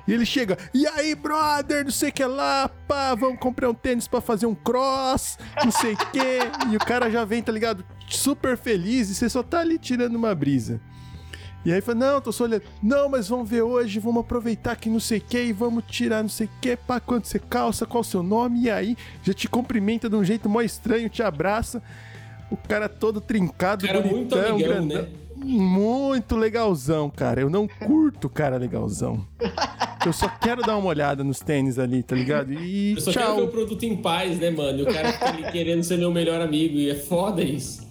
E 0.06 0.12
ele 0.12 0.24
chega, 0.26 0.56
e 0.72 0.86
aí, 0.86 1.14
brother, 1.14 1.84
não 1.84 1.90
sei 1.90 2.10
o 2.10 2.12
que 2.12 2.24
lá, 2.24 2.68
pá, 2.86 3.14
vamos 3.14 3.38
comprar 3.40 3.68
um 3.70 3.74
tênis 3.74 4.06
pra 4.06 4.20
fazer 4.20 4.46
um 4.46 4.54
cross, 4.54 5.36
não 5.64 5.70
sei 5.72 5.94
o 5.94 5.96
que. 5.96 6.38
E 6.72 6.76
o 6.76 6.78
cara 6.78 7.10
já 7.10 7.24
vem, 7.24 7.42
tá 7.42 7.50
ligado? 7.50 7.84
Super 8.08 8.56
feliz 8.56 9.10
e 9.10 9.14
você 9.14 9.28
só 9.28 9.42
tá 9.42 9.60
ali 9.60 9.78
tirando 9.78 10.14
uma 10.14 10.34
brisa. 10.34 10.80
E 11.64 11.72
aí 11.72 11.80
fala, 11.80 11.98
não, 11.98 12.20
tô 12.20 12.30
só 12.30 12.44
olhando. 12.44 12.62
Não, 12.80 13.08
mas 13.08 13.26
vamos 13.28 13.50
ver 13.50 13.62
hoje, 13.62 13.98
vamos 13.98 14.20
aproveitar 14.20 14.76
que 14.76 14.88
não 14.88 15.00
sei 15.00 15.18
o 15.18 15.22
que 15.22 15.42
e 15.42 15.52
vamos 15.52 15.82
tirar 15.88 16.22
não 16.22 16.28
sei 16.28 16.46
o 16.46 16.50
que, 16.60 16.76
pá, 16.76 17.00
quanto 17.00 17.26
você 17.26 17.40
calça, 17.40 17.84
qual 17.84 18.02
o 18.02 18.04
seu 18.04 18.22
nome, 18.22 18.62
e 18.62 18.70
aí 18.70 18.96
já 19.24 19.34
te 19.34 19.48
cumprimenta 19.48 20.08
de 20.08 20.14
um 20.14 20.22
jeito 20.22 20.48
mó 20.48 20.60
estranho, 20.62 21.08
te 21.08 21.22
abraça. 21.24 21.82
O 22.48 22.56
cara 22.56 22.88
todo 22.88 23.20
trincado, 23.20 23.84
Cara 23.84 24.00
muito 24.00 24.36
bonitão, 24.36 24.54
amigão, 24.54 24.86
grandão. 24.86 25.02
né? 25.02 25.08
Muito 25.46 26.34
legalzão, 26.36 27.08
cara. 27.08 27.40
Eu 27.40 27.48
não 27.48 27.68
curto 27.68 28.28
cara 28.28 28.56
legalzão. 28.56 29.24
Eu 30.04 30.12
só 30.12 30.28
quero 30.28 30.62
dar 30.62 30.76
uma 30.76 30.88
olhada 30.88 31.22
nos 31.22 31.40
tênis 31.40 31.78
ali, 31.78 32.02
tá 32.02 32.16
ligado? 32.16 32.52
E 32.52 32.92
Eu 32.92 33.00
só 33.00 33.12
quero 33.12 33.26
ver 33.26 33.32
o 33.32 33.44
tchau. 33.44 33.48
produto 33.48 33.82
em 33.84 33.96
paz, 33.96 34.38
né, 34.38 34.50
mano? 34.50 34.80
E 34.80 34.82
o 34.82 34.86
cara 34.86 35.12
fica 35.12 35.28
ali 35.28 35.50
querendo 35.52 35.82
ser 35.82 35.98
meu 35.98 36.10
melhor 36.10 36.40
amigo. 36.40 36.76
E 36.76 36.90
é 36.90 36.94
foda 36.94 37.42
isso. 37.42 37.86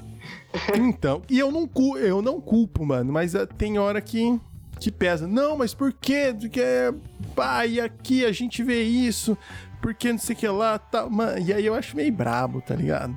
Então, 0.76 1.22
e 1.30 1.40
eu 1.40 1.52
não, 1.52 1.70
eu 1.98 2.22
não 2.22 2.40
culpo, 2.40 2.86
mano, 2.86 3.12
mas 3.12 3.36
ah, 3.36 3.46
tem 3.46 3.78
hora 3.78 4.00
que 4.00 4.40
que 4.80 4.92
pesa. 4.92 5.28
Não, 5.28 5.58
mas 5.58 5.74
por 5.74 5.94
quê? 5.94 6.36
Porque, 6.38 6.62
pai, 7.36 7.80
aqui 7.80 8.26
a 8.26 8.32
gente 8.32 8.64
vê 8.64 8.84
isso, 8.84 9.38
porque 9.82 10.12
não 10.12 10.20
sei 10.20 10.36
o 10.36 10.40
que 10.40 10.48
lá, 10.48 10.78
tá. 10.78 11.10
Mano, 11.10 11.40
e 11.40 11.54
aí 11.54 11.66
eu 11.66 11.74
acho 11.74 11.96
meio 11.96 12.12
brabo, 12.12 12.62
tá 12.62 12.76
ligado? 12.76 13.16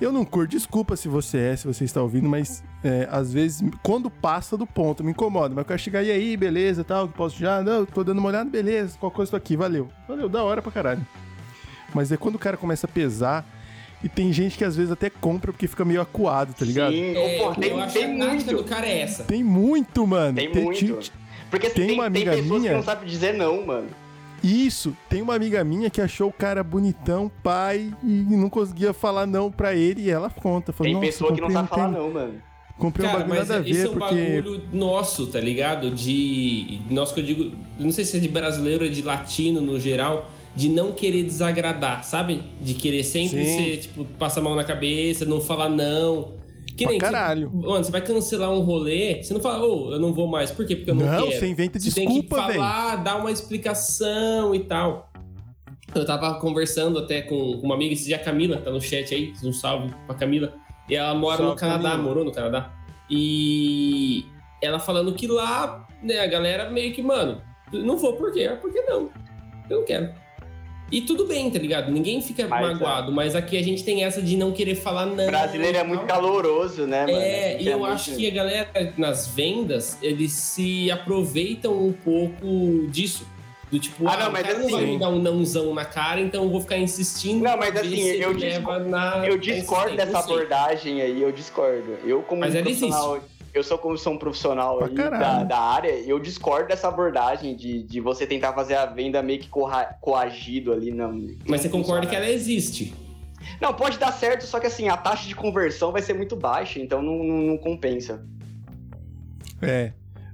Eu 0.00 0.10
não 0.12 0.24
curto, 0.24 0.50
desculpa 0.52 0.96
se 0.96 1.08
você 1.08 1.38
é, 1.38 1.56
se 1.56 1.66
você 1.66 1.84
está 1.84 2.02
ouvindo, 2.02 2.28
mas 2.28 2.62
é, 2.82 3.06
às 3.10 3.32
vezes, 3.32 3.62
quando 3.82 4.08
passa 4.10 4.56
do 4.56 4.66
ponto, 4.66 5.04
me 5.04 5.10
incomoda. 5.10 5.50
Mas 5.54 5.58
eu 5.62 5.64
quero 5.66 5.78
chegar, 5.80 6.02
e 6.02 6.10
aí, 6.10 6.36
beleza, 6.36 6.82
tal, 6.84 7.08
que 7.08 7.14
posso 7.14 7.38
já? 7.38 7.62
Não, 7.62 7.84
tô 7.84 8.02
dando 8.04 8.18
uma 8.18 8.28
olhada, 8.28 8.48
beleza, 8.48 8.96
qualquer 8.98 9.16
coisa 9.16 9.30
tô 9.32 9.36
aqui, 9.36 9.56
valeu. 9.56 9.88
Valeu, 10.08 10.28
da 10.28 10.42
hora 10.42 10.62
pra 10.62 10.72
caralho. 10.72 11.06
Mas 11.94 12.10
é 12.12 12.16
quando 12.16 12.36
o 12.36 12.38
cara 12.38 12.56
começa 12.56 12.86
a 12.86 12.90
pesar, 12.90 13.44
e 14.02 14.08
tem 14.08 14.32
gente 14.32 14.56
que 14.56 14.64
às 14.64 14.76
vezes 14.76 14.90
até 14.90 15.10
compra 15.10 15.52
porque 15.52 15.66
fica 15.68 15.84
meio 15.84 16.00
acuado, 16.00 16.54
tá 16.54 16.64
ligado? 16.64 16.92
Sim, 16.92 17.14
É, 17.16 17.38
pô, 17.38 17.54
tem, 17.54 17.70
eu 17.70 17.80
acho 17.80 17.92
tem 17.92 18.16
que 18.16 18.22
a 18.22 18.26
muito. 18.28 18.56
do 18.56 18.64
cara 18.64 18.86
é 18.86 19.00
essa. 19.00 19.24
Tem 19.24 19.44
muito, 19.44 20.06
mano. 20.06 20.36
Tem 20.36 20.48
muito. 20.52 20.96
ti- 21.00 21.12
Porque 21.50 21.66
assim, 21.66 21.74
tem 21.76 21.86
tem, 21.88 21.94
uma 21.96 22.04
tem 22.10 22.22
amiga 22.22 22.30
pessoas 22.30 22.60
minha- 22.60 22.70
que 22.70 22.76
não 22.76 22.82
sabem 22.84 23.08
dizer 23.08 23.34
não, 23.34 23.66
mano. 23.66 23.88
Isso, 24.42 24.96
tem 25.10 25.20
uma 25.20 25.34
amiga 25.34 25.62
minha 25.62 25.90
que 25.90 26.00
achou 26.00 26.30
o 26.30 26.32
cara 26.32 26.64
bonitão, 26.64 27.30
pai, 27.42 27.92
e 28.02 28.24
não 28.30 28.48
conseguia 28.48 28.94
falar 28.94 29.26
não 29.26 29.50
pra 29.50 29.74
ele, 29.74 30.00
e 30.04 30.10
ela 30.10 30.30
conta. 30.30 30.72
Falou, 30.72 30.90
Tem 30.92 30.98
pessoa 31.00 31.34
que 31.34 31.40
não 31.42 31.50
sabe 31.50 31.68
falar 31.68 31.88
não, 31.88 32.10
mano. 32.10 32.34
Comprei 32.80 33.06
um 33.06 33.10
Cara, 33.10 33.22
bagulho 33.24 33.38
mas 33.38 33.48
nada 33.48 33.60
a 33.62 33.68
isso 33.68 33.78
ver, 33.80 33.86
é 33.86 33.90
um 33.90 33.92
porque... 33.92 34.14
bagulho 34.42 34.62
nosso, 34.72 35.26
tá 35.28 35.38
ligado? 35.38 35.90
De. 35.90 36.80
Nosso 36.90 37.14
que 37.14 37.20
eu 37.20 37.24
digo. 37.24 37.52
Não 37.78 37.92
sei 37.92 38.04
se 38.04 38.16
é 38.16 38.20
de 38.20 38.28
brasileiro 38.28 38.84
ou 38.84 38.90
de 38.90 39.02
latino 39.02 39.60
no 39.60 39.78
geral. 39.78 40.28
De 40.56 40.68
não 40.68 40.90
querer 40.90 41.22
desagradar, 41.22 42.02
sabe? 42.02 42.42
De 42.60 42.74
querer 42.74 43.04
sempre 43.04 43.44
Sim. 43.44 43.56
ser, 43.56 43.76
tipo, 43.82 44.04
passar 44.18 44.40
mão 44.40 44.56
na 44.56 44.64
cabeça, 44.64 45.24
não 45.24 45.40
falar 45.40 45.68
não. 45.68 46.32
Que 46.76 46.82
Pra 46.84 46.90
nem. 46.90 46.98
caralho. 46.98 47.46
Tipo, 47.50 47.68
mano, 47.70 47.84
você 47.84 47.90
vai 47.92 48.00
cancelar 48.00 48.50
um 48.50 48.60
rolê, 48.62 49.22
você 49.22 49.32
não 49.32 49.40
fala, 49.40 49.64
ô, 49.64 49.92
eu 49.92 50.00
não 50.00 50.12
vou 50.12 50.26
mais. 50.26 50.50
Por 50.50 50.66
quê? 50.66 50.74
Porque 50.74 50.90
eu 50.90 50.94
não, 50.96 51.06
Não, 51.06 51.26
quero. 51.28 51.38
você 51.38 51.46
inventa 51.46 51.78
Você 51.78 51.92
tem 51.92 52.08
que 52.08 52.14
desculpa, 52.20 52.46
velho. 52.48 52.58
falar, 52.58 52.96
dar 52.96 53.16
uma 53.18 53.30
explicação 53.30 54.52
e 54.54 54.60
tal. 54.60 55.08
Eu 55.94 56.04
tava 56.04 56.34
conversando 56.40 56.98
até 56.98 57.20
com 57.22 57.34
uma 57.62 57.74
amiga, 57.76 57.94
esse 57.94 58.06
dia 58.06 58.16
a 58.16 58.20
Camila, 58.20 58.56
tá 58.56 58.70
no 58.70 58.80
chat 58.80 59.14
aí, 59.14 59.32
um 59.44 59.52
salve 59.52 59.94
pra 60.06 60.14
Camila. 60.16 60.52
E 60.90 60.96
ela 60.96 61.14
mora 61.14 61.38
no 61.40 61.48
Salve, 61.48 61.60
Canadá, 61.60 61.90
Camila. 61.90 62.02
morou 62.08 62.24
no 62.24 62.32
Canadá. 62.32 62.72
E 63.08 64.24
ela 64.62 64.78
falando 64.78 65.12
que 65.14 65.26
lá, 65.26 65.86
né, 66.02 66.18
a 66.20 66.26
galera 66.26 66.68
meio 66.70 66.92
que, 66.92 67.02
mano, 67.02 67.40
não 67.72 67.96
vou 67.96 68.14
por 68.14 68.32
quê? 68.32 68.48
Ah, 68.52 68.56
Por 68.56 68.72
que 68.72 68.80
não? 68.82 69.10
Eu 69.68 69.78
não 69.80 69.84
quero. 69.86 70.10
E 70.92 71.02
tudo 71.02 71.24
bem, 71.28 71.48
tá 71.48 71.58
ligado? 71.60 71.92
Ninguém 71.92 72.20
fica 72.20 72.48
Mas, 72.48 72.66
magoado, 72.72 73.12
mas 73.12 73.36
aqui 73.36 73.56
a 73.56 73.62
gente 73.62 73.84
tem 73.84 74.02
essa 74.02 74.20
de 74.20 74.36
não 74.36 74.50
querer 74.50 74.74
falar 74.74 75.06
não. 75.06 75.24
O 75.24 75.26
brasileiro 75.28 75.78
é 75.78 75.84
muito 75.84 76.04
caloroso, 76.04 76.84
né, 76.84 77.06
mano? 77.06 77.16
É, 77.16 77.62
e 77.62 77.68
eu 77.68 77.78
muito- 77.78 77.92
acho 77.92 78.16
que 78.16 78.26
a 78.26 78.30
galera 78.34 78.68
nas 78.96 79.28
vendas, 79.28 79.96
eles 80.02 80.32
se 80.32 80.90
aproveitam 80.90 81.72
um 81.80 81.92
pouco 81.92 82.88
disso. 82.90 83.24
Do 83.70 83.78
tipo, 83.78 84.06
Ah, 84.08 84.14
ah, 84.14 84.16
não, 84.18 84.28
o 84.30 84.32
mas 84.32 84.42
cara 84.42 84.58
não 84.58 84.68
vai 84.68 84.82
assim- 84.82 84.92
me 84.92 84.98
dar 84.98 85.08
um 85.10 85.18
nãozão 85.20 85.72
na 85.74 85.84
cara, 85.84 86.20
então 86.20 86.42
eu 86.44 86.50
vou 86.50 86.60
ficar 86.60 86.76
insistindo. 86.78 87.44
Não, 87.44 87.56
mas 87.56 87.76
assim, 87.76 88.00
eu 88.00 88.34
na 88.88 89.26
Eu 89.26 89.38
discordo 89.38 89.96
dessa 89.96 90.18
abordagem 90.18 91.00
aí, 91.00 91.22
eu 91.22 91.30
discordo. 91.30 91.96
Eu, 92.04 92.22
como 92.22 92.40
Mas 92.40 92.54
um 92.54 92.58
ela 92.58 92.64
profissional. 92.64 93.20
Eu 93.52 93.64
sou 93.64 93.78
como 93.78 93.98
sou 93.98 94.12
um 94.12 94.16
profissional 94.18 94.82
aí 94.84 94.94
da, 94.94 95.42
da 95.42 95.58
área, 95.58 95.90
eu 95.90 96.20
discordo 96.20 96.68
dessa 96.68 96.86
abordagem 96.86 97.56
de, 97.56 97.82
de 97.82 98.00
você 98.00 98.24
tentar 98.24 98.52
fazer 98.52 98.74
a 98.76 98.86
venda 98.86 99.20
meio 99.22 99.40
que 99.40 99.48
coagido 100.00 100.72
ali. 100.72 100.92
Não, 100.92 101.12
Mas 101.46 101.60
você 101.62 101.68
concorda 101.68 102.06
que 102.06 102.14
ela 102.14 102.28
existe. 102.30 102.94
Não, 103.60 103.74
pode 103.74 103.98
dar 103.98 104.12
certo, 104.12 104.44
só 104.46 104.60
que 104.60 104.66
assim, 104.68 104.88
a 104.88 104.96
taxa 104.96 105.26
de 105.26 105.34
conversão 105.34 105.90
vai 105.90 106.00
ser 106.02 106.12
muito 106.14 106.36
baixa, 106.36 106.78
então 106.78 107.02
não, 107.02 107.24
não- 107.24 107.38
não 107.42 107.58
compensa. 107.58 108.24
É. 109.60 109.92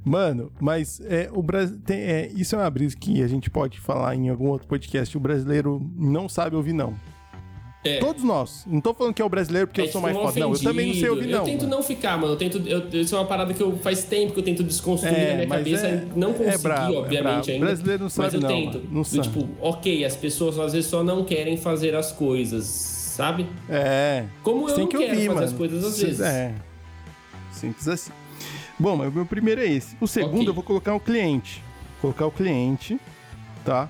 Mano, 0.09 0.53
mas 0.61 1.01
é, 1.01 1.29
o 1.33 1.43
Brasil 1.43 1.79
é, 1.91 2.31
isso 2.37 2.55
é 2.55 2.59
uma 2.59 2.71
brisa 2.71 2.97
que 2.97 3.21
a 3.25 3.27
gente 3.27 3.51
pode 3.51 3.81
falar 3.81 4.15
em 4.15 4.29
algum 4.29 4.47
outro 4.51 4.69
podcast. 4.69 5.17
O 5.17 5.21
brasileiro 5.21 5.85
não 5.97 6.29
sabe 6.29 6.55
ouvir 6.55 6.73
não. 6.73 6.95
É. 7.85 7.99
Todos 7.99 8.23
nós. 8.23 8.65
Não 8.69 8.81
tô 8.81 8.95
falando 8.95 9.15
que 9.15 9.21
é 9.21 9.25
o 9.25 9.29
brasileiro 9.29 9.67
porque 9.67 9.81
É, 9.81 9.85
eu 9.85 9.89
sou 9.89 10.01
tipo, 10.01 10.13
mais 10.13 10.17
um 10.17 10.29
foda. 10.29 10.41
Não, 10.41 10.53
eu 10.53 10.61
também 10.61 10.87
não 10.89 10.95
sei 10.95 11.09
ouvir 11.11 11.27
não. 11.27 11.39
Eu 11.39 11.45
tento 11.45 11.63
mano. 11.65 11.77
não 11.77 11.83
ficar, 11.83 12.17
mano. 12.19 12.33
Eu 12.35 12.37
tento. 12.37 12.59
Eu, 12.69 12.89
isso 13.01 13.17
é 13.17 13.19
uma 13.19 13.27
parada 13.27 13.53
que 13.53 13.61
eu 13.61 13.77
faz 13.79 14.05
tempo 14.05 14.33
que 14.33 14.39
eu 14.39 14.45
tento 14.45 14.63
desconstruir 14.63 15.13
É, 15.13 15.29
na 15.31 15.35
minha 15.39 15.49
mas 15.49 15.59
cabeça. 15.59 15.87
é- 15.89 16.07
não 16.15 16.33
consegui, 16.33 16.55
é 16.55 16.59
brabo, 16.59 16.95
é 16.95 16.99
obviamente, 16.99 17.51
ainda. 17.51 17.67
Brasileiro 17.67 17.99
não 18.05 18.07
mas 18.07 18.13
sabe 18.13 18.37
eu 18.37 18.41
não, 18.41 18.49
tento. 18.49 18.75
mano. 18.79 18.89
Não 18.93 19.05
sabe. 19.05 19.23
tipo, 19.23 19.49
ok, 19.61 20.05
as 20.05 20.15
pessoas 20.17 20.57
às 20.59 20.73
vezes 20.73 20.89
só 20.89 21.03
não 21.03 21.25
querem 21.25 21.57
fazer 21.57 21.95
as 21.97 22.13
coisas, 22.13 22.65
sabe? 22.65 23.47
É. 23.69 24.25
Como 24.43 24.69
eu 24.69 24.75
tem 24.75 24.85
não 24.85 24.89
que 24.91 24.99
quero 24.99 25.11
ouvir, 25.11 25.27
fazer 25.27 25.35
mano. 25.35 25.47
as 25.47 25.53
coisas 25.53 25.85
às 25.85 26.01
vezes. 26.01 26.21
É. 26.21 26.55
Simples 27.53 27.89
assim. 27.89 28.13
Bom, 28.79 28.97
mas 28.97 29.09
o 29.09 29.13
meu 29.13 29.27
primeiro 29.27 29.61
é 29.61 29.67
esse. 29.67 29.97
O 30.01 30.07
segundo 30.07 30.37
Ok. 30.41 30.49
eu 30.49 30.55
vou 30.55 30.63
colocar 30.63 30.95
o 30.95 31.01
cliente. 31.01 31.63
Colocar 32.01 32.27
o 32.27 32.31
cliente, 32.31 33.01
tá? 33.65 33.89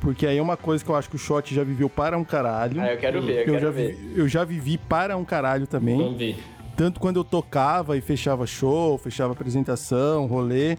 Porque 0.00 0.26
aí 0.26 0.36
é 0.38 0.42
uma 0.42 0.56
coisa 0.56 0.84
que 0.84 0.90
eu 0.90 0.96
acho 0.96 1.08
que 1.08 1.14
o 1.14 1.18
Shot 1.18 1.54
já 1.54 1.62
viveu 1.62 1.88
para 1.88 2.18
um 2.18 2.24
caralho. 2.24 2.80
Ah, 2.80 2.92
eu 2.92 2.98
quero 2.98 3.22
ver, 3.22 3.46
eu, 3.48 3.54
eu, 3.54 3.60
já 3.60 3.60
quero 3.60 3.72
ver. 3.72 3.94
vi- 3.94 4.18
eu 4.20 4.28
já 4.28 4.44
vivi 4.44 4.76
para 4.76 5.16
um 5.16 5.24
caralho 5.24 5.66
também. 5.66 5.96
Vamos 5.96 6.18
ver. 6.18 6.36
Tanto 6.76 6.98
quando 6.98 7.16
eu 7.18 7.24
tocava 7.24 7.96
e 7.96 8.00
fechava 8.00 8.44
show, 8.46 8.98
fechava 8.98 9.32
apresentação, 9.34 10.26
rolê, 10.26 10.76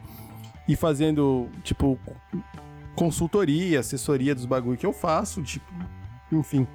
e 0.67 0.75
fazendo, 0.75 1.47
tipo, 1.63 1.97
consultoria, 2.95 3.79
assessoria 3.79 4.35
dos 4.35 4.45
bagulho 4.45 4.77
que 4.77 4.85
eu 4.85 4.91
faço, 4.93 5.41
tipo, 5.41 5.65
enfim. 6.31 6.67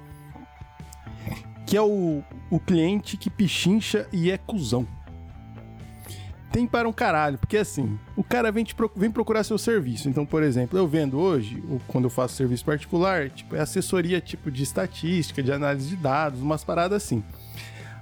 Que 1.67 1.77
é 1.77 1.81
o, 1.81 2.23
o 2.49 2.59
cliente 2.59 3.15
que 3.17 3.29
pichincha 3.29 4.07
e 4.11 4.31
é 4.31 4.37
cuzão. 4.39 4.87
Tem 6.51 6.65
para 6.65 6.89
um 6.89 6.93
caralho, 6.93 7.37
porque 7.37 7.57
assim, 7.57 7.99
o 8.17 8.23
cara 8.23 8.51
vem, 8.51 8.63
te 8.65 8.73
pro- 8.73 8.91
vem 8.95 9.11
procurar 9.11 9.43
seu 9.43 9.57
serviço. 9.57 10.09
Então, 10.09 10.25
por 10.25 10.41
exemplo, 10.41 10.77
eu 10.79 10.87
vendo 10.87 11.19
hoje, 11.19 11.61
quando 11.87 12.05
eu 12.05 12.09
faço 12.09 12.35
serviço 12.35 12.65
particular, 12.65 13.29
tipo, 13.29 13.55
é 13.55 13.59
assessoria 13.59 14.19
tipo 14.19 14.49
de 14.49 14.63
estatística, 14.63 15.43
de 15.43 15.51
análise 15.51 15.89
de 15.89 15.95
dados, 15.95 16.41
umas 16.41 16.63
paradas 16.63 17.03
assim. 17.03 17.23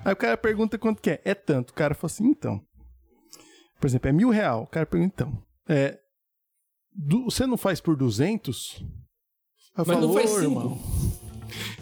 Aí 0.05 0.13
o 0.13 0.15
cara 0.15 0.37
pergunta 0.37 0.77
quanto 0.77 1.01
que 1.01 1.09
é. 1.09 1.21
É 1.25 1.33
tanto. 1.35 1.71
O 1.71 1.73
cara 1.73 1.93
fala 1.93 2.05
assim, 2.11 2.25
então. 2.25 2.61
Por 3.81 3.87
exemplo, 3.87 4.07
é 4.09 4.13
mil 4.13 4.29
real. 4.29 4.63
O 4.63 4.67
cara 4.67 4.85
pergunta, 4.85 5.13
então. 5.13 5.43
É, 5.67 5.99
du- 6.95 7.25
você 7.25 7.45
não 7.45 7.57
faz 7.57 7.81
por 7.81 7.97
200? 7.97 8.81
Eu 9.77 9.83
Mas 9.85 9.99
não 9.99 10.09
"Ô, 10.09 10.13
faz 10.13 10.29
cinco. 10.29 10.41
irmão. 10.43 10.79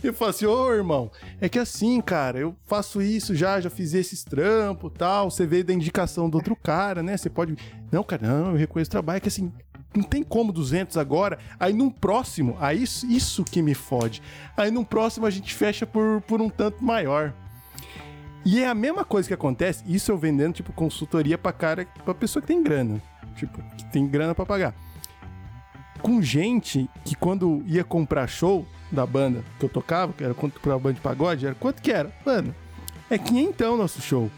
Eu 0.04 0.14
falo 0.14 0.32
assim, 0.32 0.46
ô 0.46 0.74
irmão, 0.74 1.12
é 1.42 1.50
que 1.50 1.60
assim, 1.60 2.00
cara, 2.02 2.40
eu 2.40 2.56
faço 2.66 3.02
isso 3.02 3.36
já, 3.36 3.60
já 3.60 3.70
fiz 3.70 3.94
esses 3.94 4.24
trampos 4.24 4.92
tal. 4.98 5.30
Você 5.30 5.46
veio 5.46 5.64
da 5.64 5.74
indicação 5.74 6.30
do 6.30 6.36
outro 6.36 6.56
cara, 6.56 7.02
né? 7.02 7.18
Você 7.18 7.30
pode. 7.30 7.56
Não, 7.92 8.04
cara, 8.04 8.28
não, 8.28 8.52
eu 8.52 8.58
reconheço 8.58 8.90
o 8.90 8.92
trabalho. 8.92 9.18
É 9.18 9.20
que 9.20 9.28
assim, 9.28 9.52
não 9.96 10.04
tem 10.04 10.24
como 10.24 10.52
200 10.52 10.98
agora. 10.98 11.40
Aí 11.60 11.74
num 11.74 11.90
próximo, 11.90 12.58
aí 12.60 12.84
isso, 12.84 13.06
isso 13.08 13.44
que 13.44 13.62
me 13.62 13.74
fode. 13.74 14.22
Aí 14.56 14.70
num 14.72 14.84
próximo 14.84 15.26
a 15.26 15.30
gente 15.30 15.54
fecha 15.54 15.86
por, 15.86 16.22
por 16.22 16.42
um 16.42 16.50
tanto 16.50 16.84
maior. 16.84 17.34
E 18.46 18.60
é 18.60 18.68
a 18.68 18.76
mesma 18.76 19.04
coisa 19.04 19.28
que 19.28 19.34
acontece, 19.34 19.84
isso 19.88 20.12
eu 20.12 20.18
vendendo, 20.20 20.54
tipo, 20.54 20.72
consultoria 20.72 21.36
pra 21.36 21.52
cara, 21.52 21.88
pra 22.04 22.14
pessoa 22.14 22.42
que 22.42 22.48
tem 22.48 22.62
grana. 22.62 23.02
Tipo, 23.36 23.60
que 23.76 23.86
tem 23.92 24.08
grana 24.08 24.36
pra 24.36 24.46
pagar. 24.46 24.76
Com 26.06 26.22
gente 26.22 26.88
que 27.04 27.16
quando 27.16 27.64
ia 27.66 27.84
comprar 27.84 28.28
show 28.28 28.64
da 28.92 29.08
banda 29.08 29.44
que 29.60 29.66
eu 29.66 29.70
tocava, 29.70 30.14
que 30.14 30.24
era 30.24 30.36
quanto 30.36 30.60
pra 30.60 30.78
banda 30.78 30.94
de 30.94 31.02
pagode, 31.02 31.48
era 31.48 31.56
quanto 31.56 31.82
que 31.82 31.92
era? 31.92 32.14
Mano, 32.24 32.54
é 33.10 33.18
quinhentão 33.18 33.76
nosso 33.76 34.00
show. 34.04 34.30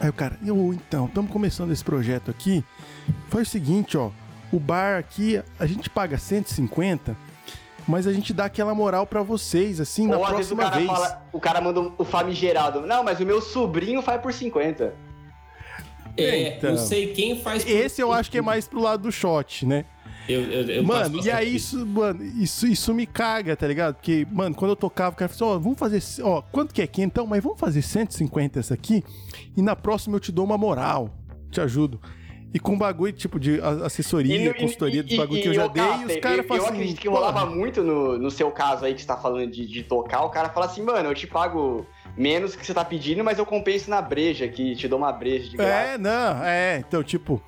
Aí 0.00 0.08
o 0.08 0.12
cara, 0.14 0.38
eu, 0.42 0.72
então, 0.72 1.04
estamos 1.04 1.30
começando 1.30 1.72
esse 1.72 1.84
projeto 1.84 2.30
aqui. 2.30 2.64
Faz 3.28 3.48
o 3.48 3.50
seguinte, 3.50 3.98
ó, 3.98 4.10
o 4.50 4.58
bar 4.58 4.96
aqui, 4.98 5.42
a 5.60 5.66
gente 5.66 5.90
paga 5.90 6.16
150, 6.16 7.14
mas 7.86 8.06
a 8.06 8.12
gente 8.14 8.32
dá 8.32 8.46
aquela 8.46 8.74
moral 8.74 9.06
pra 9.06 9.22
vocês, 9.22 9.80
assim, 9.80 10.06
na 10.08 10.16
Ou 10.16 10.24
o 10.24 10.26
próxima 10.26 10.62
cara 10.62 10.76
vez. 10.76 10.86
fala, 10.90 11.22
o 11.32 11.38
cara 11.38 11.60
manda 11.60 11.80
o 11.98 12.04
famigerado. 12.04 12.80
Não, 12.80 13.04
mas 13.04 13.20
o 13.20 13.26
meu 13.26 13.42
sobrinho 13.42 14.00
faz 14.00 14.22
por 14.22 14.32
50. 14.32 14.94
É, 16.16 16.56
Então. 16.56 16.70
não 16.70 16.78
sei 16.78 17.12
quem 17.12 17.40
faz. 17.40 17.62
por- 17.62 17.70
Esse 17.70 18.00
eu 18.00 18.12
acho 18.12 18.30
que 18.30 18.38
é 18.38 18.42
mais 18.42 18.66
pro 18.66 18.80
lado 18.80 19.02
do 19.04 19.12
shot, 19.12 19.64
né? 19.66 19.84
Eu, 20.28 20.42
eu, 20.42 20.62
eu 20.68 20.86
passo 20.86 21.10
mano, 21.10 21.24
e 21.24 21.30
aí 21.30 21.56
isso, 21.56 21.86
mano, 21.86 22.22
isso, 22.22 22.66
isso 22.66 22.92
me 22.92 23.06
caga, 23.06 23.56
tá 23.56 23.66
ligado? 23.66 23.94
Porque, 23.94 24.26
mano, 24.30 24.54
quando 24.54 24.72
eu 24.72 24.76
tocava, 24.76 25.14
o 25.14 25.16
cara 25.16 25.28
falou 25.28 25.54
assim, 25.54 25.58
ó, 25.58 25.62
vamos 25.62 25.78
fazer, 25.78 26.22
ó, 26.22 26.42
quanto 26.42 26.74
que 26.74 26.82
é 26.82 26.84
aqui 26.84 27.02
então? 27.02 27.26
Mas 27.26 27.42
vamos 27.42 27.58
fazer 27.58 27.80
150 27.80 28.60
essa 28.60 28.74
aqui 28.74 29.02
e 29.56 29.62
na 29.62 29.74
próxima 29.74 30.16
eu 30.16 30.20
te 30.20 30.30
dou 30.30 30.44
uma 30.44 30.58
moral, 30.58 31.10
te 31.50 31.60
ajudo. 31.60 31.98
E 32.52 32.58
com 32.58 32.78
bagulho, 32.78 33.12
tipo, 33.12 33.38
de 33.38 33.60
assessoria, 33.60 34.54
consultoria 34.54 35.02
dos 35.02 35.14
bagulho 35.14 35.42
que 35.42 35.48
eu 35.48 35.54
já 35.54 35.66
dei, 35.66 35.82
e 35.82 36.04
os 36.06 36.16
caras 36.16 36.38
eu, 36.38 36.44
falam 36.44 36.62
eu 36.62 36.66
assim, 36.66 36.74
acredito 36.76 37.00
que 37.00 37.08
"Porra, 37.08 37.20
rolava 37.20 37.46
muito 37.46 37.82
no, 37.82 38.18
no 38.18 38.30
seu 38.30 38.50
caso 38.50 38.86
aí 38.86 38.94
que 38.94 39.02
você 39.02 39.06
tá 39.06 39.18
falando 39.18 39.50
de, 39.50 39.66
de 39.66 39.82
tocar. 39.82 40.22
O 40.24 40.30
cara 40.30 40.48
fala 40.48 40.64
assim, 40.64 40.82
mano, 40.82 41.10
eu 41.10 41.14
te 41.14 41.26
pago 41.26 41.86
menos 42.16 42.56
que 42.56 42.64
você 42.64 42.72
tá 42.72 42.84
pedindo, 42.84 43.22
mas 43.22 43.38
eu 43.38 43.44
compenso 43.44 43.90
na 43.90 44.00
breja 44.00 44.46
aqui, 44.46 44.74
te 44.74 44.88
dou 44.88 44.98
uma 44.98 45.12
breja 45.12 45.50
de 45.50 45.58
graça. 45.58 45.72
É, 45.72 45.98
não, 45.98 46.42
é, 46.42 46.78
então, 46.78 47.02
tipo. 47.02 47.42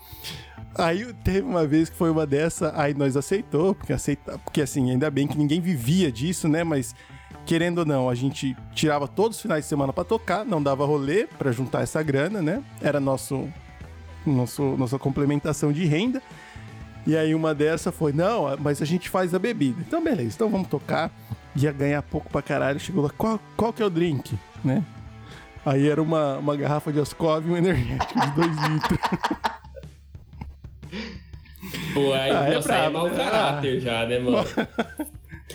Aí 0.75 1.13
teve 1.25 1.43
uma 1.43 1.67
vez 1.67 1.91
que 1.91 1.97
foi 1.97 2.11
uma 2.11 2.27
dessa, 2.27 2.73
aí 2.77 2.95
nós 2.95 3.17
aceitou, 3.17 3.75
porque 3.75 3.93
aceita, 3.93 4.39
porque 4.39 4.63
assim, 4.63 4.91
ainda 4.91 5.11
bem 5.11 5.27
que 5.27 5.37
ninguém 5.37 5.61
vivia 5.61 6.13
disso, 6.13 6.49
né? 6.49 6.63
Mas 6.63 6.95
querendo 7.45 7.79
ou 7.79 7.85
não, 7.85 8.09
a 8.09 8.15
gente 8.15 8.57
tirava 8.73 9.09
todos 9.09 9.37
os 9.37 9.43
finais 9.43 9.65
de 9.65 9.69
semana 9.69 9.93
pra 9.93 10.05
tocar, 10.05 10.45
não 10.45 10.63
dava 10.63 10.85
rolê 10.85 11.27
pra 11.27 11.51
juntar 11.51 11.83
essa 11.83 12.03
grana, 12.03 12.41
né? 12.41 12.63
Era 12.81 13.01
nosso 13.01 13.49
nosso, 14.25 14.63
nossa 14.77 14.99
complementação 14.99 15.73
de 15.73 15.85
renda. 15.87 16.23
E 17.07 17.17
aí 17.17 17.35
uma 17.35 17.55
dessa 17.55 17.91
foi, 17.91 18.13
não, 18.13 18.57
mas 18.59 18.81
a 18.83 18.85
gente 18.85 19.09
faz 19.09 19.35
a 19.35 19.39
bebida. 19.39 19.81
Então 19.81 20.03
beleza, 20.03 20.35
então 20.35 20.49
vamos 20.49 20.69
tocar. 20.69 21.11
Ia 21.57 21.73
ganhar 21.73 22.03
pouco 22.03 22.31
pra 22.31 22.43
caralho. 22.43 22.79
Chegou 22.79 23.03
lá, 23.03 23.11
qual, 23.11 23.41
qual 23.57 23.73
que 23.73 23.83
é 23.83 23.87
o 23.87 23.91
drink, 23.91 24.39
né? 24.65 24.85
Aí 25.65 25.89
era 25.89 26.01
uma, 26.01 26.39
uma 26.39 26.57
garrafa 26.57 26.93
de 26.93 27.01
Ascov 27.01 27.47
e 27.47 27.51
um 27.51 27.57
energético 27.57 28.21
de 28.21 28.31
2 28.33 28.57
litros. 28.69 28.99
Pô, 31.95 32.12
aí, 32.12 32.31
Ah, 32.31 32.49
é 32.49 32.55
nossa, 32.55 32.75
aí 32.75 32.87
é 32.87 32.89
mau 32.89 33.09
né? 33.09 33.17
caráter 33.17 33.81
já, 33.81 34.07
né, 34.07 34.19
mano? 34.19 34.45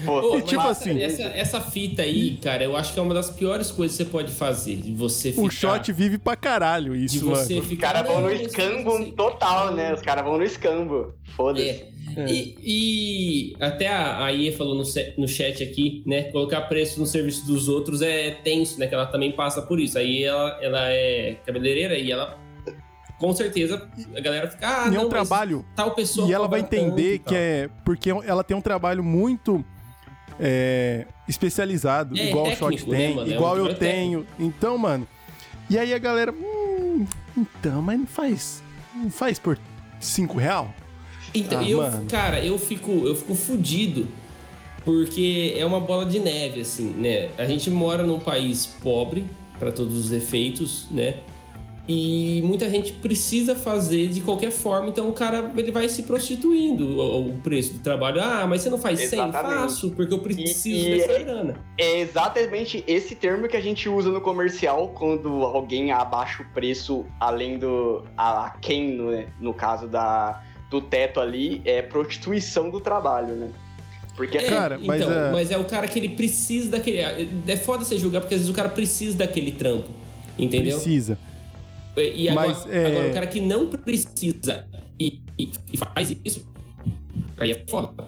Pô, 0.05 0.21
Pô, 0.21 0.37
E 0.37 0.41
tipo 0.41 0.61
mas 0.61 0.71
assim- 0.81 1.01
Essa, 1.01 1.23
essa 1.23 1.61
fita 1.61 2.01
aí, 2.01 2.37
cara, 2.43 2.63
eu 2.65 2.75
acho 2.75 2.93
que 2.93 2.99
é 2.99 3.01
uma 3.01 3.13
das 3.13 3.29
piores 3.29 3.71
coisas 3.71 3.95
que 3.95 4.03
você 4.03 4.09
pode 4.09 4.29
fazer. 4.31 4.75
De 4.75 4.93
você 4.93 5.31
ficar. 5.31 5.41
o 5.41 5.49
shot 5.49 5.91
vive 5.93 6.17
pra 6.17 6.35
caralho 6.35 6.91
De 6.97 7.05
isso, 7.05 7.23
você 7.25 7.53
mano. 7.53 7.61
Os 7.61 7.67
ficar. 7.69 7.93
caras 7.93 8.07
vão 8.11 8.21
"Não, 8.21 8.27
no 8.27 8.33
escambo 8.35 9.11
total, 9.13 9.73
né? 9.73 9.93
Os 9.93 10.01
caras 10.01 10.25
vão 10.25 10.37
no 10.37 10.43
escambo. 10.43 11.13
Foda-se. 11.35 11.69
É. 12.17 12.25
E, 12.29 12.55
e 12.61 13.55
até 13.59 13.87
a, 13.87 14.25
a 14.25 14.31
IE 14.33 14.51
falou 14.51 14.75
no, 14.75 14.83
no 15.17 15.27
chat 15.27 15.63
aqui, 15.63 16.03
né? 16.05 16.23
Colocar 16.23 16.61
preço 16.63 16.99
no 16.99 17.05
serviço 17.05 17.45
dos 17.47 17.67
outros 17.69 18.01
é 18.01 18.31
tenso, 18.31 18.77
né? 18.79 18.87
Que 18.87 18.95
ela 18.95 19.05
também 19.05 19.31
passa 19.31 19.61
por 19.61 19.79
isso. 19.79 19.97
Aí 19.97 20.23
ela, 20.23 20.57
ela 20.61 20.89
é 20.91 21.37
cabeleireira 21.45 21.97
e 21.97 22.11
ela, 22.11 22.37
com 23.19 23.33
certeza, 23.33 23.89
a 24.15 24.19
galera 24.19 24.49
fica. 24.49 24.67
Ah, 24.67 24.89
E 24.91 24.95
é 24.95 24.99
um 24.99 25.03
não, 25.03 25.09
trabalho. 25.09 25.65
tal 25.75 25.91
pessoa. 25.91 26.27
E 26.27 26.33
ela 26.33 26.47
vai 26.47 26.59
entender 26.59 27.19
que 27.19 27.35
é. 27.35 27.69
Porque 27.83 28.09
ela 28.09 28.43
tem 28.43 28.55
um 28.55 28.61
trabalho 28.61 29.03
muito. 29.03 29.63
é, 30.39 31.05
especializado, 31.27 32.17
É, 32.17 32.27
igual 32.29 32.45
o 32.45 32.49
técnico, 32.49 32.77
Shot 32.79 32.89
né, 32.89 32.97
tem? 32.97 33.17
É 33.17 33.21
um 33.21 33.27
igual 33.27 33.57
eu 33.57 33.65
trabalho 33.65 33.79
tenho. 33.79 34.27
Então, 34.37 34.77
mano. 34.77 35.07
E 35.69 35.77
aí 35.79 35.93
a 35.93 35.97
galera. 35.97 36.31
Hum, 36.33 37.05
então, 37.37 37.81
mas 37.81 37.97
não 37.99 38.05
faz. 38.07 38.61
Não 38.93 39.09
faz 39.09 39.39
por 39.39 39.57
5 39.99 40.37
real? 40.37 40.73
Então, 41.33 41.59
Ah, 41.59 41.69
eu, 41.69 41.77
mano. 41.79 42.05
cara, 42.09 42.43
eu 42.43 42.57
fico, 42.59 42.91
eu 42.91 43.15
fico 43.15 43.33
fudido 43.35 44.07
porque 44.83 45.55
é 45.57 45.65
uma 45.65 45.79
bola 45.79 46.05
de 46.05 46.19
neve, 46.19 46.61
assim, 46.61 46.89
né? 46.91 47.29
A 47.37 47.45
gente 47.45 47.69
mora 47.71 48.03
num 48.03 48.19
país 48.19 48.65
pobre, 48.65 49.25
para 49.57 49.71
todos 49.71 49.97
os 49.97 50.11
efeitos, 50.11 50.87
né? 50.91 51.15
E 51.87 52.41
muita 52.43 52.67
gente 52.67 52.93
precisa 52.93 53.55
fazer 53.55 54.07
de 54.07 54.19
qualquer 54.21 54.49
forma, 54.49 54.89
então 54.89 55.07
o 55.07 55.13
cara 55.13 55.51
ele 55.55 55.71
vai 55.71 55.87
se 55.87 56.01
prostituindo 56.01 56.99
o, 56.99 57.29
o 57.29 57.33
preço 57.43 57.73
do 57.73 57.79
trabalho. 57.79 58.19
Ah, 58.23 58.47
mas 58.47 58.61
você 58.63 58.71
não 58.71 58.79
faz 58.79 58.99
100? 59.01 59.05
Exatamente. 59.19 59.55
Faço, 59.59 59.91
porque 59.91 60.11
eu 60.11 60.17
preciso 60.17 60.67
E- 60.67 60.93
e- 60.93 60.97
dessa 60.97 61.19
grana. 61.23 61.55
É 61.77 61.99
exatamente 61.99 62.83
esse 62.87 63.13
termo 63.13 63.47
que 63.47 63.55
a 63.55 63.61
gente 63.61 63.87
usa 63.87 64.09
no 64.09 64.19
comercial 64.19 64.87
quando 64.97 65.27
alguém 65.43 65.91
abaixa 65.91 66.41
o 66.41 66.45
preço 66.53 67.05
além 67.19 67.59
do. 67.59 68.03
a 68.17 68.55
quem, 68.59 68.93
no, 68.95 69.23
no 69.39 69.53
caso 69.53 69.87
da, 69.87 70.41
do 70.71 70.81
teto 70.81 71.19
ali, 71.19 71.61
é 71.65 71.83
prostituição 71.83 72.71
do 72.71 72.79
trabalho, 72.81 73.35
né? 73.35 73.49
Porque 74.15 74.39
É, 74.39 74.43
Cara, 74.43 74.79
mas, 74.83 75.01
então, 75.01 75.13
é- 75.13 75.31
mas 75.31 75.51
é 75.51 75.57
o 75.59 75.65
cara 75.65 75.87
que 75.87 75.99
ele 75.99 76.09
precisa 76.09 76.71
daquele. 76.71 76.97
É 77.47 77.57
foda 77.57 77.85
você 77.85 77.95
julgar, 77.97 78.21
porque 78.21 78.33
às 78.33 78.39
vezes 78.41 78.51
o 78.51 78.55
cara 78.55 78.69
precisa 78.69 79.15
daquele 79.17 79.51
trampo. 79.51 79.89
Entendeu? 80.39 80.75
Precisa. 80.77 81.19
E 81.97 82.29
agora, 82.29 82.47
Mas, 82.47 82.65
é- 82.67 82.85
agora, 82.87 83.09
o 83.09 83.13
cara 83.13 83.27
que 83.27 83.39
não 83.41 83.67
precisa 83.67 84.65
e, 84.99 85.21
e- 85.37 85.51
e 85.73 85.77
faz 85.77 86.15
isso, 86.23 86.45
aí 87.37 87.51
é 87.51 87.63
foda. 87.69 88.05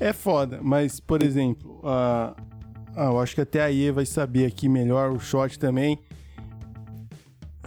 É 0.00 0.12
foda, 0.12 0.60
mas, 0.62 1.00
por 1.00 1.22
exemplo, 1.22 1.80
a. 1.84 2.34
Ah, 2.96 3.06
eu 3.06 3.20
acho 3.20 3.34
que 3.34 3.40
até 3.40 3.60
a 3.62 3.70
IE 3.70 3.90
vai 3.92 4.04
saber 4.06 4.44
aqui 4.46 4.68
melhor, 4.68 5.12
o 5.12 5.20
shot 5.20 5.56
também. 5.58 5.98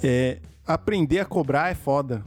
É. 0.04 0.40
Aprender 0.66 1.20
a 1.20 1.26
cobrar 1.26 1.70
é 1.72 1.76
foda. 1.76 2.24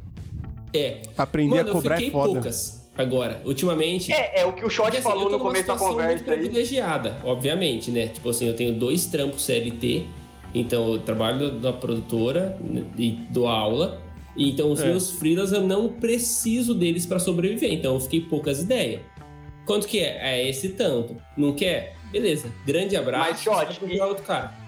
É. 0.72 1.02
Aprender 1.16 1.56
Mano, 1.56 1.70
a 1.70 1.72
cobrar 1.72 2.02
é 2.02 2.10
foda. 2.10 2.32
poucas 2.34 2.82
agora. 2.96 3.40
Ultimamente. 3.44 4.12
é, 4.12 4.40
é 4.40 4.44
o 4.46 4.52
que 4.52 4.64
o 4.64 4.70
Shot 4.70 4.84
Porque, 4.84 4.98
assim, 4.98 5.08
falou 5.08 5.30
no 5.30 5.38
começo 5.38 5.66
da 5.66 5.72
situação 5.74 5.88
muito 5.88 6.02
conversa 6.02 6.30
aí. 6.30 6.38
privilegiada, 6.38 7.18
obviamente, 7.24 7.90
né? 7.90 8.08
Tipo 8.08 8.30
assim, 8.30 8.46
eu 8.46 8.54
tenho 8.54 8.72
dois 8.78 9.06
trampos 9.06 9.44
CLT, 9.44 10.06
então 10.54 10.92
eu 10.92 10.98
trabalho 11.00 11.52
na 11.60 11.72
produtora 11.72 12.56
né, 12.60 12.84
e 12.96 13.10
dou 13.30 13.48
aula. 13.48 14.00
Então 14.36 14.72
os 14.72 14.80
É. 14.80 14.86
meus 14.86 15.10
freelas 15.10 15.52
eu 15.52 15.62
não 15.62 15.88
preciso 15.88 16.74
deles 16.74 17.06
pra 17.06 17.18
sobreviver, 17.18 17.72
então 17.72 17.94
eu 17.94 18.00
fiquei 18.00 18.20
poucas 18.20 18.62
ideias. 18.62 19.00
Quanto 19.66 19.86
que 19.86 19.98
é? 19.98 20.18
É 20.20 20.48
esse 20.48 20.70
tanto. 20.70 21.16
Não 21.36 21.52
quer? 21.54 21.96
Beleza. 22.12 22.52
Grande 22.66 22.96
abraço. 22.96 23.30
Mas, 23.30 23.40
Shot. 23.40 23.80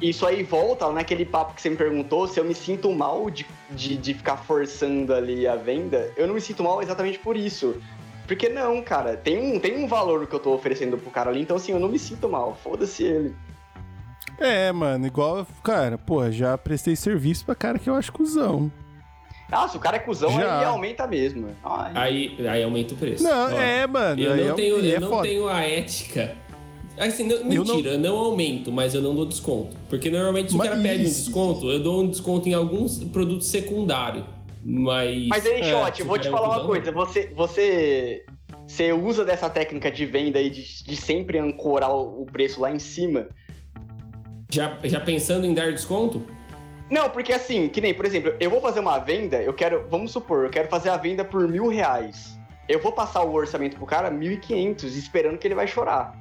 Isso 0.02 0.26
aí 0.26 0.42
volta 0.42 0.90
naquele 0.90 1.24
papo 1.24 1.54
que 1.54 1.62
você 1.62 1.70
me 1.70 1.76
perguntou 1.76 2.26
se 2.26 2.40
eu 2.40 2.44
me 2.44 2.54
sinto 2.54 2.90
mal 2.92 3.30
de, 3.30 3.46
de, 3.70 3.96
de 3.96 4.14
ficar 4.14 4.36
forçando 4.38 5.14
ali 5.14 5.46
a 5.46 5.54
venda. 5.54 6.10
Eu 6.16 6.26
não 6.26 6.34
me 6.34 6.40
sinto 6.40 6.62
mal 6.64 6.82
exatamente 6.82 7.18
por 7.18 7.36
isso. 7.36 7.76
Porque 8.26 8.48
não, 8.48 8.82
cara, 8.82 9.16
tem 9.16 9.38
um, 9.38 9.60
tem 9.60 9.76
um 9.76 9.86
valor 9.86 10.26
que 10.26 10.34
eu 10.34 10.40
tô 10.40 10.52
oferecendo 10.54 10.98
pro 10.98 11.10
cara 11.10 11.30
ali, 11.30 11.40
então 11.42 11.56
assim, 11.56 11.70
eu 11.70 11.78
não 11.78 11.88
me 11.88 11.98
sinto 11.98 12.28
mal. 12.28 12.58
Foda-se 12.60 13.04
ele. 13.04 13.34
É, 14.38 14.70
mano, 14.72 15.06
igual, 15.06 15.46
cara, 15.62 15.96
pô, 15.96 16.30
já 16.30 16.56
prestei 16.58 16.94
serviço 16.94 17.44
pra 17.44 17.54
cara 17.54 17.78
que 17.78 17.88
eu 17.88 17.94
acho 17.94 18.12
cuzão. 18.12 18.70
Ah, 19.50 19.68
se 19.68 19.76
o 19.76 19.80
cara 19.80 19.96
é 19.96 20.00
cuzão, 20.00 20.30
Já. 20.32 20.58
aí 20.58 20.64
aumenta 20.64 21.06
mesmo. 21.06 21.48
Ai. 21.64 21.92
Aí, 21.94 22.48
aí 22.48 22.62
aumenta 22.64 22.94
o 22.94 22.96
preço. 22.96 23.22
Não, 23.22 23.46
Ó, 23.54 23.60
é, 23.60 23.86
mano. 23.86 24.20
Eu 24.20 24.32
aí 24.32 24.40
não, 24.44 24.50
é, 24.50 24.54
tenho, 24.54 24.84
é 24.84 24.96
eu 24.96 25.00
não 25.00 25.08
foda. 25.08 25.22
tenho 25.28 25.48
a 25.48 25.60
ética. 25.62 26.34
Assim, 26.98 27.24
não- 27.24 27.36
Eu 27.36 27.64
não- 27.64 27.76
mentira, 27.76 27.90
eu 27.94 27.98
não... 27.98 28.16
aumento, 28.16 28.72
mas 28.72 28.94
eu 28.94 29.00
não 29.02 29.14
dou 29.14 29.24
desconto. 29.26 29.76
Porque 29.88 30.10
normalmente 30.10 30.48
se 30.50 30.54
o 30.54 30.58
Mas 30.58 30.68
cara 30.70 30.82
pede 30.82 31.04
um 31.04 31.06
isso. 31.06 31.24
desconto, 31.26 31.70
eu 31.70 31.78
dou 31.80 32.02
um 32.02 32.08
desconto 32.08 32.48
em 32.48 32.54
alguns 32.54 32.98
produtos 33.04 33.46
secundários. 33.48 34.24
Mas. 34.64 35.28
Mas 35.28 35.46
aí, 35.46 35.60
É, 35.60 35.64
Shot, 35.70 35.96
se 35.98 36.02
vou 36.02 36.18
te 36.18 36.26
é 36.26 36.30
um 36.30 36.32
falar 36.34 36.46
uma 36.48 36.54
cuzão, 36.56 36.66
coisa. 36.68 36.90
Você, 36.92 37.30
você, 37.36 38.24
você 38.66 38.92
usa 38.92 39.24
dessa 39.24 39.48
técnica 39.48 39.90
de 39.92 40.04
venda 40.06 40.38
aí 40.40 40.50
de, 40.50 40.82
de 40.84 40.96
sempre 40.96 41.38
ancorar 41.38 41.92
o 41.94 42.22
o 42.22 42.26
preço 42.26 42.60
lá 42.60 42.70
em 42.72 42.78
cima? 42.80 43.28
Já, 44.48 44.78
já 44.84 45.00
pensando 45.00 45.44
em 45.46 45.54
dar 45.54 45.72
desconto? 45.72 46.24
Não, 46.88 47.10
porque 47.10 47.32
assim, 47.32 47.68
que 47.68 47.80
nem, 47.80 47.92
por 47.92 48.04
exemplo, 48.04 48.34
eu 48.38 48.48
vou 48.48 48.60
fazer 48.60 48.80
uma 48.80 48.98
venda, 48.98 49.42
eu 49.42 49.52
quero, 49.52 49.86
vamos 49.90 50.12
supor, 50.12 50.44
eu 50.44 50.50
quero 50.50 50.68
fazer 50.68 50.88
a 50.90 50.96
venda 50.96 51.24
por 51.24 51.48
mil 51.48 51.68
reais. 51.68 52.38
Eu 52.68 52.80
vou 52.80 52.92
passar 52.92 53.22
o 53.22 53.32
orçamento 53.32 53.76
pro 53.76 53.86
cara, 53.86 54.10
mil 54.10 54.32
e 54.32 54.36
quinhentos, 54.36 54.96
esperando 54.96 55.38
que 55.38 55.46
ele 55.46 55.54
vai 55.54 55.66
chorar. 55.66 56.16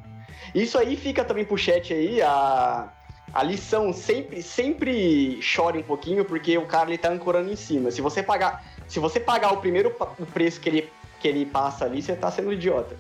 Isso 0.54 0.78
aí 0.78 0.96
fica 0.96 1.24
também 1.24 1.46
pro 1.46 1.58
chat 1.58 1.94
aí, 1.94 2.22
a, 2.22 2.92
a 3.34 3.44
lição, 3.44 3.94
sempre, 3.94 4.42
sempre 4.42 5.40
chore 5.42 5.80
um 5.80 5.84
pouquinho, 5.84 6.26
porque 6.26 6.58
o 6.58 6.66
cara 6.66 6.90
ele 6.90 6.98
tá 6.98 7.10
ancorando 7.10 7.52
em 7.52 7.56
cima. 7.56 7.92
Se 7.92 8.02
você 8.02 8.24
pagar, 8.24 8.64
se 8.88 9.00
você 9.00 9.20
pagar 9.20 9.54
o 9.54 9.58
primeiro 9.58 9.96
o 10.20 10.26
preço 10.26 10.60
que 10.60 10.70
ele, 10.70 10.90
que 11.20 11.28
ele 11.28 11.46
passa 11.46 11.86
ali, 11.86 12.02
você 12.02 12.16
tá 12.16 12.32
sendo 12.32 12.52
idiota. 12.52 12.98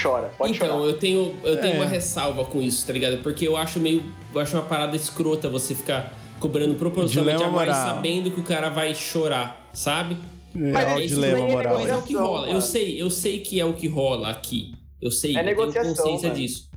Chora, 0.00 0.30
pode 0.36 0.54
então, 0.54 0.68
chorar. 0.68 0.84
eu 0.86 0.98
tenho, 0.98 1.34
eu 1.42 1.60
tenho 1.60 1.74
É. 1.74 1.76
uma 1.76 1.86
ressalva 1.86 2.44
com 2.44 2.60
isso, 2.62 2.86
tá 2.86 2.92
ligado? 2.92 3.18
Porque 3.22 3.46
eu 3.48 3.56
acho 3.56 3.80
meio. 3.80 4.02
Eu 4.34 4.40
acho 4.40 4.56
uma 4.56 4.64
parada 4.64 4.94
escrota 4.94 5.48
você 5.48 5.74
ficar 5.74 6.16
cobrando 6.38 6.74
proporcionalmente 6.74 7.42
a 7.42 7.48
mais 7.50 7.74
sabendo 7.76 8.30
que 8.30 8.38
o 8.38 8.44
cara 8.44 8.68
vai 8.68 8.94
chorar, 8.94 9.68
sabe? 9.72 10.16
É, 10.54 10.58
Mas 10.72 10.96
o 10.96 11.00
isso 11.00 11.14
dilema 11.16 11.38
é 11.38 11.52
moral. 11.52 11.78
Mas 11.80 11.88
é 11.88 11.96
o 11.96 12.02
que 12.02 12.14
rola. 12.14 12.46
Eu 12.46 12.52
mano. 12.54 12.62
sei, 12.62 13.00
eu 13.02 13.10
sei 13.10 13.40
que 13.40 13.58
é 13.60 13.64
o 13.64 13.72
que 13.72 13.88
rola 13.88 14.28
aqui. 14.28 14.72
Eu 15.00 15.10
sei, 15.10 15.36
É 15.36 15.40
eu 15.40 15.44
tenho 15.44 15.56
negociação, 15.56 15.94
consciência 15.94 16.28
mano. 16.28 16.40
disso. 16.40 16.68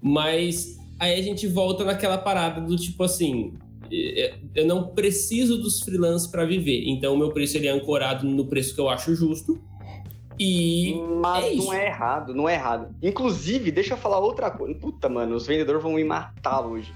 Mas 0.00 0.76
aí 0.98 1.18
a 1.18 1.22
gente 1.22 1.46
volta 1.46 1.84
naquela 1.84 2.18
parada 2.18 2.60
do 2.60 2.76
tipo 2.76 3.02
assim, 3.02 3.54
eh, 3.92 4.34
eu 4.54 4.66
não 4.66 4.88
preciso 4.88 5.58
dos 5.58 5.80
freelancers 5.80 6.26
para 6.30 6.44
viver. 6.44 6.84
Então 6.86 7.14
o 7.14 7.18
meu 7.18 7.30
preço 7.30 7.56
ele 7.56 7.66
é 7.66 7.70
ancorado 7.70 8.26
no 8.26 8.46
preço 8.46 8.74
que 8.74 8.80
eu 8.80 8.88
acho 8.88 9.14
justo. 9.14 9.60
E 10.42 10.94
Mas 11.20 11.44
é 11.44 11.54
não 11.54 11.72
é 11.74 11.86
errado, 11.86 12.34
não 12.34 12.48
é 12.48 12.54
errado. 12.54 12.94
Inclusive, 13.02 13.70
deixa 13.70 13.92
eu 13.92 13.98
falar 13.98 14.20
outra 14.20 14.50
coisa. 14.50 14.74
Puta, 14.74 15.06
mano, 15.06 15.36
os 15.36 15.46
vendedores 15.46 15.82
vão 15.82 15.92
me 15.92 16.02
matar 16.02 16.62
hoje. 16.62 16.94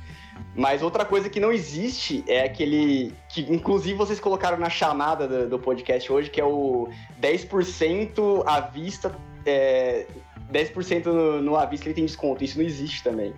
Mas 0.56 0.82
outra 0.82 1.04
coisa 1.04 1.28
que 1.28 1.38
não 1.38 1.52
existe 1.52 2.24
é 2.26 2.42
aquele. 2.44 3.12
Que 3.28 3.42
inclusive 3.42 3.98
vocês 3.98 4.18
colocaram 4.18 4.56
na 4.56 4.70
chamada 4.70 5.28
do, 5.28 5.50
do 5.50 5.58
podcast 5.58 6.10
hoje, 6.10 6.30
que 6.30 6.40
é 6.40 6.44
o 6.44 6.88
10% 7.20 8.42
à 8.46 8.60
vista. 8.60 9.14
É, 9.44 10.06
10% 10.50 11.04
no, 11.04 11.42
no 11.42 11.56
à 11.56 11.66
vista 11.66 11.86
ele 11.86 11.94
tem 11.94 12.06
desconto. 12.06 12.42
Isso 12.42 12.56
não 12.56 12.64
existe 12.64 13.04
também. 13.04 13.34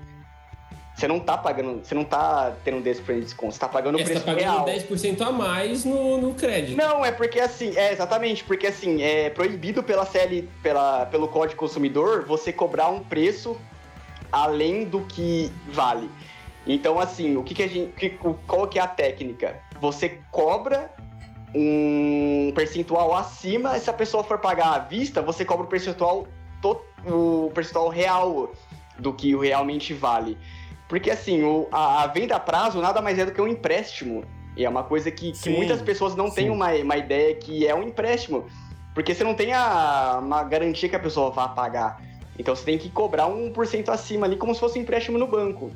Você 0.97 1.07
não 1.07 1.21
tá 1.21 1.37
pagando. 1.37 1.85
Você 1.85 1.95
não 1.95 2.05
tá 2.05 2.57
tendo 2.65 2.83
10% 2.83 3.05
de 3.17 3.21
desconto, 3.21 3.53
você 3.53 3.61
tá 3.61 3.69
pagando 3.69 3.97
o 3.97 3.99
você 3.99 4.15
tá 4.15 4.21
preço 4.21 4.25
pagando 4.25 4.41
real. 4.41 4.65
10% 4.65 5.21
a 5.21 5.31
mais 5.31 5.85
no, 5.85 6.17
no 6.19 6.35
crédito. 6.35 6.75
Não, 6.77 7.05
é 7.05 7.13
porque 7.13 7.39
assim, 7.39 7.77
é 7.77 7.93
exatamente, 7.93 8.43
porque 8.43 8.67
assim, 8.67 9.03
é 9.03 9.29
proibido 9.29 9.83
pela 9.83 10.07
CL, 10.07 10.49
pela, 10.63 11.05
pelo 11.05 11.29
Código 11.29 11.59
Consumidor 11.61 12.25
você 12.25 12.51
cobrar 12.51 12.89
um 12.89 13.01
preço 13.01 13.61
além 14.33 14.85
do 14.87 15.03
que 15.03 15.53
vale. 15.69 16.11
Então, 16.67 16.99
assim, 16.99 17.37
o 17.37 17.45
que, 17.45 17.55
que 17.55 17.63
a 17.63 17.69
gente. 17.69 17.93
que- 17.93 18.19
qual 18.47 18.67
que 18.67 18.79
é 18.79 18.83
a 18.83 18.89
técnica? 18.89 19.61
Você 19.81 20.19
cobra 20.33 20.91
um 21.55 22.53
percentual 22.55 23.15
acima, 23.15 23.79
se 23.79 23.89
a 23.91 23.93
pessoa 23.93 24.25
for 24.25 24.39
pagar 24.39 24.75
à 24.75 24.79
vista, 24.79 25.21
você 25.23 25.45
cobra 25.45 25.65
o 25.67 25.69
percentual, 25.69 26.27
to- 26.63 26.81
o 27.07 27.51
percentual 27.55 27.89
real 27.89 28.51
do 28.99 29.13
que 29.13 29.37
realmente 29.37 29.93
vale. 29.95 30.37
Porque 30.89 31.11
assim, 31.11 31.43
o- 31.43 31.69
a, 31.73 32.03
a 32.05 32.07
venda 32.07 32.37
a 32.37 32.41
prazo 32.41 32.81
nada 32.81 33.01
mais 33.03 33.19
é 33.19 33.27
do 33.27 33.33
que 33.33 33.41
um 33.41 33.49
empréstimo 33.49 34.25
E 34.57 34.65
é 34.65 34.69
uma 34.69 34.83
coisa 34.85 35.11
que, 35.11 35.33
que 35.33 35.37
Sim, 35.37 35.57
muitas 35.57 35.83
pessoas 35.83 36.15
não 36.17 36.31
têm 36.31 36.47
sim. 36.47 36.51
uma, 36.51 36.71
uma 36.73 36.97
ideia 36.97 37.35
que 37.35 37.67
é 37.67 37.75
um 37.75 37.83
empréstimo. 37.83 38.47
Porque 38.95 39.15
você 39.15 39.23
não 39.23 39.35
tem 39.35 39.53
a, 39.53 40.19
uma 40.23 40.43
garantia 40.45 40.89
que 40.89 40.97
a 40.97 40.99
pessoa 41.01 41.31
vá 41.31 41.49
pagar. 41.49 42.01
Então 42.39 42.55
você 42.57 42.65
tem 42.65 42.79
que 42.79 42.89
cobrar 42.89 43.27
um 43.27 43.51
por 43.53 43.67
cento 43.67 43.91
acima 43.91 44.25
ali, 44.27 44.37
como 44.37 44.55
se 44.55 44.61
fosse 44.61 44.79
um 44.79 44.83
empréstimo 44.83 45.19
no 45.19 45.27
banco. 45.27 45.71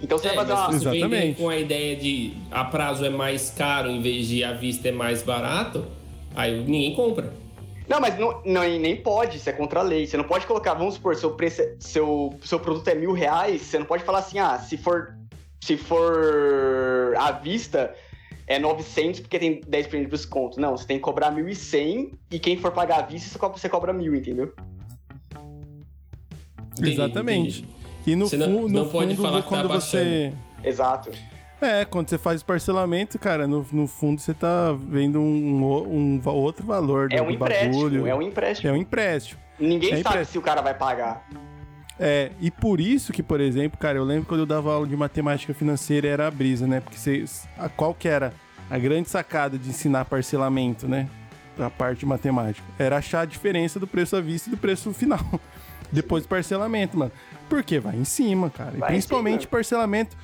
Então 0.00 0.16
você 0.18 0.28
É, 0.28 0.34
vai 0.34 0.46
fazer 0.46 0.52
mas 0.54 0.60
uma. 0.60 0.72
se 0.78 0.84
você 0.84 0.90
vender 1.08 1.34
com 1.36 1.48
a 1.48 1.56
ideia 1.58 1.96
de 1.96 2.34
a 2.50 2.64
prazo 2.64 3.04
é 3.04 3.10
mais 3.10 3.50
caro 3.50 3.90
em 3.90 4.00
vez 4.00 4.26
de 4.28 4.42
à 4.44 4.52
vista 4.52 4.88
é 4.88 4.92
mais 4.92 5.22
barato, 5.22 5.84
aí 6.34 6.58
ninguém 6.64 6.94
compra. 6.94 7.32
Não, 7.88 8.00
mas 8.00 8.18
não, 8.18 8.42
não, 8.44 8.62
nem 8.62 8.96
pode, 8.96 9.36
isso 9.36 9.48
é 9.48 9.52
contra 9.52 9.80
a 9.80 9.82
lei. 9.82 10.06
Você 10.06 10.16
não 10.16 10.24
pode 10.24 10.46
colocar, 10.46 10.74
vamos 10.74 10.94
supor, 10.94 11.14
seu, 11.16 11.30
preço, 11.34 11.62
é- 11.62 11.74
seu, 11.78 12.34
seu 12.42 12.58
produto 12.58 12.88
é 12.88 12.94
mil 12.94 13.12
reais, 13.12 13.62
você 13.62 13.78
não 13.78 13.86
pode 13.86 14.02
falar 14.02 14.18
assim, 14.18 14.38
ah, 14.38 14.58
se 14.58 14.76
for, 14.76 15.16
se 15.62 15.76
for 15.76 17.14
à 17.16 17.30
vista, 17.30 17.94
é 18.48 18.58
900 18.58 19.20
porque 19.20 19.38
tem 19.38 19.60
10% 19.60 19.90
de 20.04 20.06
desconto. 20.06 20.60
Não, 20.60 20.76
você 20.76 20.86
tem 20.86 20.96
que 20.96 21.02
cobrar 21.04 21.30
1.100 21.32 22.12
e 22.30 22.38
quem 22.40 22.56
for 22.56 22.72
pagar 22.72 22.98
à 22.98 23.02
vista, 23.02 23.28
você 23.30 23.38
cobra, 23.38 23.58
você 23.58 23.68
cobra 23.68 23.92
mil, 23.92 24.14
entendeu? 24.14 24.52
Entendi, 26.72 26.92
Exatamente. 26.92 27.58
entendi. 27.62 27.76
E 28.06 28.14
no, 28.14 28.26
Você 28.28 28.36
não- 28.36 28.46
fu- 28.46 28.62
no 28.62 28.68
não 28.68 28.88
pode 28.88 29.16
fundo, 29.16 29.22
falar 29.22 29.42
que 29.42 29.48
tá 29.48 29.56
quando 29.56 29.68
você. 29.68 30.32
Exato. 30.62 31.10
É, 31.60 31.84
quando 31.86 32.08
você 32.10 32.18
faz 32.18 32.42
parcelamento, 32.42 33.18
cara, 33.18 33.46
no, 33.46 33.66
no 33.72 33.86
fundo 33.86 34.20
você 34.20 34.34
tá 34.34 34.72
vendo 34.78 35.20
um, 35.20 35.86
um 35.88 36.20
va- 36.20 36.30
outro 36.32 36.66
valor 36.66 37.08
do, 37.08 37.14
É 37.16 37.22
um 37.22 37.26
do 37.26 37.32
empréstimo, 37.32 37.72
bagulho. 37.74 38.06
é 38.06 38.14
um 38.14 38.20
empréstimo. 38.22 38.68
É 38.70 38.72
um 38.72 38.76
empréstimo. 38.76 39.40
Ninguém 39.58 39.88
é 39.92 39.96
sabe 39.96 40.00
empréstimo. 40.00 40.32
se 40.32 40.38
o 40.38 40.42
cara 40.42 40.60
vai 40.60 40.74
pagar. 40.74 41.26
É, 41.98 42.30
e 42.42 42.50
por 42.50 42.78
isso 42.78 43.10
que, 43.10 43.22
por 43.22 43.40
exemplo, 43.40 43.78
cara, 43.78 43.96
eu 43.96 44.04
lembro 44.04 44.26
quando 44.28 44.40
eu 44.40 44.46
dava 44.46 44.70
aula 44.74 44.86
de 44.86 44.94
matemática 44.94 45.54
financeira 45.54 46.06
era 46.06 46.26
a 46.26 46.30
brisa, 46.30 46.66
né? 46.66 46.80
Porque 46.80 46.98
você, 46.98 47.24
a, 47.56 47.70
qual 47.70 47.94
que 47.94 48.06
era 48.06 48.34
a 48.70 48.76
grande 48.78 49.08
sacada 49.08 49.56
de 49.56 49.70
ensinar 49.70 50.04
parcelamento, 50.04 50.86
né? 50.86 51.08
A 51.58 51.70
parte 51.70 52.00
de 52.00 52.06
matemática. 52.06 52.66
Era 52.78 52.98
achar 52.98 53.22
a 53.22 53.24
diferença 53.24 53.80
do 53.80 53.86
preço 53.86 54.14
à 54.14 54.20
vista 54.20 54.50
e 54.50 54.50
do 54.50 54.58
preço 54.58 54.92
final. 54.92 55.24
Depois 55.90 56.24
do 56.24 56.28
parcelamento, 56.28 56.98
mano. 56.98 57.12
Porque 57.48 57.80
vai 57.80 57.96
em 57.96 58.04
cima, 58.04 58.50
cara. 58.50 58.72
E 58.74 58.78
Vai 58.78 58.90
em 58.90 58.92
principalmente 58.92 59.40
cima. 59.42 59.50
parcelamento. 59.52 60.14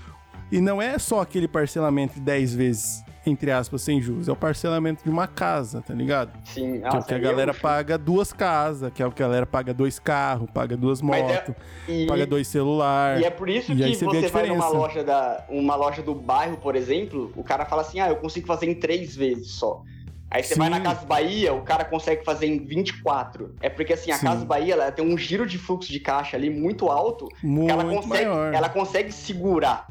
E 0.53 0.61
não 0.61 0.83
é 0.83 0.99
só 0.99 1.23
aquele 1.23 1.49
parcelamento 1.49 2.13
de 2.17 2.21
10 2.21 2.55
vezes, 2.55 3.03
entre 3.25 3.51
aspas, 3.51 3.81
sem 3.81 4.03
juros. 4.03 4.29
É 4.29 4.33
o 4.33 4.37
parcelamento 4.37 5.03
de 5.03 5.09
uma 5.09 5.27
casa, 5.27 5.81
tá 5.81 5.95
ligado? 5.95 6.31
Sim, 6.45 6.81
Que 6.81 6.87
é 6.87 6.91
o 6.91 7.03
que 7.03 7.15
a 7.15 7.19
galera 7.19 7.55
paga 7.55 7.97
duas 7.97 8.35
casas, 8.35 8.93
que 8.93 9.03
é 9.03 9.07
o 9.07 9.11
que 9.11 9.23
a 9.23 9.27
galera 9.27 9.47
paga 9.47 9.73
dois 9.73 9.99
carros, 9.99 10.51
paga 10.53 10.77
duas 10.77 11.01
é- 11.01 11.05
motos, 11.05 11.55
e, 11.89 12.05
paga 12.07 12.27
dois 12.27 12.47
celulares. 12.49 13.23
E 13.23 13.25
é 13.25 13.31
por 13.31 13.49
isso 13.49 13.75
que 13.75 13.95
você 13.95 14.05
você, 14.05 14.29
vai 14.29 14.47
numa 14.47 14.69
loja, 14.69 15.03
da, 15.03 15.43
uma 15.49 15.75
loja 15.75 16.03
do 16.03 16.15
bairro, 16.15 16.59
por 16.59 16.77
exemplo, 16.77 17.33
o 17.35 17.43
cara 17.43 17.65
fala 17.65 17.81
assim, 17.81 17.99
ah, 18.01 18.11
eu 18.11 18.17
consigo 18.17 18.47
fazer 18.47 18.67
em 18.67 18.75
três 18.75 19.17
vezes 19.17 19.53
só. 19.53 19.83
Aí 20.31 20.43
você 20.43 20.55
vai 20.55 20.67
Sim. 20.69 20.75
na 20.75 20.81
Casa 20.83 21.07
Bahia, 21.07 21.55
o 21.55 21.63
cara 21.63 21.85
consegue 21.85 22.25
fazer 22.27 22.47
em 22.47 22.59
24. 22.63 23.55
É 23.61 23.71
porque 23.71 23.95
assim, 23.95 24.11
a 24.11 24.17
Sim. 24.17 24.27
Casa 24.27 24.45
Bahia 24.45 24.75
ela 24.75 24.93
tem 24.93 25.05
um 25.05 25.17
giro 25.17 25.47
de 25.47 25.57
fluxo 25.57 25.91
de 25.91 26.01
caixa 26.01 26.37
ali 26.37 26.51
muito 26.51 26.89
alto, 26.89 27.29
que 27.41 27.47
Muito 27.47 27.71
ela 27.71 27.85
consegue, 27.85 28.25
maior. 28.27 28.53
ela 28.55 28.69
consegue 28.69 29.13
segurar. 29.13 29.87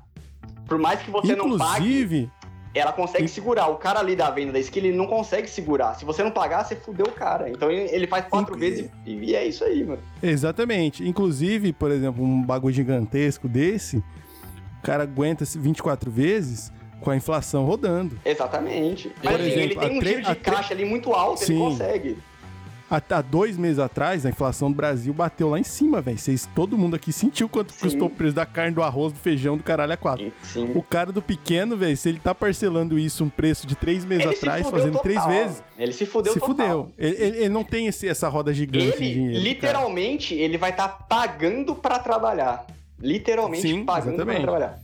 Por 0.71 0.77
mais 0.79 1.01
que 1.01 1.11
você 1.11 1.35
não 1.35 1.57
pague, 1.57 1.83
Inclusive, 1.85 2.31
ela 2.73 2.93
consegue 2.93 3.27
segurar. 3.27 3.67
O 3.67 3.75
cara 3.75 3.99
ali 3.99 4.15
da 4.15 4.29
venda 4.31 4.53
da 4.53 4.59
esquina, 4.59 4.87
ele 4.87 4.95
não 4.95 5.05
consegue 5.05 5.49
segurar. 5.49 5.95
Se 5.95 6.05
você 6.05 6.23
não 6.23 6.31
pagar, 6.31 6.63
você 6.63 6.77
fudeu 6.77 7.07
o 7.07 7.11
cara. 7.11 7.49
Então 7.49 7.69
ele 7.69 7.93
ele 7.93 8.07
faz 8.07 8.23
quatro 8.27 8.55
Inclu- 8.55 8.59
vezes 8.69 8.89
e, 9.05 9.11
e 9.15 9.35
é 9.35 9.45
isso 9.45 9.65
aí, 9.65 9.83
mano. 9.83 10.01
exatamente. 10.23 11.05
Inclusive, 11.05 11.73
por 11.73 11.91
exemplo, 11.91 12.23
um 12.23 12.41
bagulho 12.41 12.73
gigantesco 12.73 13.49
desse, 13.49 13.97
o 13.97 14.81
cara 14.81 15.03
aguenta 15.03 15.43
esse 15.43 15.59
24 15.59 16.09
vezes 16.09 16.71
com 17.01 17.09
a 17.11 17.17
inflação 17.17 17.65
rodando. 17.65 18.17
Exatamente. 18.23 19.11
Mas 19.21 19.33
Por 19.35 19.41
ele 19.41 19.51
exemplo, 19.51 19.81
tem 19.81 19.97
um 19.99 20.01
giro 20.01 20.21
de 20.23 20.35
caixa 20.35 20.73
ali 20.73 20.85
muito 20.85 21.11
alto, 21.11 21.43
Sim. 21.43 21.53
ele 21.55 21.61
consegue. 21.63 22.17
Há, 22.91 23.01
há 23.17 23.21
dois 23.21 23.57
meses 23.57 23.79
atrás, 23.79 24.25
a 24.25 24.29
inflação 24.29 24.69
do 24.69 24.75
Brasil 24.75 25.13
bateu 25.13 25.49
lá 25.49 25.57
em 25.57 25.63
cima, 25.63 26.01
velho. 26.01 26.17
Todo 26.53 26.77
mundo 26.77 26.93
aqui 26.95 27.13
sentiu 27.13 27.47
quanto 27.47 27.71
Sim. 27.71 27.79
custou 27.79 28.07
o 28.07 28.11
preço 28.11 28.35
da 28.35 28.45
carne, 28.45 28.75
do 28.75 28.83
arroz, 28.83 29.13
do 29.13 29.19
feijão, 29.19 29.55
do 29.55 29.63
caralho 29.63 29.93
a 29.93 29.97
quatro. 29.97 30.29
Sim. 30.43 30.71
O 30.75 30.83
cara 30.83 31.09
do 31.11 31.21
pequeno, 31.21 31.77
velho, 31.77 31.95
se 31.95 32.09
ele 32.09 32.19
tá 32.19 32.35
parcelando 32.35 32.99
isso 32.99 33.23
um 33.23 33.29
preço 33.29 33.65
de 33.65 33.75
três 33.75 34.03
meses 34.03 34.25
Ele 34.25 34.35
atrás, 34.35 34.69
fazendo 34.69 34.99
três 34.99 35.17
total. 35.21 35.31
vezes, 35.33 35.63
Ele 35.77 35.93
se 35.93 36.05
fudeu 36.05 36.33
se 36.33 36.39
total. 36.39 36.55
fudeu. 36.57 36.91
Ele, 36.97 37.15
ele- 37.17 37.37
ele 37.37 37.49
não 37.49 37.63
tem 37.63 37.87
esse- 37.87 38.09
essa 38.09 38.27
roda 38.27 38.53
gigante 38.53 38.97
de 38.97 39.03
Ele, 39.03 39.13
dinheiro. 39.13 39.33
cara. 39.35 39.43
literalmente, 39.49 40.33
ele 40.35 40.57
vai 40.57 40.71
estar 40.71 40.89
pagando 41.07 41.73
pra 41.73 41.97
trabalhar. 41.97 42.65
Literalmente 42.99 43.61
Sim, 43.63 43.85
pagando 43.85 44.23
pra 44.25 44.39
trabalhar. 44.41 44.79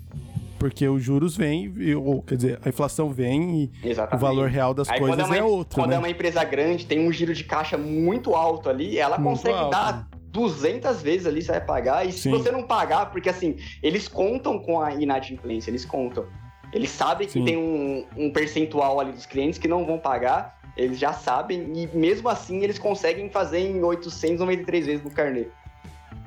Porque 0.58 0.88
os 0.88 1.04
juros 1.04 1.38
vêm, 1.38 1.72
ou 1.96 2.22
quer 2.22 2.36
dizer, 2.36 2.60
a 2.66 2.70
inflação 2.70 3.10
vem 3.10 3.72
e 3.84 3.88
o 3.88 3.90
Exatamente. 3.90 4.22
valor 4.22 4.50
real 4.50 4.74
das 4.74 4.90
Aí, 4.90 5.00
coisas 5.00 5.20
é, 5.30 5.38
é, 5.38 5.44
uma, 5.44 5.50
outro, 5.50 5.76
Quando 5.76 5.92
né? 5.92 5.96
é 5.96 6.00
uma 6.00 6.10
empresa 6.10 6.44
grande, 6.44 6.86
tem 6.86 7.08
um 7.08 7.12
giro 7.12 7.34
de 7.34 7.44
caixa 7.44 7.78
muito 7.78 8.34
alto 8.34 8.70
ali, 8.70 8.98
ela 8.98 9.18
Muito 9.18 9.38
consegue 9.38 9.58
alto. 9.58 9.72
dar 9.72 10.08
200 10.32 11.02
vezes 11.02 11.28
ali, 11.28 11.42
você 11.42 11.52
vai 11.52 11.62
pagar. 11.62 12.06
E 12.08 12.12
se 12.12 12.22
Sim. 12.22 12.32
você 12.32 12.52
não 12.52 12.64
pagar, 12.64 13.12
porque 13.12 13.30
assim, 13.30 13.58
eles 13.82 14.08
contam 14.08 14.60
com 14.60 14.82
a 14.82 14.94
inadimplência, 14.94 15.70
eles 15.70 15.86
contam. 15.86 16.26
Eles 16.74 16.90
sabem 16.90 17.28
que 17.28 17.34
Sim. 17.34 17.46
tem 17.46 17.58
um, 17.58 18.06
um 18.16 18.32
percentual 18.32 19.00
ali 19.00 19.12
dos 19.12 19.26
clientes 19.26 19.58
que 19.58 19.68
não 19.68 19.86
vão 19.86 19.98
pagar, 19.98 20.58
eles 20.76 21.00
já 21.00 21.14
sabem, 21.14 21.72
e 21.76 21.88
mesmo 21.98 22.30
assim 22.30 22.64
eles 22.64 22.78
conseguem 22.78 23.30
fazer 23.30 23.60
em 23.60 23.82
893 23.82 24.86
vezes 24.86 25.04
no 25.04 25.10
carnê. 25.10 25.48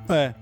É. 0.09 0.33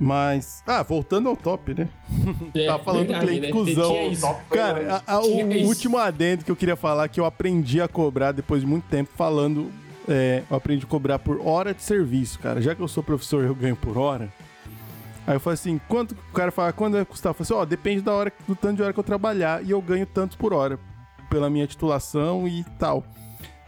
Mas. 0.00 0.62
Ah, 0.66 0.82
voltando 0.82 1.28
ao 1.28 1.36
top, 1.36 1.74
né? 1.74 1.88
É, 2.54 2.66
Tá 2.66 2.78
falando 2.78 3.06
do 3.06 3.12
verdade, 3.12 3.26
cliente 3.26 3.46
né? 3.46 3.52
cuzão. 3.52 4.36
Cara, 4.50 5.02
a- 5.06 5.14
a- 5.14 5.20
o 5.22 5.52
isso. 5.52 5.66
último 5.68 5.96
adendo 5.98 6.44
que 6.44 6.50
eu 6.50 6.56
queria 6.56 6.76
falar 6.76 7.08
que 7.08 7.18
eu 7.20 7.24
aprendi 7.24 7.80
a 7.80 7.88
cobrar 7.88 8.32
depois 8.32 8.60
de 8.62 8.66
muito 8.66 8.84
tempo 8.88 9.10
falando. 9.16 9.70
é, 10.08 10.42
eu 10.50 10.56
aprendi 10.56 10.84
a 10.84 10.88
cobrar 10.88 11.18
por 11.20 11.40
hora 11.46 11.72
de 11.72 11.80
serviço, 11.82 12.38
cara. 12.40 12.60
Já 12.60 12.74
que 12.74 12.80
eu 12.82 12.88
sou 12.88 13.02
professor 13.04 13.44
eu 13.44 13.54
ganho 13.54 13.76
por 13.76 13.96
hora. 13.96 14.28
Aí 15.24 15.36
eu 15.36 15.40
falei 15.40 15.54
assim, 15.54 15.80
quanto 15.88 16.10
o 16.12 16.32
cara 16.34 16.50
fala, 16.50 16.72
quando 16.72 16.94
vai 16.94 17.04
custar? 17.04 17.30
Eu 17.30 17.34
falei 17.34 17.44
assim, 17.44 17.54
ó, 17.54 17.64
depende 17.64 18.00
da 18.02 18.12
hora, 18.12 18.32
do 18.48 18.56
tanto 18.56 18.76
de 18.76 18.82
hora 18.82 18.92
que 18.92 18.98
eu 18.98 19.04
trabalhar 19.04 19.64
e 19.64 19.70
eu 19.70 19.80
ganho 19.80 20.04
tanto 20.04 20.36
por 20.36 20.52
hora 20.52 20.76
pela 21.30 21.48
minha 21.48 21.64
titulação 21.68 22.48
e 22.48 22.64
tal. 22.80 23.04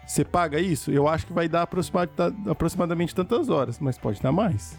Você 0.04 0.24
paga 0.24 0.58
isso? 0.58 0.90
Eu 0.90 1.06
acho 1.06 1.24
que 1.24 1.32
vai 1.32 1.48
dar 1.48 1.62
aproxima- 1.62 2.08
aproximadamente 2.50 3.14
tantas 3.14 3.48
horas, 3.48 3.78
mas 3.78 3.96
pode 3.96 4.20
dar 4.20 4.32
mais. 4.32 4.76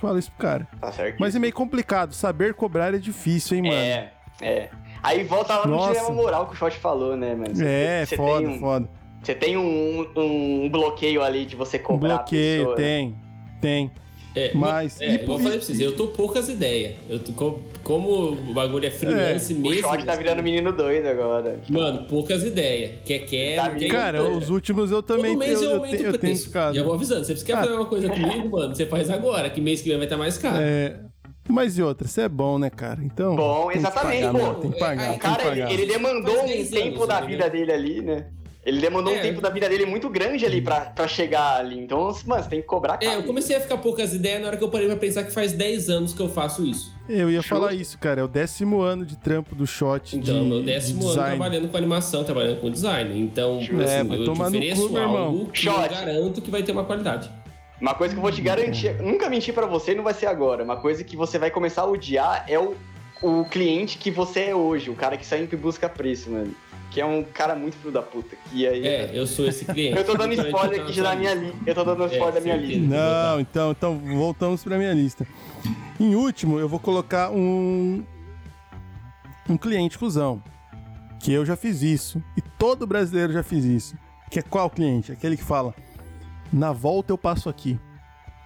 Fala 0.00 0.18
isso 0.18 0.30
pro 0.32 0.46
cara. 0.46 0.68
Tá 0.80 0.92
certo. 0.92 1.16
Mas 1.18 1.34
é 1.34 1.38
meio 1.38 1.52
complicado, 1.52 2.12
saber 2.12 2.54
cobrar 2.54 2.94
é 2.94 2.98
difícil, 2.98 3.56
hein, 3.56 3.62
mano? 3.64 3.74
É, 3.74 4.12
é. 4.40 4.70
Aí 5.02 5.24
volta 5.24 5.56
lá 5.56 5.66
no 5.66 5.76
Nossa. 5.76 5.92
dilema 5.92 6.10
moral 6.14 6.46
que 6.46 6.54
o 6.54 6.56
Shot 6.56 6.76
falou, 6.78 7.16
né, 7.16 7.34
mano? 7.34 7.54
Você 7.54 7.64
É, 7.66 8.06
você 8.06 8.16
foda, 8.16 8.38
tem 8.46 8.48
um- 8.56 8.58
foda. 8.60 8.88
Você 9.22 9.34
tem 9.34 9.56
um, 9.56 10.06
um 10.16 10.68
bloqueio 10.70 11.22
ali 11.22 11.44
de 11.44 11.56
você 11.56 11.76
Um 11.78 11.82
cobrar 11.82 12.14
a 12.14 12.16
bloqueio, 12.18 12.58
pessoa. 12.60 12.76
tem. 12.76 13.16
Tem. 13.60 13.90
É, 14.38 14.50
Mas- 14.54 15.00
É, 15.00 15.16
e- 15.16 15.20
eu 15.22 15.26
falei 15.38 15.52
pra 15.58 15.60
vocês, 15.60 15.80
eu 15.80 15.96
tô 15.96 16.06
poucas 16.08 16.48
ideias. 16.48 16.94
Eu 17.08 17.18
tô, 17.18 17.32
co- 17.32 17.60
como 17.82 18.32
o 18.32 18.52
bagulho 18.54 18.86
é 18.86 18.90
freelance 18.90 19.52
O 19.52 19.58
mesmo. 19.60 19.88
Shot 19.88 20.04
tá 20.04 20.14
virando 20.14 20.42
menino 20.42 20.72
doido 20.72 21.06
agora. 21.06 21.58
Mano, 21.68 22.04
poucas 22.04 22.42
ideias. 22.44 22.92
Quer, 23.04 23.20
quer, 23.20 23.56
Tá 23.56 23.70
quer. 23.70 23.88
Cara, 23.88 24.18
quer. 24.22 24.30
os 24.30 24.48
últimos 24.50 24.90
eu 24.90 25.02
também 25.02 25.32
Todo 25.32 25.38
mês 25.38 25.60
eu, 25.60 25.62
eu, 25.62 25.70
eu, 25.70 25.76
aumento 25.76 25.96
te- 25.96 26.02
o 26.04 26.06
eu 26.10 26.18
tenho 26.18 26.36
ficado. 26.36 26.74
Já 26.74 26.82
vou 26.82 26.94
avisando. 26.94 27.24
Se 27.24 27.36
você 27.36 27.44
quer 27.44 27.54
Ah. 27.54 27.60
fazer 27.62 27.72
uma 27.72 27.86
coisa 27.86 28.08
comigo, 28.08 28.48
mano, 28.50 28.74
você 28.74 28.86
faz 28.86 29.10
agora, 29.10 29.50
que 29.50 29.60
mês 29.60 29.80
que 29.80 29.88
vem 29.88 29.98
vai 29.98 30.06
estar 30.06 30.16
mais 30.16 30.38
caro. 30.38 30.58
É, 30.60 30.96
mas 31.48 31.78
e 31.78 31.82
outra, 31.82 32.06
você 32.06 32.22
é 32.22 32.28
bom, 32.28 32.58
né, 32.58 32.68
cara? 32.70 33.00
Então. 33.02 33.34
Bom, 33.34 33.62
tem 33.68 33.72
que 33.72 33.78
exatamente, 33.78 34.26
pagar, 34.26 34.54
pô. 34.54 34.54
Tem 34.60 34.70
que 34.70 34.78
pagar, 34.78 35.02
É, 35.02 35.06
tem 35.06 35.10
O 35.16 35.18
que 35.18 35.20
cara, 35.26 35.42
ele, 35.42 35.50
pagar. 35.50 35.72
ele 35.72 35.86
demandou 35.86 36.42
um 36.42 36.46
10 36.46 36.70
tempo 36.70 36.96
anos, 36.96 37.08
da 37.08 37.20
vida 37.22 37.48
dele 37.50 37.72
ali, 37.72 38.02
né? 38.02 38.26
Ele 38.68 38.80
demandou 38.82 39.14
um 39.14 39.16
É. 39.16 39.20
tempo 39.22 39.40
da 39.40 39.48
vida 39.48 39.66
dele 39.66 39.86
muito 39.86 40.10
grande 40.10 40.44
ali 40.44 40.60
pra, 40.60 40.80
pra 40.82 41.08
chegar 41.08 41.56
ali. 41.58 41.78
Então, 41.78 41.98
mano, 42.26 42.42
você 42.42 42.50
tem 42.50 42.60
que 42.60 42.66
cobrar 42.66 42.98
É, 43.00 43.06
caro. 43.06 43.20
eu 43.20 43.22
comecei 43.24 43.56
a 43.56 43.60
ficar 43.60 43.78
poucas 43.78 44.12
ideias 44.12 44.42
na 44.42 44.48
hora 44.48 44.56
que 44.58 44.62
eu 44.62 44.68
parei 44.68 44.86
pra 44.86 44.96
pensar 44.96 45.24
que 45.24 45.32
faz 45.32 45.52
10 45.54 45.88
anos 45.88 46.12
que 46.12 46.20
eu 46.20 46.28
faço 46.28 46.66
isso. 46.66 46.94
Eu 47.08 47.30
ia 47.30 47.42
falar 47.42 47.72
isso, 47.72 47.96
cara. 47.98 48.20
É 48.20 48.24
o 48.24 48.28
décimo 48.28 48.82
ano 48.82 49.06
de 49.06 49.16
trampo 49.16 49.54
do 49.54 49.66
shot 49.66 50.14
Então, 50.14 50.42
de, 50.42 50.48
meu 50.50 50.58
de 50.60 50.66
décimo 50.66 51.00
ano 51.00 51.08
design. 51.08 51.36
trabalhando 51.38 51.68
com 51.70 51.76
animação, 51.78 52.24
trabalhando 52.24 52.60
com 52.60 52.70
design. 52.70 53.18
Então. 53.18 53.58
É, 53.58 53.62
assim, 53.62 54.08
vai 54.08 54.18
eu 54.18 54.24
te 54.24 54.30
ofereço 54.30 54.88
cu, 54.90 54.98
algo 54.98 55.16
irmão. 55.16 55.46
que 55.46 55.66
eu 55.66 55.72
Shot. 55.72 55.88
garanto 55.88 56.42
que 56.42 56.50
vai 56.50 56.62
ter 56.62 56.72
uma 56.72 56.84
qualidade. 56.84 57.30
Uma 57.80 57.94
coisa 57.94 58.12
que 58.12 58.18
eu 58.18 58.22
vou 58.22 58.32
te 58.32 58.42
garantir, 58.42 59.00
nunca 59.00 59.30
mentir 59.30 59.54
pra 59.54 59.64
você 59.64 59.92
e 59.92 59.94
não 59.94 60.04
vai 60.04 60.12
ser 60.12 60.26
agora. 60.26 60.62
Uma 60.62 60.76
coisa 60.76 61.02
que 61.02 61.16
você 61.16 61.38
vai 61.38 61.50
começar 61.50 61.82
a 61.82 61.86
odiar 61.86 62.44
é 62.46 62.58
o, 62.58 62.74
o 63.22 63.44
cliente 63.46 63.96
que 63.96 64.10
você 64.10 64.40
é 64.40 64.54
hoje, 64.54 64.90
o 64.90 64.94
cara 64.94 65.16
que 65.16 65.24
sempre 65.24 65.56
busca 65.56 65.88
preço, 65.88 66.30
mano. 66.30 66.54
Que 66.90 67.00
é 67.00 67.04
um 67.06 67.22
cara 67.22 67.54
muito 67.54 67.76
filho 67.76 67.92
da 67.92 68.02
puta. 68.02 68.34
Que 68.50 68.66
aí. 68.66 68.86
É, 68.86 69.10
eu 69.12 69.26
sou 69.26 69.46
esse 69.46 69.64
cliente. 69.64 69.96
Eu 69.96 70.04
tô 70.04 70.14
dando 70.14 70.32
Então, 70.32 70.46
spoiler 70.46 70.72
então, 70.72 70.84
aqui 70.84 70.92
já 70.94 71.02
da 71.02 71.16
minha 71.16 71.34
lista. 71.34 71.58
Eu 71.66 71.74
tô 71.74 71.84
dando 71.84 72.06
spoiler 72.06 72.34
da 72.34 72.40
minha 72.40 72.56
lista. 72.56 72.96
Não, 72.96 73.40
então, 73.40 73.70
então 73.72 73.98
voltamos 73.98 74.64
pra 74.64 74.78
minha 74.78 74.94
lista. 74.94 75.26
Em 76.00 76.14
último, 76.14 76.58
eu 76.58 76.68
vou 76.68 76.78
colocar 76.80 77.30
um 77.30 78.02
um 79.48 79.56
cliente 79.56 79.98
cuzão, 79.98 80.42
que 81.20 81.32
eu 81.32 81.44
já 81.44 81.56
fiz 81.56 81.80
isso 81.82 82.22
e 82.36 82.42
todo 82.42 82.86
brasileiro 82.86 83.32
já 83.32 83.42
fez 83.42 83.64
isso. 83.64 83.96
Que 84.30 84.40
é 84.40 84.42
qual 84.42 84.68
cliente? 84.68 85.10
Aquele 85.12 85.36
que 85.36 85.44
fala: 85.44 85.74
"Na 86.52 86.72
volta 86.72 87.12
eu 87.12 87.18
passo 87.18 87.48
aqui". 87.48 87.78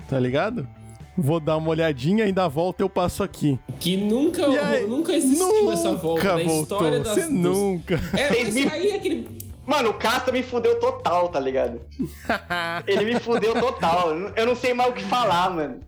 Tá 0.08 0.18
ligado? 0.18 0.68
Vou 1.16 1.38
dar 1.38 1.56
uma 1.58 1.68
olhadinha, 1.68 2.24
ainda 2.24 2.48
volta 2.48 2.82
eu 2.82 2.88
passo 2.88 3.22
aqui. 3.22 3.58
Que 3.78 3.96
nunca, 3.96 4.42
E 4.46 4.58
aí, 4.58 4.86
nunca 4.86 5.12
existiu 5.12 5.70
essa 5.70 5.92
volta 5.94 6.24
na 6.24 6.42
voltou. 6.44 6.62
história 6.78 7.00
das. 7.00 7.14
Você 7.14 7.20
dos- 7.22 7.30
nunca. 7.30 8.00
É, 8.16 8.44
me- 8.50 8.68
aí 8.68 8.88
é 8.90 8.96
aquele. 8.96 9.28
Mano, 9.66 9.90
o 9.90 9.94
Casta 9.94 10.32
me 10.32 10.42
fudeu 10.42 10.80
total, 10.80 11.28
tá 11.28 11.38
ligado? 11.38 11.80
Ele 12.86 13.04
me 13.14 13.20
fudeu 13.20 13.54
total. 13.54 14.10
Eu 14.34 14.46
não 14.46 14.56
sei 14.56 14.74
mais 14.74 14.90
o 14.90 14.92
que 14.94 15.04
falar, 15.04 15.50
mano. 15.50 15.80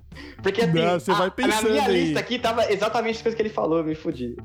Porque 0.43 0.61
assim, 0.61 0.73
Não, 0.75 1.01
você 1.01 1.11
a- 1.11 1.17
na 1.49 1.63
minha 1.63 1.83
aí. 1.87 2.05
lista 2.05 2.21
aqui 2.21 2.39
tava 2.39 2.71
exatamente 2.71 3.17
as 3.17 3.23
coisas 3.23 3.35
que 3.35 3.43
ele 3.43 3.49
falou, 3.49 3.79
eu 3.79 3.85
me 3.85 3.95
fudi. 3.95 4.37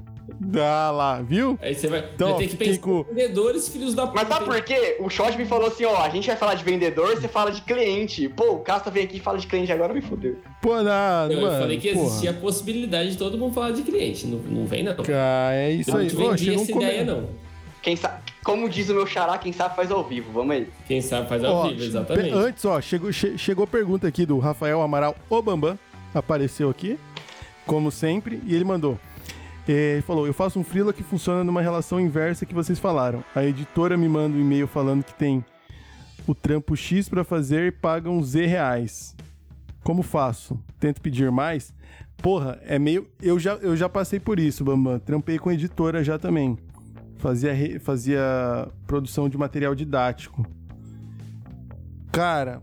Dá 0.41 0.89
lá, 0.89 1.21
viu? 1.21 1.59
Aí 1.61 1.75
você 1.75 1.87
vai, 1.87 1.99
Então, 2.15 2.29
vai 2.29 2.37
ter 2.39 2.47
que 2.47 2.55
pensar 2.57 2.79
com- 2.79 3.05
em 3.11 3.13
vendedores, 3.13 3.67
filhos 3.67 3.93
da 3.93 4.05
Mas 4.05 4.27
sabe 4.27 4.45
por 4.45 4.61
quê? 4.61 4.95
O 5.01 5.09
Shot 5.09 5.37
me 5.37 5.45
falou 5.45 5.67
assim, 5.67 5.83
ó, 5.83 5.97
a 6.01 6.07
gente 6.09 6.27
vai 6.27 6.37
falar 6.37 6.53
de 6.55 6.63
vendedor, 6.63 7.09
você 7.15 7.27
fala 7.27 7.51
de 7.51 7.61
cliente. 7.61 8.29
Pô, 8.29 8.53
o 8.53 8.59
Casta 8.59 8.89
veio 8.89 9.05
aqui 9.05 9.17
e 9.17 9.19
fala 9.19 9.37
de 9.37 9.45
cliente 9.47 9.69
agora, 9.71 9.93
me 9.93 10.01
fudeu. 10.01 10.37
Pô, 10.61 10.81
nada, 10.81 11.33
Eu 11.33 11.41
mano. 11.41 11.59
falei 11.59 11.77
que 11.77 11.91
porra. 11.93 12.05
existia 12.05 12.31
a 12.31 12.33
possibilidade 12.33 13.11
de 13.11 13.17
todo 13.17 13.37
mundo 13.37 13.53
falar 13.53 13.71
de 13.71 13.81
cliente. 13.81 14.25
Não, 14.27 14.39
não 14.39 14.65
vem, 14.65 14.81
não. 14.83 14.95
Cara, 14.95 15.55
é 15.55 15.71
isso 15.71 15.89
Eu 15.89 15.93
não 15.95 16.01
aí. 16.01 16.07
te 16.09 16.15
Ô, 16.15 16.29
vendi 16.29 16.55
essa 16.55 16.71
come- 16.73 16.85
ideia, 16.85 17.03
não. 17.03 17.29
Quem 17.81 17.95
sabe, 17.95 18.21
como 18.43 18.67
diz 18.69 18.89
o 18.89 18.93
meu 18.93 19.05
xará, 19.07 19.37
quem 19.37 19.51
sabe 19.53 19.75
faz 19.75 19.91
ao 19.91 20.03
vivo. 20.03 20.31
Vamos 20.33 20.55
aí. 20.55 20.67
Quem 20.87 21.01
sabe 21.01 21.27
faz 21.29 21.43
ao 21.43 21.53
Ó, 21.53 21.67
vivo, 21.69 21.83
exatamente. 21.83 22.31
Antes, 22.33 22.63
ó, 22.65 22.79
chegou, 22.81 23.11
che- 23.11 23.37
chegou 23.37 23.65
pergunta 23.67 24.07
aqui 24.07 24.25
do 24.25 24.37
Rafael 24.39 24.81
Amaral 24.81 25.15
Obambam. 25.29 25.77
Apareceu 26.13 26.69
aqui, 26.69 26.97
como 27.65 27.91
sempre, 27.91 28.41
e 28.45 28.55
ele 28.55 28.63
mandou. 28.65 28.97
É, 29.71 29.93
Ele 29.93 30.01
falou: 30.01 30.25
Eu 30.25 30.33
faço 30.33 30.59
um 30.59 30.63
freela 30.63 30.91
que 30.91 31.03
funciona 31.03 31.43
numa 31.43 31.61
relação 31.61 31.99
inversa 31.99 32.45
que 32.45 32.53
vocês 32.55 32.79
falaram. 32.79 33.23
A 33.35 33.43
editora 33.43 33.95
me 33.95 34.09
manda 34.09 34.35
um 34.35 34.41
e-mail 34.41 34.67
falando 34.67 35.03
que 35.03 35.13
tem 35.13 35.43
o 36.27 36.33
trampo 36.33 36.75
X 36.75 37.07
pra 37.07 37.23
fazer 37.23 37.67
e 37.67 37.71
pagam 37.71 38.21
Z 38.23 38.45
reais. 38.45 39.15
Como 39.83 40.01
faço? 40.03 40.59
Tento 40.79 41.01
pedir 41.01 41.31
mais? 41.31 41.73
Porra, 42.17 42.59
é 42.65 42.77
meio. 42.79 43.07
Eu 43.21 43.37
já, 43.39 43.53
eu 43.55 43.75
já 43.77 43.87
passei 43.87 44.19
por 44.19 44.39
isso, 44.39 44.63
Bambam. 44.63 44.99
Trampei 44.99 45.37
com 45.39 45.51
editora 45.51 46.03
já 46.03 46.17
também. 46.19 46.57
Fazia, 47.17 47.53
re- 47.53 47.79
fazia 47.79 48.21
produção 48.87 49.29
de 49.29 49.37
material 49.37 49.75
didático. 49.75 50.45
Cara, 52.11 52.61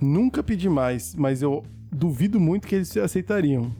nunca 0.00 0.42
pedi 0.42 0.68
mais, 0.68 1.14
mas 1.14 1.42
eu 1.42 1.62
duvido 1.90 2.38
muito 2.38 2.66
que 2.68 2.74
eles 2.76 2.96
aceitariam. 2.96 3.70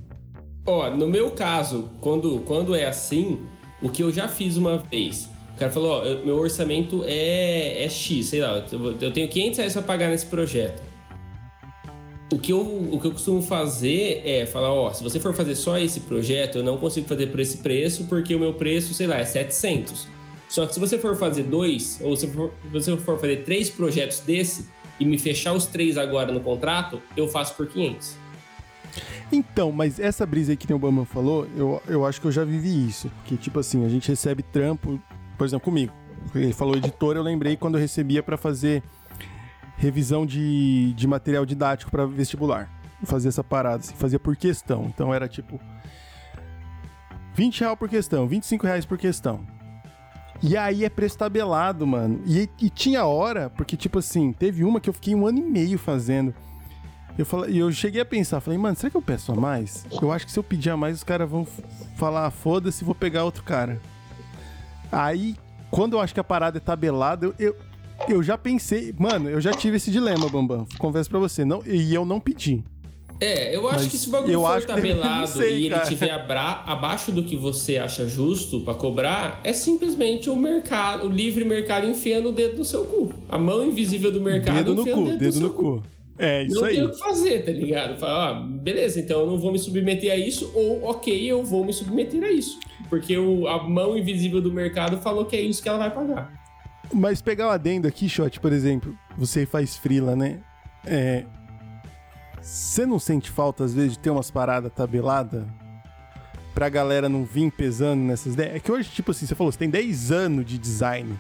Ó, 0.66 0.88
no 0.90 1.06
meu 1.06 1.30
caso, 1.30 1.90
quando, 2.00 2.40
quando 2.40 2.74
é 2.74 2.86
assim, 2.86 3.40
o 3.82 3.88
que 3.90 4.02
eu 4.02 4.10
já 4.10 4.26
fiz 4.28 4.56
uma 4.56 4.78
vez, 4.78 5.28
o 5.54 5.58
cara 5.58 5.70
falou, 5.70 5.90
ó, 6.00 6.04
eu- 6.04 6.24
meu 6.24 6.36
orçamento 6.36 7.04
é, 7.06 7.84
é 7.84 7.88
X, 7.88 8.26
sei 8.26 8.40
lá, 8.40 8.64
eu, 9.00 9.12
tenho 9.12 9.28
500 9.28 9.58
reais 9.58 9.72
pra 9.74 9.82
pagar 9.82 10.08
nesse 10.08 10.26
projeto. 10.26 10.82
O 12.32 12.38
que, 12.38 12.52
eu, 12.52 12.60
o 12.60 12.98
que 12.98 13.06
eu 13.06 13.12
costumo 13.12 13.42
fazer 13.42 14.22
é 14.24 14.46
falar, 14.46 14.72
ó, 14.72 14.90
se 14.92 15.02
você 15.02 15.20
for 15.20 15.34
fazer 15.34 15.54
só 15.54 15.78
esse 15.78 16.00
projeto, 16.00 16.58
eu 16.58 16.64
não 16.64 16.78
consigo 16.78 17.06
fazer 17.06 17.26
por 17.26 17.38
esse 17.38 17.58
preço, 17.58 18.06
porque 18.08 18.34
o 18.34 18.40
meu 18.40 18.54
preço, 18.54 18.94
sei 18.94 19.06
lá, 19.06 19.18
é 19.18 19.24
700. 19.24 20.08
Só 20.48 20.66
que 20.66 20.74
se 20.74 20.80
você 20.80 20.98
for 20.98 21.14
fazer 21.16 21.42
dois, 21.44 22.00
ou 22.02 22.16
se 22.16 22.26
se 22.26 22.36
você 22.72 22.96
for 22.96 23.20
fazer 23.20 23.44
três 23.44 23.68
projetos 23.68 24.20
desse, 24.20 24.66
e 24.98 25.04
me 25.04 25.18
fechar 25.18 25.52
os 25.52 25.66
três 25.66 25.98
agora 25.98 26.32
no 26.32 26.40
contrato, 26.40 27.02
eu 27.16 27.28
faço 27.28 27.54
por 27.54 27.66
500. 27.66 28.16
Então, 29.34 29.72
mas 29.72 29.98
essa 29.98 30.24
brisa 30.24 30.52
aí 30.52 30.56
que 30.56 30.72
o 30.72 30.78
Bambam 30.78 31.04
falou, 31.04 31.46
eu, 31.56 31.82
eu 31.88 32.06
acho 32.06 32.20
que 32.20 32.26
eu 32.26 32.32
já 32.32 32.44
vivi 32.44 32.86
isso. 32.86 33.10
Porque, 33.16 33.36
tipo 33.36 33.58
assim, 33.58 33.84
a 33.84 33.88
gente 33.88 34.08
recebe 34.08 34.42
trampo, 34.42 35.00
por 35.36 35.46
exemplo, 35.46 35.64
comigo. 35.64 35.92
Ele 36.34 36.52
falou 36.52 36.76
editor, 36.76 37.16
eu 37.16 37.22
lembrei 37.22 37.56
quando 37.56 37.74
eu 37.74 37.80
recebia 37.80 38.22
pra 38.22 38.36
fazer 38.36 38.82
revisão 39.76 40.24
de, 40.24 40.92
de 40.94 41.06
material 41.06 41.44
didático 41.44 41.90
pra 41.90 42.06
vestibular. 42.06 42.70
Fazia 43.04 43.28
essa 43.28 43.44
parada, 43.44 43.78
assim, 43.78 43.94
fazia 43.94 44.18
por 44.18 44.36
questão. 44.36 44.84
Então 44.84 45.12
era 45.12 45.28
tipo 45.28 45.60
20 47.34 47.60
reais 47.60 47.78
por 47.78 47.88
questão, 47.88 48.26
25 48.26 48.66
reais 48.66 48.86
por 48.86 48.96
questão. 48.96 49.40
E 50.42 50.56
aí 50.56 50.84
é 50.84 50.88
preço 50.88 51.18
tabelado, 51.18 51.86
mano. 51.86 52.20
E, 52.26 52.48
e 52.60 52.70
tinha 52.70 53.04
hora, 53.04 53.50
porque, 53.50 53.76
tipo 53.76 53.98
assim, 53.98 54.32
teve 54.32 54.64
uma 54.64 54.80
que 54.80 54.88
eu 54.88 54.94
fiquei 54.94 55.14
um 55.14 55.26
ano 55.26 55.38
e 55.38 55.42
meio 55.42 55.78
fazendo. 55.78 56.34
Eu, 57.16 57.24
falei, 57.24 57.54
e 57.54 57.58
eu 57.58 57.70
cheguei 57.70 58.00
a 58.00 58.04
pensar, 58.04 58.40
falei, 58.40 58.58
mano, 58.58 58.74
será 58.76 58.90
que 58.90 58.96
eu 58.96 59.02
peço 59.02 59.30
a 59.30 59.34
mais? 59.36 59.86
Eu 60.02 60.10
acho 60.10 60.26
que 60.26 60.32
se 60.32 60.38
eu 60.38 60.42
pedir 60.42 60.70
a 60.70 60.76
mais, 60.76 60.96
os 60.96 61.04
caras 61.04 61.30
vão 61.30 61.46
falar, 61.96 62.28
foda-se, 62.30 62.84
vou 62.84 62.94
pegar 62.94 63.24
outro 63.24 63.44
cara. 63.44 63.80
Aí, 64.90 65.36
quando 65.70 65.94
eu 65.94 66.00
acho 66.00 66.12
que 66.12 66.20
a 66.20 66.24
parada 66.24 66.58
é 66.58 66.60
tabelada, 66.60 67.26
eu, 67.26 67.34
eu, 67.38 67.56
eu 68.08 68.22
já 68.22 68.36
pensei, 68.36 68.92
mano, 68.98 69.28
eu 69.30 69.40
já 69.40 69.52
tive 69.52 69.76
esse 69.76 69.90
dilema, 69.92 70.28
Bambam. 70.28 70.66
Confesso 70.78 71.08
pra 71.08 71.18
você, 71.20 71.44
não, 71.44 71.62
e 71.64 71.94
eu 71.94 72.04
não 72.04 72.18
pedi. 72.18 72.64
É, 73.20 73.54
eu 73.54 73.68
acho 73.68 73.84
Mas 73.84 73.88
que 73.92 73.96
se 73.96 74.08
o 74.08 74.10
bagulho 74.10 74.40
for 74.40 74.64
tabelado 74.64 75.28
sei, 75.28 75.58
e 75.58 75.66
ele 75.66 75.74
cara. 75.74 76.14
abra- 76.16 76.62
abaixo 76.66 77.12
do 77.12 77.22
que 77.22 77.36
você 77.36 77.78
acha 77.78 78.08
justo 78.08 78.60
pra 78.62 78.74
cobrar, 78.74 79.40
é 79.44 79.52
simplesmente 79.52 80.28
o 80.28 80.34
mercado, 80.34 81.06
o 81.06 81.10
livre 81.10 81.44
mercado 81.44 81.86
enfiando 81.86 82.30
o 82.30 82.32
dedo 82.32 82.58
no 82.58 82.64
seu 82.64 82.84
cu. 82.84 83.14
A 83.28 83.38
mão 83.38 83.64
invisível 83.64 84.10
do 84.10 84.20
mercado 84.20 84.56
dedo 84.56 84.74
no 84.74 84.80
enfiando 84.82 84.96
cu, 84.96 85.02
o 85.02 85.06
dedo, 85.10 85.18
dedo 85.18 85.34
no 85.34 85.40
no 85.42 85.46
seu 85.46 85.54
cu. 85.54 85.62
cu. 85.80 85.82
É, 86.18 86.44
isso 86.44 86.54
não 86.56 86.64
aí. 86.64 86.74
tem 86.76 86.84
o 86.84 86.90
que 86.90 86.98
fazer, 86.98 87.44
tá 87.44 87.50
ligado? 87.50 87.98
Fala, 87.98 88.30
ah, 88.30 88.34
beleza, 88.40 89.00
então 89.00 89.20
eu 89.20 89.26
não 89.26 89.38
vou 89.38 89.50
me 89.50 89.58
submeter 89.58 90.12
a 90.12 90.16
isso, 90.16 90.50
ou 90.54 90.84
ok, 90.84 91.24
eu 91.30 91.42
vou 91.42 91.64
me 91.64 91.72
submeter 91.72 92.22
a 92.22 92.30
isso. 92.30 92.58
Porque 92.88 93.16
o- 93.18 93.48
a 93.48 93.66
mão 93.68 93.98
invisível 93.98 94.40
do 94.40 94.52
mercado 94.52 94.98
falou 94.98 95.24
que 95.24 95.34
é 95.34 95.40
isso 95.40 95.62
que 95.62 95.68
ela 95.68 95.78
vai 95.78 95.90
pagar. 95.92 96.32
Mas 96.92 97.20
pegar 97.20 97.48
o 97.48 97.50
adendo 97.50 97.88
aqui, 97.88 98.08
Shot, 98.08 98.38
por 98.38 98.52
exemplo, 98.52 98.96
você 99.18 99.44
faz 99.46 99.76
frila, 99.76 100.14
né? 100.14 100.38
É. 100.86 101.24
Você 102.40 102.84
não 102.84 102.98
sente 102.98 103.30
falta, 103.30 103.64
às 103.64 103.72
vezes, 103.74 103.92
de 103.92 103.98
ter 103.98 104.10
umas 104.10 104.30
paradas 104.30 104.70
tabeladas? 104.72 105.44
Pra 106.54 106.68
galera 106.68 107.08
não 107.08 107.24
vir 107.24 107.50
pesando 107.50 108.00
nessas 108.02 108.34
ideias? 108.34 108.54
É 108.56 108.60
que 108.60 108.70
hoje, 108.70 108.88
tipo 108.90 109.10
assim, 109.10 109.26
você 109.26 109.34
falou, 109.34 109.50
você 109.50 109.58
tem 109.58 109.70
10 109.70 110.12
anos 110.12 110.44
de 110.46 110.58
design. 110.58 111.18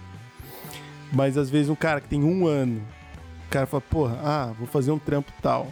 Mas 1.12 1.36
às 1.36 1.50
vezes 1.50 1.68
um 1.68 1.74
cara 1.74 2.00
que 2.00 2.08
tem 2.08 2.22
um 2.22 2.46
ano, 2.46 2.82
cara 3.54 3.66
fala, 3.66 3.80
porra, 3.80 4.18
ah, 4.22 4.52
vou 4.58 4.66
fazer 4.66 4.90
um 4.90 4.98
trampo 4.98 5.32
tal. 5.40 5.68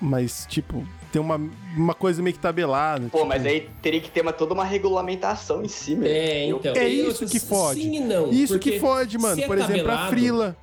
Mas, 0.00 0.46
tipo, 0.48 0.86
tem 1.12 1.20
uma, 1.22 1.40
uma 1.76 1.94
coisa 1.94 2.20
meio 2.22 2.34
que 2.34 2.40
tabelada. 2.42 3.08
Pô, 3.08 3.18
tipo, 3.18 3.28
mas 3.28 3.46
aí 3.46 3.68
teria 3.80 4.00
que 4.00 4.10
ter 4.10 4.20
uma, 4.20 4.32
toda 4.32 4.52
uma 4.52 4.64
regulamentação 4.64 5.62
em 5.64 5.68
cima. 5.68 6.06
É, 6.06 6.50
Eu- 6.50 6.56
então. 6.58 6.74
É 6.76 6.88
isso 6.88 7.26
que 7.26 7.38
fode. 7.38 7.80
Sim 7.80 7.96
e 7.96 8.00
não. 8.00 8.30
Isso 8.30 8.58
que 8.58 8.78
fode, 8.80 9.16
mano. 9.18 9.36
se 9.36 9.44
é 9.44 9.46
Por 9.46 9.56
exemplo, 9.58 9.74
a 9.90 9.96
tabelado, 9.96 10.10
frila. 10.10 10.56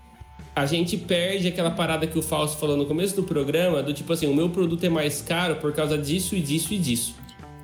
a 0.56 0.65
gente 0.65 0.97
perde 0.97 1.47
aquela 1.47 1.72
parada 1.72 2.06
que 2.06 2.19
o 2.19 2.22
Fausto 2.22 2.57
falou 2.57 2.76
no 2.76 2.85
começo 2.85 3.15
do 3.15 3.23
programa, 3.23 3.81
do 3.81 3.93
tipo 3.93 4.11
assim, 4.11 4.27
o 4.27 4.35
meu 4.35 4.49
produto 4.49 4.84
é 4.84 4.89
mais 4.89 5.22
caro 5.22 5.56
por 5.56 5.72
causa 5.73 5.97
didisso 5.97 6.35
e 6.35 6.41
disso 6.41 6.73
e 6.73 6.77
disso. 6.77 7.15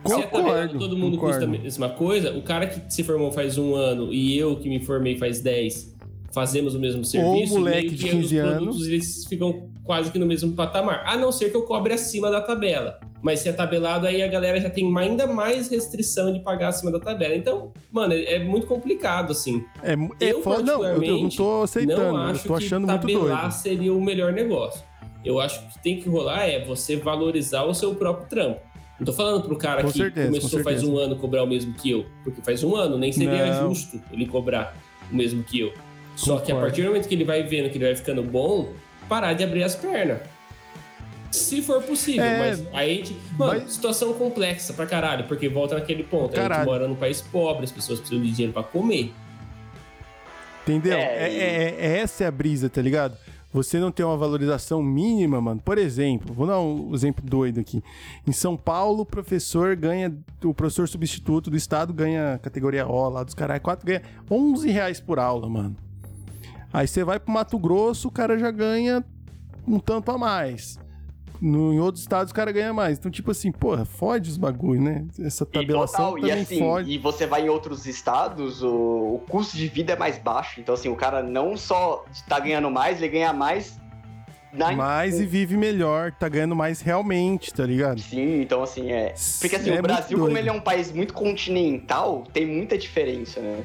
Se 0.05 0.13
é 0.13 0.21
Concordo, 0.21 0.47
tabelado, 0.47 0.79
todo 0.79 0.95
mundo 0.95 1.17
concordo. 1.17 1.39
custa 1.47 1.57
a 1.57 1.61
mesma 1.63 1.89
coisa, 1.89 2.31
o 2.37 2.41
cara 2.43 2.67
que 2.67 2.93
se 2.93 3.03
formou 3.03 3.31
faz 3.31 3.57
um 3.57 3.73
ano 3.75 4.13
e 4.13 4.37
eu 4.37 4.55
que 4.55 4.69
me 4.69 4.79
formei 4.79 5.17
faz 5.17 5.41
10 5.41 5.94
fazemos 6.35 6.75
o 6.75 6.79
mesmo 6.79 7.03
serviço, 7.05 7.53
moleque 7.55 7.87
meio 7.87 7.89
de 7.91 8.03
que 8.03 8.09
15 8.11 8.25
os 8.25 8.33
anos. 8.43 8.55
produtos 8.57 8.87
eles 8.87 9.25
ficam 9.25 9.69
quase 9.83 10.11
que 10.11 10.19
no 10.19 10.25
mesmo 10.25 10.51
patamar. 10.53 11.03
A 11.07 11.15
não 11.17 11.31
ser 11.31 11.49
que 11.49 11.55
eu 11.55 11.63
cobre 11.63 11.93
acima 11.93 12.29
da 12.29 12.41
tabela. 12.41 12.99
Mas 13.23 13.39
se 13.39 13.49
é 13.49 13.53
tabelado, 13.53 14.05
aí 14.05 14.21
a 14.21 14.27
galera 14.27 14.59
já 14.61 14.69
tem 14.69 14.95
ainda 14.99 15.25
mais 15.25 15.69
restrição 15.69 16.31
de 16.31 16.41
pagar 16.41 16.67
acima 16.67 16.91
da 16.91 16.99
tabela. 16.99 17.33
Então, 17.35 17.71
mano, 17.91 18.13
é, 18.13 18.35
é 18.35 18.43
muito 18.43 18.67
complicado, 18.67 19.31
assim. 19.31 19.63
É, 19.81 19.93
é 19.93 20.33
Eu, 20.33 20.43
foda. 20.43 20.61
Não, 20.61 20.85
eu, 20.85 21.01
eu 21.01 21.21
não 21.23 21.29
tô 21.29 21.63
aceitando. 21.63 22.01
Não 22.01 22.09
eu 22.09 22.31
acho 22.31 22.47
tô 22.47 22.53
achando 22.53 22.85
que 22.85 22.91
muito 22.91 23.01
tabelar 23.01 23.41
doido. 23.41 23.51
seria 23.53 23.93
o 23.93 24.01
melhor 24.01 24.31
negócio. 24.33 24.83
Eu 25.23 25.39
acho 25.39 25.59
que 25.61 25.65
o 25.65 25.69
que 25.69 25.79
tem 25.81 25.99
que 25.99 26.07
rolar 26.09 26.43
é 26.47 26.63
você 26.63 26.97
valorizar 26.97 27.63
o 27.63 27.73
seu 27.73 27.95
próprio 27.95 28.27
trampo. 28.27 28.59
Não 28.99 29.05
tô 29.05 29.11
falando 29.13 29.41
pro 29.41 29.57
cara 29.57 29.81
Com 29.81 29.91
que 29.91 29.97
certeza, 29.97 30.27
começou 30.27 30.59
com 30.59 30.63
faz 30.63 30.83
um 30.83 30.97
ano 30.97 31.15
cobrar 31.15 31.43
o 31.43 31.47
mesmo 31.47 31.73
que 31.73 31.89
eu. 31.89 32.05
Porque 32.23 32.41
faz 32.41 32.63
um 32.63 32.75
ano, 32.75 32.97
nem 32.97 33.11
seria 33.11 33.61
Não. 33.61 33.69
justo 33.73 33.99
ele 34.11 34.25
cobrar 34.27 34.75
o 35.11 35.15
mesmo 35.15 35.43
que 35.43 35.59
eu. 35.61 35.73
Só 36.15 36.39
que 36.39 36.51
a 36.51 36.55
partir 36.55 36.81
do 36.83 36.87
momento 36.87 37.07
que 37.07 37.15
ele 37.15 37.25
vai 37.25 37.43
vendo 37.43 37.69
que 37.69 37.77
ele 37.77 37.85
vai 37.85 37.95
ficando 37.95 38.23
bom, 38.23 38.71
parar 39.09 39.33
de 39.33 39.43
abrir 39.43 39.63
as 39.63 39.75
pernas. 39.75 40.19
Se 41.31 41.61
for 41.61 41.81
possível, 41.83 42.23
É, 42.23 42.39
mas 42.39 42.63
aí 42.73 42.91
a 42.91 42.95
gente. 42.95 43.17
Mano, 43.37 43.61
mas- 43.61 43.73
situação 43.73 44.13
complexa 44.13 44.71
pra 44.73 44.85
caralho, 44.85 45.25
porque 45.27 45.49
volta 45.49 45.75
naquele 45.75 46.03
ponto. 46.03 46.31
A 46.31 46.35
Caralho. 46.35 46.61
gente 46.61 46.65
mora 46.71 46.87
num 46.87 46.95
país 46.95 47.21
pobre, 47.21 47.65
as 47.65 47.71
pessoas 47.71 47.99
precisam 47.99 48.23
de 48.23 48.31
dinheiro 48.31 48.53
pra 48.53 48.63
comer. 48.63 49.11
Entendeu? 50.63 50.93
É, 50.97 51.01
É, 51.29 51.33
é- 51.33 51.75
é 51.79 51.97
essa 51.99 52.23
é 52.23 52.27
a 52.27 52.31
brisa, 52.31 52.69
tá 52.69 52.81
ligado? 52.81 53.17
Você 53.53 53.79
não 53.79 53.91
tem 53.91 54.05
uma 54.05 54.17
valorização 54.17 54.81
mínima, 54.83 55.39
mano. 55.39 55.61
Por 55.63 55.77
exemplo, 55.77 56.33
vou 56.33 56.45
dar 56.47 56.59
um 56.59 56.93
exemplo 56.93 57.23
doido 57.25 57.59
aqui. 57.59 57.81
Em 58.27 58.31
São 58.31 58.57
Paulo, 58.57 59.01
o 59.01 59.05
professor 59.05 59.75
ganha. 59.75 60.13
O 60.43 60.53
professor 60.53 60.87
substituto 60.89 61.49
do 61.49 61.55
estado 61.55 61.93
ganha 61.93 62.37
categoria 62.41 62.85
O 62.85 63.09
lá 63.09 63.23
dos 63.23 63.33
caras. 63.33 63.59
4 63.59 63.85
ganha 63.85 64.01
11 64.29 64.69
reais 64.71 64.99
por 64.99 65.19
aula, 65.19 65.47
mano. 65.47 65.75
Aí 66.75 66.87
você 66.87 67.05
vai 67.05 67.19
pro 67.19 67.31
Mato 67.31 67.57
Grosso, 67.57 68.09
o 68.09 68.11
cara 68.11 68.37
já 68.37 68.51
ganha 68.51 69.01
um 69.65 69.79
tanto 69.79 70.11
a 70.11 70.17
mais. 70.17 70.77
No, 71.41 71.73
em 71.73 71.79
outros 71.79 72.01
estados 72.03 72.31
o 72.31 72.35
cara 72.35 72.51
ganha 72.51 72.73
mais. 72.73 72.97
Então, 72.97 73.09
tipo 73.09 73.31
assim, 73.31 73.49
porra, 73.51 73.85
fode 73.85 74.29
os 74.29 74.37
bagulho, 74.37 74.81
né? 74.81 75.05
Essa 75.19 75.43
E 75.45 75.47
tabelação 75.47 76.11
total, 76.13 76.27
e 76.27 76.31
assim, 76.31 76.59
fode. 76.59 76.91
e 76.91 76.97
você 76.97 77.25
vai 77.25 77.45
em 77.45 77.49
outros 77.49 77.85
estados, 77.85 78.61
o, 78.61 78.69
o 79.15 79.23
custo 79.29 79.55
de 79.55 79.67
vida 79.69 79.93
é 79.93 79.95
mais 79.97 80.17
baixo. 80.17 80.59
Então, 80.59 80.75
assim, 80.75 80.89
o 80.89 80.95
cara 80.97 81.23
não 81.23 81.55
só 81.55 82.03
tá 82.27 82.39
ganhando 82.41 82.69
mais, 82.69 83.01
ele 83.01 83.09
ganha 83.09 83.31
mais 83.31 83.79
na- 84.51 84.71
mais 84.73 85.17
e 85.19 85.25
vive 85.25 85.55
melhor, 85.55 86.11
tá 86.11 86.27
ganhando 86.27 86.55
mais 86.57 86.81
realmente, 86.81 87.53
tá 87.53 87.65
ligado? 87.65 87.99
Sim, 88.01 88.41
então 88.41 88.61
assim, 88.63 88.91
é. 88.91 89.13
Porque 89.39 89.55
assim, 89.55 89.69
É 89.71 89.79
o 89.79 89.81
Brasil, 89.81 90.17
como 90.19 90.37
ele 90.37 90.49
é 90.49 90.53
um 90.53 90.61
país 90.61 90.91
muito 90.91 91.13
continental, 91.13 92.23
tem 92.33 92.45
muita 92.45 92.77
diferença, 92.77 93.39
né? 93.41 93.63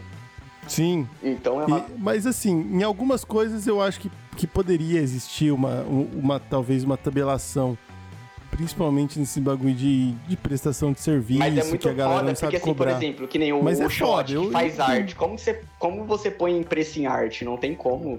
Sim. 0.69 1.09
Então 1.23 1.62
é 1.62 1.66
E- 1.78 1.85
mas 1.99 2.27
assim, 2.27 2.53
em 2.73 2.82
algumas 2.82 3.24
coisas 3.24 3.66
eu 3.66 3.81
acho 3.82 4.01
que, 4.01 4.11
que 4.37 4.47
poderia 4.47 5.01
existir 5.01 5.51
uma, 5.53 5.81
um- 5.82 6.09
uma, 6.15 6.39
talvez 6.41 6.85
uma 6.85 6.97
tabelação. 6.97 7.77
Principalmente 8.51 9.16
nesse 9.19 9.41
bagulho 9.41 9.73
de, 9.74 10.11
de 10.27 10.37
prestação 10.37 10.93
de 10.93 11.01
serviço, 11.01 11.39
Mas 11.39 11.57
é 11.57 11.62
muito 11.65 11.78
que 11.82 11.89
a 11.89 11.93
galera 11.93 12.19
foda, 12.19 12.28
não 12.31 12.35
sabe 12.37 12.51
porque 12.53 12.57
assim, 12.57 12.65
por 12.74 12.77
cobrar. 12.78 12.97
exemplo, 12.97 13.28
que 13.28 13.39
nem 13.39 13.53
o, 13.53 13.62
Mas 13.62 13.78
o 13.78 13.85
é 13.85 13.89
Shot, 13.89 14.35
foda, 14.35 14.51
faz 14.53 14.77
eu- 14.77 14.85
arte. 14.85 15.15
Como 15.15 15.39
você, 15.39 15.62
como 15.78 16.05
você 16.05 16.31
põe 16.32 16.61
preço 16.65 16.99
em 16.99 17.07
arte? 17.07 17.45
Não 17.45 17.57
tem 17.57 17.77
como. 17.77 18.19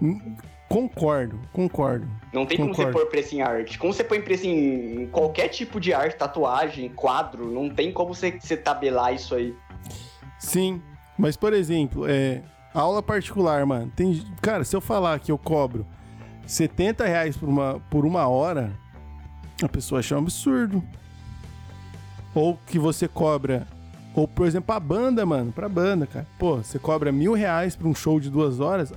Concordo, 0.70 1.38
concordo. 1.52 2.08
Não 2.34 2.46
tem 2.46 2.58
como 2.58 2.70
Concordo. 2.70 2.94
você 2.94 3.04
pôr 3.04 3.10
preço 3.12 3.36
em 3.36 3.42
arte. 3.42 3.78
Como 3.78 3.92
você 3.94 4.06
põe 4.06 4.22
preço 4.22 4.48
em 4.48 5.06
qualquer 5.12 5.50
tipo 5.50 5.82
de 5.82 5.94
arte, 5.94 6.16
tatuagem, 6.16 6.88
quadro, 6.90 7.52
não 7.52 7.70
tem 7.70 7.92
como 7.92 8.14
você, 8.16 8.32
você 8.40 8.56
tabelar 8.56 9.14
isso 9.14 9.36
aí. 9.36 9.54
Sim, 10.40 10.82
mas 11.18 11.36
por 11.36 11.54
exemplo, 11.54 12.06
é, 12.08 12.42
aula 12.74 13.02
particular, 13.02 13.66
mano. 13.66 13.92
Tem, 13.96 14.24
cara, 14.42 14.64
se 14.64 14.76
eu 14.76 14.82
falar 14.82 15.20
que 15.20 15.32
eu 15.32 15.38
cobro 15.38 15.86
70 16.46 17.06
reais 17.06 17.38
por 17.38 17.48
uma, 17.48 17.80
por 17.90 18.06
uma 18.06 18.28
hora, 18.28 18.72
a 19.62 19.70
pessoa 19.70 20.00
acha 20.00 20.16
um 20.16 20.20
absurdo. 20.20 20.84
Ou 22.34 22.58
que 22.68 22.80
você 22.80 23.08
cobra. 23.08 23.68
Ou, 24.14 24.28
por 24.28 24.46
exemplo, 24.46 24.74
a 24.76 24.80
banda, 24.80 25.26
mano, 25.26 25.52
pra 25.52 25.70
banda, 25.70 26.06
cara. 26.06 26.28
Pô, 26.38 26.58
você 26.58 26.80
cobra 26.80 27.12
mil 27.12 27.34
reais 27.34 27.76
pra 27.76 27.88
um 27.88 27.96
show 27.96 28.20
de 28.20 28.30
duas 28.30 28.60
horas. 28.60 28.94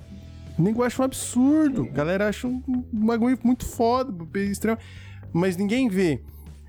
Nego 0.58 0.82
acha 0.82 1.02
um 1.02 1.04
absurdo. 1.04 1.82
A 1.82 1.94
galera 1.94 2.28
acha 2.28 2.46
um, 2.46 2.62
um 2.68 3.06
bagulho 3.06 3.38
muito 3.42 3.64
foda, 3.64 4.12
extremo. 4.38 4.78
Mas 5.32 5.56
ninguém 5.56 5.88
vê. 5.88 6.20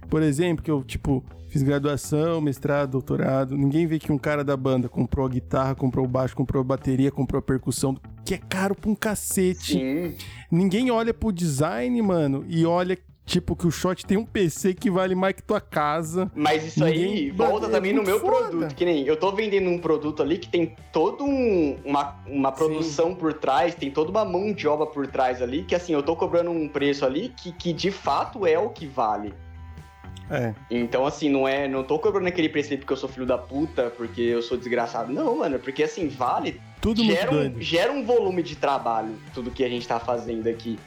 Por 0.10 0.22
exemplo, 0.22 0.64
que 0.64 0.70
eu, 0.70 0.84
tipo, 0.84 1.24
fiz 1.56 1.64
graduação, 1.64 2.42
mestrado, 2.42 2.92
doutorado. 2.92 3.56
Ninguém 3.56 3.88
vê 3.88 3.98
que 3.98 4.12
um 4.12 4.18
cara 4.18 4.44
da 4.44 4.58
banda 4.58 4.90
comprou 4.90 5.26
a 5.26 5.30
guitarra, 5.30 5.74
comprou 5.74 6.04
o 6.04 6.08
baixo, 6.08 6.36
comprou 6.36 6.60
a 6.60 6.64
bateria, 6.66 7.10
comprou 7.10 7.40
a 7.40 7.42
percussão, 7.42 7.96
que 8.26 8.34
é 8.34 8.38
caro 8.38 8.76
pra 8.76 8.90
um 8.92 8.96
cacete. 8.96 9.72
Sim. 9.72 10.16
Ninguém 10.52 10.92
olha 10.92 11.14
pro 11.14 11.32
design, 11.32 12.02
mano, 12.02 12.44
e 12.50 12.66
olha, 12.66 12.98
tipo, 13.26 13.56
que 13.56 13.66
o 13.66 13.72
shot 13.72 14.06
tem 14.06 14.18
um 14.18 14.26
PC 14.26 14.74
que 14.74 14.92
vale 14.92 15.16
mais 15.16 15.34
que 15.36 15.44
tua 15.44 15.62
casa. 15.62 16.30
Mas 16.36 16.66
isso 16.66 16.84
aí 16.84 17.06
Ninguém- 17.06 17.32
volta 17.32 17.68
é 17.68 17.70
também 17.70 17.94
no 17.94 18.02
muito 18.04 18.10
meu 18.10 18.20
foda. 18.20 18.50
produto. 18.50 18.76
Que 18.76 18.84
nem 18.84 19.08
eu 19.08 19.16
tô 19.16 19.32
vendendo 19.32 19.70
um 19.70 19.78
produto 19.80 20.22
ali 20.22 20.38
que 20.38 20.50
tem 20.50 20.76
toda 20.92 21.24
um- 21.24 21.78
uma, 21.86 22.18
uma 22.28 22.52
produção 22.52 23.16
por 23.16 23.32
trás, 23.34 23.74
tem 23.76 23.90
toda 23.90 24.12
uma 24.12 24.26
mão 24.26 24.52
de 24.52 24.68
obra 24.68 24.88
por 24.88 25.08
trás 25.08 25.42
ali, 25.42 25.64
que 25.64 25.74
assim, 25.74 25.94
eu 25.94 26.04
tô 26.04 26.18
cobrando 26.18 26.52
um 26.52 26.68
preço 26.68 27.06
ali 27.06 27.30
que, 27.30 27.54
que 27.54 27.72
de 27.72 27.92
fato 27.92 28.46
é 28.46 28.60
o 28.60 28.70
que 28.72 28.86
vale. 28.86 29.34
É. 30.30 30.54
Então, 30.72 31.06
assim, 31.06 31.30
não 31.30 31.48
é. 31.48 31.68
Não 31.68 31.84
tô 31.84 32.00
cobrando 32.00 32.28
aquele 32.28 32.50
preço 32.50 32.76
porque 32.78 32.94
eu 32.94 32.98
sou 32.98 33.08
filho 33.10 33.26
da 33.26 33.38
puta, 33.38 33.92
porque 33.96 34.22
eu 34.22 34.42
sou 34.42 34.58
desgraçado. 34.58 35.14
Não, 35.14 35.38
mano, 35.38 35.60
porque 35.60 35.84
assim, 35.84 36.08
vale. 36.08 36.60
Tudo 36.82 37.04
muito 37.04 37.18
Gera 37.18 37.32
um, 37.32 37.34
doido. 37.34 37.62
gera 37.62 37.92
um 37.92 38.06
volume 38.06 38.44
de 38.44 38.56
trabalho, 38.56 39.16
tudo 39.34 39.52
que 39.52 39.64
a 39.64 39.70
gente 39.70 39.88
tá 39.88 40.00
fazendo 40.00 40.48
aqui. 40.48 40.78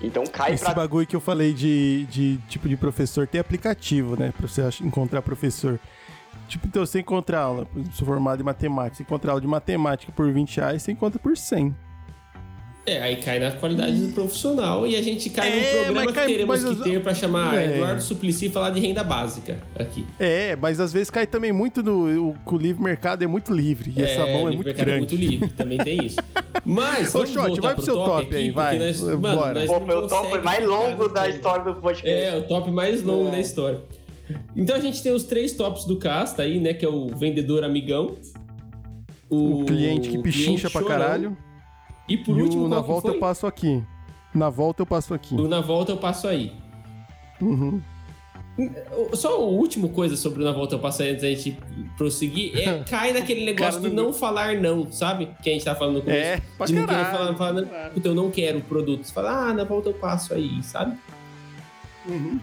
Então 0.00 0.24
cai 0.24 0.52
Esse 0.52 0.64
pra. 0.64 0.74
bagulho 0.74 1.06
que 1.06 1.16
eu 1.16 1.20
falei 1.20 1.54
de, 1.54 2.04
de 2.10 2.36
tipo 2.48 2.68
de 2.68 2.76
professor 2.76 3.26
tem 3.26 3.40
aplicativo, 3.40 4.14
né? 4.18 4.32
Pra 4.36 4.46
você 4.46 4.62
encontrar 4.82 5.22
professor. 5.22 5.80
Tipo, 6.48 6.66
então 6.66 6.84
você 6.84 7.00
encontra 7.00 7.40
aula, 7.40 7.64
por 7.66 7.78
exemplo, 7.78 7.96
sou 7.96 8.06
formado 8.06 8.40
em 8.40 8.44
matemática, 8.44 8.96
você 8.96 9.02
encontra 9.02 9.30
aula 9.32 9.40
de 9.40 9.46
matemática 9.46 10.12
por 10.12 10.30
20 10.30 10.56
reais, 10.58 10.82
você 10.82 10.92
encontra 10.92 11.18
por 11.18 11.36
100. 11.36 11.74
É, 12.88 13.02
aí 13.02 13.16
cai 13.16 13.40
na 13.40 13.50
qualidade 13.50 13.96
do 14.00 14.12
profissional 14.12 14.86
e 14.86 14.94
a 14.94 15.02
gente 15.02 15.28
cai 15.28 15.48
É, 15.50 15.56
num 15.56 15.70
programa 15.72 15.94
mas 15.94 16.06
que 16.06 16.12
cai- 16.12 16.26
teremos 16.28 16.62
que 16.64 16.70
as- 16.70 16.78
ter 16.78 17.02
pra 17.02 17.14
chamar 17.14 17.54
É. 17.60 17.74
Eduardo 17.74 18.00
Suplicy 18.00 18.46
e 18.46 18.48
falar 18.48 18.70
de 18.70 18.78
renda 18.78 19.02
básica 19.02 19.58
aqui. 19.76 20.06
É, 20.20 20.54
mas 20.54 20.78
às 20.78 20.92
vezes 20.92 21.10
cai 21.10 21.26
também 21.26 21.50
muito 21.52 21.82
no. 21.82 22.28
O, 22.30 22.36
o 22.46 22.56
livre 22.56 22.80
mercado 22.82 23.24
é 23.24 23.26
muito 23.26 23.52
livre. 23.52 23.92
E 23.96 24.00
essa 24.02 24.20
mão 24.20 24.28
é 24.28 24.34
livre 24.34 24.54
muito 24.54 24.64
mercado 24.66 24.84
grande. 24.86 24.98
muito 25.00 25.16
livre, 25.16 25.48
também 25.48 25.78
tem 25.78 26.06
isso. 26.06 26.16
Mas, 26.64 27.14
Ô, 27.14 27.26
Shot, 27.26 27.60
vai 27.60 27.74
pro 27.74 27.84
seu 27.84 27.94
top 27.96 28.34
aí, 28.34 28.44
aqui, 28.44 28.50
vai. 28.52 28.78
Nós, 28.78 29.00
mano, 29.00 29.18
Bora. 29.18 29.66
Pô, 29.66 29.76
o 29.76 30.08
top 30.08 30.38
mais 30.44 30.64
longo 30.66 31.08
da 31.08 31.28
história 31.28 31.64
do 31.64 31.80
podcast. 31.80 32.08
É, 32.24 32.36
o 32.38 32.42
top 32.42 32.70
mais 32.70 33.02
longo 33.02 33.28
É. 33.28 33.32
da 33.32 33.40
história. 33.40 33.80
Então 34.56 34.74
a 34.76 34.80
gente 34.80 35.02
tem 35.02 35.12
os 35.12 35.22
três 35.24 35.52
tops 35.52 35.84
do 35.84 35.96
casta 35.96 36.42
aí, 36.42 36.58
né? 36.60 36.72
Que 36.74 36.84
é 36.84 36.88
o 36.88 37.08
vendedor 37.08 37.62
amigão. 37.62 38.16
O 39.28 39.64
cliente 39.64 40.08
que 40.08 40.18
o 40.18 40.22
pichincha 40.22 40.44
cliente 40.46 40.70
pra 40.70 40.80
chorão, 40.82 40.86
caralho. 40.98 41.36
E 42.08 42.16
por 42.16 42.38
e 42.38 42.42
último, 42.42 42.64
o 42.64 42.68
na 42.68 42.80
volta 42.80 43.08
foi? 43.08 43.16
eu 43.16 43.20
passo 43.20 43.46
aqui. 43.46 43.82
Na 44.34 44.50
volta 44.50 44.82
eu 44.82 44.86
passo 44.86 45.14
aqui. 45.14 45.34
O 45.34 45.48
na 45.48 45.60
volta 45.60 45.92
eu 45.92 45.96
passo 45.96 46.28
aí. 46.28 46.52
Uhum. 47.40 47.80
Só 49.12 49.38
o 49.38 49.52
último 49.54 49.90
coisa 49.90 50.16
sobre 50.16 50.40
o 50.42 50.44
Na 50.46 50.50
Volta 50.52 50.76
Eu 50.76 50.78
Passo 50.78 51.02
Aí 51.02 51.10
antes 51.10 51.20
da 51.20 51.28
gente 51.28 51.58
prosseguir 51.98 52.56
é 52.58 52.82
cai 52.88 53.12
naquele 53.12 53.44
negócio 53.44 53.82
Cara, 53.82 53.90
do 53.90 53.94
não- 53.94 54.04
não 54.04 54.12
falar 54.14 54.54
não, 54.56 54.90
sabe? 54.90 55.28
Que 55.42 55.50
a 55.50 55.52
gente 55.52 55.64
tá 55.66 55.74
falando 55.74 55.96
no 55.96 56.02
começo. 56.02 56.18
É, 56.18 56.40
pra 56.56 56.64
de 56.66 56.74
não 56.74 56.86
querer 56.86 57.04
falar, 57.04 57.34
falar 57.34 57.52
não, 57.52 57.90
puta, 57.90 58.08
eu 58.08 58.14
não 58.14 58.30
quero 58.30 58.58
o 58.58 58.62
produto. 58.62 59.04
Você 59.04 59.12
fala, 59.12 59.50
ah, 59.50 59.52
na 59.52 59.64
volta 59.64 59.90
eu 59.90 59.92
passo 59.94 60.32
aí, 60.32 60.62
sabe? 60.62 60.96
Uhum. 62.06 62.40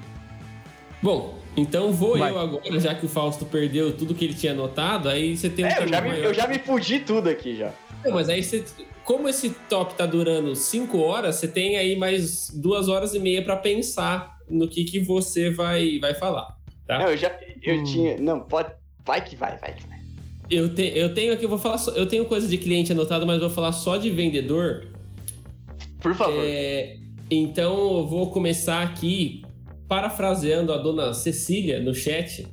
Bom, 1.01 1.39
então 1.57 1.91
vou 1.91 2.15
Vai. 2.17 2.29
eu 2.31 2.37
agora, 2.39 2.79
já 2.79 2.93
que 2.93 3.07
o 3.07 3.09
Fausto 3.09 3.43
perdeu 3.45 3.97
tudo 3.97 4.13
que 4.13 4.23
ele 4.23 4.35
tinha 4.35 4.51
anotado, 4.53 5.09
aí 5.09 5.35
você 5.35 5.49
tem 5.49 5.65
um 5.65 5.67
É, 5.67 5.81
eu 5.83 5.87
já, 5.87 6.01
me, 6.01 6.19
eu 6.19 6.33
já 6.33 6.47
me 6.47 6.59
fudi 6.59 6.99
tudo 6.99 7.27
aqui 7.27 7.55
já. 7.55 7.71
Não, 8.05 8.13
mas 8.13 8.29
aí 8.29 8.43
você. 8.43 8.63
Como 9.05 9.27
esse 9.27 9.49
top 9.69 9.95
tá 9.95 10.05
durando 10.05 10.55
5 10.55 10.97
horas, 10.97 11.35
você 11.35 11.47
tem 11.47 11.75
aí 11.77 11.95
mais 11.95 12.49
duas 12.49 12.87
horas 12.87 13.13
e 13.13 13.19
meia 13.19 13.43
pra 13.43 13.57
pensar 13.57 14.37
no 14.49 14.67
que, 14.67 14.83
que 14.85 14.99
você 14.99 15.49
vai, 15.49 15.99
vai 15.99 16.13
falar. 16.13 16.57
Tá? 16.87 16.99
Não, 16.99 17.07
eu 17.09 17.17
já. 17.17 17.31
Eu 17.61 17.75
Hum. 17.79 17.83
tinha. 17.83 18.17
Não, 18.17 18.39
pode. 18.41 18.71
Vai 19.05 19.23
que 19.23 19.35
vai, 19.35 19.57
vai 19.57 19.73
que 19.75 19.85
vai. 19.87 19.99
Eu, 20.49 20.73
te, 20.73 20.91
eu 20.95 21.13
tenho 21.13 21.33
aqui, 21.33 21.45
eu 21.45 21.49
vou 21.49 21.57
falar 21.57 21.77
só, 21.77 21.91
Eu 21.91 22.05
tenho 22.05 22.25
coisa 22.25 22.47
de 22.47 22.57
cliente 22.57 22.91
anotado, 22.91 23.25
mas 23.25 23.39
vou 23.39 23.49
falar 23.49 23.71
só 23.71 23.97
de 23.97 24.09
vendedor. 24.09 24.87
Por 26.01 26.13
favor. 26.15 26.43
É, 26.45 26.97
então 27.31 27.97
eu 27.99 28.07
vou 28.07 28.29
começar 28.31 28.81
aqui 28.83 29.41
parafraseando 29.87 30.71
a 30.73 30.77
dona 30.77 31.13
Cecília 31.13 31.79
no 31.79 31.93
chat, 31.93 32.45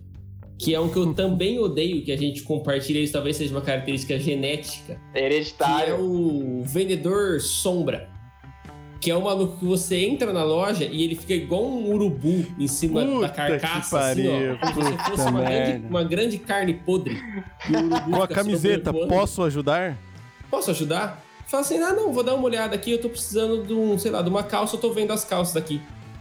que 0.63 0.75
é 0.75 0.79
um 0.81 0.91
que 0.91 0.99
eu 0.99 1.15
também 1.15 1.59
odeio 1.59 2.05
que 2.05 2.13
a 2.13 2.19
gente 2.19 2.43
compartilha, 2.43 2.99
isso 2.99 3.15
talvez 3.15 3.37
seja 3.37 3.55
uma 3.55 3.63
característica 3.63 4.19
genética, 4.19 5.01
que 5.13 5.19
é 5.19 5.25
Hereditário. 5.25 5.99
o 5.99 6.63
vendedor 6.65 7.41
sombra. 7.41 8.11
Que 9.01 9.11
é 9.11 9.17
o 9.17 9.23
maluco 9.23 9.57
que 9.57 9.65
você 9.65 10.05
entra 10.05 10.31
na 10.31 10.45
loja 10.45 10.85
e 10.85 11.03
ele 11.03 11.15
fica 11.15 11.33
igual 11.33 11.65
um 11.65 11.91
urubu 11.91 12.45
em 12.59 12.69
cima 12.69 13.03
Puta 13.03 13.21
da 13.23 13.29
que 13.31 13.37
carcaça, 13.37 13.99
assim, 13.99 14.25
pariu, 14.25 14.59
ó. 14.61 14.75
Como 14.75 14.87
se 14.87 15.05
fosse 15.11 15.29
uma 15.31 15.41
grande, 15.41 15.87
uma 15.87 16.05
grande 16.05 16.39
carne 16.39 16.75
podre. 16.75 17.19
Com 18.05 18.23
a 18.23 18.29
camiseta, 18.29 18.93
posso 18.93 19.43
ajudar? 19.43 19.97
Posso 20.51 20.71
ajudar? 20.73 21.25
Fala 21.47 21.63
assim, 21.63 21.79
ah, 21.79 21.95
não, 21.95 22.13
vou 22.13 22.23
dar 22.23 22.35
uma 22.35 22.45
olhada 22.45 22.75
aqui, 22.75 22.93
eu 22.93 23.01
tô 23.01 23.09
precisando 23.09 23.67
de 23.67 23.73
um, 23.73 23.99
sei 23.99 24.11
lá, 24.11 24.21
de 24.21 24.29
uma 24.29 24.43
calça, 24.43 24.77
eu 24.77 24.81
tô 24.81 24.93
vendo 24.93 25.15
as 25.15 25.25
calças 25.25 25.55
daqui. 25.55 25.81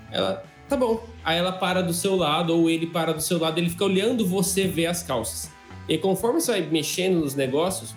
Ela, 0.09 0.43
tá 0.69 0.77
bom. 0.77 1.03
Aí 1.23 1.37
ela 1.37 1.51
para 1.51 1.81
do 1.81 1.93
seu 1.93 2.15
lado, 2.15 2.55
ou 2.55 2.69
ele 2.69 2.87
para 2.87 3.13
do 3.13 3.21
seu 3.21 3.39
lado, 3.39 3.57
ele 3.57 3.69
fica 3.69 3.83
olhando 3.83 4.25
você 4.25 4.67
ver 4.67 4.85
as 4.85 5.03
calças. 5.03 5.51
E 5.87 5.97
conforme 5.97 6.39
você 6.39 6.51
vai 6.51 6.61
mexendo 6.61 7.19
nos 7.19 7.35
negócios, 7.35 7.95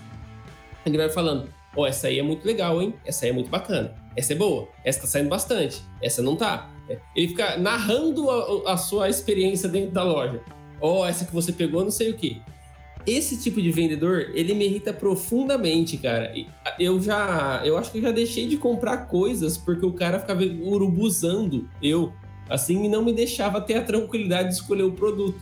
ele 0.85 0.97
vai 0.97 1.11
falando, 1.11 1.49
ó, 1.77 1.87
essa 1.87 2.09
aí 2.09 2.19
é 2.19 2.23
muito 2.23 2.45
legal, 2.47 2.81
hein? 2.81 2.95
Essa 3.05 3.27
aí 3.27 3.31
é 3.31 3.35
muito 3.35 3.51
bacana. 3.51 3.95
Essa 4.17 4.33
é 4.33 4.37
boa. 4.37 4.69
Essa 4.85 5.03
tá 5.03 5.07
saindo 5.07 5.29
bastante. 5.29 5.83
Essa 6.01 6.23
não 6.23 6.35
tá. 6.35 6.71
Ele 7.15 7.29
fica 7.29 7.57
narrando 7.59 8.31
a, 8.31 8.73
a 8.73 8.77
sua 8.77 9.09
experiência 9.09 9.69
dentro 9.69 9.93
da 9.93 10.03
loja. 10.03 10.41
Ó, 10.81 11.07
essa 11.07 11.25
que 11.25 11.33
você 11.33 11.53
pegou, 11.53 11.85
não 11.85 11.91
sei 11.91 12.11
o 12.11 12.15
quê 12.15 12.41
esse 13.07 13.37
tipo 13.37 13.61
de 13.61 13.71
vendedor, 13.71 14.31
ele 14.35 14.55
me 14.55 14.65
irrita 14.67 14.93
profundamente, 14.93 15.97
cara. 15.97 16.33
Eu 16.79 17.01
já, 17.01 17.61
eu 17.65 17.77
acho 17.77 17.91
que 17.91 17.99
eu 17.99 18.03
já 18.03 18.13
deixei 18.13 18.47
de 18.47 18.57
comprar 18.57 19.09
coisas 19.09 19.59
porque 19.59 19.85
o 19.85 19.93
cara 19.93 20.21
ficava 20.21 20.43
urubuzando 20.43 21.69
eu, 21.83 22.13
assim, 22.49 22.85
e 22.85 22.89
não 22.89 23.05
me 23.05 23.13
deixava 23.13 23.61
ter 23.61 23.75
a 23.75 23.83
tranquilidade 23.83 24.49
de 24.49 24.55
escolher 24.55 24.83
o 24.85 24.93
produto. 24.93 25.39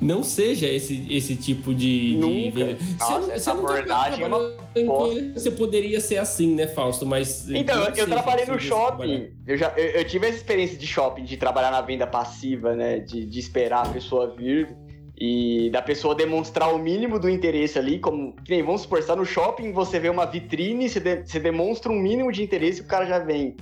Não 0.00 0.22
seja 0.22 0.66
esse, 0.68 1.06
esse 1.08 1.34
tipo 1.34 1.72
de, 1.74 2.10
de 2.10 2.16
Nunca. 2.18 2.34
vendedor. 2.66 2.76
Nossa, 2.98 3.32
essa 3.32 3.52
abordagem 3.52 4.24
é 4.24 4.26
uma 4.26 5.32
Você 5.32 5.50
poderia 5.50 5.98
ser 6.00 6.18
assim, 6.18 6.54
né, 6.54 6.66
Fausto? 6.66 7.06
Mas 7.06 7.48
Então, 7.48 7.76
não 7.76 7.84
eu, 7.86 7.94
eu 7.94 8.06
trabalhei 8.06 8.42
assim 8.42 8.52
no 8.52 8.60
você 8.60 8.68
trabalha. 8.68 9.16
shopping. 9.18 9.32
Eu, 9.46 9.56
já, 9.56 9.72
eu, 9.76 9.84
eu 10.00 10.04
tive 10.04 10.26
essa 10.26 10.36
experiência 10.36 10.76
de 10.76 10.86
shopping, 10.86 11.24
de 11.24 11.36
trabalhar 11.38 11.70
na 11.70 11.80
venda 11.80 12.06
passiva, 12.06 12.74
né? 12.74 12.98
De, 12.98 13.24
de 13.24 13.38
esperar 13.38 13.86
a 13.86 13.88
pessoa 13.88 14.34
vir 14.36 14.68
e 15.16 15.70
da 15.70 15.80
pessoa 15.80 16.14
demonstrar 16.14 16.74
o 16.74 16.78
mínimo 16.78 17.18
do 17.18 17.30
interesse 17.30 17.78
ali. 17.78 17.98
Como, 17.98 18.34
que 18.44 18.50
nem, 18.50 18.62
vamos 18.62 18.82
supor, 18.82 19.00
você 19.00 19.06
tá 19.06 19.16
no 19.16 19.24
shopping, 19.24 19.72
você 19.72 19.98
vê 19.98 20.10
uma 20.10 20.26
vitrine, 20.26 20.86
você, 20.86 21.00
de- 21.00 21.22
você 21.24 21.38
demonstra 21.40 21.90
um 21.90 21.98
mínimo 21.98 22.30
de 22.30 22.42
interesse 22.42 22.80
e 22.80 22.84
o 22.84 22.86
cara 22.86 23.06
já 23.06 23.20
vem. 23.20 23.56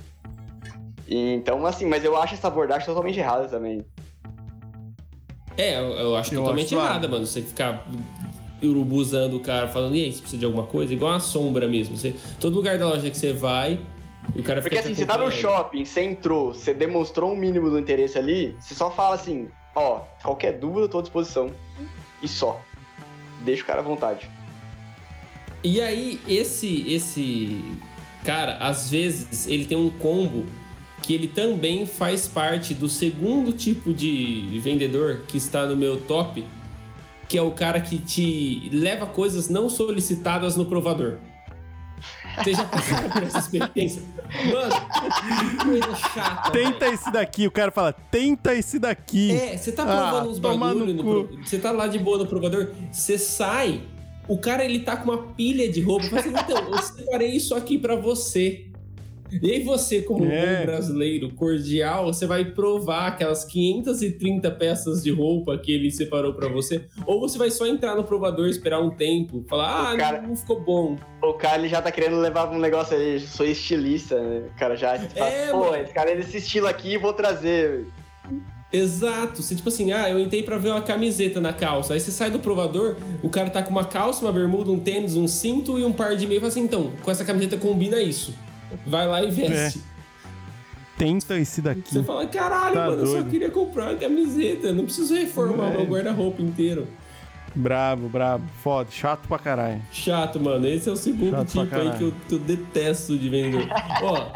E, 1.07 1.33
então, 1.33 1.65
assim, 1.65 1.85
mas 1.85 2.03
eu 2.03 2.15
acho 2.15 2.33
essa 2.33 2.47
abordagem 2.47 2.85
totalmente 2.85 3.19
errada 3.19 3.47
também. 3.47 3.85
É, 5.57 5.77
eu, 5.77 5.91
eu 5.91 6.15
acho 6.15 6.33
Eu 6.33 6.41
totalmente 6.41 6.75
acho 6.75 6.85
errada, 6.85 7.07
mano. 7.07 7.25
Você 7.25 7.41
ficar 7.41 7.85
urubuzando 8.61 9.37
o 9.37 9.39
cara, 9.39 9.67
falando, 9.67 9.95
e 9.95 10.05
aí, 10.05 10.11
você 10.11 10.21
precisa 10.21 10.39
de 10.39 10.45
alguma 10.45 10.65
coisa? 10.65 10.93
Igual 10.93 11.11
uma 11.11 11.19
sombra 11.19 11.67
mesmo. 11.67 11.97
Você, 11.97 12.15
todo 12.39 12.55
lugar 12.55 12.77
da 12.77 12.87
loja 12.87 13.09
que 13.09 13.17
você 13.17 13.33
vai, 13.33 13.79
o 14.35 14.41
cara 14.41 14.61
Porque 14.61 14.77
assim, 14.77 14.95
você 14.95 15.05
tá 15.05 15.17
no 15.17 15.29
shopping, 15.29 15.83
você 15.83 16.01
entrou, 16.01 16.53
você 16.53 16.73
demonstrou 16.73 17.33
um 17.33 17.35
mínimo 17.35 17.69
do 17.69 17.77
interesse 17.77 18.17
ali, 18.17 18.55
você 18.59 18.73
só 18.73 18.89
fala 18.89 19.15
assim, 19.15 19.49
ó, 19.75 20.01
qualquer 20.23 20.53
dúvida 20.53 20.81
eu 20.81 20.89
tô 20.89 20.99
à 20.99 21.01
disposição. 21.01 21.51
E 22.21 22.27
só. 22.27 22.61
Deixa 23.41 23.63
o 23.63 23.65
cara 23.65 23.79
à 23.81 23.83
vontade. 23.83 24.29
E 25.61 25.81
aí, 25.81 26.19
esse, 26.27 26.89
esse 26.93 27.63
cara, 28.23 28.57
às 28.57 28.89
vezes, 28.89 29.47
ele 29.47 29.65
tem 29.65 29.77
um 29.77 29.89
combo 29.89 30.45
que 31.03 31.13
ele 31.13 31.27
também 31.27 31.85
faz 31.85 32.27
parte 32.29 32.73
do 32.73 32.87
segundo 32.89 33.51
tipo 33.51 33.93
de 33.93 34.59
vendedor 34.63 35.21
que 35.27 35.37
está 35.37 35.65
no 35.67 35.75
meu 35.75 35.97
top, 35.99 36.43
que 37.27 37.37
é 37.37 37.41
o 37.41 37.51
cara 37.51 37.79
que 37.81 37.97
te 37.99 38.69
leva 38.71 39.05
coisas 39.05 39.49
não 39.49 39.69
solicitadas 39.69 40.55
no 40.55 40.65
provador. 40.65 41.17
Você 42.41 42.53
já 42.53 42.63
passou 42.65 42.97
por 43.09 43.21
essa 43.23 43.37
experiência? 43.39 44.01
Mano, 44.51 44.73
que 45.59 45.63
coisa 45.65 45.95
chata. 45.95 46.51
Tenta 46.51 46.79
velho. 46.79 46.93
esse 46.93 47.11
daqui, 47.11 47.45
o 47.47 47.51
cara 47.51 47.71
fala, 47.71 47.93
tenta 47.93 48.55
esse 48.55 48.79
daqui. 48.79 49.31
É, 49.31 49.57
você 49.57 49.71
tá 49.71 49.83
Ah, 49.83 50.09
provando 50.09 50.29
uns 50.31 50.39
toma 50.39 50.67
bagulho, 50.73 50.93
no 50.95 51.03
pro- 51.03 51.37
você 51.45 51.59
tá 51.59 51.71
lá 51.71 51.85
de 51.87 51.99
boa 51.99 52.17
no 52.17 52.25
provador, 52.25 52.71
você 52.91 53.17
sai, 53.19 53.81
o 54.27 54.37
cara 54.37 54.63
ele 54.65 54.79
tá 54.79 54.97
com 54.97 55.11
uma 55.11 55.17
pilha 55.33 55.69
de 55.71 55.81
roupa, 55.81 56.05
fala 56.05 56.21
assim, 56.21 56.29
então, 56.31 56.57
eu 56.73 56.81
separei 56.81 57.29
isso 57.35 57.53
aqui 57.55 57.77
pra 57.77 57.95
você. 57.95 58.65
E 59.41 59.51
aí 59.51 59.63
você, 59.63 60.01
como 60.01 60.23
um 60.25 60.31
É. 60.31 60.59
bom 60.59 60.65
brasileiro 60.67 61.29
cordial, 61.33 62.05
você 62.05 62.25
vai 62.25 62.45
provar 62.45 63.07
aquelas 63.07 63.43
530 63.45 64.49
peças 64.51 65.03
de 65.03 65.11
roupa 65.11 65.57
que 65.57 65.71
ele 65.71 65.89
separou 65.91 66.33
pra 66.33 66.47
você, 66.47 66.83
ou 67.05 67.19
você 67.19 67.37
vai 67.37 67.49
só 67.49 67.65
entrar 67.65 67.95
no 67.95 68.03
provador, 68.03 68.47
esperar 68.47 68.81
um 68.81 68.89
tempo, 68.89 69.43
falar, 69.49 69.91
ah, 69.91 69.93
O 69.93 69.97
cara- 69.97 70.21
não, 70.21 70.35
ficou 70.35 70.59
bom. 70.59 70.97
O 71.21 71.33
cara 71.33 71.57
ele 71.59 71.69
já 71.69 71.81
tá 71.81 71.91
querendo 71.91 72.17
levar 72.19 72.49
um 72.51 72.59
negócio 72.59 72.95
aí, 72.97 73.19
sou 73.19 73.45
estilista, 73.45 74.19
né? 74.21 74.43
O 74.55 74.59
cara 74.59 74.75
já 74.75 74.97
fala, 74.99 75.29
É, 75.29 75.51
pô, 75.51 75.59
mano. 75.59 75.77
esse 75.83 75.93
cara 75.93 76.11
é 76.11 76.15
desse 76.15 76.37
estilo 76.37 76.67
aqui, 76.67 76.97
vou 76.97 77.13
trazer. 77.13 77.85
Exato. 78.71 79.41
Você, 79.43 79.53
tipo 79.55 79.69
assim, 79.69 79.91
ah, 79.91 80.09
eu 80.09 80.19
entrei 80.19 80.41
pra 80.41 80.57
ver 80.57 80.69
uma 80.69 80.81
camiseta 80.81 81.39
na 81.39 81.53
calça. 81.53 81.93
Aí 81.93 81.99
você 81.99 82.09
sai 82.09 82.31
do 82.31 82.39
provador, 82.39 82.95
o 83.21 83.29
cara 83.29 83.49
tá 83.51 83.61
com 83.61 83.69
uma 83.69 83.85
calça, 83.85 84.25
uma 84.25 84.31
bermuda, 84.31 84.71
um 84.71 84.79
tênis, 84.79 85.15
um 85.15 85.27
cinto 85.27 85.77
e 85.77 85.85
um 85.85 85.91
par 85.93 86.15
de 86.15 86.25
meia. 86.25 86.37
E 86.37 86.39
fala 86.39 86.51
assim, 86.51 86.61
então, 86.63 86.91
com 87.03 87.11
essa 87.11 87.23
camiseta 87.23 87.55
combina 87.55 88.01
isso. 88.01 88.33
Vai 88.85 89.07
lá 89.07 89.23
e 89.23 89.31
veste. 89.31 89.79
Tenta 90.97 91.37
esse 91.39 91.61
daqui. 91.61 91.91
Você 91.91 92.03
fala, 92.03 92.25
caralho, 92.27 92.75
Tá 92.75 92.85
mano, 92.87 93.01
eu 93.01 93.07
só 93.07 93.13
doido. 93.13 93.29
queria 93.31 93.49
comprar 93.49 93.89
uma 93.91 93.95
camiseta. 93.97 94.71
Não 94.71 94.85
preciso 94.85 95.15
reformar 95.15 95.73
É. 95.73 95.77
meu 95.77 95.85
guarda-roupa 95.85 96.41
inteiro. 96.41 96.87
Brabo, 97.55 98.07
brabo. 98.09 98.45
Foda, 98.63 98.89
chato 98.91 99.27
pra 99.27 99.37
caralho. 99.39 99.81
Chato, 99.91 100.39
mano. 100.39 100.67
Esse 100.67 100.89
é 100.89 100.91
o 100.91 100.95
segundo 100.95 101.31
Chato 101.31 101.47
tipo 101.49 101.75
aí 101.75 101.97
que 101.97 102.03
eu, 102.03 102.13
que 102.27 102.35
eu 102.35 102.39
detesto 102.39 103.17
de 103.17 103.29
vender. 103.29 103.67
Ó, 104.01 104.31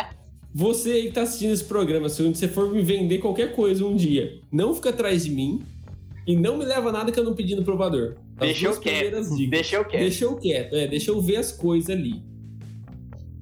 você 0.53 0.91
aí 0.91 1.03
que 1.07 1.11
tá 1.11 1.21
assistindo 1.21 1.51
esse 1.53 1.63
programa, 1.63 2.09
se 2.09 2.21
você 2.27 2.47
for 2.47 2.71
me 2.71 2.81
vender 2.81 3.19
qualquer 3.19 3.55
coisa 3.55 3.85
um 3.85 3.95
dia, 3.95 4.39
não 4.51 4.73
fica 4.73 4.89
atrás 4.89 5.25
de 5.25 5.31
mim 5.31 5.61
e 6.27 6.35
não 6.35 6.57
me 6.57 6.65
leva 6.65 6.91
nada 6.91 7.11
que 7.11 7.19
eu 7.19 7.23
não 7.23 7.33
pedi 7.35 7.55
no 7.55 7.63
provador. 7.63 8.15
As 8.35 8.47
Deixa 8.47 8.67
eu 8.67 8.79
quieto. 8.79 9.03
dicas. 9.05 9.29
Deixa 9.49 9.75
eu 9.77 9.85
quieto. 9.85 10.01
Deixa 10.01 10.25
eu 10.25 10.35
quieto, 10.35 10.75
é, 10.75 10.87
deixa 10.87 11.11
eu 11.11 11.21
ver 11.21 11.37
as 11.37 11.51
coisas 11.51 11.89
ali. 11.89 12.21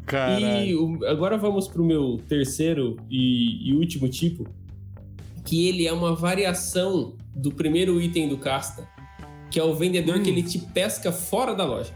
Caralho. 0.05 0.65
E 0.65 0.75
o- 0.75 1.05
agora 1.07 1.37
vamos 1.37 1.67
pro 1.67 1.83
meu 1.83 2.19
terceiro 2.27 2.97
e, 3.09 3.69
e 3.69 3.73
último 3.73 4.07
tipo, 4.07 4.47
que 5.43 5.67
ele 5.67 5.87
é 5.87 5.93
uma 5.93 6.15
variação 6.15 7.13
do 7.35 7.51
primeiro 7.51 8.01
item 8.01 8.27
do 8.29 8.37
casta, 8.37 8.87
que 9.51 9.59
é 9.59 9.63
o 9.63 9.73
vendedor 9.73 10.17
Hum. 10.17 10.23
que 10.23 10.29
ele 10.29 10.43
te 10.43 10.59
pesca 10.59 11.11
fora 11.11 11.53
da 11.53 11.65
loja. 11.65 11.93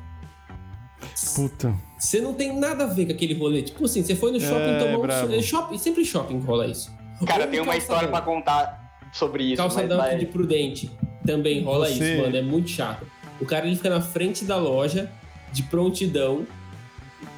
Puta. 1.35 1.73
Você 1.97 2.21
não 2.21 2.33
tem 2.33 2.57
nada 2.57 2.85
a 2.85 2.87
ver 2.87 3.05
com 3.05 3.11
aquele 3.11 3.33
rolê. 3.33 3.61
Tipo 3.61 3.85
assim, 3.85 4.03
você 4.03 4.15
foi 4.15 4.31
no 4.31 4.39
shopping 4.39 4.71
É, 4.71 4.79
tomar 4.79 4.97
um 4.97 5.01
bravo. 5.01 5.33
so- 5.33 5.41
shopping, 5.41 5.77
sempre 5.77 6.05
shopping 6.05 6.39
rola 6.39 6.67
isso. 6.67 6.91
Cara, 7.25 7.47
tem 7.47 7.59
uma 7.59 7.75
história 7.75 8.07
pra 8.07 8.21
calçadão. 8.21 8.35
contar 8.35 9.09
sobre 9.13 9.43
isso. 9.43 9.61
mas 9.61 9.73
Calçadão 9.73 9.97
vai- 9.97 10.17
de 10.17 10.25
Prudente 10.25 10.89
também 11.25 11.61
rola 11.63 11.87
Você- 11.87 12.13
isso, 12.13 12.21
mano. 12.21 12.35
É 12.37 12.41
muito 12.41 12.69
chato. 12.69 13.05
O 13.41 13.45
cara 13.45 13.65
ele 13.67 13.75
fica 13.75 13.89
na 13.89 14.01
frente 14.01 14.45
da 14.45 14.55
loja, 14.57 15.11
de 15.51 15.63
prontidão, 15.63 16.45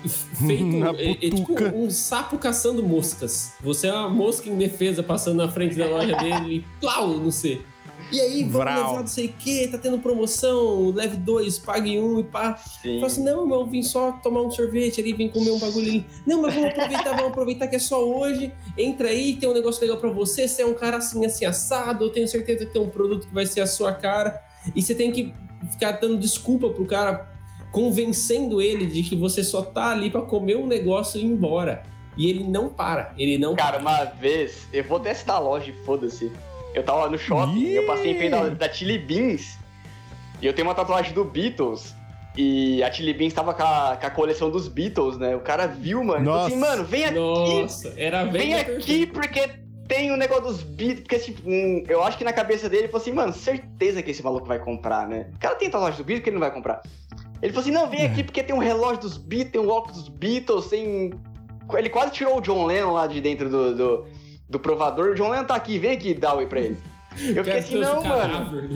feito. 0.07 0.65
Na 0.77 0.91
é, 0.91 1.11
é 1.11 1.29
tipo 1.29 1.53
um 1.75 1.89
sapo 1.89 2.37
caçando 2.37 2.83
moscas. 2.83 3.53
Você 3.61 3.87
é 3.87 3.93
uma 3.93 4.09
mosca 4.09 4.49
em 4.49 4.57
defesa 4.57 5.03
passando 5.03 5.37
na 5.37 5.49
frente 5.49 5.75
da 5.75 5.87
loja 5.87 6.15
dele 6.17 6.57
e 6.57 6.65
plau, 6.79 7.17
não 7.17 7.31
sei. 7.31 7.61
E 8.11 8.19
aí, 8.19 8.43
vamos 8.43 8.75
levar 8.75 8.99
não 8.99 9.07
sei 9.07 9.27
o 9.27 9.33
que, 9.33 9.67
tá 9.69 9.77
tendo 9.77 9.97
promoção, 9.97 10.91
leve 10.91 11.15
dois, 11.15 11.57
pague 11.57 11.97
um 11.97 12.19
e 12.19 12.23
pá. 12.23 12.55
Fala 12.55 13.05
assim, 13.05 13.23
não, 13.23 13.47
meu, 13.47 13.61
eu 13.61 13.65
vim 13.65 13.81
só 13.81 14.11
tomar 14.11 14.41
um 14.41 14.51
sorvete 14.51 14.99
ali, 14.99 15.13
vim 15.13 15.29
comer 15.29 15.51
um 15.51 15.59
bagulho 15.59 15.87
ali. 15.87 16.05
Não, 16.25 16.41
mas 16.41 16.53
vamos 16.53 16.71
aproveitar, 16.71 17.15
vamos 17.15 17.31
aproveitar 17.31 17.67
que 17.67 17.75
é 17.77 17.79
só 17.79 18.03
hoje. 18.05 18.51
Entra 18.77 19.07
aí, 19.07 19.37
tem 19.37 19.47
um 19.47 19.53
negócio 19.53 19.81
legal 19.81 19.97
pra 19.97 20.09
você. 20.09 20.45
Você 20.45 20.61
é 20.61 20.65
um 20.65 20.73
cara 20.73 20.97
assim, 20.97 21.25
assim, 21.25 21.45
assado. 21.45 22.03
Eu 22.03 22.09
tenho 22.09 22.27
certeza 22.27 22.65
que 22.65 22.73
tem 22.73 22.81
um 22.81 22.89
produto 22.89 23.27
que 23.27 23.33
vai 23.33 23.45
ser 23.45 23.61
a 23.61 23.67
sua 23.67 23.93
cara. 23.93 24.41
E 24.75 24.81
você 24.81 24.93
tem 24.93 25.09
que 25.11 25.33
ficar 25.71 25.93
dando 25.93 26.17
desculpa 26.17 26.69
pro 26.69 26.85
cara, 26.85 27.29
convencendo 27.71 28.61
ele 28.61 28.85
de 28.85 29.01
que 29.03 29.15
você 29.15 29.43
só 29.43 29.61
tá 29.61 29.91
ali 29.91 30.09
pra 30.09 30.21
comer 30.21 30.57
um 30.57 30.67
negócio 30.67 31.19
e 31.19 31.23
ir 31.23 31.27
embora. 31.27 31.83
E 32.17 32.29
ele 32.29 32.43
não 32.43 32.69
para, 32.69 33.13
ele 33.17 33.37
não 33.37 33.55
Cara, 33.55 33.79
uma 33.79 34.03
vez, 34.03 34.67
eu 34.73 34.83
vou 34.83 34.99
testar 34.99 35.35
a 35.35 35.39
loja, 35.39 35.73
foda-se. 35.85 36.31
Eu 36.73 36.83
tava 36.83 37.09
no 37.09 37.17
shopping, 37.17 37.67
eu 37.69 37.85
passei 37.85 38.11
em 38.11 38.17
frente 38.17 38.31
da, 38.31 38.49
da 38.49 38.71
Chili 38.71 38.97
Beans, 38.97 39.57
e 40.41 40.45
eu 40.45 40.53
tenho 40.53 40.67
uma 40.67 40.75
tatuagem 40.75 41.13
do 41.13 41.23
Beatles, 41.23 41.95
e 42.35 42.81
a 42.83 42.91
Chili 42.91 43.13
Beans 43.13 43.33
tava 43.33 43.53
com 43.53 43.63
a, 43.63 43.97
com 43.99 44.07
a 44.07 44.09
coleção 44.09 44.49
dos 44.49 44.67
Beatles, 44.67 45.17
né? 45.17 45.35
O 45.35 45.41
cara 45.41 45.67
viu, 45.67 46.03
mano, 46.03 46.21
e 46.21 46.25
falou 46.25 46.45
assim, 46.45 46.55
Nossa. 46.55 46.71
mano, 46.71 46.85
vem 46.85 47.05
aqui, 47.05 47.15
Nossa, 47.19 47.93
era 47.97 48.25
vem 48.25 48.53
aqui 48.53 49.05
porque 49.05 49.49
tem 49.87 50.11
o 50.11 50.17
negócio 50.17 50.43
dos 50.43 50.63
Beatles, 50.63 51.01
porque 51.01 51.19
tipo, 51.19 51.41
hum, 51.49 51.83
eu 51.87 52.01
acho 52.03 52.17
que 52.17 52.23
na 52.23 52.31
cabeça 52.31 52.69
dele, 52.69 52.83
ele 52.83 52.91
falou 52.91 53.01
assim, 53.01 53.11
mano, 53.11 53.33
certeza 53.33 54.01
que 54.01 54.11
esse 54.11 54.23
maluco 54.23 54.47
vai 54.47 54.59
comprar, 54.59 55.07
né? 55.07 55.29
O 55.35 55.39
cara 55.39 55.55
tem 55.55 55.69
tatuagem 55.69 55.97
do 55.97 56.05
Beatles 56.05 56.23
que 56.23 56.29
ele 56.29 56.35
não 56.35 56.41
vai 56.41 56.51
comprar. 56.51 56.81
Ele 57.41 57.51
falou 57.51 57.61
assim, 57.61 57.71
não, 57.71 57.89
vem 57.89 58.05
aqui 58.05 58.23
porque 58.23 58.43
tem 58.43 58.55
um 58.55 58.59
relógio 58.59 59.01
dos 59.01 59.17
Beatles, 59.17 59.51
tem 59.51 59.61
um 59.61 59.69
óculos 59.69 59.97
dos 59.97 60.09
Beatles, 60.09 60.67
tem... 60.67 61.11
Ele 61.73 61.89
quase 61.89 62.11
tirou 62.11 62.37
o 62.37 62.41
John 62.41 62.65
Lennon 62.65 62.91
lá 62.91 63.07
de 63.07 63.21
dentro 63.21 63.49
do, 63.49 63.75
do, 63.75 64.05
do 64.49 64.59
provador. 64.59 65.11
O 65.11 65.15
John 65.15 65.29
Lennon 65.29 65.45
tá 65.45 65.55
aqui, 65.55 65.79
vem 65.79 65.91
aqui 65.91 66.13
dar 66.13 66.35
oi 66.35 66.45
pra 66.45 66.59
ele. 66.59 66.77
Eu 67.19 67.43
fiquei 67.43 67.59
assim, 67.59 67.75
não, 67.79 68.03
mano. 68.03 68.69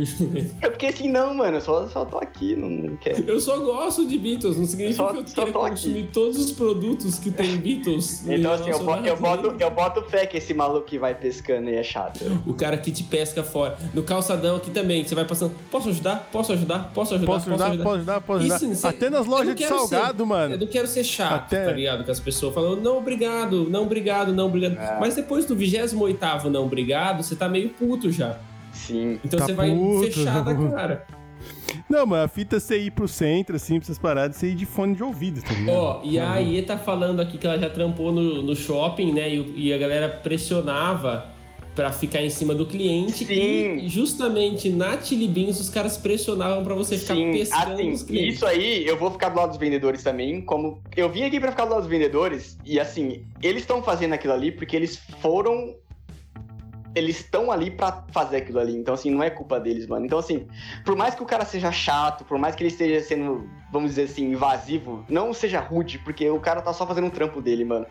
Eu 0.62 0.72
fiquei 0.72 0.90
assim, 0.90 1.10
não, 1.10 1.34
mano, 1.34 1.58
eu 1.58 1.62
só, 1.62 1.88
só 1.88 2.06
tô 2.06 2.18
aqui, 2.18 2.56
não, 2.56 2.70
não 2.70 2.96
quero. 2.98 3.24
Eu 3.28 3.40
só 3.40 3.58
gosto 3.60 4.06
de 4.08 4.18
Beatles, 4.18 4.58
não 4.58 4.66
significa 4.66 4.96
Só- 4.98 5.12
que 5.14 5.18
eu 5.20 5.28
só 5.28 5.46
tô 5.46 5.62
aqui. 5.62 5.70
consumir 5.72 6.10
todos 6.14 6.38
os 6.38 6.52
produtos 6.52 7.18
que 7.20 7.32
tem 7.32 7.56
Beatles. 7.58 8.24
Então, 8.36 8.54
assim, 8.54 8.70
eu, 8.70 8.80
boto, 8.84 9.08
eu, 9.08 9.18
boto, 9.18 9.56
eu 9.60 9.72
boto 9.72 10.02
fé 10.04 10.26
que 10.26 10.38
esse 10.38 10.54
maluco 10.54 10.86
que 10.86 11.00
vai 11.00 11.16
pescando 11.16 11.70
aí 11.70 11.76
é 11.76 11.84
chato. 11.84 12.20
O 12.46 12.54
cara 12.54 12.78
que 12.78 12.92
te 12.92 13.04
pesca 13.04 13.44
fora. 13.44 13.78
No 13.94 14.04
calçadão 14.04 14.58
aqui 14.58 14.70
também, 14.72 15.04
você 15.04 15.16
vai 15.16 15.26
passando. 15.26 15.54
Posso 15.72 15.90
ajudar? 15.90 16.28
Posso 16.32 16.52
ajudar? 16.54 16.92
Posso 16.94 17.16
ajudar? 17.16 17.32
Posso 17.34 17.50
ajudar? 17.50 17.84
Posso 17.84 17.96
ajudar? 17.96 18.22
Posso 18.22 18.40
ajudar? 18.42 18.56
Isso, 18.58 18.68
você- 18.76 18.88
Até 18.88 19.10
nas 19.10 19.26
lojas 19.26 19.56
de 19.56 19.66
salgado, 19.66 20.18
ser- 20.24 20.26
mano. 20.30 20.56
Eu 20.56 20.60
não 20.60 20.68
quero 20.68 20.88
ser 20.88 21.04
chato, 21.04 21.34
Até- 21.34 21.66
tá 21.66 21.72
ligado? 21.72 22.04
Que 22.04 22.12
as 22.12 22.20
pessoas 22.20 22.54
falam, 22.54 22.76
não, 22.76 22.98
obrigado, 22.98 23.70
não, 23.70 23.84
obrigado, 23.84 24.34
não, 24.34 24.48
obrigado. 24.48 24.78
É. 24.78 25.00
Mas 25.00 25.16
depois 25.16 25.46
do 25.46 25.56
28 25.56 26.50
não, 26.50 26.66
obrigado, 26.66 27.24
você 27.24 27.36
tá 27.36 27.48
meio 27.48 27.70
puto 27.70 28.12
já. 28.12 28.35
Sim. 28.76 29.20
Então 29.24 29.40
Tá 29.40 29.46
você 29.46 29.54
vai 29.54 29.72
puto. 29.72 30.04
fechar 30.12 30.44
da 30.44 30.54
cara. 30.72 31.08
Não, 31.90 32.06
mas 32.06 32.24
a 32.24 32.28
fita 32.28 32.56
é 32.56 32.60
você 32.60 32.78
ir 32.80 32.92
pro 32.92 33.08
centro, 33.08 33.56
assim, 33.56 33.76
pra 33.76 33.84
essas 33.86 34.00
paradas, 34.00 34.38
você 34.38 34.48
ir 34.50 34.56
de 34.56 34.66
fone 34.66 34.96
de 34.96 35.04
ouvido, 35.04 35.42
tá 35.44 35.54
ligado? 35.54 35.76
Ó, 35.76 36.02
e 36.04 36.18
a 36.18 36.38
Iê 36.40 36.62
tá 36.64 36.78
falando 36.78 37.20
aqui 37.20 37.38
que 37.38 37.46
ela 37.46 37.60
já 37.60 37.70
trampou 37.70 38.12
no, 38.12 38.42
no 38.42 38.56
shopping, 38.56 39.12
né? 39.14 39.30
E, 39.30 39.68
e 39.68 39.74
a 39.74 39.78
galera 39.78 40.10
pressionava 40.10 41.34
pra 41.76 41.92
ficar 41.92 42.22
em 42.24 42.30
cima 42.30 42.56
do 42.56 42.66
cliente. 42.66 43.26
Sim. 43.26 43.76
E 43.80 43.90
justamente 43.90 44.70
na 44.70 45.00
Chili 45.00 45.28
Beans 45.28 45.60
os 45.60 45.70
caras 45.70 45.98
pressionavam 45.98 46.64
pra 46.64 46.74
você 46.74 46.98
ficar 46.98 47.16
Sim, 47.16 47.32
pescando 47.34 47.74
assim, 47.74 47.92
os 47.92 48.04
clientes. 48.04 48.36
isso 48.36 48.46
aí 48.46 48.88
eu 48.88 48.98
vou 48.98 49.12
ficar 49.12 49.28
do 49.30 49.36
lado 49.38 49.50
dos 49.50 49.58
vendedores 49.60 50.02
também, 50.02 50.42
como 50.42 50.82
eu 50.96 51.10
vim 51.10 51.24
aqui 51.24 51.38
pra 51.40 51.52
ficar 51.52 51.66
do 51.66 51.72
lado 51.72 51.82
dos 51.82 51.90
vendedores 51.90 52.58
e 52.66 52.80
assim, 52.80 53.26
eles 53.44 53.64
estão 53.64 53.84
fazendo 53.84 54.14
aquilo 54.14 54.32
ali 54.34 54.52
porque 54.54 54.74
eles 54.74 54.98
foram 55.22 55.76
eles 56.96 57.18
estão 57.18 57.52
ali 57.52 57.70
pra 57.70 58.04
fazer 58.12 58.38
aquilo 58.38 58.60
ali, 58.60 58.74
então 58.76 58.94
assim, 58.94 59.12
não 59.12 59.22
é 59.22 59.30
culpa 59.30 59.60
deles, 59.60 59.86
mano. 59.86 60.06
Então 60.06 60.18
assim, 60.18 60.48
por 60.86 60.96
mais 60.96 61.14
que 61.14 61.22
o 61.22 61.26
cara 61.26 61.44
seja 61.46 61.72
chato, 61.72 62.24
por 62.24 62.38
mais 62.40 62.56
que 62.56 62.64
ele 62.64 62.70
esteja 62.70 63.06
sendo, 63.06 63.48
vamos 63.72 63.90
dizer 63.92 64.04
assim, 64.04 64.32
invasivo, 64.32 65.04
não 65.10 65.34
seja 65.34 65.60
rude, 65.60 66.00
porque 66.00 66.30
o 66.30 66.40
cara 66.40 66.62
tá 66.62 66.72
só 66.74 66.88
fazendo 66.88 67.08
um 67.08 67.10
trampo 67.10 67.42
dele, 67.42 67.66
mano. 67.66 67.86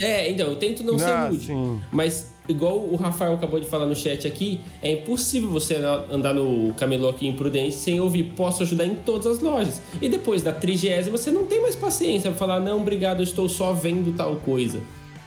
É, 0.00 0.30
então, 0.30 0.46
eu 0.48 0.56
tento 0.56 0.82
não 0.82 0.98
ser 0.98 1.04
Ah, 1.10 1.28
rude. 1.28 1.46
sim. 1.46 1.80
Mas, 1.92 2.34
igual 2.48 2.78
o 2.78 2.96
Rafael 2.96 3.34
acabou 3.34 3.60
de 3.60 3.66
falar 3.66 3.84
no 3.84 3.94
chat 3.94 4.26
aqui, 4.26 4.58
é 4.80 4.92
impossível 4.92 5.50
você 5.50 5.76
andar 6.10 6.32
no 6.32 6.72
camelô 6.74 7.10
aqui 7.10 7.28
em 7.28 7.34
Prudente 7.34 7.74
sem 7.74 8.00
ouvir 8.00 8.32
posso 8.34 8.62
ajudar 8.62 8.86
em 8.86 8.94
todas 8.94 9.26
as 9.26 9.40
lojas. 9.40 9.82
E 10.00 10.08
depois 10.08 10.42
da 10.42 10.50
trigésima, 10.52 11.18
você 11.18 11.30
não 11.30 11.44
tem 11.44 11.60
mais 11.60 11.76
paciência 11.76 12.30
pra 12.30 12.38
falar, 12.38 12.58
não, 12.58 12.80
obrigado, 12.80 13.20
eu 13.20 13.24
estou 13.24 13.48
só 13.50 13.74
vendo 13.74 14.16
tal 14.16 14.36
coisa. 14.36 14.80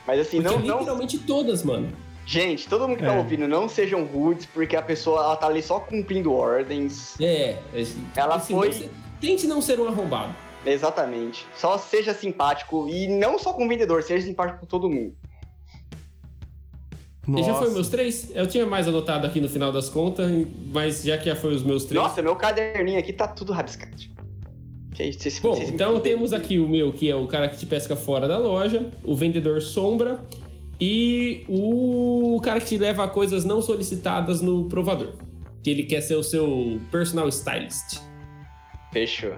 Mas 0.04 0.20
assim, 0.20 0.42
Porque 0.42 0.56
não, 0.58 0.64
não, 0.64 0.78
literalmente 0.80 1.18
todas, 1.18 1.62
mano. 1.62 1.88
Gente, 2.26 2.68
todo 2.68 2.86
mundo 2.86 2.98
que 2.98 3.04
tá 3.04 3.14
É. 3.14 3.18
ouvindo, 3.18 3.46
não 3.48 3.68
sejam 3.68 4.04
rudes, 4.04 4.44
porque 4.46 4.76
a 4.76 4.82
pessoa 4.82 5.20
ela 5.22 5.36
tá 5.36 5.46
ali 5.46 5.62
só 5.62 5.78
cumprindo 5.80 6.32
ordens. 6.32 7.18
É. 7.20 7.56
é 7.72 7.86
Ela 8.16 8.34
assim, 8.34 8.54
foi- 8.54 8.90
Tente 9.20 9.46
não 9.46 9.62
ser 9.62 9.80
um 9.80 9.86
arrombado. 9.88 10.34
Exatamente. 10.66 11.46
Só 11.56 11.78
seja 11.78 12.12
simpático 12.12 12.86
e 12.88 13.08
não 13.08 13.38
só 13.38 13.52
com 13.54 13.64
o 13.64 13.68
vendedor, 13.68 14.02
seja 14.02 14.26
simpático 14.26 14.60
com 14.60 14.66
todo 14.66 14.90
mundo. 14.90 15.14
E 17.28 17.42
já 17.42 17.54
foi 17.54 17.70
meus 17.72 17.88
três? 17.88 18.30
Eu 18.34 18.46
tinha 18.46 18.64
mais 18.66 18.86
anotado 18.86 19.26
aqui 19.26 19.40
no 19.40 19.48
final 19.48 19.72
das 19.72 19.88
contas, 19.88 20.30
mas 20.72 21.02
já 21.02 21.18
que 21.18 21.24
já 21.26 21.34
foi 21.34 21.54
os 21.54 21.62
meus 21.62 21.84
três. 21.84 22.00
Nossa, 22.00 22.22
meu 22.22 22.36
caderninho 22.36 22.98
aqui 23.00 23.12
tá 23.12 23.26
tudo 23.26 23.52
rabiscado. 23.52 23.96
Que 24.94 25.02
isso, 25.04 25.18
vocês- 25.20 25.38
Bom, 25.40 25.54
vocês 25.54 25.68
então 25.70 25.98
temos 26.00 26.32
aqui 26.32 26.58
o 26.58 26.68
meu, 26.68 26.92
que 26.92 27.10
é 27.10 27.16
o 27.16 27.26
cara 27.26 27.48
que 27.48 27.56
te 27.58 27.66
pesca 27.66 27.96
fora 27.96 28.28
da 28.28 28.38
loja, 28.38 28.90
o 29.02 29.14
vendedor 29.16 29.60
sombra 29.60 30.20
e 30.80 31.44
o 31.48 32.40
cara 32.42 32.60
que 32.60 32.76
leva 32.76 33.08
coisas 33.08 33.44
não 33.44 33.62
solicitadas 33.62 34.40
no 34.40 34.68
provador. 34.68 35.14
Que 35.62 35.70
ele 35.70 35.84
quer 35.84 36.00
ser 36.00 36.16
o 36.16 36.22
seu 36.22 36.80
personal 36.90 37.28
stylist. 37.28 38.00
Fechou. 38.92 39.34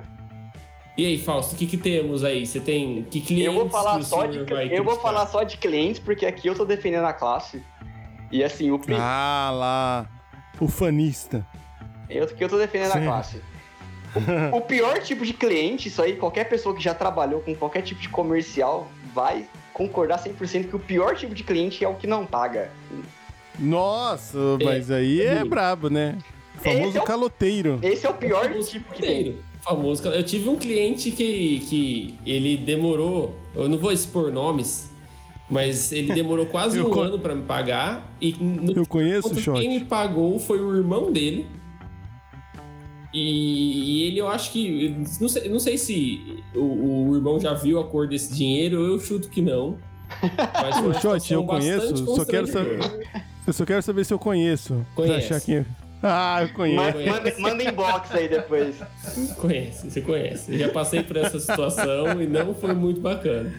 E 0.97 1.07
aí, 1.07 1.17
Fausto, 1.17 1.55
o 1.55 1.59
que, 1.59 1.65
que 1.67 1.77
temos 1.77 2.25
aí? 2.25 2.45
Você 2.45 2.59
tem 2.59 3.05
que 3.05 3.21
clientes 3.21 3.47
Eu 3.47 3.61
vou 3.61 3.71
falar 3.71 3.95
que 3.95 4.01
o 4.01 4.05
só 4.05 4.27
de 4.27 4.39
eu 4.75 4.83
vou 4.83 5.01
falar 5.01 5.27
só 5.27 5.45
de 5.45 5.57
clientes 5.57 6.01
porque 6.01 6.27
aqui 6.27 6.49
eu 6.49 6.57
tô 6.57 6.65
defendendo 6.65 7.05
a 7.05 7.13
classe. 7.13 7.63
E 8.33 8.43
assim, 8.43 8.71
o 8.73 8.81
Ah 8.99 9.51
lá, 9.55 10.07
o 10.61 10.67
fanista. 10.67 11.47
eu 12.11 12.27
que 12.27 12.43
eu 12.43 12.49
tô 12.49 12.59
defendendo 12.59 12.93
Sim. 12.93 12.99
a 12.99 13.05
classe. 13.05 13.41
O, 14.53 14.57
o 14.57 14.61
pior 14.63 14.99
tipo 15.01 15.25
de 15.25 15.35
cliente, 15.35 15.89
isso 15.89 16.01
aí 16.01 16.17
qualquer 16.17 16.49
pessoa 16.49 16.75
que 16.75 16.83
já 16.83 16.95
trabalhou 16.95 17.41
com 17.43 17.55
qualquer 17.55 17.83
tipo 17.83 18.01
de 18.01 18.09
comercial 18.09 18.89
vai 19.15 19.47
concordar 19.79 20.23
100% 20.23 20.69
que 20.69 20.77
o 20.77 20.79
pior 20.79 21.17
tipo 21.17 21.35
de 21.35 21.43
cliente 21.45 21.83
é 21.83 21.89
o 21.89 21.95
que 21.95 22.07
não 22.07 22.27
paga. 22.27 22.71
Nossa, 23.59 24.39
mas 24.63 24.91
aí 24.91 25.23
é 25.23 25.41
Sim. 25.43 25.49
brabo, 25.49 25.89
né? 25.89 26.19
O 26.57 26.61
famoso 26.61 26.89
Esse 26.89 26.99
é 26.99 27.01
o- 27.01 27.05
caloteiro. 27.05 27.79
Esse 27.83 28.07
é 28.07 28.11
o 28.11 28.15
pior 28.15 28.49
Famoso 28.49 28.71
tipo 28.71 28.93
que 28.93 29.01
tem. 29.01 29.23
cliente. 29.23 29.39
Famoso. 29.63 30.09
Eu 30.09 30.23
tive 30.23 30.49
um 30.49 30.57
cliente 30.57 31.11
que, 31.11 31.61
que 31.69 32.19
ele 32.27 32.57
demorou, 32.57 33.35
eu 33.55 33.69
não 33.69 33.79
vou 33.79 33.91
expor 33.93 34.31
nomes, 34.33 34.91
mas 35.51 35.91
ele 35.93 36.13
demorou 36.13 36.47
quase 36.47 36.79
um 36.83 36.91
con- 36.91 37.01
ano 37.03 37.19
pra 37.19 37.35
me 37.35 37.43
pagar 37.43 38.09
e 38.21 38.33
no 38.35 38.73
Eu 38.73 38.87
conheço 38.87 39.29
o. 39.29 39.55
Quem 39.55 39.69
me 39.69 39.85
pagou 39.85 40.39
foi 40.39 40.61
o 40.61 40.77
irmão 40.77 41.13
dele. 41.13 41.47
E, 43.13 44.03
e 44.03 44.07
ele, 44.09 44.19
eu 44.21 44.29
acho 44.29 44.53
que. 44.53 44.95
Não 45.21 45.29
sei, 45.29 45.49
não 45.49 45.59
sei 45.59 45.79
se 45.79 46.43
o, 46.55 47.09
o 47.11 47.17
irmão 47.17 47.41
já 47.41 47.55
viu 47.55 47.81
a 47.81 47.85
cor 47.85 48.07
desse 48.07 48.35
dinheiro, 48.35 48.77
eu 48.85 49.01
chuto 49.01 49.29
que 49.29 49.41
não. 49.41 49.79
Mas 50.63 50.79
foi 50.79 50.95
shot, 50.95 51.33
eu 51.33 51.45
conheço, 51.45 51.97
só 52.15 52.25
quero 52.25 52.47
saber. 52.47 52.79
Eu 53.47 53.53
só 53.53 53.65
quero 53.65 53.83
saber 53.83 54.05
se 54.05 54.13
eu 54.13 54.19
conheço. 54.19 54.85
Pra 54.95 55.07
Conhece. 55.07 55.33
achar 55.35 55.41
que... 55.41 55.65
Ah, 56.03 56.43
eu 56.43 56.49
conheço. 56.51 56.99
Ma- 56.99 57.13
Manda, 57.13 57.35
manda 57.39 57.65
inbox 57.65 58.11
aí 58.15 58.29
depois. 58.29 58.77
Conhece, 59.37 59.91
você 59.91 60.01
conhece. 60.01 60.53
Eu 60.53 60.59
já 60.59 60.69
passei 60.69 61.03
por 61.03 61.17
essa 61.17 61.41
situação 61.41 62.21
e 62.23 62.27
não 62.27 62.55
foi 62.55 62.73
muito 62.75 63.01
bacana. 63.01 63.53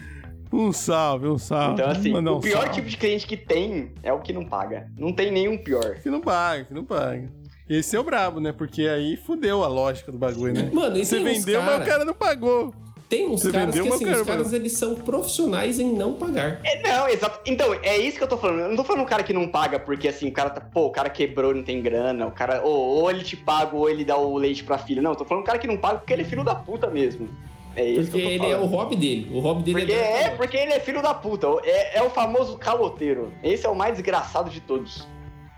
Um 0.52 0.72
salve, 0.72 1.26
um 1.28 1.38
salve. 1.38 1.74
Então, 1.82 1.90
assim, 1.90 2.10
Mandar 2.12 2.32
o 2.32 2.38
um 2.38 2.40
pior 2.40 2.62
salve. 2.62 2.74
tipo 2.76 2.88
de 2.88 2.96
cliente 2.96 3.26
que 3.26 3.36
tem 3.36 3.92
é 4.02 4.12
o 4.12 4.20
que 4.20 4.32
não 4.32 4.44
paga. 4.44 4.88
Não 4.96 5.12
tem 5.12 5.30
nenhum 5.30 5.58
pior. 5.58 5.96
Que 6.02 6.08
não 6.08 6.20
paga, 6.20 6.64
que 6.64 6.72
não 6.74 6.84
paga. 6.84 7.28
Esse 7.70 7.94
é 7.96 8.00
o 8.00 8.02
brabo, 8.02 8.40
né? 8.40 8.52
Porque 8.52 8.82
aí 8.88 9.16
fudeu 9.16 9.62
a 9.62 9.68
lógica 9.68 10.10
do 10.10 10.18
bagulho, 10.18 10.52
né? 10.52 10.68
Mano, 10.72 10.96
e 10.98 11.04
Você 11.06 11.20
vendeu, 11.20 11.62
mas 11.62 11.70
cara- 11.70 11.84
o 11.84 11.86
cara 11.86 12.04
não 12.04 12.14
pagou. 12.14 12.74
Tem 13.08 13.26
uns 13.28 13.42
Você 13.42 13.50
caras 13.50 13.66
vendeu, 13.74 13.84
que 13.84 13.88
mas 13.90 13.96
assim, 13.96 14.04
cara, 14.04 14.20
os 14.20 14.26
caras 14.26 14.44
mano. 14.46 14.56
eles 14.56 14.72
são 14.72 14.94
profissionais 14.94 15.80
em 15.80 15.92
não 15.92 16.14
pagar. 16.14 16.60
É, 16.64 16.80
não, 16.82 17.08
exato. 17.08 17.40
Então, 17.44 17.74
é 17.82 17.96
isso 17.98 18.16
que 18.18 18.22
eu 18.22 18.28
tô 18.28 18.36
falando. 18.38 18.60
Eu 18.60 18.68
não 18.68 18.76
tô 18.76 18.84
falando 18.84 19.02
um 19.02 19.06
cara 19.06 19.22
que 19.24 19.32
não 19.32 19.48
paga 19.48 19.80
porque, 19.80 20.06
assim, 20.08 20.28
o 20.28 20.32
cara 20.32 20.50
tá. 20.50 20.60
Pô, 20.60 20.86
o 20.86 20.90
cara 20.90 21.10
quebrou, 21.10 21.52
não 21.54 21.62
tem 21.64 21.80
grana. 21.82 22.26
O 22.26 22.30
cara. 22.32 22.62
Ou, 22.64 22.72
ou 23.02 23.10
ele 23.10 23.24
te 23.24 23.36
paga 23.36 23.76
ou 23.76 23.88
ele 23.90 24.04
dá 24.04 24.16
o 24.16 24.36
leite 24.36 24.62
pra 24.62 24.78
filha. 24.78 25.02
Não, 25.02 25.10
eu 25.12 25.16
tô 25.16 25.24
falando 25.24 25.42
um 25.42 25.46
cara 25.46 25.58
que 25.58 25.66
não 25.66 25.76
paga 25.76 25.98
porque 25.98 26.12
ele 26.12 26.22
é 26.22 26.24
filho 26.24 26.44
da 26.44 26.54
puta 26.54 26.88
mesmo. 26.88 27.28
É 27.74 27.84
isso 27.88 28.10
Porque 28.10 28.18
que 28.28 28.34
eu 28.34 28.38
tô 28.38 28.44
ele 28.44 28.52
é 28.52 28.56
o 28.56 28.58
falando. 28.60 28.70
hobby 28.74 28.96
dele. 28.96 29.30
O 29.32 29.40
hobby 29.40 29.62
dele 29.62 29.78
Porque 29.80 29.92
é. 29.92 30.22
é, 30.22 30.30
porque 30.30 30.56
ele 30.56 30.72
é 30.72 30.80
filho 30.80 31.02
da 31.02 31.14
puta. 31.14 31.46
É, 31.64 31.98
é 31.98 32.02
o 32.02 32.10
famoso 32.10 32.56
caloteiro. 32.58 33.32
Esse 33.42 33.66
é 33.66 33.68
o 33.68 33.74
mais 33.76 33.92
desgraçado 33.94 34.50
de 34.50 34.60
todos. 34.60 35.06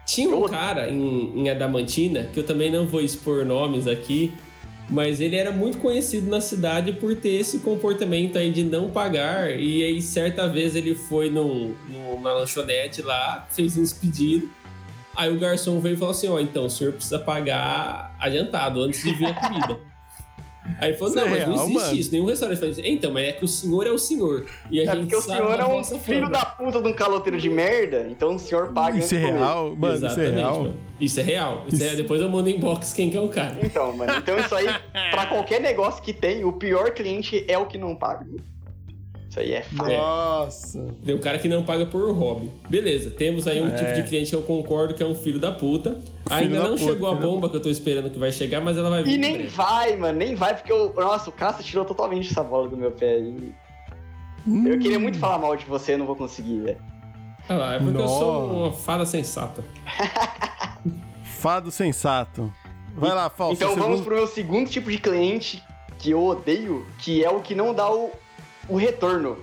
Tinha 0.04 0.34
um 0.34 0.42
cara 0.48 0.90
em, 0.90 1.32
em 1.42 1.48
Adamantina, 1.50 2.24
que 2.32 2.40
eu 2.40 2.44
também 2.44 2.70
não 2.70 2.86
vou 2.86 3.00
expor 3.00 3.44
nomes 3.46 3.86
aqui, 3.86 4.32
mas 4.90 5.20
ele 5.20 5.36
era 5.36 5.50
muito 5.52 5.78
conhecido 5.78 6.28
na 6.28 6.40
cidade 6.40 6.92
por 6.92 7.14
ter 7.16 7.34
esse 7.40 7.60
comportamento 7.60 8.36
aí 8.36 8.50
de 8.50 8.64
não 8.64 8.90
pagar. 8.90 9.50
E 9.58 9.82
aí, 9.84 10.02
certa 10.02 10.48
vez, 10.48 10.74
ele 10.76 10.94
foi 10.94 11.30
num, 11.30 11.74
num- 11.88 12.20
na 12.20 12.32
lanchonete 12.34 13.00
lá, 13.00 13.46
fez 13.50 13.76
uns 13.78 13.92
pedidos. 13.92 14.48
Aí 15.14 15.30
o 15.30 15.38
garçom 15.38 15.78
veio 15.80 15.94
e 15.94 15.96
falou 15.96 16.10
assim: 16.12 16.28
Ó, 16.28 16.38
então 16.40 16.66
o 16.66 16.70
senhor 16.70 16.92
precisa 16.94 17.18
pagar 17.18 18.16
adiantado 18.18 18.82
antes 18.82 19.02
de 19.02 19.12
vir 19.14 19.26
a 19.26 19.34
comida. 19.34 19.78
Aí 20.78 20.90
ele 20.90 20.96
falou: 20.96 21.12
Isso 21.14 21.16
Não, 21.20 21.26
é 21.26 21.30
mas 21.38 21.46
não 21.48 21.54
existe 21.64 21.74
mano. 21.74 21.94
isso, 21.96 22.12
nenhum 22.12 22.24
restaurante 22.26 22.58
faz 22.60 22.78
isso. 22.78 22.86
Então, 22.86 23.10
mas 23.12 23.24
é 23.28 23.32
que 23.32 23.44
o 23.44 23.48
senhor 23.48 23.86
é 23.86 23.90
o 23.90 23.98
senhor. 23.98 24.46
E 24.70 24.80
a 24.80 24.82
É 24.84 24.86
gente 24.94 25.00
porque 25.00 25.16
o 25.16 25.20
senhor 25.22 25.58
é 25.60 25.64
um 25.64 25.82
filho 25.84 26.20
fama. 26.26 26.30
da 26.30 26.44
puta 26.44 26.80
de 26.82 26.88
um 26.88 26.92
caloteiro 26.92 27.38
de 27.38 27.50
merda, 27.50 28.06
então 28.10 28.36
o 28.36 28.38
senhor 28.38 28.72
paga 28.72 28.98
Isso 28.98 29.14
é 29.14 29.18
real, 29.18 29.74
mano, 29.76 29.94
isso 29.96 30.04
é 30.04 30.08
Exatamente, 30.08 30.34
real. 30.36 30.60
mano. 30.62 30.76
Isso 31.00 31.18
é 31.20 31.22
real. 31.24 31.64
Isso 31.66 31.82
é- 31.82 31.86
Isso- 31.88 31.96
depois 31.96 32.20
eu 32.20 32.28
mando 32.30 32.48
inbox 32.48 32.92
quem 32.92 33.10
que 33.10 33.16
é 33.16 33.20
o 33.20 33.28
cara. 33.28 33.56
Então, 33.62 33.96
mano, 33.96 34.12
então 34.16 34.38
isso 34.38 34.54
aí, 34.54 34.66
pra 35.10 35.26
qualquer 35.26 35.60
negócio 35.60 36.00
que 36.02 36.12
tem, 36.12 36.44
o 36.44 36.52
pior 36.52 36.92
cliente 36.92 37.44
é 37.48 37.58
o 37.58 37.66
que 37.66 37.76
não 37.76 37.96
paga. 37.96 38.24
Isso 39.32 39.40
aí 39.40 39.52
é 39.52 39.62
fato. 39.62 39.90
Nossa. 39.90 40.86
Tem 41.02 41.14
um 41.14 41.18
cara 41.18 41.38
que 41.38 41.48
não 41.48 41.62
paga 41.62 41.86
por 41.86 42.12
hobby. 42.12 42.50
Beleza, 42.68 43.10
temos 43.10 43.46
aí 43.48 43.62
um 43.62 43.68
É. 43.68 43.70
tipo 43.76 43.94
de 43.94 44.02
cliente 44.02 44.28
que 44.28 44.36
eu 44.36 44.42
concordo 44.42 44.92
que 44.92 45.02
é 45.02 45.06
um 45.06 45.14
filho 45.14 45.38
da 45.38 45.50
puta. 45.50 46.02
Ainda 46.28 46.58
da 46.58 46.68
não 46.68 46.76
puta, 46.76 46.92
chegou 46.92 47.08
a 47.08 47.16
filho 47.16 47.28
bomba 47.30 47.48
que 47.48 47.56
eu 47.56 47.60
tô 47.62 47.70
esperando 47.70 48.10
que 48.10 48.18
vai 48.18 48.30
chegar, 48.30 48.60
mas 48.60 48.76
ela 48.76 48.90
vai 48.90 49.02
vir. 49.02 49.12
E 49.12 49.14
em 49.14 49.18
nem 49.18 49.32
breve. 49.38 49.48
vai, 49.48 49.96
mano, 49.96 50.18
nem 50.18 50.34
vai, 50.34 50.54
porque 50.54 50.70
o. 50.70 50.92
Nossa, 50.92 51.30
o 51.30 51.32
Cássio 51.32 51.64
tirou 51.64 51.82
totalmente 51.86 52.30
essa 52.30 52.44
bola 52.44 52.68
do 52.68 52.76
meu 52.76 52.90
pé. 52.90 53.20
E 53.20 53.54
Hum. 54.46 54.66
Eu 54.66 54.78
queria 54.78 54.98
muito 54.98 55.18
falar 55.18 55.38
mal 55.38 55.56
de 55.56 55.64
você, 55.64 55.96
não 55.96 56.04
vou 56.04 56.16
conseguir, 56.16 56.60
velho. 56.60 56.78
Ah 57.48 57.54
lá, 57.54 57.74
é 57.76 57.78
porque 57.78 57.96
eu 57.96 58.08
sou 58.08 58.42
Nossa. 58.48 58.54
uma 58.54 58.72
fada 58.72 59.06
sensata. 59.06 59.64
Fado 61.24 61.70
sensato. 61.70 62.52
Vai 62.94 63.14
lá, 63.14 63.30
Falso. 63.30 63.54
então 63.54 63.70
segundo... 63.70 63.84
vamos 63.88 64.00
pro 64.02 64.14
meu 64.14 64.26
segundo 64.26 64.68
tipo 64.68 64.90
de 64.90 64.98
cliente 64.98 65.62
que 65.98 66.10
eu 66.10 66.22
odeio, 66.24 66.84
que 66.98 67.24
é 67.24 67.30
o 67.30 67.40
que 67.40 67.54
não 67.54 67.72
dá 67.72 67.90
o, 67.90 68.10
o 68.68 68.76
retorno. 68.76 69.38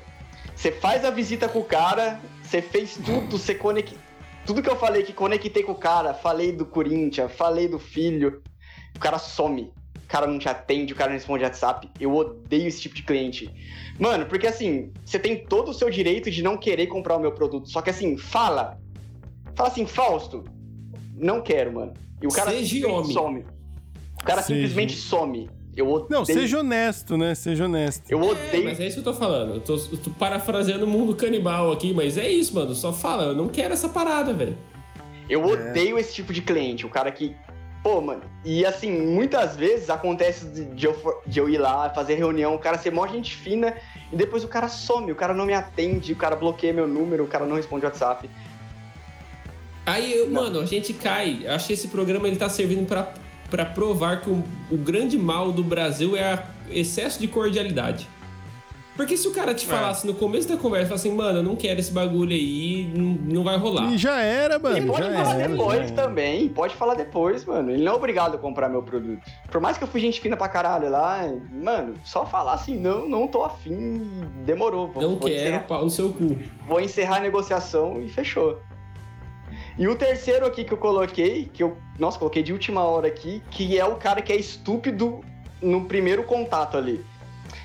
Você 0.55 0.71
faz 0.71 1.05
a 1.05 1.09
visita 1.09 1.47
com 1.47 1.59
o 1.59 1.63
cara, 1.63 2.19
você 2.43 2.61
fez 2.61 2.95
tudo, 2.95 3.37
você 3.37 3.55
conecta. 3.55 3.95
Tudo 4.45 4.61
que 4.61 4.69
eu 4.69 4.75
falei 4.75 5.03
que 5.03 5.13
conectei 5.13 5.63
com 5.63 5.73
o 5.73 5.75
cara, 5.75 6.13
falei 6.13 6.51
do 6.51 6.65
Corinthians, 6.65 7.31
falei 7.33 7.67
do 7.67 7.77
filho, 7.77 8.41
o 8.95 8.99
cara 8.99 9.19
some. 9.19 9.71
O 10.03 10.07
cara 10.09 10.25
não 10.25 10.39
te 10.39 10.49
atende, 10.49 10.91
o 10.91 10.95
cara 10.95 11.11
não 11.11 11.17
responde 11.17 11.43
WhatsApp. 11.43 11.87
Eu 11.99 12.15
odeio 12.15 12.67
esse 12.67 12.81
tipo 12.81 12.95
de 12.95 13.03
cliente. 13.03 13.53
Mano, 13.99 14.25
porque 14.25 14.47
assim, 14.47 14.91
você 15.05 15.19
tem 15.19 15.45
todo 15.45 15.69
o 15.69 15.73
seu 15.73 15.89
direito 15.91 16.31
de 16.31 16.41
não 16.41 16.57
querer 16.57 16.87
comprar 16.87 17.15
o 17.15 17.19
meu 17.19 17.31
produto. 17.31 17.69
Só 17.69 17.79
que 17.79 17.91
assim, 17.91 18.17
fala. 18.17 18.79
Fala 19.55 19.69
assim, 19.69 19.85
Fausto, 19.85 20.43
não 21.15 21.41
quero, 21.41 21.73
mano. 21.73 21.93
E 22.21 22.25
o 22.25 22.31
cara 22.31 22.49
Seja 22.49 22.75
simplesmente 22.75 23.17
homem. 23.17 23.43
some. 23.43 23.45
O 24.19 24.25
cara 24.25 24.41
Seja. 24.41 24.55
simplesmente 24.55 24.95
some. 24.95 25.49
Eu 25.75 25.89
odeio. 25.89 26.07
Não, 26.09 26.25
seja 26.25 26.59
honesto, 26.59 27.17
né? 27.17 27.33
Seja 27.35 27.65
honesto. 27.65 28.03
Eu 28.09 28.21
É, 28.21 28.25
odeio. 28.25 28.63
mas 28.65 28.79
é 28.79 28.87
isso 28.87 29.01
que 29.01 29.07
eu 29.07 29.13
tô 29.13 29.19
falando. 29.19 29.55
Eu 29.55 29.61
tô, 29.61 29.75
eu 29.75 29.97
tô 29.97 30.09
parafraseando 30.11 30.85
o 30.85 30.87
mundo 30.89 31.15
canibal 31.15 31.71
aqui, 31.71 31.93
mas 31.93 32.17
é 32.17 32.29
isso, 32.29 32.53
mano. 32.55 32.73
Só 32.75 32.91
fala, 32.91 33.23
eu 33.25 33.35
não 33.35 33.47
quero 33.47 33.73
essa 33.73 33.87
parada, 33.87 34.33
velho. 34.33 34.57
Eu 35.29 35.45
odeio 35.45 35.97
esse 35.97 36.13
tipo 36.15 36.33
de 36.33 36.41
cliente. 36.41 36.85
O 36.85 36.89
cara 36.89 37.11
que. 37.11 37.35
Pô, 37.81 38.01
mano. 38.01 38.21
E 38.43 38.65
assim, 38.65 38.91
muitas 38.91 39.55
vezes 39.55 39.89
acontece 39.89 40.45
de, 40.47 40.65
de 40.65 40.85
eu, 40.85 41.21
de 41.25 41.39
eu 41.39 41.47
ir 41.49 41.57
lá 41.57 41.89
fazer 41.91 42.15
reunião, 42.15 42.55
o 42.55 42.59
cara 42.59 42.77
ser 42.77 42.91
mó 42.91 43.07
gente 43.07 43.33
fina 43.35 43.73
e 44.11 44.17
depois 44.17 44.43
o 44.43 44.49
cara 44.49 44.67
some, 44.67 45.09
o 45.13 45.15
cara 45.15 45.33
não 45.33 45.45
me 45.45 45.53
atende, 45.53 46.11
o 46.11 46.15
cara 46.15 46.35
bloqueia 46.35 46.73
meu 46.73 46.87
número, 46.87 47.23
o 47.23 47.27
cara 47.27 47.45
não 47.45 47.55
responde 47.55 47.85
WhatsApp. 47.85 48.29
Aí, 49.85 50.13
eu- 50.13 50.29
mano, 50.29 50.59
a 50.59 50.65
gente 50.65 50.93
cai. 50.93 51.47
Acho 51.47 51.67
que 51.67 51.73
esse 51.73 51.87
programa 51.87 52.27
ele 52.27 52.35
tá 52.35 52.49
servindo 52.49 52.85
pra, 52.85 53.13
pra 53.49 53.65
provar 53.65 54.21
que 54.21 54.29
o, 54.29 54.43
o 54.71 54.77
grande 54.77 55.17
mal 55.17 55.51
do 55.51 55.63
Brasil 55.63 56.15
é 56.15 56.43
o 56.69 56.73
excesso 56.73 57.19
de 57.19 57.27
cordialidade. 57.27 58.07
Porque 58.95 59.15
se 59.15 59.25
o 59.29 59.31
cara 59.31 59.53
te 59.53 59.65
falasse 59.65 60.05
no 60.05 60.13
começo 60.13 60.49
da 60.49 60.57
conversa, 60.57 60.87
falasse 60.87 61.07
assim, 61.07 61.15
mano, 61.15 61.39
eu 61.39 61.43
não 61.43 61.55
quero 61.55 61.79
esse 61.79 61.89
bagulho 61.89 62.33
aí, 62.33 62.91
não, 62.93 63.05
não 63.33 63.43
vai 63.45 63.55
rolar. 63.57 63.89
E 63.93 63.97
já 63.97 64.19
era, 64.21 64.59
mano. 64.59 64.77
E 64.77 64.81
pode 64.85 65.01
já 65.05 65.13
falar 65.13 65.35
era, 65.39 65.47
depois 65.47 65.77
já 65.77 65.83
era. 65.85 65.91
também, 65.93 66.49
pode 66.49 66.75
falar 66.75 66.95
depois, 66.95 67.45
mano. 67.45 67.71
Ele 67.71 67.81
não 67.81 67.93
é 67.93 67.95
obrigado 67.95 68.35
a 68.35 68.37
comprar 68.37 68.67
meu 68.67 68.83
produto. 68.83 69.21
Por 69.49 69.61
mais 69.61 69.77
que 69.77 69.85
eu 69.85 69.87
fui 69.87 70.01
gente 70.01 70.19
fina 70.19 70.35
pra 70.35 70.49
caralho 70.49 70.89
lá, 70.89 71.21
mano, 71.49 71.93
só 72.03 72.25
falar 72.25 72.55
assim, 72.55 72.77
não, 72.77 73.07
não 73.07 73.25
tô 73.25 73.41
afim, 73.45 74.01
demorou. 74.45 74.89
Vou, 74.89 75.01
Não 75.01 75.09
vou 75.11 75.29
quero 75.29 75.33
encerrar- 75.43 75.59
pau 75.65 75.85
no 75.85 75.89
seu 75.89 76.09
cu. 76.11 76.37
vou 76.67 76.81
encerrar 76.81 77.17
a 77.17 77.21
negociação 77.21 78.01
e 78.01 78.09
fechou. 78.09 78.59
E 79.79 79.87
o 79.87 79.95
terceiro 79.95 80.45
aqui 80.45 80.65
que 80.65 80.73
eu 80.73 80.77
coloquei, 80.77 81.49
que 81.53 81.63
eu, 81.63 81.77
nossa, 81.97 82.19
coloquei 82.19 82.43
de 82.43 82.51
última 82.51 82.83
hora 82.83 83.07
aqui, 83.07 83.41
que 83.49 83.79
é 83.79 83.85
o 83.85 83.95
cara 83.95 84.21
que 84.21 84.33
é 84.33 84.35
estúpido 84.35 85.21
no 85.61 85.85
primeiro 85.85 86.23
contato 86.23 86.75
ali. 86.75 87.03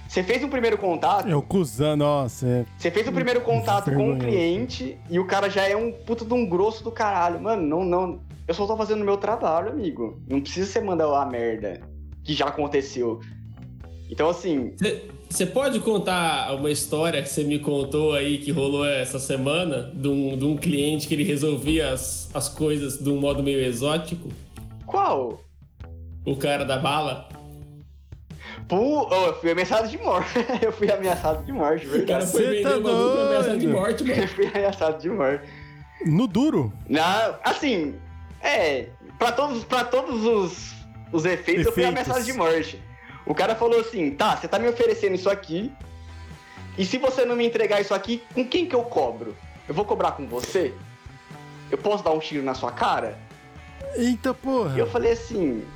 Você 0.07 0.23
fez 0.23 0.45
um 0.45 0.49
primeiro 0.49 0.79
contato, 0.79 1.29
É 1.29 1.35
o 1.35 1.43
cuzão, 1.43 1.97
nossa. 1.97 2.47
É. 2.47 2.65
você 2.79 2.89
fez 2.89 3.09
o 3.09 3.13
primeiro 3.13 3.41
contato 3.43 3.93
com 3.93 4.13
o 4.13 4.17
cliente 4.17 4.97
e 5.11 5.19
o 5.19 5.27
cara 5.27 5.51
já 5.51 5.69
é 5.69 5.75
um 5.75 5.91
puta 5.91 6.25
de 6.25 6.33
um 6.33 6.49
grosso 6.49 6.85
do 6.85 6.93
caralho. 6.93 7.41
Mano, 7.41 7.63
não, 7.67 7.85
não. 7.85 8.21
Eu 8.47 8.55
só 8.55 8.65
tô 8.65 8.77
fazendo 8.77 9.03
o 9.03 9.05
meu 9.05 9.17
trabalho, 9.17 9.71
amigo. 9.71 10.23
Não 10.29 10.41
precisa 10.41 10.71
você 10.71 10.81
mandar 10.81 11.21
a 11.21 11.27
merda 11.27 11.81
que 12.23 12.33
já 12.33 12.47
aconteceu. 12.47 13.19
Então, 14.09 14.29
assim, 14.29 14.73
Você 15.35 15.47
pode 15.47 15.81
contar 15.81 16.55
uma 16.55 16.71
história 16.71 17.21
que 17.21 17.29
você 17.29 17.43
me 17.43 17.59
contou 17.59 18.13
aí 18.13 18.39
que 18.39 18.53
rolou 18.53 18.87
essa 18.87 19.19
semana 19.19 19.91
de 19.93 20.07
um, 20.07 20.39
de 20.39 20.45
um 20.45 20.57
cliente 20.57 21.09
que 21.09 21.15
ele 21.15 21.25
resolvia 21.25 21.91
as, 21.93 22.31
as 22.33 22.49
coisas 22.49 22.99
de 22.99 23.11
um 23.11 23.19
modo 23.19 23.43
meio 23.43 23.59
exótico? 23.59 24.29
qual? 24.87 25.41
O 26.25 26.37
cara 26.37 26.65
da 26.65 26.79
bala? 26.79 27.29
Pô, 28.69 29.09
eu 29.13 29.35
fui 29.41 29.51
ameaçado 29.51 29.89
de 29.89 29.99
morte. 29.99 30.31
eu 30.63 30.71
fui 30.71 30.89
ameaçado 30.89 31.45
de 31.45 31.51
morte, 31.51 31.85
O 31.85 31.91
cara 31.91 31.99
verdade. 32.21 32.27
foi 32.31 32.41
Você 32.45 32.51
vender 32.51 32.63
tá 32.63 32.77
uma 32.79 32.91
dupla 32.91 33.27
ameaçada 33.27 33.59
de 33.59 33.67
doido? 33.67 33.77
morte, 33.81 34.05
mano. 34.05 34.23
Eu 34.23 34.29
fui 34.29 34.47
ameaçado 34.47 35.03
de 35.03 35.09
morte. 35.11 35.45
No 36.07 36.27
duro? 36.29 36.73
Na, 36.89 37.41
assim, 37.43 37.97
é, 38.41 38.87
pra 39.19 39.33
todos, 39.33 39.65
pra 39.65 39.83
todos 39.83 40.25
os, 40.25 40.75
os 41.13 41.25
efeitos, 41.25 41.67
eu 41.67 41.73
fui 41.73 41.83
Efeitos. 41.83 42.03
ameaçado 42.09 42.25
de 42.25 42.33
morte. 42.35 42.81
O 43.27 43.35
cara 43.35 43.55
falou 43.55 43.81
assim, 43.81 44.11
tá, 44.11 44.37
você 44.37 44.47
tá 44.47 44.59
me 44.59 44.69
oferecendo 44.69 45.15
isso 45.15 45.31
aqui, 45.31 45.73
e 46.77 46.85
se 46.85 46.99
você 46.99 47.25
não 47.25 47.37
me 47.37 47.47
entregar 47.47 47.81
isso 47.81 47.95
aqui, 47.95 48.23
com 48.35 48.47
quem 48.47 48.67
que 48.67 48.75
eu 48.75 48.83
cobro? 48.83 49.37
Eu 49.69 49.75
vou 49.75 49.85
cobrar 49.85 50.13
com 50.13 50.27
você? 50.27 50.75
Eu 51.71 51.79
posso 51.79 52.05
dar 52.05 52.11
um 52.11 52.19
tiro 52.19 52.43
na 52.45 52.55
sua 52.55 52.73
cara? 52.73 53.19
Eita 53.95 54.35
porra. 54.35 54.77
E 54.77 54.79
eu 54.79 54.87
falei 54.87 55.13
assim. 55.13 55.67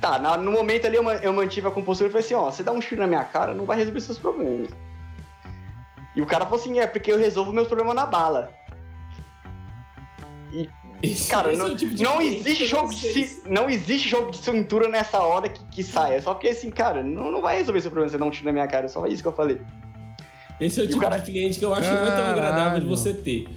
Tá, 0.00 0.18
no 0.36 0.50
momento 0.50 0.86
ali 0.86 0.96
eu, 0.96 1.08
eu 1.08 1.32
mantive 1.32 1.68
a 1.68 1.70
compostura 1.70 2.08
e 2.08 2.12
falei 2.12 2.24
assim: 2.24 2.34
ó, 2.34 2.50
você 2.50 2.62
dá 2.62 2.72
um 2.72 2.80
tiro 2.80 3.00
na 3.00 3.06
minha 3.06 3.24
cara, 3.24 3.54
não 3.54 3.64
vai 3.64 3.76
resolver 3.76 4.00
seus 4.00 4.18
problemas. 4.18 4.68
E 6.14 6.20
o 6.20 6.26
cara 6.26 6.44
falou 6.44 6.60
assim: 6.60 6.78
é 6.80 6.86
porque 6.86 7.12
eu 7.12 7.18
resolvo 7.18 7.52
meus 7.52 7.68
problemas 7.68 7.94
na 7.94 8.04
bala. 8.04 8.52
E, 10.52 10.68
Esse- 11.02 11.28
cara, 11.30 11.52
é 11.52 11.56
não, 11.56 11.74
tipo 11.76 11.94
de 11.94 12.02
não 12.02 12.20
existe 12.22 12.62
eu 12.62 12.68
jogo 12.68 12.82
não 12.84 12.90
de, 12.98 13.30
não 13.48 13.70
existe 13.70 14.08
jogo 14.08 14.30
de 14.30 14.36
cintura 14.38 14.88
nessa 14.88 15.18
hora 15.20 15.48
que, 15.48 15.60
que 15.70 15.82
sai. 15.82 16.14
É 16.16 16.20
só 16.20 16.32
porque 16.34 16.48
assim, 16.48 16.70
cara, 16.70 17.02
não, 17.02 17.30
não 17.32 17.40
vai 17.42 17.56
resolver 17.58 17.80
seu 17.80 17.90
problema 17.90 18.10
você 18.10 18.18
dar 18.18 18.24
um 18.24 18.30
tiro 18.30 18.46
na 18.46 18.52
minha 18.52 18.66
cara. 18.68 18.86
É 18.86 18.88
só 18.88 19.04
isso 19.06 19.20
que 19.22 19.28
eu 19.28 19.32
falei. 19.32 19.60
Esse 20.60 20.78
é 20.78 20.82
o 20.82 20.84
E 20.84 20.86
o 20.86 20.90
tipo 20.90 21.00
cara- 21.00 21.16
de 21.18 21.30
cliente 21.30 21.58
que 21.58 21.64
eu 21.64 21.74
acho 21.74 21.90
não 21.90 22.06
é 22.06 22.10
tão 22.10 22.24
agradável 22.26 22.80
de 22.80 22.86
Caralho. 22.86 22.88
você 22.88 23.12
ter. 23.12 23.48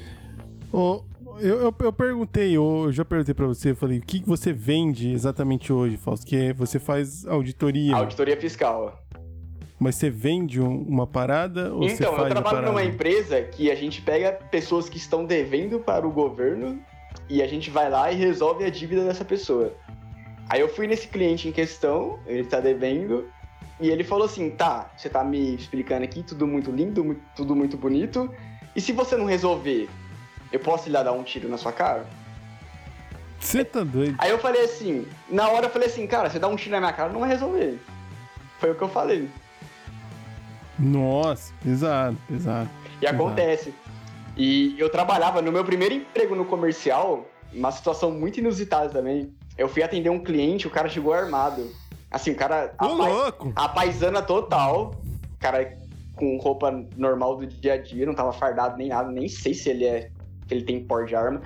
Ô, 0.73 1.03
eu, 1.39 1.59
eu, 1.61 1.75
eu 1.79 1.93
perguntei, 1.93 2.57
eu 2.57 2.87
já 2.91 3.05
perguntei 3.05 3.33
pra 3.35 3.45
você, 3.45 3.71
eu 3.71 3.75
falei, 3.75 3.99
o 3.99 4.01
que 4.01 4.21
que 4.21 4.27
você 4.27 4.51
vende 4.51 5.11
exatamente 5.11 5.71
hoje, 5.71 5.97
Fausto? 5.97 6.25
Que 6.25 6.35
é- 6.35 6.53
você 6.53 6.79
faz 6.79 7.25
auditoria, 7.27 7.95
Auditoria 7.95 8.35
fiscal. 8.39 8.99
mas 9.79 9.95
você 9.95 10.09
vende 10.09 10.59
um- 10.59 10.81
uma 10.83 11.05
parada 11.05 11.71
ou 11.73 11.83
você 11.87 11.95
Então, 11.95 12.15
faz 12.15 12.31
eu 12.31 12.37
a 12.39 12.41
trabalho 12.41 12.65
numa 12.67 12.83
empresa 12.83 13.41
que 13.43 13.69
a 13.69 13.75
gente 13.75 14.01
pega 14.01 14.31
pessoas 14.49 14.89
que 14.89 14.97
estão 14.97 15.25
devendo 15.25 15.79
para 15.79 16.07
o 16.07 16.11
governo 16.11 16.79
e 17.29 17.41
a 17.41 17.47
gente 17.47 17.69
vai 17.69 17.89
lá 17.89 18.11
e 18.11 18.15
resolve 18.15 18.63
a 18.63 18.69
dívida 18.69 19.03
dessa 19.03 19.25
pessoa. 19.25 19.73
Aí 20.49 20.61
eu 20.61 20.69
fui 20.69 20.85
nesse 20.87 21.07
cliente 21.07 21.47
em 21.47 21.51
questão, 21.51 22.19
ele 22.25 22.43
tá 22.43 22.59
devendo, 22.59 23.27
e 23.79 23.89
ele 23.89 24.03
falou 24.03 24.25
assim: 24.25 24.49
tá, 24.51 24.91
você 24.95 25.09
tá 25.09 25.23
me 25.23 25.55
explicando 25.55 26.03
aqui, 26.03 26.21
tudo 26.23 26.45
muito 26.45 26.71
lindo, 26.71 27.03
mu- 27.03 27.19
tudo 27.35 27.55
muito 27.55 27.77
bonito, 27.77 28.31
e 28.75 28.81
se 28.81 28.91
você 28.91 29.15
não 29.17 29.25
resolver, 29.25 29.89
eu 30.51 30.59
posso 30.59 30.87
ir 30.87 30.91
lá 30.91 31.01
dar 31.03 31.13
um 31.13 31.23
tiro 31.23 31.49
na 31.49 31.57
sua 31.57 31.71
cara? 31.71 32.05
Você 33.39 33.65
tá 33.65 33.83
doido? 33.83 34.15
Aí 34.19 34.29
eu 34.31 34.39
falei 34.39 34.63
assim, 34.63 35.05
na 35.29 35.49
hora 35.49 35.65
eu 35.67 35.69
falei 35.69 35.87
assim, 35.87 36.05
cara, 36.07 36.29
você 36.29 36.39
dá 36.39 36.47
um 36.47 36.55
tiro 36.55 36.71
na 36.71 36.79
minha 36.79 36.93
cara, 36.93 37.11
não 37.11 37.19
vai 37.19 37.29
resolver. 37.29 37.79
Foi 38.59 38.71
o 38.71 38.75
que 38.75 38.81
eu 38.81 38.89
falei. 38.89 39.29
Nossa, 40.77 41.53
pesado, 41.63 42.17
pesado. 42.27 42.69
E 43.01 43.07
acontece. 43.07 43.73
E 44.35 44.75
eu 44.77 44.89
trabalhava 44.89 45.41
no 45.41 45.51
meu 45.51 45.63
primeiro 45.63 45.95
emprego 45.95 46.35
no 46.35 46.45
comercial, 46.45 47.25
uma 47.53 47.71
situação 47.71 48.11
muito 48.11 48.39
inusitada 48.39 48.89
também. 48.89 49.33
Eu 49.57 49.69
fui 49.69 49.81
atender 49.81 50.09
um 50.09 50.23
cliente, 50.23 50.67
o 50.67 50.71
cara 50.71 50.89
chegou 50.89 51.13
armado. 51.13 51.69
Assim, 52.11 52.31
o 52.31 52.35
cara. 52.35 52.73
Ô, 52.81 52.85
a, 52.85 52.87
louco! 52.87 53.53
a 53.55 53.69
paisana 53.69 54.21
total. 54.21 54.91
O 55.33 55.37
cara 55.39 55.77
com 56.15 56.37
roupa 56.37 56.85
normal 56.95 57.37
do 57.37 57.47
dia 57.47 57.73
a 57.73 57.77
dia, 57.77 58.05
não 58.05 58.13
tava 58.13 58.31
fardado 58.31 58.77
nem 58.77 58.89
nada, 58.89 59.11
nem 59.11 59.27
sei 59.27 59.53
se 59.53 59.69
ele 59.69 59.85
é. 59.85 60.09
se 60.47 60.53
ele 60.53 60.63
tem 60.63 60.83
porte 60.83 61.09
de 61.09 61.15
arma. 61.15 61.41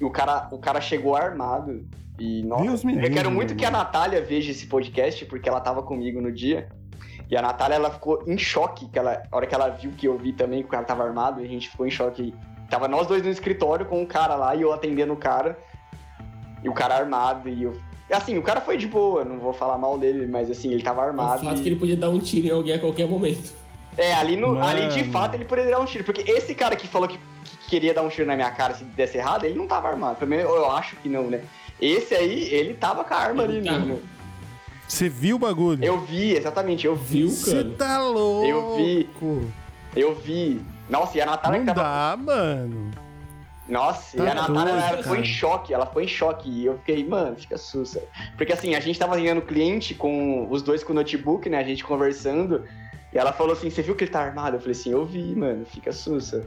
E 0.00 0.04
o 0.04 0.10
cara, 0.10 0.48
o 0.50 0.58
cara 0.58 0.80
chegou 0.80 1.14
armado. 1.14 1.86
E, 2.18 2.42
nossa, 2.42 2.64
Deus 2.64 2.84
eu 2.84 3.10
quero 3.10 3.30
muito 3.30 3.54
que 3.54 3.64
a. 3.64 3.70
Natália 3.70 4.22
veja 4.22 4.50
esse 4.50 4.66
podcast, 4.66 5.24
porque 5.26 5.48
ela 5.48 5.60
tava 5.60 5.82
comigo 5.82 6.20
no 6.20 6.32
dia. 6.32 6.68
E 7.30 7.36
a 7.36 7.42
Natália, 7.42 7.74
ela 7.76 7.90
ficou 7.90 8.22
em 8.26 8.38
choque, 8.38 8.86
que 8.88 8.98
ela, 8.98 9.22
a 9.30 9.36
hora 9.36 9.46
que 9.46 9.54
ela 9.54 9.68
viu 9.68 9.90
que 9.96 10.06
eu 10.06 10.16
vi 10.16 10.32
também 10.32 10.60
que 10.60 10.66
o 10.66 10.70
cara 10.70 10.84
tava 10.84 11.02
armado, 11.04 11.40
a 11.40 11.44
gente 11.46 11.68
ficou 11.68 11.86
em 11.86 11.90
choque. 11.90 12.32
Tava 12.70 12.86
nós 12.88 13.06
dois 13.06 13.22
no 13.22 13.30
escritório 13.30 13.84
com 13.86 14.02
o 14.02 14.06
cara 14.06 14.34
lá 14.36 14.54
e 14.54 14.62
eu 14.62 14.72
atendendo 14.72 15.12
o 15.12 15.16
cara. 15.16 15.58
E 16.62 16.68
o 16.68 16.72
cara 16.72 16.96
armado 16.96 17.48
e 17.48 17.62
eu... 17.64 17.76
Assim, 18.10 18.38
o 18.38 18.42
cara 18.42 18.60
foi 18.60 18.76
de 18.76 18.86
boa, 18.86 19.24
não 19.24 19.38
vou 19.40 19.52
falar 19.52 19.76
mal 19.78 19.98
dele, 19.98 20.26
mas 20.28 20.48
assim, 20.48 20.72
ele 20.72 20.82
tava 20.82 21.00
O 21.00 21.04
armado. 21.04 21.44
fato 21.44 21.58
e- 21.58 21.62
que 21.62 21.68
ele 21.68 21.76
podia 21.76 21.96
dar 21.96 22.08
um 22.10 22.20
tiro 22.20 22.46
em 22.46 22.50
alguém 22.50 22.74
a 22.74 22.78
qualquer 22.78 23.08
momento. 23.08 23.52
É, 23.98 24.14
ali, 24.14 24.36
no, 24.36 24.48
Mano. 24.54 24.64
ali 24.64 24.88
de 24.88 25.04
fato 25.10 25.34
ele 25.34 25.44
poderia 25.44 25.72
dar 25.72 25.80
um 25.80 25.84
tiro. 25.84 26.04
Porque 26.04 26.28
esse 26.30 26.54
cara 26.54 26.76
que 26.76 26.86
falou 26.86 27.08
que, 27.08 27.18
que 27.18 27.68
queria 27.70 27.92
dar 27.94 28.02
um 28.02 28.08
tiro 28.08 28.26
na 28.26 28.36
minha 28.36 28.50
cara 28.52 28.74
se 28.74 28.84
desse 28.84 29.16
errado, 29.18 29.44
ele 29.44 29.58
não 29.58 29.66
tava 29.66 29.88
armado. 29.88 30.16
Pelo 30.16 30.30
menos 30.30 30.44
eu 30.44 30.70
acho 30.70 30.94
que 30.96 31.08
não, 31.08 31.24
né? 31.24 31.40
Esse 31.80 32.14
aí, 32.14 32.44
ele 32.54 32.74
tava 32.74 33.02
com 33.04 33.12
a 33.14 33.16
arma 33.16 33.42
ali. 33.42 33.56
Ele 33.56 33.66
tava. 33.66 33.78
no- 33.80 34.00
Você 34.88 35.08
viu 35.08 35.36
o 35.36 35.38
bagulho? 35.38 35.84
Eu 35.84 36.00
vi, 36.00 36.32
exatamente, 36.36 36.86
eu 36.86 36.94
vi. 36.94 37.24
Você 37.24 37.64
tá 37.64 38.02
louco! 38.02 38.46
Eu 38.46 38.76
vi. 38.76 39.08
Eu 39.94 40.14
vi. 40.14 40.60
Nossa, 40.88 41.18
e 41.18 41.20
a 41.20 41.26
Natália 41.26 41.58
Não 41.58 41.66
que 41.66 41.74
tava. 41.74 42.16
dá, 42.16 42.16
mano. 42.16 42.90
Nossa, 43.68 44.16
Tá 44.16 44.24
e 44.24 44.28
a 44.28 44.34
Natália 44.34 44.62
doido, 44.74 44.78
ela 44.78 45.02
cara. 45.02 45.18
em 45.20 45.24
choque, 45.24 45.74
ela 45.74 45.86
ficou 45.86 46.00
em 46.02 46.06
choque. 46.06 46.48
E 46.48 46.66
eu 46.66 46.78
fiquei, 46.78 47.04
mano, 47.04 47.34
fica 47.36 47.58
sussa. 47.58 48.00
Porque 48.36 48.52
assim, 48.52 48.76
a 48.76 48.80
gente 48.80 48.96
tava 48.98 49.16
ganhando 49.16 49.42
cliente 49.42 49.92
com 49.94 50.46
os 50.50 50.62
dois 50.62 50.84
com 50.84 50.92
o 50.92 50.94
notebook, 50.94 51.48
né? 51.48 51.58
A 51.58 51.64
gente 51.64 51.82
conversando. 51.82 52.62
E 53.12 53.18
ela 53.18 53.32
falou 53.32 53.54
assim: 53.54 53.68
Você 53.68 53.82
viu 53.82 53.96
que 53.96 54.04
ele 54.04 54.10
tá 54.12 54.20
armado? 54.20 54.56
Eu 54.56 54.60
falei 54.60 54.72
assim: 54.72 54.90
Eu 54.92 55.04
vi, 55.04 55.34
mano, 55.34 55.64
fica 55.66 55.90
sussa. 55.92 56.46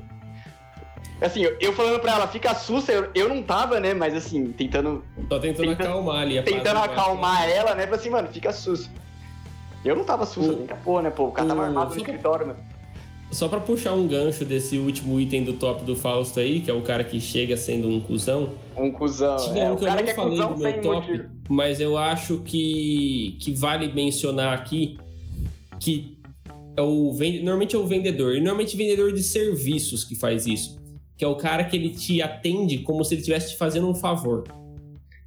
Assim, 1.21 1.41
eu, 1.41 1.57
eu 1.59 1.73
falando 1.73 1.99
pra 1.99 2.13
ela, 2.13 2.27
fica 2.27 2.53
sussa, 2.55 2.91
eu, 2.93 3.09
eu 3.13 3.27
não 3.27 3.43
tava, 3.43 3.79
né? 3.79 3.93
Mas 3.93 4.15
assim, 4.15 4.51
tentando, 4.53 5.03
Tô 5.29 5.37
tentando 5.39 5.69
Tenta- 5.69 5.83
acalmar 5.83 6.21
ali. 6.21 6.37
a 6.39 6.43
tentando 6.43 6.77
acalmar 6.79 7.49
ela, 7.49 7.75
né? 7.75 7.83
Falei 7.83 7.99
assim, 7.99 8.09
mano, 8.09 8.27
fica 8.29 8.53
sussa. 8.53 8.89
Eu 9.83 9.95
não 9.95 10.03
tava 10.05 10.25
sussa, 10.25 10.51
O- 10.53 10.67
a 10.69 10.75
porra, 10.75 11.01
né, 11.03 11.09
pô? 11.09 11.25
O 11.27 11.31
cara 11.31 11.49
tava 11.49 11.61
o- 11.61 11.65
armado 11.65 11.91
no 11.93 11.97
escritório, 11.97 12.47
mano. 12.47 12.59
Só 13.31 13.47
pra 13.47 13.59
puxar 13.59 13.93
um 13.93 14.07
gancho 14.07 14.43
desse 14.43 14.77
último 14.77 15.19
item 15.19 15.43
do 15.43 15.53
top 15.53 15.83
do 15.83 15.95
Fausto 15.95 16.39
aí, 16.39 16.61
que 16.61 16.71
é 16.71 16.73
o 16.73 16.81
cara 16.81 17.03
que 17.03 17.19
chega 17.21 17.55
sendo 17.57 17.87
um 17.87 17.99
cuzão. 17.99 18.53
Um 18.75 18.91
cuzão. 18.91 19.35
Tinha 19.37 19.65
é, 19.65 19.69
um 19.69 19.73
o 19.73 19.77
que 19.77 19.83
eu 19.83 19.87
cara 19.87 19.99
não 19.99 20.05
que 20.05 20.11
é 20.11 20.15
falei 20.15 20.31
cuzão 20.31 20.53
do 20.53 20.59
meu 20.63 20.81
top, 20.81 21.11
motivo. 21.11 21.29
mas 21.47 21.79
eu 21.79 21.95
acho 21.97 22.39
que, 22.39 23.37
que 23.39 23.51
vale 23.53 23.91
mencionar 23.93 24.53
aqui 24.57 24.97
que 25.79 26.17
é 26.75 26.81
o 26.81 27.13
normalmente 27.43 27.75
é 27.75 27.79
o 27.79 27.85
vendedor, 27.85 28.33
e 28.35 28.39
normalmente 28.39 28.75
vendedor 28.75 29.11
de 29.13 29.21
serviços 29.21 30.03
que 30.03 30.15
faz 30.15 30.47
isso. 30.47 30.78
Que 31.19 31.25
é 31.25 31.27
o 31.27 31.35
cara 31.35 31.65
que 31.65 31.75
ele 31.75 31.89
te 31.89 32.21
atende 32.21 32.77
como 32.77 33.03
se 33.03 33.13
ele 33.13 33.19
estivesse 33.19 33.51
te 33.51 33.57
fazendo 33.57 33.89
um 33.89 33.93
favor. 33.93 34.45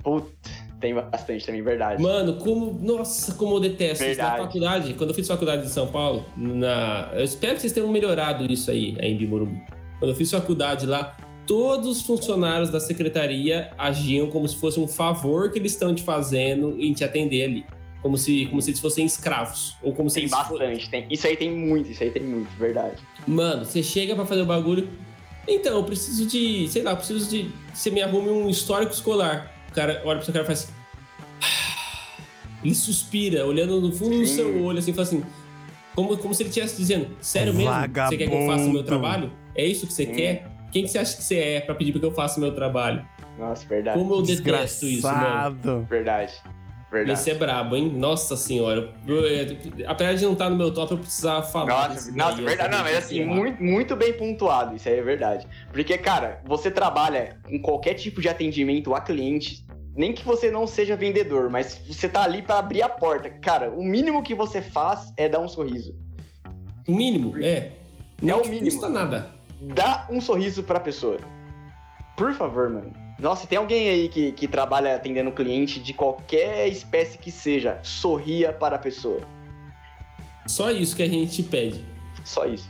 Puta, 0.03 0.51
tem 0.81 0.95
bastante 0.95 1.45
também, 1.45 1.63
verdade. 1.63 2.03
Mano, 2.03 2.37
como. 2.39 2.73
Nossa, 2.81 3.35
como 3.35 3.57
eu 3.57 3.61
detesto 3.61 4.03
isso. 4.03 4.19
Na 4.19 4.39
faculdade, 4.39 4.95
quando 4.95 5.11
eu 5.11 5.15
fiz 5.15 5.29
faculdade 5.29 5.65
de 5.65 5.69
São 5.69 5.87
Paulo, 5.87 6.25
na, 6.35 7.11
eu 7.13 7.23
espero 7.23 7.57
que 7.57 7.61
vocês 7.61 7.75
tenham 7.75 7.91
melhorado 7.91 8.51
isso 8.51 8.71
aí, 8.71 8.97
aí 8.99 9.13
em 9.13 9.19
Bimorumbi. 9.19 9.63
Quando 9.99 10.13
eu 10.13 10.17
fiz 10.17 10.31
faculdade 10.31 10.87
lá, 10.87 11.15
todos 11.47 11.87
os 11.87 12.03
funcionários 12.03 12.71
da 12.71 12.81
secretaria 12.81 13.71
agiam 13.77 14.31
como 14.31 14.49
se 14.49 14.57
fosse 14.57 14.81
um 14.81 14.89
favor 14.89 15.53
que 15.53 15.59
eles 15.59 15.73
estão 15.73 15.95
te 15.95 16.03
fazendo 16.03 16.75
em 16.81 16.95
te 16.95 17.05
atender 17.05 17.45
ali. 17.45 17.67
Como 18.01 18.17
se, 18.17 18.47
como 18.47 18.63
se 18.63 18.71
eles 18.71 18.81
fossem 18.81 19.05
escravos. 19.05 19.77
Ou 19.83 19.93
como 19.93 20.09
se 20.09 20.21
Tem 20.21 20.29
bastante, 20.29 20.91
tem. 20.91 21.07
Isso 21.11 21.27
aí 21.27 21.37
tem 21.37 21.51
muito, 21.51 21.91
isso 21.91 22.03
aí 22.03 22.11
tem 22.11 22.23
muito, 22.23 22.51
verdade. 22.59 22.97
Mano, 23.29 23.65
você 23.65 23.83
chega 23.83 24.17
pra 24.17 24.25
fazer 24.25 24.41
o 24.41 24.47
bagulho. 24.47 24.89
Então, 25.47 25.77
eu 25.77 25.85
preciso 25.85 26.27
de. 26.27 26.69
Sei 26.69 26.83
lá, 26.83 26.93
eu 26.93 26.97
preciso 26.97 27.29
de. 27.29 27.51
Você 27.73 27.91
me 27.91 28.03
arrume 28.03 28.29
um 28.31 28.49
histórico 28.49 28.93
escolar. 28.93 29.53
O 29.71 29.75
cara 29.75 30.03
olha 30.05 30.17
pro 30.19 30.25
seu 30.25 30.33
cara 30.33 30.45
e 30.45 30.47
faz 30.47 30.65
assim. 30.65 30.73
Ele 32.65 32.75
suspira, 32.75 33.45
olhando 33.45 33.81
no 33.81 33.93
fundo 33.93 34.19
do 34.19 34.27
Sim. 34.27 34.37
seu 34.37 34.63
olho, 34.63 34.79
assim, 34.79 34.93
fala 34.93 35.07
assim. 35.07 35.23
Como, 35.95 36.17
como 36.17 36.33
se 36.35 36.43
ele 36.43 36.49
estivesse 36.51 36.77
dizendo: 36.77 37.09
Sério 37.21 37.53
mesmo? 37.53 37.73
Você 37.73 38.17
quer 38.17 38.29
que 38.29 38.35
eu 38.35 38.47
faça 38.47 38.65
o 38.65 38.71
meu 38.71 38.83
Vagabundo. 38.83 38.85
trabalho? 38.85 39.33
É 39.55 39.67
isso 39.67 39.87
que 39.87 39.93
você 39.93 40.07
Sim. 40.07 40.13
quer? 40.13 40.49
Quem 40.71 40.85
que 40.85 40.89
você 40.89 40.99
acha 40.99 41.17
que 41.17 41.23
você 41.23 41.37
é 41.37 41.61
pra 41.61 41.75
pedir 41.75 41.93
pra 41.93 42.01
que 42.01 42.07
eu 42.07 42.13
faça 42.13 42.39
o 42.39 42.43
meu 42.43 42.55
trabalho? 42.55 43.05
Nossa, 43.39 43.67
verdade. 43.67 43.99
Como 43.99 44.15
eu 44.15 44.23
detesto 44.23 44.87
isso, 44.87 45.07
mano. 45.07 45.87
Verdade. 45.89 46.33
Verdade. 46.93 47.19
Esse 47.19 47.31
é 47.31 47.35
brabo, 47.35 47.75
hein? 47.75 47.89
Nossa 47.89 48.37
senhora. 48.37 48.93
Eu, 49.09 49.17
eu- 49.27 49.57
apesar 49.89 50.13
de 50.13 50.25
não 50.27 50.35
estar 50.35 50.51
no 50.51 50.57
meu 50.57 50.73
top, 50.75 50.93
eu 50.93 50.99
precisava 50.99 51.43
falar. 51.43 51.89
Nossa, 51.89 52.13
nossa, 52.13 52.37
daí, 52.37 52.45
verdade. 52.45 52.71
Não, 52.77 52.83
mas 52.83 52.97
assim, 52.99 53.25
muito, 53.25 53.63
muito 53.63 53.97
bem 53.97 54.13
pontuado, 54.13 54.77
isso 54.77 54.89
aí 54.91 54.99
é 54.99 55.03
verdade. 55.03 55.49
Porque, 55.73 55.97
cara, 55.97 56.43
você 56.45 56.71
trabalha 56.71 57.39
com 57.49 57.59
qualquer 57.63 57.95
tipo 57.95 58.21
de 58.21 58.29
atendimento 58.29 58.95
a 58.95 59.01
cliente, 59.01 59.65
nem 59.97 60.13
que 60.13 60.23
você 60.23 60.51
não 60.51 60.67
seja 60.67 60.95
vendedor, 60.95 61.49
mas 61.49 61.81
você 61.89 62.09
tá 62.11 62.25
ali 62.25 62.43
pra 62.43 62.59
abrir 62.59 62.83
a 62.83 62.89
porta. 62.91 63.31
Cara, 63.31 63.71
o 63.71 63.83
mínimo 63.83 64.23
que 64.23 64.35
você 64.35 64.61
faz 64.61 65.15
é 65.17 65.31
dar 65.31 65.41
um 65.41 65.49
sorriso. 65.49 65.95
O 66.87 66.93
mínimo, 66.95 67.43
é. 67.43 67.71
Não 68.21 68.41
o 68.41 68.43
te 68.43 68.51
mínimo. 68.51 68.71
custa 68.71 68.89
nada. 68.91 69.31
Dá 69.63 70.07
um 70.11 70.21
sorriso 70.21 70.63
pra 70.63 70.79
pessoa. 70.79 71.17
Por 72.17 72.35
favor, 72.35 72.69
mano. 72.69 72.93
Nossa, 73.19 73.47
tem 73.47 73.59
alguém 73.59 73.89
aí 73.89 74.09
que, 74.09 74.33
que 74.33 74.49
trabalha 74.49 74.97
atendendo 74.97 75.31
cliente 75.31 75.79
de 75.79 75.93
qualquer 75.95 76.67
espécie 76.69 77.17
que 77.19 77.31
seja, 77.31 77.79
sorria 77.83 78.53
para 78.53 78.77
a 78.77 78.79
pessoa. 78.79 79.21
Só 80.47 80.71
isso 80.71 80.97
que 80.97 81.03
a 81.03 81.09
gente 81.09 81.43
pede. 81.43 81.85
Só 82.25 82.47
isso. 82.47 82.69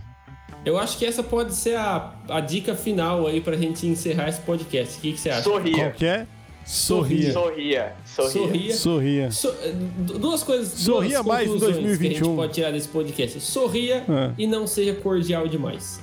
Eu 0.64 0.78
acho 0.78 0.98
que 0.98 1.04
essa 1.06 1.22
pode 1.22 1.54
ser 1.54 1.76
a, 1.76 2.12
a 2.28 2.40
dica 2.40 2.74
final 2.74 3.26
aí 3.26 3.40
pra 3.40 3.56
gente 3.56 3.86
encerrar 3.86 4.28
esse 4.28 4.40
podcast. 4.42 4.98
O 4.98 5.00
que, 5.00 5.12
que 5.12 5.18
você 5.20 5.30
acha? 5.30 5.42
Sorria. 5.42 5.90
que 5.90 6.04
é? 6.06 6.26
Sorria. 6.64 7.32
Sorria. 7.32 7.92
Sorria. 8.04 8.32
Sorria. 8.36 8.74
Sorria. 8.74 9.30
So- 9.32 9.54
du- 9.98 10.18
duas 10.20 10.42
coisas. 10.44 10.68
Sorria 10.78 11.14
duas 11.22 11.26
mais 11.26 11.48
em 11.48 11.52
conclusões 11.52 11.74
Que 11.76 11.80
a 11.80 11.86
2021. 11.86 12.24
gente 12.26 12.36
pode 12.36 12.52
tirar 12.52 12.70
desse 12.70 12.88
podcast. 12.88 13.40
Sorria 13.40 13.96
É. 14.08 14.30
e 14.38 14.46
não 14.46 14.66
seja 14.66 14.94
cordial 14.94 15.48
demais. 15.48 16.00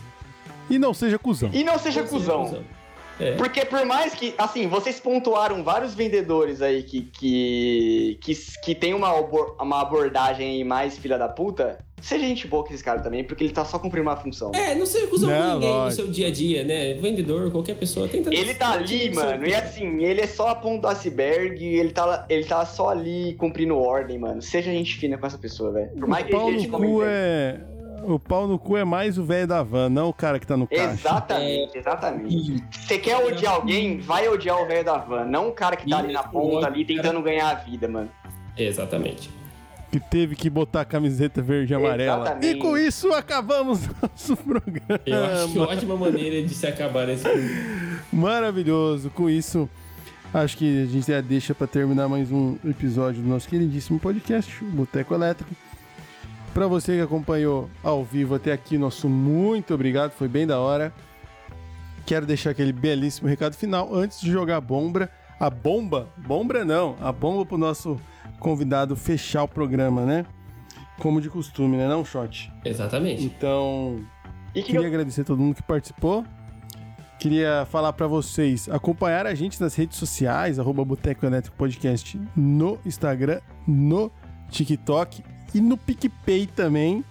E 0.70 0.78
não 0.78 0.94
seja 0.94 1.18
cuzão. 1.18 1.50
E 1.54 1.64
não 1.64 1.80
seja 1.80 2.02
Não 2.02 2.08
seja 2.10 2.32
cuzão. 2.34 2.64
É. 3.20 3.34
Porque 3.34 3.66
por 3.66 3.86
mais 3.86 4.14
que, 4.14 4.34
assim, 4.38 4.68
vocês 4.68 5.00
pontuaram 5.00 5.64
vários 5.64 5.94
vendedores 5.94 6.62
aí 6.62 6.84
que, 6.84 7.02
que, 7.02 8.18
que, 8.22 8.34
que 8.64 8.76
tem 8.76 8.94
uma, 8.94 9.14
uma 9.14 9.82
abordagem 9.82 10.48
aí 10.48 10.64
mais 10.64 10.98
filha 10.98 11.18
da 11.18 11.28
puta, 11.28 11.80
seja 12.02 12.26
gente 12.26 12.48
boa 12.48 12.64
com 12.64 12.70
esses 12.70 12.82
caras 12.82 13.04
também, 13.04 13.24
porque 13.24 13.44
ele 13.44 13.54
tá 13.54 13.66
só 13.66 13.78
cumprindo 13.78 14.08
uma 14.08 14.16
função. 14.16 14.52
É, 14.54 14.74
não 14.76 14.86
Não, 15.28 15.38
com 15.38 15.54
ninguém 15.56 15.70
lógico. 15.70 15.86
no 15.86 15.92
seu 15.92 16.08
dia 16.08 16.28
a 16.28 16.32
dia, 16.32 16.64
né? 16.64 16.94
Vendedor, 16.94 17.52
qualquer 17.52 17.76
pessoa 17.76 18.08
tenta. 18.08 18.34
Ele 18.34 18.54
tá 18.54 18.74
ali, 18.74 19.14
mano, 19.14 19.46
e 19.46 19.54
assim, 19.54 20.04
ele 20.04 20.22
é 20.22 20.28
só 20.28 20.50
a 20.50 20.56
ponta 20.56 20.82
do 20.82 20.88
iceberg, 20.88 21.64
ele 21.64 21.92
tá, 21.92 22.26
ele 22.30 22.46
tá 22.46 22.66
só 22.66 22.90
ali 22.90 23.36
cumprindo 23.36 23.78
ordem, 23.78 24.18
mano. 24.18 24.42
Seja 24.42 24.72
gente 24.72 24.98
fina 24.98 25.18
com 25.18 25.26
essa 25.26 25.38
pessoa, 25.38 25.72
velho. 25.72 25.92
Por 25.92 26.08
mais 26.08 26.26
O 26.26 26.28
que 26.28 26.36
ele 26.36 26.58
esteja 26.58 27.06
é. 27.06 27.60
O 28.04 28.20
pau 28.20 28.48
no 28.48 28.58
cu 28.58 28.78
é 28.78 28.84
mais 28.84 29.18
o 29.18 29.24
velho 29.24 29.48
da 29.48 29.62
van, 29.62 29.90
não 29.90 30.10
o 30.10 30.14
cara 30.14 30.40
que 30.40 30.48
tá 30.48 30.56
no 30.56 30.68
caixa. 30.68 30.94
Exatamente, 30.94 31.78
exatamente. 31.78 32.64
Você 32.72 32.98
quer 32.98 33.18
odiar 33.18 33.54
alguém, 33.54 34.00
vai 34.00 34.28
odiar 34.28 34.62
o 34.62 34.66
velho 34.66 34.84
da 34.84 34.98
van, 34.98 35.26
não 35.26 35.50
o 35.50 35.52
cara 35.52 35.76
que 35.76 35.90
tá 35.90 36.00
ali 36.00 36.14
na 36.14 36.24
ponta 36.24 36.68
ali 36.68 36.86
tentando 36.86 37.22
ganhar 37.22 37.50
a 37.50 37.56
vida, 37.56 37.88
mano. 37.88 38.10
Exatamente. 38.58 39.30
Que 39.92 40.00
teve 40.00 40.36
que 40.36 40.50
botar 40.50 40.82
a 40.82 40.86
camiseta 40.86 41.42
verde 41.42 41.74
e 41.74 41.76
amarela. 41.76 42.22
Exatamente. 42.22 42.58
E 42.58 42.60
com 42.60 42.78
isso 42.78 43.12
acabamos 43.12 43.82
nosso 44.02 44.38
programa. 44.38 45.02
Eu 45.06 45.26
acho 45.26 45.52
que 45.54 45.60
ótima 45.60 45.96
maneira 45.96 46.44
de 46.46 46.54
se 46.54 46.68
acabar 46.68 47.10
esse 47.10 47.26
Maravilhoso. 48.14 49.10
Com 49.10 49.30
isso, 49.30 49.68
acho 50.34 50.58
que 50.58 50.84
a 50.84 50.86
gente 50.86 51.08
já 51.08 51.22
deixa 51.22 51.56
pra 51.56 51.66
terminar 51.66 52.08
mais 52.08 52.32
um 52.32 52.56
episódio 52.64 53.24
do 53.24 53.28
nosso 53.28 53.50
queridíssimo 53.50 54.00
podcast, 54.00 54.64
o 54.64 54.68
Boteco 54.68 55.14
Elétrico. 55.14 55.56
Pra 56.60 56.68
você 56.68 56.98
que 56.98 57.02
acompanhou 57.02 57.70
ao 57.82 58.04
vivo 58.04 58.36
até 58.36 58.52
aqui, 58.52 58.78
nosso 58.78 59.08
muito 59.08 59.74
obrigado, 59.74 60.12
foi 60.12 60.28
bem 60.28 60.46
da 60.46 60.60
hora. 60.60 60.94
Quero 62.06 62.26
deixar 62.26 62.50
aquele 62.50 62.74
belíssimo 62.74 63.30
recado 63.30 63.56
final 63.56 63.96
antes 63.96 64.20
de 64.20 64.30
jogar 64.30 64.58
a 64.58 64.60
bomba. 64.60 65.10
A 65.40 65.50
bomba? 65.50 66.10
Bomba 66.18 66.66
não, 66.66 66.98
a 67.00 67.14
bomba 67.14 67.46
pro 67.46 67.58
nosso 67.58 67.98
convidado 68.42 68.98
fechar 68.98 69.44
o 69.44 69.48
programa, 69.48 70.06
né? 70.06 70.26
Como 70.98 71.22
de 71.22 71.30
costume, 71.30 71.78
né, 71.78 71.88
não, 71.88 72.04
Shot? 72.04 72.52
Exatamente. 72.66 73.24
Então, 73.24 74.06
E 74.54 74.62
que 74.62 74.74
Queria 74.74 74.86
agradecer 74.86 75.22
a 75.22 75.24
todo 75.24 75.40
mundo 75.40 75.56
que 75.56 75.64
participou. 75.64 76.26
Queria 77.22 77.66
falar 77.72 77.94
pra 77.94 78.06
vocês 78.06 78.68
acompanhar 78.68 79.26
a 79.26 79.34
gente 79.34 79.62
nas 79.62 79.76
redes 79.76 79.98
sociais, 79.98 80.60
arroba 80.60 80.84
Boteco 80.84 81.26
Elétrico 81.26 81.56
Podcast 81.56 82.20
no 82.36 82.78
Instagram, 82.86 83.40
no 83.66 84.12
TikTok 84.50 85.24
e 85.54 85.62
no 85.62 85.78
PicPay 85.78 86.48
também. 86.48 87.04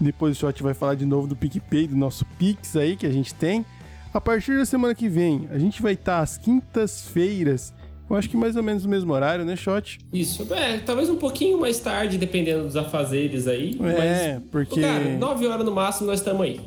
Depois 0.00 0.36
o 0.36 0.40
Shot 0.40 0.62
vai 0.62 0.74
falar 0.74 0.94
de 0.96 1.06
novo 1.06 1.26
do 1.26 1.34
PicPay, 1.34 1.86
do 1.86 1.96
nosso 1.96 2.24
Pix 2.38 2.76
aí 2.76 2.94
que 2.96 3.06
a 3.06 3.10
gente 3.10 3.34
tem. 3.34 3.64
A 4.12 4.20
partir 4.20 4.56
da 4.58 4.66
semana 4.66 4.94
que 4.94 5.08
vem, 5.08 5.48
a 5.50 5.58
gente 5.58 5.80
vai 5.80 5.94
estar 5.94 6.20
às 6.20 6.36
quintas-feiras, 6.36 7.72
eu 8.10 8.16
acho 8.16 8.28
que 8.28 8.36
mais 8.36 8.56
ou 8.56 8.62
menos 8.62 8.84
no 8.84 8.90
mesmo 8.90 9.10
horário, 9.12 9.44
né, 9.44 9.56
Shot? 9.56 9.98
Isso. 10.12 10.46
É, 10.52 10.76
talvez 10.78 11.08
um 11.08 11.16
pouquinho 11.16 11.58
mais 11.58 11.78
tarde, 11.80 12.18
dependendo 12.18 12.64
dos 12.64 12.76
afazeres 12.76 13.46
aí. 13.48 13.78
É, 13.80 14.34
mas, 14.34 14.42
porque- 14.50 14.80
Cara, 14.82 15.16
9 15.16 15.46
horas 15.46 15.64
no 15.64 15.72
máximo 15.72 16.08
nós 16.08 16.20
estamos 16.20 16.42
aí. 16.42 16.60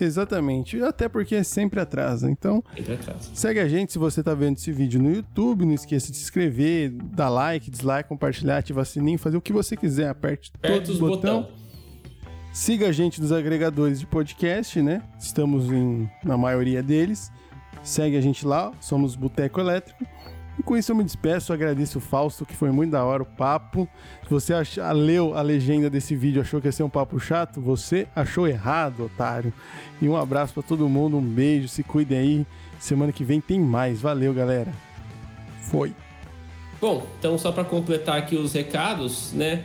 Exatamente. 0.00 0.82
Até 0.82 1.08
porque 1.08 1.42
sempre 1.44 1.80
atrasa. 1.80 2.30
Então, 2.30 2.62
Sempre. 2.76 3.38
Segue 3.38 3.60
a 3.60 3.68
gente 3.68 3.92
se 3.92 3.98
você 3.98 4.22
tá 4.22 4.34
vendo 4.34 4.56
esse 4.56 4.72
vídeo 4.72 5.00
no 5.00 5.10
YouTube. 5.12 5.64
Não 5.64 5.74
esqueça 5.74 6.10
de 6.10 6.16
se 6.16 6.24
inscrever, 6.24 6.90
dar 6.90 7.28
like, 7.28 7.70
dislike, 7.70 8.08
compartilhar, 8.08 8.58
ativar 8.58 8.84
sininho, 8.84 9.18
fazer 9.18 9.36
o 9.36 9.40
que 9.40 9.52
você 9.52 9.76
quiser. 9.76 10.08
Aperte 10.08 10.52
todos 10.60 10.90
os 10.90 10.98
botões. 10.98 11.44
botões. 11.44 11.64
Siga 12.52 12.88
a 12.88 12.92
gente 12.92 13.20
nos 13.20 13.32
agregadores 13.32 13.98
de 13.98 14.06
podcast, 14.06 14.80
né? 14.80 15.02
Estamos 15.18 15.70
em, 15.72 16.08
na 16.24 16.36
maioria 16.36 16.82
deles. 16.82 17.32
Segue 17.82 18.16
a 18.16 18.20
gente 18.20 18.46
lá, 18.46 18.72
somos 18.80 19.16
Boteco 19.16 19.60
Elétrico. 19.60 20.06
E 20.58 20.62
com 20.62 20.76
isso 20.76 20.92
eu 20.92 20.96
me 20.96 21.02
despeço, 21.02 21.52
agradeço 21.52 21.98
o 21.98 22.00
Fausto, 22.00 22.46
que 22.46 22.54
foi 22.54 22.70
muito 22.70 22.92
da 22.92 23.04
hora 23.04 23.22
o 23.22 23.26
papo. 23.26 23.88
Se 24.22 24.30
você 24.30 24.54
ach- 24.54 24.76
leu 24.94 25.36
a 25.36 25.42
legenda 25.42 25.90
desse 25.90 26.14
vídeo 26.14 26.40
achou 26.40 26.60
que 26.60 26.68
ia 26.68 26.72
ser 26.72 26.84
um 26.84 26.88
papo 26.88 27.18
chato, 27.18 27.60
você 27.60 28.06
achou 28.14 28.46
errado, 28.46 29.04
otário. 29.06 29.52
E 30.00 30.08
um 30.08 30.16
abraço 30.16 30.54
pra 30.54 30.62
todo 30.62 30.88
mundo, 30.88 31.16
um 31.16 31.22
beijo, 31.22 31.66
se 31.66 31.82
cuidem 31.82 32.18
aí. 32.18 32.46
Semana 32.78 33.12
que 33.12 33.24
vem 33.24 33.40
tem 33.40 33.58
mais. 33.58 34.00
Valeu, 34.00 34.32
galera. 34.32 34.72
Foi. 35.62 35.92
Bom, 36.80 37.04
então 37.18 37.36
só 37.38 37.50
para 37.50 37.64
completar 37.64 38.18
aqui 38.18 38.36
os 38.36 38.52
recados, 38.52 39.32
né? 39.32 39.64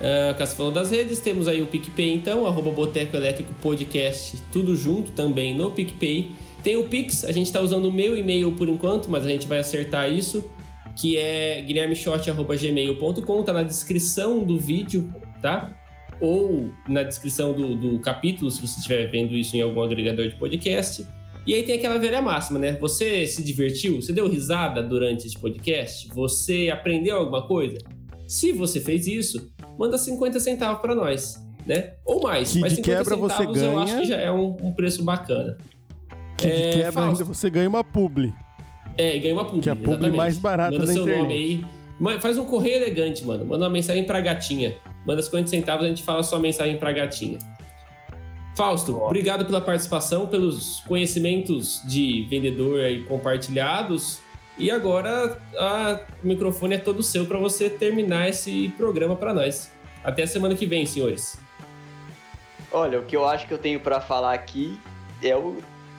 Uh, 0.00 0.38
Cássio 0.38 0.56
falou 0.56 0.72
das 0.72 0.90
redes, 0.90 1.18
temos 1.18 1.46
aí 1.46 1.60
o 1.60 1.66
PicPay 1.66 2.14
então, 2.14 2.46
arroba 2.46 2.70
Boteco 2.70 3.14
Elétrico 3.14 3.52
Podcast, 3.60 4.38
tudo 4.50 4.74
junto 4.74 5.10
também 5.12 5.54
no 5.54 5.70
PicPay. 5.72 6.30
Tem 6.62 6.76
o 6.76 6.84
Pix, 6.84 7.24
a 7.24 7.32
gente 7.32 7.46
está 7.46 7.60
usando 7.60 7.86
o 7.86 7.92
meu 7.92 8.16
e-mail 8.16 8.52
por 8.52 8.68
enquanto, 8.68 9.10
mas 9.10 9.24
a 9.24 9.28
gente 9.28 9.46
vai 9.46 9.60
acertar 9.60 10.12
isso, 10.12 10.44
que 10.94 11.16
é 11.16 11.62
guilhermeshot.gmail.com, 11.62 13.42
tá 13.42 13.52
na 13.52 13.62
descrição 13.62 14.44
do 14.44 14.58
vídeo, 14.58 15.12
tá? 15.40 15.74
Ou 16.20 16.70
na 16.86 17.02
descrição 17.02 17.54
do, 17.54 17.74
do 17.74 17.98
capítulo, 18.00 18.50
se 18.50 18.60
você 18.60 18.78
estiver 18.78 19.10
vendo 19.10 19.34
isso 19.34 19.56
em 19.56 19.62
algum 19.62 19.82
agregador 19.82 20.28
de 20.28 20.36
podcast. 20.36 21.06
E 21.46 21.54
aí 21.54 21.62
tem 21.62 21.76
aquela 21.76 21.98
velha 21.98 22.20
máxima, 22.20 22.58
né? 22.58 22.72
Você 22.72 23.26
se 23.26 23.42
divertiu? 23.42 24.02
Você 24.02 24.12
deu 24.12 24.28
risada 24.28 24.82
durante 24.82 25.26
esse 25.26 25.38
podcast? 25.38 26.08
Você 26.08 26.68
aprendeu 26.70 27.16
alguma 27.16 27.46
coisa? 27.46 27.78
Se 28.28 28.52
você 28.52 28.78
fez 28.78 29.06
isso, 29.06 29.50
manda 29.78 29.96
50 29.96 30.38
centavos 30.38 30.82
para 30.82 30.94
nós, 30.94 31.42
né? 31.66 31.94
Ou 32.04 32.22
mais. 32.22 32.52
Que 32.52 32.60
mas 32.60 32.72
de 32.72 32.76
50 32.76 32.98
quebra 32.98 33.16
você 33.16 33.36
centavos 33.38 33.62
eu 33.62 33.78
acho 33.78 33.92
ganha. 33.92 34.02
que 34.02 34.08
já 34.08 34.16
é 34.18 34.30
um, 34.30 34.56
um 34.62 34.72
preço 34.72 35.02
bacana. 35.02 35.56
Que 36.40 36.46
de 36.46 36.52
É, 36.52 36.72
quebra 36.72 37.04
ainda 37.06 37.24
você 37.24 37.50
ganha 37.50 37.68
uma 37.68 37.84
publi. 37.84 38.32
É, 38.96 39.18
ganha 39.18 39.34
uma 39.34 39.44
publi. 39.44 39.60
Que 39.62 39.68
é 39.68 39.72
a 39.72 39.76
publi 39.76 39.92
exatamente. 39.92 40.16
mais 40.16 40.38
barata 40.38 40.72
Manda 40.72 40.86
da 40.86 40.92
seu 40.92 41.02
internet. 41.02 41.22
nome 41.22 41.34
aí. 41.34 42.20
Faz 42.20 42.38
um 42.38 42.44
correio 42.46 42.76
elegante, 42.76 43.24
mano. 43.24 43.44
Manda 43.44 43.64
uma 43.64 43.70
mensagem 43.70 44.04
pra 44.04 44.20
gatinha. 44.20 44.74
Manda 45.06 45.22
50 45.22 45.48
centavos, 45.48 45.84
a 45.84 45.88
gente 45.88 46.02
fala 46.02 46.22
sua 46.22 46.38
mensagem 46.38 46.76
pra 46.78 46.92
gatinha. 46.92 47.38
Fausto, 48.56 48.96
obrigado 49.02 49.44
pela 49.46 49.60
participação, 49.60 50.26
pelos 50.26 50.80
conhecimentos 50.80 51.80
de 51.86 52.26
vendedor 52.28 52.80
aí 52.80 53.02
compartilhados. 53.04 54.18
E 54.58 54.70
agora 54.70 55.38
a- 55.56 56.00
o 56.22 56.26
microfone 56.26 56.74
é 56.74 56.78
todo 56.78 57.02
seu 57.02 57.24
para 57.26 57.38
você 57.38 57.70
terminar 57.70 58.28
esse 58.28 58.68
programa 58.76 59.16
para 59.16 59.32
nós. 59.32 59.70
Até 60.04 60.24
a 60.24 60.26
semana 60.26 60.54
que 60.54 60.66
vem, 60.66 60.84
senhores. 60.84 61.38
Olha, 62.72 63.00
o 63.00 63.04
que 63.04 63.16
eu 63.16 63.26
acho 63.26 63.46
que 63.46 63.54
eu 63.54 63.58
tenho 63.58 63.80
pra 63.80 64.00
falar 64.00 64.34
aqui 64.34 64.78
é 65.22 65.34
o 65.36 65.56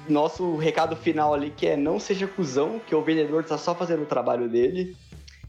nosso 0.09 0.55
recado 0.55 0.95
final 0.95 1.33
ali, 1.33 1.51
que 1.55 1.67
é 1.67 1.77
não 1.77 1.99
seja 1.99 2.27
cuzão, 2.27 2.79
que 2.79 2.93
o 2.95 3.01
vendedor 3.03 3.43
tá 3.43 3.57
só 3.57 3.75
fazendo 3.75 4.03
o 4.03 4.05
trabalho 4.05 4.49
dele. 4.49 4.95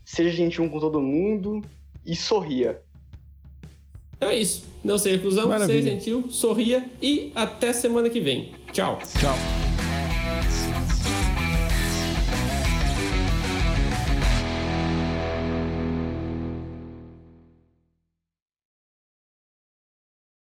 Seja 0.04 0.30
gentil 0.30 0.68
com 0.68 0.80
todo 0.80 1.00
mundo 1.00 1.62
e 2.04 2.14
sorria. 2.14 2.80
Então 4.16 4.28
é 4.30 4.36
isso. 4.36 4.64
Não 4.84 4.98
seja 4.98 5.16
reclusão, 5.16 5.48
Maravilha. 5.48 5.80
seja 5.80 5.90
gentil, 5.90 6.30
sorria 6.30 6.88
e 7.00 7.32
até 7.34 7.72
semana 7.72 8.08
que 8.08 8.20
vem. 8.20 8.52
Tchau. 8.72 8.98
Tchau. 9.20 9.81